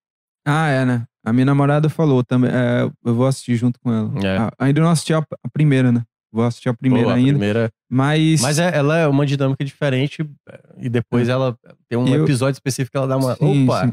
Ah, 0.47 0.69
é, 0.69 0.85
né? 0.85 1.05
A 1.25 1.33
minha 1.33 1.45
namorada 1.47 1.89
falou 1.89 2.25
também. 2.25 2.51
é, 2.51 2.91
eu 3.05 3.15
vou 3.15 3.27
assistir 3.27 3.55
junto 3.57 3.79
com 3.81 3.93
ela. 3.93 4.11
É. 4.27 4.39
Ah, 4.39 4.53
ainda 4.59 4.81
não 4.81 4.91
assisti 4.91 5.13
a, 5.15 5.19
a 5.19 5.49
primeira, 5.53 5.93
né? 5.93 6.03
Vou 6.33 6.45
assistir 6.45 6.69
a 6.71 6.75
primeira 6.75 7.09
Pô, 7.09 7.13
a 7.13 7.15
ainda. 7.17 7.31
primeira- 7.33 7.71
Mas. 7.91 8.41
Mas 8.41 8.59
é- 8.59 8.75
ela 8.77 8.97
é 8.97 9.07
uma 9.07 9.27
dinâmica 9.27 9.63
diferente 9.65 10.23
é, 10.49 10.61
e 10.79 10.89
depois 10.89 11.29
ela 11.29 11.55
tem 11.89 11.99
um 11.99 12.09
Eu- 12.09 12.25
episódio 12.25 12.57
específico 12.57 12.93
que 12.93 12.97
ela 12.97 13.07
dá 13.07 13.17
uma. 13.19 13.37
Sim, 13.37 13.65
Opa! 13.65 13.87
sim. 13.87 13.93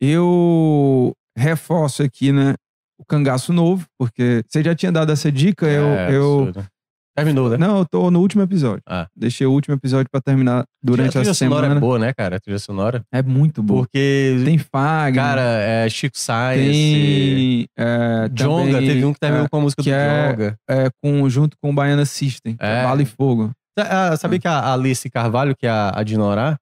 Eu. 0.00 1.12
reforço 1.36 2.02
aqui, 2.02 2.30
né? 2.30 2.54
O 2.98 3.04
cangaço 3.04 3.52
novo, 3.52 3.86
porque 3.98 4.44
você 4.46 4.62
já 4.62 4.74
tinha 4.74 4.92
dado 4.92 5.10
essa 5.10 5.32
dica, 5.32 5.66
eu, 5.66 5.84
É, 5.86 6.14
eu 6.14 6.38
absurdo. 6.44 6.66
Terminou, 7.14 7.50
né? 7.50 7.58
Não, 7.58 7.78
eu 7.80 7.84
tô 7.84 8.10
no 8.10 8.20
último 8.20 8.42
episódio. 8.42 8.82
Ah. 8.88 9.06
Deixei 9.14 9.46
o 9.46 9.52
último 9.52 9.74
episódio 9.74 10.08
pra 10.10 10.20
terminar 10.20 10.64
durante 10.82 11.08
a 11.10 11.20
trilha 11.20 11.30
a 11.30 11.34
sonora 11.34 11.62
semana. 11.66 11.76
é 11.78 11.80
boa, 11.80 11.98
né, 11.98 12.12
cara? 12.14 12.36
A 12.36 12.40
trilha 12.40 12.58
sonora. 12.58 13.04
É 13.12 13.22
muito 13.22 13.62
boa. 13.62 13.82
Porque, 13.82 14.40
Tem 14.44 14.56
Fagner, 14.56 15.22
cara, 15.22 15.42
é 15.42 15.88
Chico 15.90 16.18
Sainz, 16.18 16.74
tem 16.74 17.66
é, 17.76 18.28
Jonga, 18.32 18.72
também, 18.72 18.88
teve 18.88 19.04
um 19.04 19.12
que 19.12 19.20
terminou 19.20 19.44
é, 19.44 19.48
com 19.48 19.56
a 19.58 19.60
música 19.60 19.82
do 19.82 19.90
é- 19.90 20.30
Jonga. 20.30 20.56
é, 20.68 20.90
com, 21.02 21.28
junto 21.28 21.56
com 21.62 21.70
o 21.70 21.74
Baiana 21.74 22.06
System, 22.06 22.56
é. 22.58 22.84
Bala 22.84 23.02
e 23.02 23.06
Fogo. 23.06 23.50
Ah, 23.78 24.16
Sabia 24.16 24.38
que 24.38 24.48
a 24.48 24.72
Alice 24.72 25.08
Carvalho, 25.10 25.54
que 25.56 25.66
é 25.66 25.70
a, 25.70 25.92
a 25.94 26.02
Dinorá, 26.02 26.56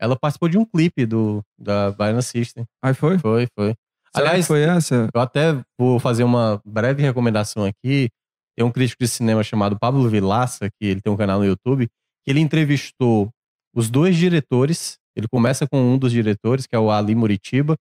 ela 0.00 0.16
participou 0.16 0.48
de 0.48 0.58
um 0.58 0.64
clipe 0.64 1.06
do, 1.06 1.42
da 1.56 1.92
Baiana 1.92 2.22
System. 2.22 2.64
Aí 2.82 2.92
foi? 2.92 3.18
Foi, 3.18 3.46
foi. 3.56 3.74
Será 4.14 4.28
Aliás, 4.30 4.46
foi 4.46 4.62
essa? 4.62 5.08
Eu 5.14 5.20
até 5.20 5.56
vou 5.78 5.98
fazer 5.98 6.24
uma 6.24 6.60
breve 6.66 7.02
recomendação 7.02 7.64
aqui. 7.64 8.10
Tem 8.56 8.64
um 8.64 8.70
crítico 8.70 9.02
de 9.02 9.08
cinema 9.08 9.42
chamado 9.42 9.78
Pablo 9.78 10.08
Vilaça, 10.08 10.68
que 10.70 10.86
ele 10.86 11.00
tem 11.00 11.12
um 11.12 11.16
canal 11.16 11.38
no 11.38 11.46
YouTube, 11.46 11.88
que 12.24 12.30
ele 12.30 12.40
entrevistou 12.40 13.30
os 13.74 13.90
dois 13.90 14.16
diretores. 14.16 14.98
Ele 15.16 15.26
começa 15.28 15.66
com 15.66 15.80
um 15.80 15.98
dos 15.98 16.12
diretores, 16.12 16.66
que 16.66 16.76
é 16.76 16.78
o 16.78 16.90
Ali 16.90 17.14
Muritiba. 17.14 17.76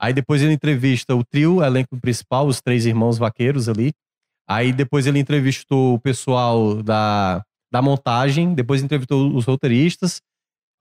Aí 0.00 0.12
depois 0.12 0.42
ele 0.42 0.52
entrevista 0.52 1.14
o 1.14 1.24
trio, 1.24 1.56
o 1.56 1.64
elenco 1.64 1.98
principal, 2.00 2.46
os 2.46 2.60
três 2.60 2.86
irmãos 2.86 3.18
vaqueiros 3.18 3.68
ali. 3.68 3.92
Aí 4.48 4.72
depois 4.72 5.06
ele 5.06 5.18
entrevistou 5.18 5.94
o 5.94 6.00
pessoal 6.00 6.82
da, 6.82 7.42
da 7.72 7.82
montagem, 7.82 8.54
depois 8.54 8.82
entrevistou 8.82 9.34
os 9.34 9.44
roteiristas. 9.44 10.20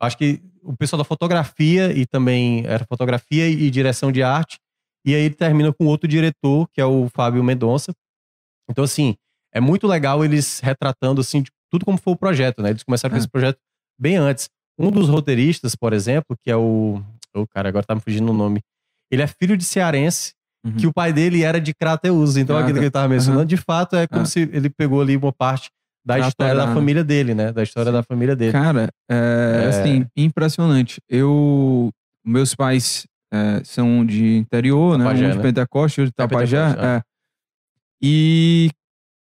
Acho 0.02 0.18
que 0.18 0.42
o 0.62 0.76
pessoal 0.76 0.98
da 0.98 1.06
fotografia 1.06 1.92
e 1.98 2.06
também 2.06 2.66
era 2.66 2.86
fotografia 2.86 3.48
e 3.48 3.70
direção 3.72 4.12
de 4.12 4.22
arte. 4.22 4.58
E 5.06 5.16
aí 5.16 5.22
ele 5.22 5.36
termina 5.36 5.72
com 5.74 5.86
outro 5.86 6.08
diretor, 6.08 6.68
que 6.74 6.82
é 6.82 6.86
o 6.86 7.08
Fábio 7.10 7.44
Mendonça. 7.44 7.94
Então, 8.70 8.84
assim, 8.84 9.16
é 9.56 9.60
muito 9.60 9.88
legal 9.88 10.24
eles 10.26 10.60
retratando, 10.60 11.22
assim, 11.22 11.41
de 11.41 11.49
tudo 11.72 11.86
como 11.86 11.97
foi 11.97 12.14
o 12.14 12.18
projeto, 12.18 12.62
né? 12.62 12.70
Eles 12.72 12.84
começaram 12.84 13.12
com 13.12 13.18
É. 13.18 13.20
esse 13.20 13.30
projeto 13.30 13.58
bem 13.99 14.18
antes. 14.18 14.49
Um 14.78 14.91
dos 14.91 15.08
roteiristas, 15.10 15.76
por 15.76 15.93
exemplo, 15.93 16.36
que 16.43 16.51
é 16.51 16.56
o... 16.58 17.01
O 17.34 17.47
cara, 17.47 17.70
agora 17.70 17.86
tá 17.86 17.95
me 17.95 18.01
fugindo 18.01 18.30
o 18.30 18.34
nome. 18.34 18.62
Ele 19.12 19.22
é 19.22 19.28
filho 19.28 19.56
de 19.58 19.64
cearense, 19.64 20.34
Uhum. 20.66 20.74
que 20.78 20.88
o 20.88 20.93
pai 20.93 21.14
dele 21.14 21.43
era 21.43 21.60
de 21.62 21.74
Crateus. 21.74 22.38
Então, 22.38 22.56
Ah, 22.58 22.62
aquilo 22.62 22.80
que 22.80 22.86
ele 22.86 22.91
tava 22.91 23.08
mencionando, 23.08 23.41
Aham. 23.41 23.47
de 23.47 23.58
fato, 23.58 23.95
é 23.95 24.08
como 24.08 24.22
Ah. 24.24 24.26
se 24.26 24.39
ele 24.41 24.70
pegou 24.70 24.99
ali 25.01 25.16
uma 25.16 25.32
parte 25.32 25.70
da 26.06 26.18
história 26.20 26.53
da 26.53 26.62
Craterana. 26.62 26.74
família 26.80 27.03
dele, 27.03 27.34
né? 27.36 27.51
Da 27.51 27.62
história 27.64 27.91
da 27.91 28.01
família 28.03 28.36
dele. 28.36 28.51
Cara, 28.51 28.89
é, 29.10 29.62
É. 29.64 29.68
assim, 29.70 30.06
impressionante. 30.18 30.99
Eu, 31.10 31.91
meus 32.26 32.56
pais 32.56 33.06
é, 33.34 33.62
são 33.64 34.06
de 34.06 34.38
interior, 34.38 34.97
Tapajé, 34.97 35.22
né? 35.22 35.28
Um 35.28 35.32
de 35.32 35.38
né? 35.38 35.43
Pentecoste, 35.43 36.01
outro 36.01 36.14
de 36.18 36.24
É, 36.24 36.28
Tapajé. 36.28 36.58
É. 36.58 37.01
E, 38.01 38.70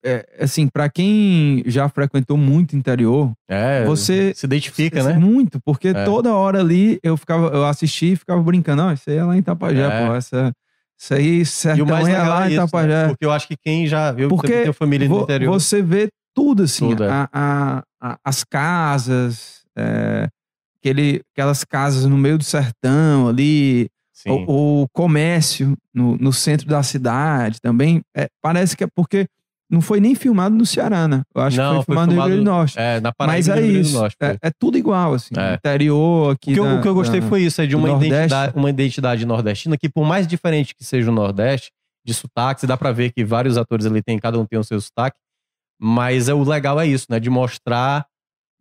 é, 0.04 0.26
assim, 0.38 0.68
pra 0.68 0.88
quem 0.90 1.62
já 1.66 1.88
frequentou 1.88 2.36
muito 2.36 2.76
interior, 2.76 3.32
É, 3.48 3.84
Você- 3.84 4.32
se 4.34 4.44
identifica, 4.46 5.02
né? 5.02 5.14
muito, 5.14 5.58
porque 5.64 5.88
É. 5.88 6.04
toda 6.04 6.34
hora 6.34 6.60
ali 6.60 6.98
eu 7.02 7.16
ficava, 7.16 7.46
eu 7.48 7.64
assisti 7.64 8.12
e 8.12 8.16
ficava 8.16 8.42
brincando, 8.42 8.82
ó, 8.82 8.92
isso 8.92 9.08
aí 9.08 9.16
é 9.16 9.24
lá 9.24 9.36
em 9.36 9.42
Tapajé, 9.42 9.82
É. 9.82 10.06
pô, 10.06 10.14
essa, 10.14 10.52
isso 10.98 11.14
aí, 11.14 11.40
E 11.78 11.82
o 11.82 11.86
mais 11.86 12.06
é 12.06 12.22
lá 12.22 12.44
é 12.46 12.50
em 12.50 12.54
isso, 12.64 12.76
né? 12.86 13.08
Porque 13.08 13.24
eu 13.24 13.32
acho 13.32 13.48
que 13.48 13.56
quem 13.56 13.86
já... 13.86 14.14
Eu 14.16 14.28
Porque 14.28 14.48
tenho 14.62 14.72
família 14.74 15.08
no 15.08 15.14
Vo- 15.16 15.22
interior. 15.22 15.52
Você 15.52 15.80
vê 15.82 16.08
tudo 16.34 16.64
assim, 16.64 16.88
Tudo, 16.90 17.04
é. 17.04 17.08
a- 17.10 17.28
a- 17.32 17.82
a- 18.00 18.18
as 18.24 18.44
casas, 18.44 19.62
é, 19.76 20.28
aquele, 20.80 21.22
aquelas 21.32 21.64
casas 21.64 22.04
no 22.06 22.16
meio 22.18 22.36
do 22.38 22.44
sertão 22.44 23.28
ali, 23.28 23.88
o, 24.26 24.82
o 24.82 24.88
comércio 24.92 25.76
no, 25.92 26.16
no 26.16 26.32
centro 26.32 26.66
da 26.66 26.82
cidade 26.82 27.58
também. 27.60 28.00
parece 28.42 28.76
que 28.76 28.84
é 28.84 28.86
porque 28.94 29.26
não 29.70 29.80
foi 29.80 29.98
nem 30.00 30.14
filmado 30.14 30.54
no 30.54 30.64
Ceará, 30.66 31.08
né? 31.08 31.22
Eu 31.34 31.42
acho 31.42 31.56
Não, 31.56 31.80
que 31.80 31.86
foi 31.86 31.94
foi 31.94 31.94
filmado 31.94 32.12
no 32.14 32.20
Rio 32.20 32.22
Grande 32.24 32.36
do 32.40 32.44
filmado- 32.44 32.58
Norte. 32.60 32.78
É, 32.78 33.00
na 33.00 33.12
Paraíba 33.12 33.36
Mas 33.36 33.48
é 33.48 33.66
isso, 33.66 33.92
Norte, 33.94 34.16
é, 34.20 34.38
é 34.42 34.50
tudo 34.58 34.76
igual, 34.78 35.14
assim. 35.14 35.34
É. 35.36 35.54
Interior 35.54 36.32
aqui. 36.32 36.50
O 36.52 36.54
que, 36.54 36.60
eu, 36.60 36.64
da- 36.64 36.74
o 36.74 36.82
que 36.82 36.88
eu 36.88 36.94
gostei 36.94 37.20
da- 37.20 37.26
foi 37.28 37.42
isso, 37.42 37.60
é 37.62 37.66
de 37.66 37.74
uma 37.74 37.90
identidade, 37.90 38.52
uma 38.56 38.70
identidade 38.70 39.26
nordestina 39.26 39.76
que, 39.76 39.88
por 39.88 40.04
mais 40.04 40.26
diferente 40.26 40.74
que 40.74 40.84
seja 40.84 41.10
o 41.10 41.14
Nordeste, 41.14 41.70
de 42.06 42.12
sotaque, 42.12 42.66
dá 42.66 42.76
pra 42.76 42.92
ver 42.92 43.10
que 43.12 43.24
vários 43.24 43.56
atores 43.56 43.86
ali 43.86 44.02
tem, 44.02 44.18
cada 44.18 44.38
um 44.38 44.44
tem 44.44 44.58
o 44.58 44.64
seu 44.64 44.78
sotaque, 44.80 45.16
mas 45.80 46.28
é, 46.28 46.34
o 46.34 46.42
legal 46.44 46.78
é 46.80 46.86
isso, 46.86 47.06
né? 47.08 47.18
De 47.18 47.30
mostrar 47.30 48.06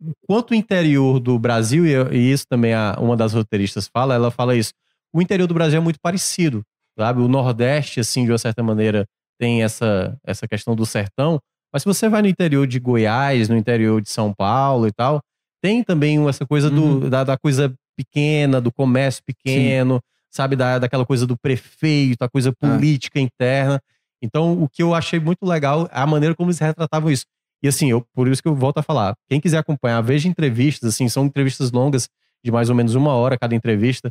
o 0.00 0.12
quanto 0.26 0.50
o 0.52 0.54
interior 0.54 1.20
do 1.20 1.38
Brasil, 1.38 1.84
e, 1.86 1.92
e 2.16 2.32
isso 2.32 2.44
também 2.48 2.72
a, 2.74 2.96
uma 2.98 3.16
das 3.16 3.32
roteiristas 3.34 3.88
fala, 3.92 4.14
ela 4.14 4.30
fala 4.30 4.56
isso, 4.56 4.72
o 5.14 5.20
interior 5.22 5.46
do 5.46 5.54
Brasil 5.54 5.78
é 5.78 5.80
muito 5.82 5.98
parecido, 6.02 6.62
sabe? 6.98 7.20
O 7.20 7.28
Nordeste, 7.28 8.00
assim, 8.00 8.24
de 8.24 8.32
uma 8.32 8.38
certa 8.38 8.62
maneira, 8.62 9.06
tem 9.38 9.62
essa, 9.62 10.16
essa 10.24 10.46
questão 10.46 10.74
do 10.74 10.86
sertão, 10.86 11.40
mas 11.72 11.82
se 11.82 11.86
você 11.86 12.08
vai 12.08 12.22
no 12.22 12.28
interior 12.28 12.66
de 12.66 12.78
Goiás, 12.78 13.48
no 13.48 13.56
interior 13.56 14.00
de 14.00 14.08
São 14.08 14.32
Paulo 14.32 14.86
e 14.86 14.92
tal, 14.92 15.20
tem 15.60 15.82
também 15.82 16.26
essa 16.28 16.46
coisa 16.46 16.68
Uhum. 16.68 17.00
do, 17.00 17.10
da, 17.10 17.24
da 17.24 17.36
coisa 17.38 17.74
pequena, 17.96 18.60
do 18.60 18.72
comércio 18.72 19.22
pequeno, 19.24 20.00
sabe? 20.30 20.56
Da, 20.56 20.78
daquela 20.78 21.04
coisa 21.06 21.26
do 21.26 21.36
prefeito, 21.36 22.22
a 22.22 22.28
coisa 22.28 22.52
política 22.52 23.18
interna. 23.20 23.80
Então, 24.22 24.62
o 24.62 24.68
que 24.68 24.82
eu 24.82 24.94
achei 24.94 25.18
muito 25.20 25.44
legal 25.44 25.88
é 25.92 25.98
a 25.98 26.06
maneira 26.06 26.34
como 26.34 26.50
eles 26.50 26.58
retratavam 26.58 27.10
isso. 27.10 27.24
E 27.62 27.68
assim, 27.68 27.90
eu, 27.90 28.04
por 28.12 28.28
isso 28.28 28.42
que 28.42 28.48
eu 28.48 28.54
volto 28.54 28.78
a 28.78 28.82
falar. 28.82 29.14
Quem 29.28 29.40
quiser 29.40 29.58
acompanhar, 29.58 30.00
veja 30.02 30.28
entrevistas, 30.28 30.94
assim, 30.94 31.08
são 31.08 31.24
entrevistas 31.26 31.72
longas, 31.72 32.08
de 32.44 32.52
mais 32.52 32.68
ou 32.68 32.74
menos 32.74 32.94
uma 32.94 33.14
hora 33.14 33.38
cada 33.38 33.54
entrevista. 33.54 34.10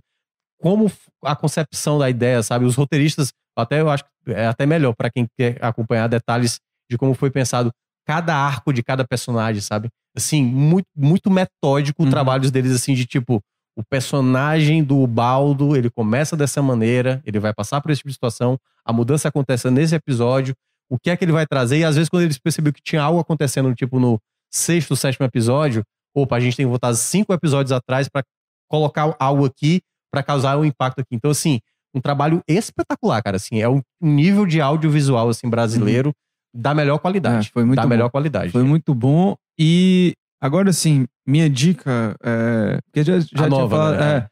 Como 0.59 0.91
a 1.23 1.35
concepção 1.35 1.99
da 1.99 2.09
ideia, 2.09 2.41
sabe? 2.41 2.65
Os 2.65 2.75
roteiristas, 2.75 3.31
até 3.55 3.81
eu 3.81 3.89
acho 3.89 4.03
que 4.03 4.31
é 4.31 4.47
até 4.47 4.65
melhor 4.65 4.93
para 4.95 5.09
quem 5.09 5.27
quer 5.37 5.57
acompanhar 5.63 6.07
detalhes 6.07 6.59
de 6.89 6.97
como 6.97 7.13
foi 7.13 7.29
pensado 7.29 7.71
cada 8.05 8.35
arco 8.35 8.73
de 8.73 8.83
cada 8.83 9.05
personagem, 9.05 9.61
sabe? 9.61 9.89
Assim, 10.15 10.43
muito, 10.43 10.87
muito 10.95 11.29
metódico 11.31 12.01
o 12.03 12.05
Uhum. 12.05 12.11
trabalho 12.11 12.49
deles, 12.51 12.71
assim, 12.73 12.93
de 12.93 13.05
tipo, 13.05 13.41
o 13.75 13.83
personagem 13.83 14.83
do 14.83 15.05
Baldo, 15.07 15.75
ele 15.75 15.89
começa 15.89 16.35
dessa 16.37 16.61
maneira, 16.61 17.21
ele 17.25 17.39
vai 17.39 17.53
passar 17.53 17.81
por 17.81 17.89
esse 17.91 17.99
tipo 17.99 18.09
de 18.09 18.13
situação, 18.13 18.57
a 18.85 18.93
mudança 18.93 19.27
acontece 19.29 19.69
nesse 19.71 19.95
episódio, 19.95 20.53
o 20.89 20.99
que 20.99 21.09
é 21.09 21.17
que 21.17 21.23
ele 21.25 21.31
vai 21.31 21.47
trazer, 21.47 21.79
e 21.79 21.83
às 21.83 21.95
vezes 21.95 22.09
quando 22.09 22.23
eles 22.23 22.37
perceberam 22.37 22.73
que 22.73 22.81
tinha 22.83 23.01
algo 23.01 23.19
acontecendo, 23.19 23.73
tipo, 23.73 23.99
no 23.99 24.19
sexto, 24.51 24.95
sétimo 24.95 25.25
episódio, 25.25 25.83
opa, 26.15 26.35
a 26.35 26.39
gente 26.39 26.55
tem 26.55 26.65
que 26.65 26.69
voltar 26.69 26.93
cinco 26.93 27.33
episódios 27.33 27.71
atrás 27.71 28.07
para 28.07 28.23
colocar 28.69 29.15
algo 29.19 29.45
aqui 29.45 29.81
para 30.11 30.21
causar 30.21 30.57
um 30.59 30.65
impacto 30.65 30.99
aqui. 30.99 31.15
Então, 31.15 31.31
assim, 31.31 31.59
um 31.93 32.01
trabalho 32.01 32.41
espetacular, 32.47 33.21
cara, 33.21 33.37
assim, 33.37 33.61
é 33.61 33.69
um 33.69 33.81
nível 34.01 34.45
de 34.45 34.59
audiovisual, 34.61 35.29
assim, 35.29 35.49
brasileiro 35.49 36.11
da 36.55 36.73
melhor 36.73 36.99
qualidade. 36.99 37.47
É, 37.47 37.51
foi 37.51 37.63
muito 37.63 37.75
da 37.77 37.83
bom. 37.83 37.89
melhor 37.89 38.09
qualidade. 38.09 38.51
Foi 38.51 38.63
muito 38.63 38.93
bom. 38.93 39.35
E 39.59 40.13
agora 40.41 40.71
sim, 40.73 41.05
minha 41.27 41.49
dica, 41.49 42.15
é, 42.23 42.79
porque 42.85 43.03
já, 43.03 43.19
já 43.19 43.25
tinha 43.27 43.49
nova, 43.49 43.75
falado, 43.75 43.99
né? 43.99 44.27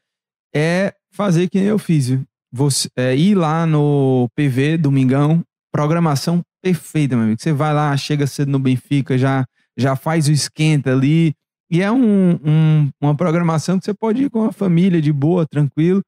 é, 0.54 0.60
é 0.86 0.94
fazer 1.12 1.48
que 1.48 1.58
eu 1.58 1.78
fiz. 1.78 2.18
Você, 2.52 2.88
é, 2.96 3.16
ir 3.16 3.34
lá 3.34 3.64
no 3.66 4.28
PV, 4.36 4.76
domingão, 4.78 5.42
programação 5.72 6.42
perfeita, 6.62 7.16
meu 7.16 7.24
amigo. 7.24 7.40
Você 7.40 7.52
vai 7.52 7.72
lá, 7.72 7.96
chega 7.96 8.26
cedo 8.26 8.50
no 8.50 8.58
Benfica, 8.58 9.16
já, 9.18 9.44
já 9.76 9.96
faz 9.96 10.28
o 10.28 10.32
esquenta 10.32 10.92
ali. 10.92 11.32
E 11.70 11.80
é 11.80 11.90
um, 11.90 12.32
um- 12.44 12.90
uma 13.00 13.14
programação 13.16 13.78
que 13.78 13.84
você 13.86 13.94
pode 13.94 14.24
ir 14.24 14.30
com 14.30 14.44
a 14.44 14.52
família 14.52 15.00
de 15.00 15.10
boa, 15.12 15.46
tranquilo, 15.46 16.02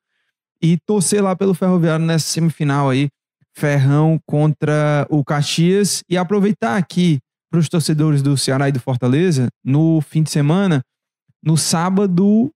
e 0.65 0.79
torcer 0.87 1.23
lá 1.23 1.37
pelo 1.37 1.53
Ferroviário 1.53 2.07
nessa 2.07 2.27
semifinal 2.27 2.89
aí. 2.89 3.09
Ferrão 3.55 4.19
contra 4.27 5.07
o 5.11 5.23
Caxias 5.23 6.03
e 6.09 6.17
aproveitar 6.17 6.79
aqui 6.79 7.19
para 7.51 7.61
os 7.61 7.69
torcedores 7.69 8.23
do 8.23 8.35
Ceará 8.37 8.69
e 8.69 8.73
do 8.73 8.81
Fortaleza 8.81 9.49
no 9.63 10.01
fim 10.01 10.23
de 10.23 10.31
semana, 10.31 10.81
no 11.45 11.57
sábado, 11.57 12.51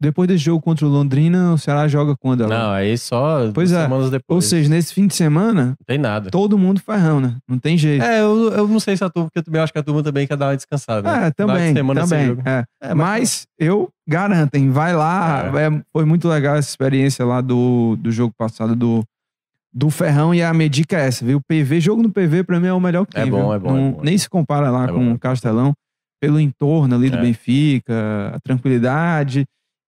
depois 0.00 0.28
desse 0.28 0.44
jogo 0.44 0.60
contra 0.60 0.84
o 0.84 0.88
Londrina, 0.88 1.52
o 1.54 1.58
Ceará 1.58 1.86
joga 1.88 2.14
quando? 2.16 2.42
Ela? 2.44 2.58
Não, 2.58 2.70
aí 2.72 2.98
só 2.98 3.50
Pois 3.52 3.70
duas 3.70 3.72
é. 3.72 3.82
semanas 3.84 4.04
Ou 4.06 4.10
depois. 4.10 4.44
seja, 4.44 4.68
nesse 4.68 4.92
fim 4.92 5.06
de 5.06 5.14
semana, 5.14 5.66
não 5.68 5.76
tem 5.86 5.98
nada. 5.98 6.30
todo 6.30 6.58
mundo 6.58 6.80
ferrão, 6.80 7.20
né? 7.20 7.36
Não 7.48 7.58
tem 7.58 7.78
jeito. 7.78 8.02
É, 8.04 8.20
eu, 8.20 8.52
eu 8.52 8.68
não 8.68 8.80
sei 8.80 8.96
se 8.96 9.04
a 9.04 9.08
turma, 9.08 9.28
porque 9.28 9.38
eu 9.38 9.42
também 9.44 9.60
acho 9.62 9.72
que 9.72 9.78
a 9.78 9.82
turma 9.82 10.02
também 10.02 10.26
quer 10.26 10.36
dar 10.36 10.48
uma 10.48 10.56
descansada. 10.56 11.10
né? 11.10 11.26
É, 11.28 11.30
também, 11.30 11.72
também. 11.74 12.36
é. 12.44 12.64
É, 12.82 12.94
Mas 12.94 13.46
eu 13.58 13.88
garanto, 14.06 14.54
hein? 14.56 14.70
Vai 14.70 14.94
lá. 14.94 15.44
é, 15.58 15.82
foi 15.92 16.04
muito 16.04 16.28
legal 16.28 16.56
essa 16.56 16.68
experiência 16.68 17.24
lá 17.24 17.40
do, 17.40 17.96
do 17.96 18.10
jogo 18.12 18.34
passado 18.36 18.74
do, 18.76 19.02
do 19.72 19.88
Ferrão. 19.90 20.34
E 20.34 20.42
a 20.42 20.52
minha 20.52 20.68
dica 20.68 20.98
é 20.98 21.06
essa, 21.06 21.24
viu? 21.24 21.40
PV, 21.48 21.80
jogo 21.80 22.02
no 22.02 22.10
PV 22.10 22.42
pra 22.44 22.60
mim 22.60 22.66
é 22.66 22.72
o 22.72 22.80
melhor 22.80 23.06
que 23.06 23.16
É 23.16 23.22
tem. 23.22 23.30
bom, 23.30 23.44
viu? 23.44 23.52
é 23.54 23.58
bom, 23.58 23.70
é 23.70 23.80
Não- 23.80 23.90
bom. 23.92 24.00
Nem 24.02 24.18
se 24.18 24.28
compara 24.28 24.70
lá 24.70 24.84
É 24.84 24.88
com 24.88 25.10
é 25.10 25.12
o. 25.14 25.18
Castelão. 25.18 25.72
Pelo 26.20 26.40
entorno 26.40 26.94
ali 26.94 27.10
do 27.10 27.16
É. 27.18 27.20
Benfica, 27.20 28.32
a 28.34 28.40
tranquilidade. 28.40 29.44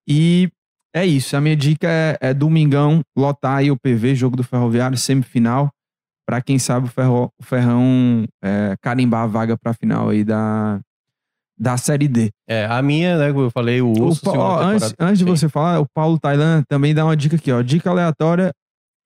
E 0.09 0.49
é 0.95 1.05
isso. 1.05 1.37
A 1.37 1.41
minha 1.41 1.57
dica 1.57 1.89
é, 1.89 2.19
é 2.21 2.35
domingão, 2.35 3.01
lotar 3.17 3.59
aí 3.59 3.71
o 3.71 3.77
PV, 3.77 4.15
jogo 4.15 4.37
do 4.37 4.43
Ferroviário, 4.45 4.97
semifinal. 4.97 5.71
Pra 6.29 6.41
quem 6.43 6.59
sabe 6.59 6.87
o, 6.87 6.91
Ferro, 6.91 7.31
o 7.41 7.45
Ferrão 7.45 8.25
é, 8.43 8.75
carimbar 8.83 9.23
a 9.23 9.27
vaga 9.27 9.57
pra 9.57 9.73
final 9.73 10.09
aí 10.09 10.25
da, 10.25 10.81
da 11.57 11.77
Série 11.77 12.09
D. 12.09 12.31
É, 12.49 12.67
a 12.67 12.83
minha, 12.83 13.17
né, 13.17 13.33
como 13.33 13.45
eu 13.47 13.51
falei, 13.51 13.81
o 13.81 13.87
O 13.93 14.07
Urso, 14.07 14.23
Pa- 14.23 14.31
segunda 14.33 14.49
ó, 14.49 14.61
antes, 14.63 14.95
antes 14.99 15.19
de 15.19 15.25
você 15.25 15.49
falar, 15.49 15.79
o 15.81 15.87
Paulo 15.95 16.19
Tailan 16.19 16.63
também 16.69 16.93
dá 16.95 17.05
uma 17.05 17.17
dica 17.17 17.37
aqui, 17.37 17.53
ó. 17.53 17.63
Dica 17.63 17.91
aleatória: 17.91 18.51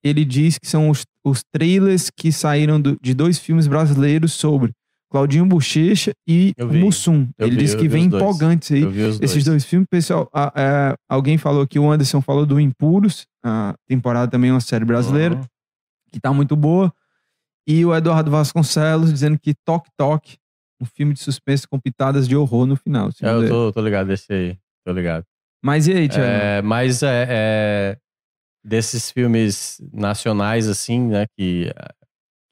ele 0.03 0.25
diz 0.25 0.57
que 0.57 0.67
são 0.67 0.89
os, 0.89 1.03
os 1.23 1.41
trailers 1.53 2.09
que 2.09 2.31
saíram 2.31 2.81
do- 2.81 2.97
de 2.99 3.13
dois 3.13 3.37
filmes 3.37 3.67
brasileiros 3.67 4.33
sobre 4.33 4.71
Claudinho 5.11 5.45
Bochecha 5.45 6.13
e. 6.25 6.53
Mussum. 6.57 7.27
Eu 7.37 7.47
Ele 7.47 7.65
vi, 7.65 7.71
eu 7.73 7.77
que 7.77 7.87
vem 7.89 8.03
os 8.05 8.09
dois. 8.11 8.23
empolgantes 8.23 8.71
aí. 8.71 8.83
Esses 9.21 9.43
dois 9.43 9.65
filmes, 9.65 9.87
pessoal, 9.91 10.29
a- 10.33 10.53
é, 10.55 10.95
alguém 11.09 11.37
falou 11.37 11.61
aqui, 11.63 11.77
o 11.77 11.91
Anderson 11.91 12.21
falou 12.21 12.45
do 12.45 12.59
Impuros, 12.59 13.27
a 13.43 13.75
temporada 13.87 14.31
também 14.31 14.49
é 14.49 14.53
uma 14.53 14.61
série 14.61 14.85
brasileira, 14.85 15.35
Uhum. 15.35 15.41
que 16.13 16.19
tá 16.19 16.31
muito 16.33 16.55
boa. 16.55 16.93
E 17.67 17.85
o 17.85 17.93
Eduardo 17.93 18.31
Vasconcelos 18.31 19.11
dizendo 19.11 19.37
que 19.37 19.53
Toque 19.65 19.89
Toque, 19.97 20.37
um 20.81 20.85
filme 20.85 21.13
de 21.13 21.19
suspense 21.19 21.67
com 21.67 21.77
pitadas 21.79 22.27
de 22.27 22.35
horror 22.35 22.65
no 22.65 22.75
final. 22.77 23.09
É, 23.21 23.27
eu 23.29 23.47
tô, 23.47 23.71
tô 23.73 23.81
ligado 23.81 24.07
desse 24.07 24.31
aí. 24.33 24.57
Tô 24.85 24.93
ligado. 24.93 25.25
Mas 25.63 25.87
e 25.87 25.93
aí, 25.93 26.07
Thiago? 26.09 26.25
É, 26.25 26.61
mas 26.63 27.03
é, 27.03 27.27
é, 27.29 27.97
desses 28.63 29.11
filmes 29.11 29.79
nacionais, 29.93 30.67
assim, 30.67 30.99
né? 31.07 31.25
Que, 31.37 31.71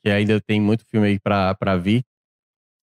que 0.04 0.12
ainda 0.12 0.40
tem 0.42 0.62
muito 0.62 0.86
filme 0.86 1.08
aí 1.08 1.20
pra, 1.20 1.56
pra 1.56 1.76
vir. 1.76 2.04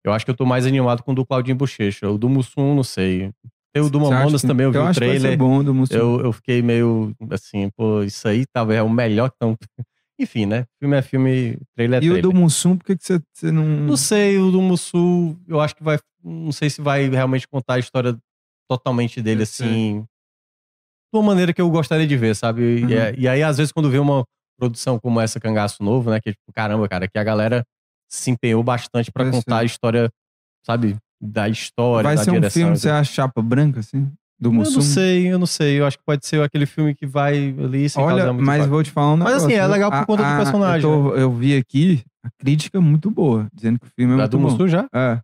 Eu 0.05 0.13
acho 0.13 0.25
que 0.25 0.31
eu 0.31 0.37
tô 0.37 0.45
mais 0.45 0.67
animado 0.67 1.03
com 1.03 1.13
o 1.13 1.15
do 1.15 1.25
Claudinho 1.25 1.57
Bochecha. 1.57 2.11
O 2.11 2.19
do 2.19 2.29
Mussum, 2.29 2.75
não 2.75 2.83
sei. 2.83 3.31
Tem 3.73 3.83
o 3.83 3.89
do 3.89 4.01
Mamonas 4.01 4.43
também, 4.43 4.65
eu 4.65 4.73
vi 4.73 4.79
eu 4.79 4.85
o 4.85 4.93
trailer. 4.93 5.39
bom 5.39 5.63
do 5.65 5.75
Mussum. 5.75 5.95
Eu, 5.97 6.21
eu 6.25 6.33
fiquei 6.33 6.61
meio 6.61 7.15
assim, 7.31 7.71
pô, 7.77 8.03
isso 8.03 8.27
aí 8.29 8.45
talvez 8.53 8.79
é 8.79 8.83
o 8.83 8.91
melhor 8.91 9.31
que 9.31 9.37
estão. 9.37 9.57
Enfim, 10.21 10.45
né? 10.47 10.67
Filme 10.79 10.97
é 10.97 11.03
filme, 11.03 11.59
trailer 11.75 12.01
é 12.03 12.05
E 12.05 12.09
o 12.11 12.13
trailer. 12.13 12.23
do 12.23 12.35
Mussum, 12.39 12.77
por 12.77 12.85
que, 12.85 12.97
você, 13.01 13.51
não. 13.51 13.65
Não 13.65 13.97
sei, 13.97 14.39
o 14.39 14.51
do 14.51 14.61
Mussu, 14.61 15.37
eu 15.49 15.61
acho 15.61 15.75
que 15.75 15.83
vai. 15.83 15.99
Não 16.23 16.53
sei 16.53 16.69
se 16.69 16.83
vai 16.83 17.09
realmente 17.09 17.49
contar 17.49 17.75
a 17.75 17.79
história 17.79 18.17
totalmente 18.69 19.23
dele, 19.23 19.43
Eu 19.43 19.47
sei. 19.47 19.67
assim. 19.67 20.01
De 21.13 21.19
uma 21.19 21.23
maneira 21.23 21.53
que 21.53 21.61
eu 21.61 21.71
gostaria 21.71 22.07
de 22.07 22.17
ver, 22.17 22.35
sabe? 22.37 22.63
E, 22.63 22.85
Uhum. 22.85 22.91
é- 22.93 23.15
e 23.19 23.29
aí, 23.29 23.43
às 23.43 23.57
vezes, 23.59 23.73
quando 23.73 23.91
vê 23.91 23.99
uma 23.99 24.25
produção 24.59 24.99
como 24.99 25.21
essa, 25.21 25.41
Cangaço 25.41 25.83
Novo, 25.83 26.11
né? 26.11 26.21
Que 26.21 26.31
tipo, 26.33 26.53
caramba, 26.53 26.89
cara, 26.89 27.09
que 27.09 27.19
a 27.19 27.25
galera 27.25 27.65
se 28.13 28.31
empenhou 28.31 28.63
bastante 28.63 29.11
pra 29.11 29.25
Eu 29.25 29.31
contar 29.31 29.59
a 29.59 29.65
história, 29.65 30.11
sabe? 30.65 30.97
Da 31.21 31.49
história, 31.49 32.03
Vai 32.03 32.17
da 32.17 32.25
ser 32.25 32.31
um 32.31 32.35
direção. 32.35 32.61
filme, 32.63 32.77
e 32.77 32.79
você 32.81 32.91
acha 32.91 33.13
chapa 33.13 33.41
branca, 33.41 33.81
assim? 33.81 34.11
Do 34.39 34.49
Eu 34.49 34.53
Mussum? 34.55 34.75
não 34.75 34.83
sei, 34.83 35.33
eu 35.33 35.39
não 35.39 35.47
sei. 35.47 35.79
Eu 35.81 35.87
acho 35.87 35.97
que 35.99 36.05
pode 36.05 36.27
ser 36.27 36.43
aquele 36.43 36.67
filme 36.67 36.95
que 36.95 37.07
vai 37.07 37.55
ali 37.59 37.89
sem 37.89 38.03
Olha, 38.03 38.33
mas 38.33 38.67
vou 38.67 38.83
te 38.83 38.91
falar 38.91 39.13
um 39.13 39.17
Mas, 39.17 39.29
negócio. 39.29 39.47
assim, 39.47 39.55
é 39.55 39.67
legal 39.67 39.91
por 39.91 40.05
conta 40.07 40.23
do 40.25 40.37
personagem, 40.37 40.91
Eu, 40.91 41.11
tô- 41.11 41.17
eu 41.17 41.33
vi 41.33 41.57
aqui 41.57 42.03
a 42.25 42.29
crítica 42.39 42.81
muito 42.81 43.09
boa, 43.11 43.47
dizendo 43.55 43.79
que 43.79 43.87
o 43.87 43.91
filme 43.97 44.15
é 44.15 44.17
Da 44.17 44.23
muito 44.25 44.31
do 44.33 44.39
bom. 44.39 44.51
Mussu 44.51 44.69
já? 44.69 44.89
É, 44.93 45.21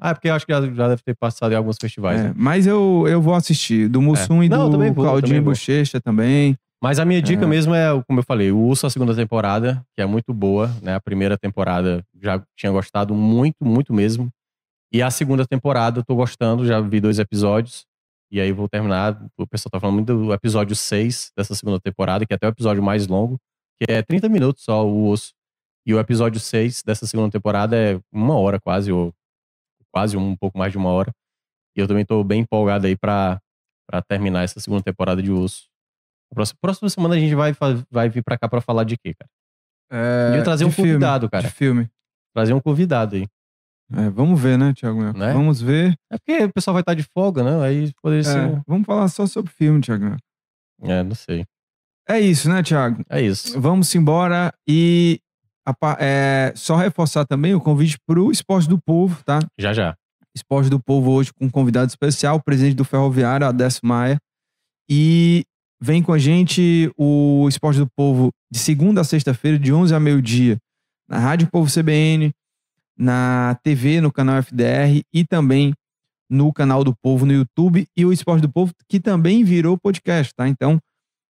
Ah, 0.00 0.10
é 0.10 0.14
porque 0.14 0.28
eu 0.28 0.34
acho 0.34 0.44
que 0.46 0.52
já, 0.52 0.60
já 0.60 0.88
deve 0.88 1.02
ter 1.02 1.14
passado 1.16 1.52
em 1.52 1.54
alguns 1.54 1.76
festivais. 1.80 2.20
é, 2.20 2.24
né? 2.24 2.32
mas 2.36 2.66
eu, 2.66 3.04
eu 3.08 3.20
vou 3.22 3.34
assistir. 3.34 3.88
Do 3.88 4.02
Mussum 4.02 4.42
e 4.42 4.48
Não, 4.48 4.68
do 4.68 4.78
vou, 4.78 4.94
Claudinho. 4.94 5.42
Bochecha 5.42 6.00
também. 6.00 6.56
Mas 6.82 6.98
a 6.98 7.04
minha 7.04 7.20
dica 7.20 7.44
É. 7.44 7.46
mesmo 7.46 7.74
é, 7.74 7.88
como 8.04 8.20
eu 8.20 8.24
falei, 8.24 8.50
o 8.50 8.58
Urso, 8.58 8.86
a 8.86 8.90
segunda 8.90 9.14
temporada, 9.14 9.84
que 9.94 10.00
é 10.02 10.06
muito 10.06 10.32
boa, 10.32 10.68
né? 10.82 10.94
A 10.94 11.00
primeira 11.00 11.36
temporada 11.36 12.02
já 12.20 12.42
tinha 12.56 12.72
gostado 12.72 13.14
muito, 13.14 13.62
muito 13.62 13.92
mesmo. 13.92 14.30
E 14.92 15.02
a 15.02 15.10
segunda 15.10 15.46
temporada 15.46 16.00
eu 16.00 16.04
tô 16.04 16.16
gostando, 16.16 16.66
já 16.66 16.80
vi 16.80 17.00
dois 17.00 17.18
episódios. 17.18 17.86
E 18.32 18.40
aí 18.40 18.50
vou 18.52 18.68
terminar. 18.68 19.20
O 19.36 19.46
pessoal 19.46 19.70
tá 19.70 19.78
falando 19.80 19.96
muito 19.96 20.14
do 20.16 20.32
episódio 20.32 20.74
6 20.74 21.32
dessa 21.36 21.54
segunda 21.54 21.78
temporada, 21.80 22.24
que 22.24 22.32
é 22.32 22.36
até 22.36 22.46
o 22.46 22.50
episódio 22.50 22.82
mais 22.82 23.06
longo, 23.06 23.38
que 23.78 23.90
é 23.92 24.02
30 24.02 24.28
minutos 24.28 24.64
só 24.64 24.86
o 24.86 25.08
osso. 25.08 25.32
E 25.86 25.92
o 25.94 25.98
episódio 26.00 26.40
6 26.40 26.82
dessa 26.82 27.06
segunda 27.06 27.30
temporada 27.30 27.76
é 27.76 28.00
uma 28.12 28.38
hora 28.38 28.58
quase, 28.60 28.90
ou 28.92 29.12
quase 29.92 30.16
um 30.16 30.36
pouco 30.36 30.56
mais 30.58 30.72
de 30.72 30.78
uma 30.78 30.90
hora. 30.90 31.10
E 31.76 31.80
eu 31.80 31.86
também 31.88 32.04
tô 32.04 32.22
bem 32.24 32.40
empolgado 32.42 32.86
aí 32.86 32.96
pra, 32.96 33.40
pra 33.88 34.00
terminar 34.02 34.44
essa 34.44 34.60
segunda 34.60 34.82
temporada 34.82 35.22
de 35.22 35.30
osso. 35.30 35.69
Próxima, 36.32 36.58
próxima 36.60 36.88
semana 36.88 37.14
a 37.14 37.18
gente 37.18 37.34
vai, 37.34 37.52
vai 37.90 38.08
vir 38.08 38.22
pra 38.22 38.38
cá 38.38 38.48
pra 38.48 38.60
falar 38.60 38.84
de 38.84 38.96
quê, 38.96 39.14
cara? 39.14 39.28
É, 39.92 40.28
Podia 40.28 40.44
trazer 40.44 40.64
um 40.64 40.70
filme, 40.70 40.92
convidado, 40.92 41.28
cara. 41.28 41.48
De 41.48 41.54
filme. 41.54 41.88
Trazer 42.34 42.52
um 42.52 42.60
convidado 42.60 43.16
aí. 43.16 43.26
É, 43.92 44.08
vamos 44.08 44.40
ver, 44.40 44.56
né, 44.56 44.72
Thiago? 44.72 45.00
Mel? 45.00 45.12
Né? 45.12 45.32
Vamos 45.32 45.60
ver. 45.60 45.96
É 46.10 46.16
porque 46.16 46.44
o 46.44 46.52
pessoal 46.52 46.74
vai 46.74 46.82
estar 46.82 46.94
de 46.94 47.02
folga, 47.02 47.42
né? 47.42 47.66
Aí 47.66 47.92
poderia 48.00 48.20
É, 48.20 48.24
ser. 48.32 48.62
vamos 48.66 48.86
falar 48.86 49.08
só 49.08 49.26
sobre 49.26 49.50
filme, 49.50 49.80
Thiago. 49.80 50.04
Mel. 50.04 50.16
É, 50.82 51.02
não 51.02 51.14
sei. 51.16 51.44
É 52.08 52.20
isso, 52.20 52.48
né, 52.48 52.62
Thiago? 52.62 53.04
É 53.08 53.20
isso. 53.20 53.60
Vamos 53.60 53.92
embora 53.94 54.52
e 54.68 55.20
a 55.66 55.74
é, 55.98 56.52
só 56.54 56.76
reforçar 56.76 57.24
também 57.26 57.54
o 57.54 57.60
convite 57.60 57.98
para 58.06 58.20
o 58.20 58.30
Esporte 58.30 58.68
do 58.68 58.80
Povo, 58.80 59.22
tá? 59.24 59.40
Já 59.58 59.72
já. 59.72 59.96
Esporte 60.34 60.70
do 60.70 60.80
Povo 60.80 61.10
hoje 61.10 61.32
com 61.34 61.46
um 61.46 61.50
convidado 61.50 61.88
especial, 61.88 62.36
o 62.36 62.42
presidente 62.42 62.76
do 62.76 62.84
Ferroviário, 62.84 63.46
Adécio 63.46 63.80
Maia. 63.84 64.18
E 64.88 65.44
vem 65.80 66.02
com 66.02 66.12
a 66.12 66.18
gente 66.18 66.92
o 66.96 67.46
Esporte 67.48 67.78
do 67.78 67.88
Povo 67.96 68.30
de 68.50 68.58
segunda 68.58 69.00
a 69.00 69.04
sexta-feira, 69.04 69.58
de 69.58 69.72
11 69.72 69.94
a 69.94 70.00
meio-dia, 70.00 70.58
na 71.08 71.18
Rádio 71.18 71.48
Povo 71.50 71.72
CBN, 71.72 72.32
na 72.96 73.58
TV, 73.62 74.00
no 74.00 74.12
canal 74.12 74.36
FDR 74.42 75.02
e 75.12 75.24
também 75.24 75.72
no 76.28 76.52
canal 76.52 76.84
do 76.84 76.94
Povo 77.02 77.26
no 77.26 77.32
YouTube 77.32 77.86
e 77.96 78.04
o 78.04 78.12
Esporte 78.12 78.42
do 78.42 78.48
Povo, 78.48 78.72
que 78.88 79.00
também 79.00 79.42
virou 79.42 79.78
podcast, 79.78 80.32
tá? 80.34 80.46
Então, 80.46 80.78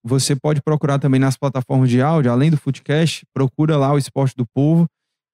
você 0.05 0.35
pode 0.35 0.61
procurar 0.63 0.99
também 0.99 1.21
nas 1.21 1.37
plataformas 1.37 1.89
de 1.89 2.03
áudio, 2.03 2.33
além 2.33 2.51
do 2.51 2.57
Footcast, 2.57 3.25
procura 3.33 3.77
lá 3.77 3.93
o 3.93 3.99
Esporte 3.99 4.35
do 4.37 4.47
Povo, 4.47 4.87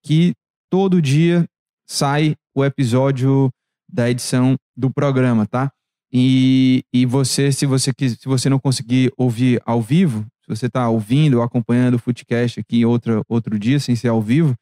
que 0.05 0.35
todo 0.71 1.03
dia 1.03 1.45
sai 1.89 2.37
o 2.55 2.65
episódio 2.65 3.51
da 3.89 4.11
edição 4.11 4.57
do 4.77 4.93
programa, 4.93 5.47
tá? 5.47 5.71
E, 6.19 6.83
e 6.95 7.05
você, 7.05 7.53
se 7.53 7.67
você 7.67 7.93
se 7.99 8.25
você 8.25 8.49
não 8.49 8.59
conseguir 8.59 9.13
ouvir 9.19 9.61
ao 9.67 9.83
vivo, 9.83 10.25
se 10.41 10.49
você 10.49 10.65
está 10.65 10.89
ouvindo 10.89 11.35
ou 11.35 11.43
acompanhando 11.43 11.97
o 11.97 11.99
Footcast 11.99 12.59
aqui 12.59 12.87
outro, 12.87 13.23
outro 13.29 13.59
dia, 13.59 13.79
sem 13.79 13.95
ser 13.95 14.09
ao 14.09 14.23
vivo, 14.23 14.55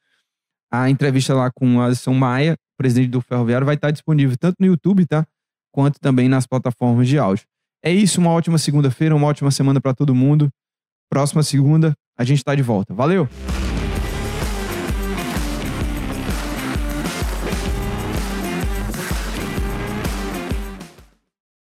a 0.69 0.91
entrevista 0.91 1.33
lá 1.33 1.53
com 1.55 1.77
o 1.77 1.81
Alisson 1.81 2.13
Maia, 2.13 2.57
presidente 2.77 3.11
do 3.11 3.21
Ferroviário, 3.21 3.65
vai 3.65 3.77
estar 3.77 3.93
disponível 3.93 4.37
tanto 4.37 4.57
no 4.59 4.67
YouTube, 4.67 5.07
tá? 5.07 5.25
Quanto 5.73 6.01
também 6.01 6.29
nas 6.29 6.45
plataformas 6.45 7.07
de 7.07 7.21
áudio. 7.21 7.47
É 7.85 7.93
isso, 7.93 8.21
uma 8.21 8.31
ótima 8.31 8.59
segunda-feira, 8.59 9.15
uma 9.15 9.29
ótima 9.29 9.53
semana 9.53 9.81
para 9.81 9.95
todo 9.95 10.13
mundo. 10.13 10.51
Próxima 11.09 11.45
segunda, 11.45 11.95
a 12.19 12.25
gente 12.25 12.39
está 12.39 12.57
de 12.57 12.63
volta. 12.63 12.93
Valeu! 12.93 13.29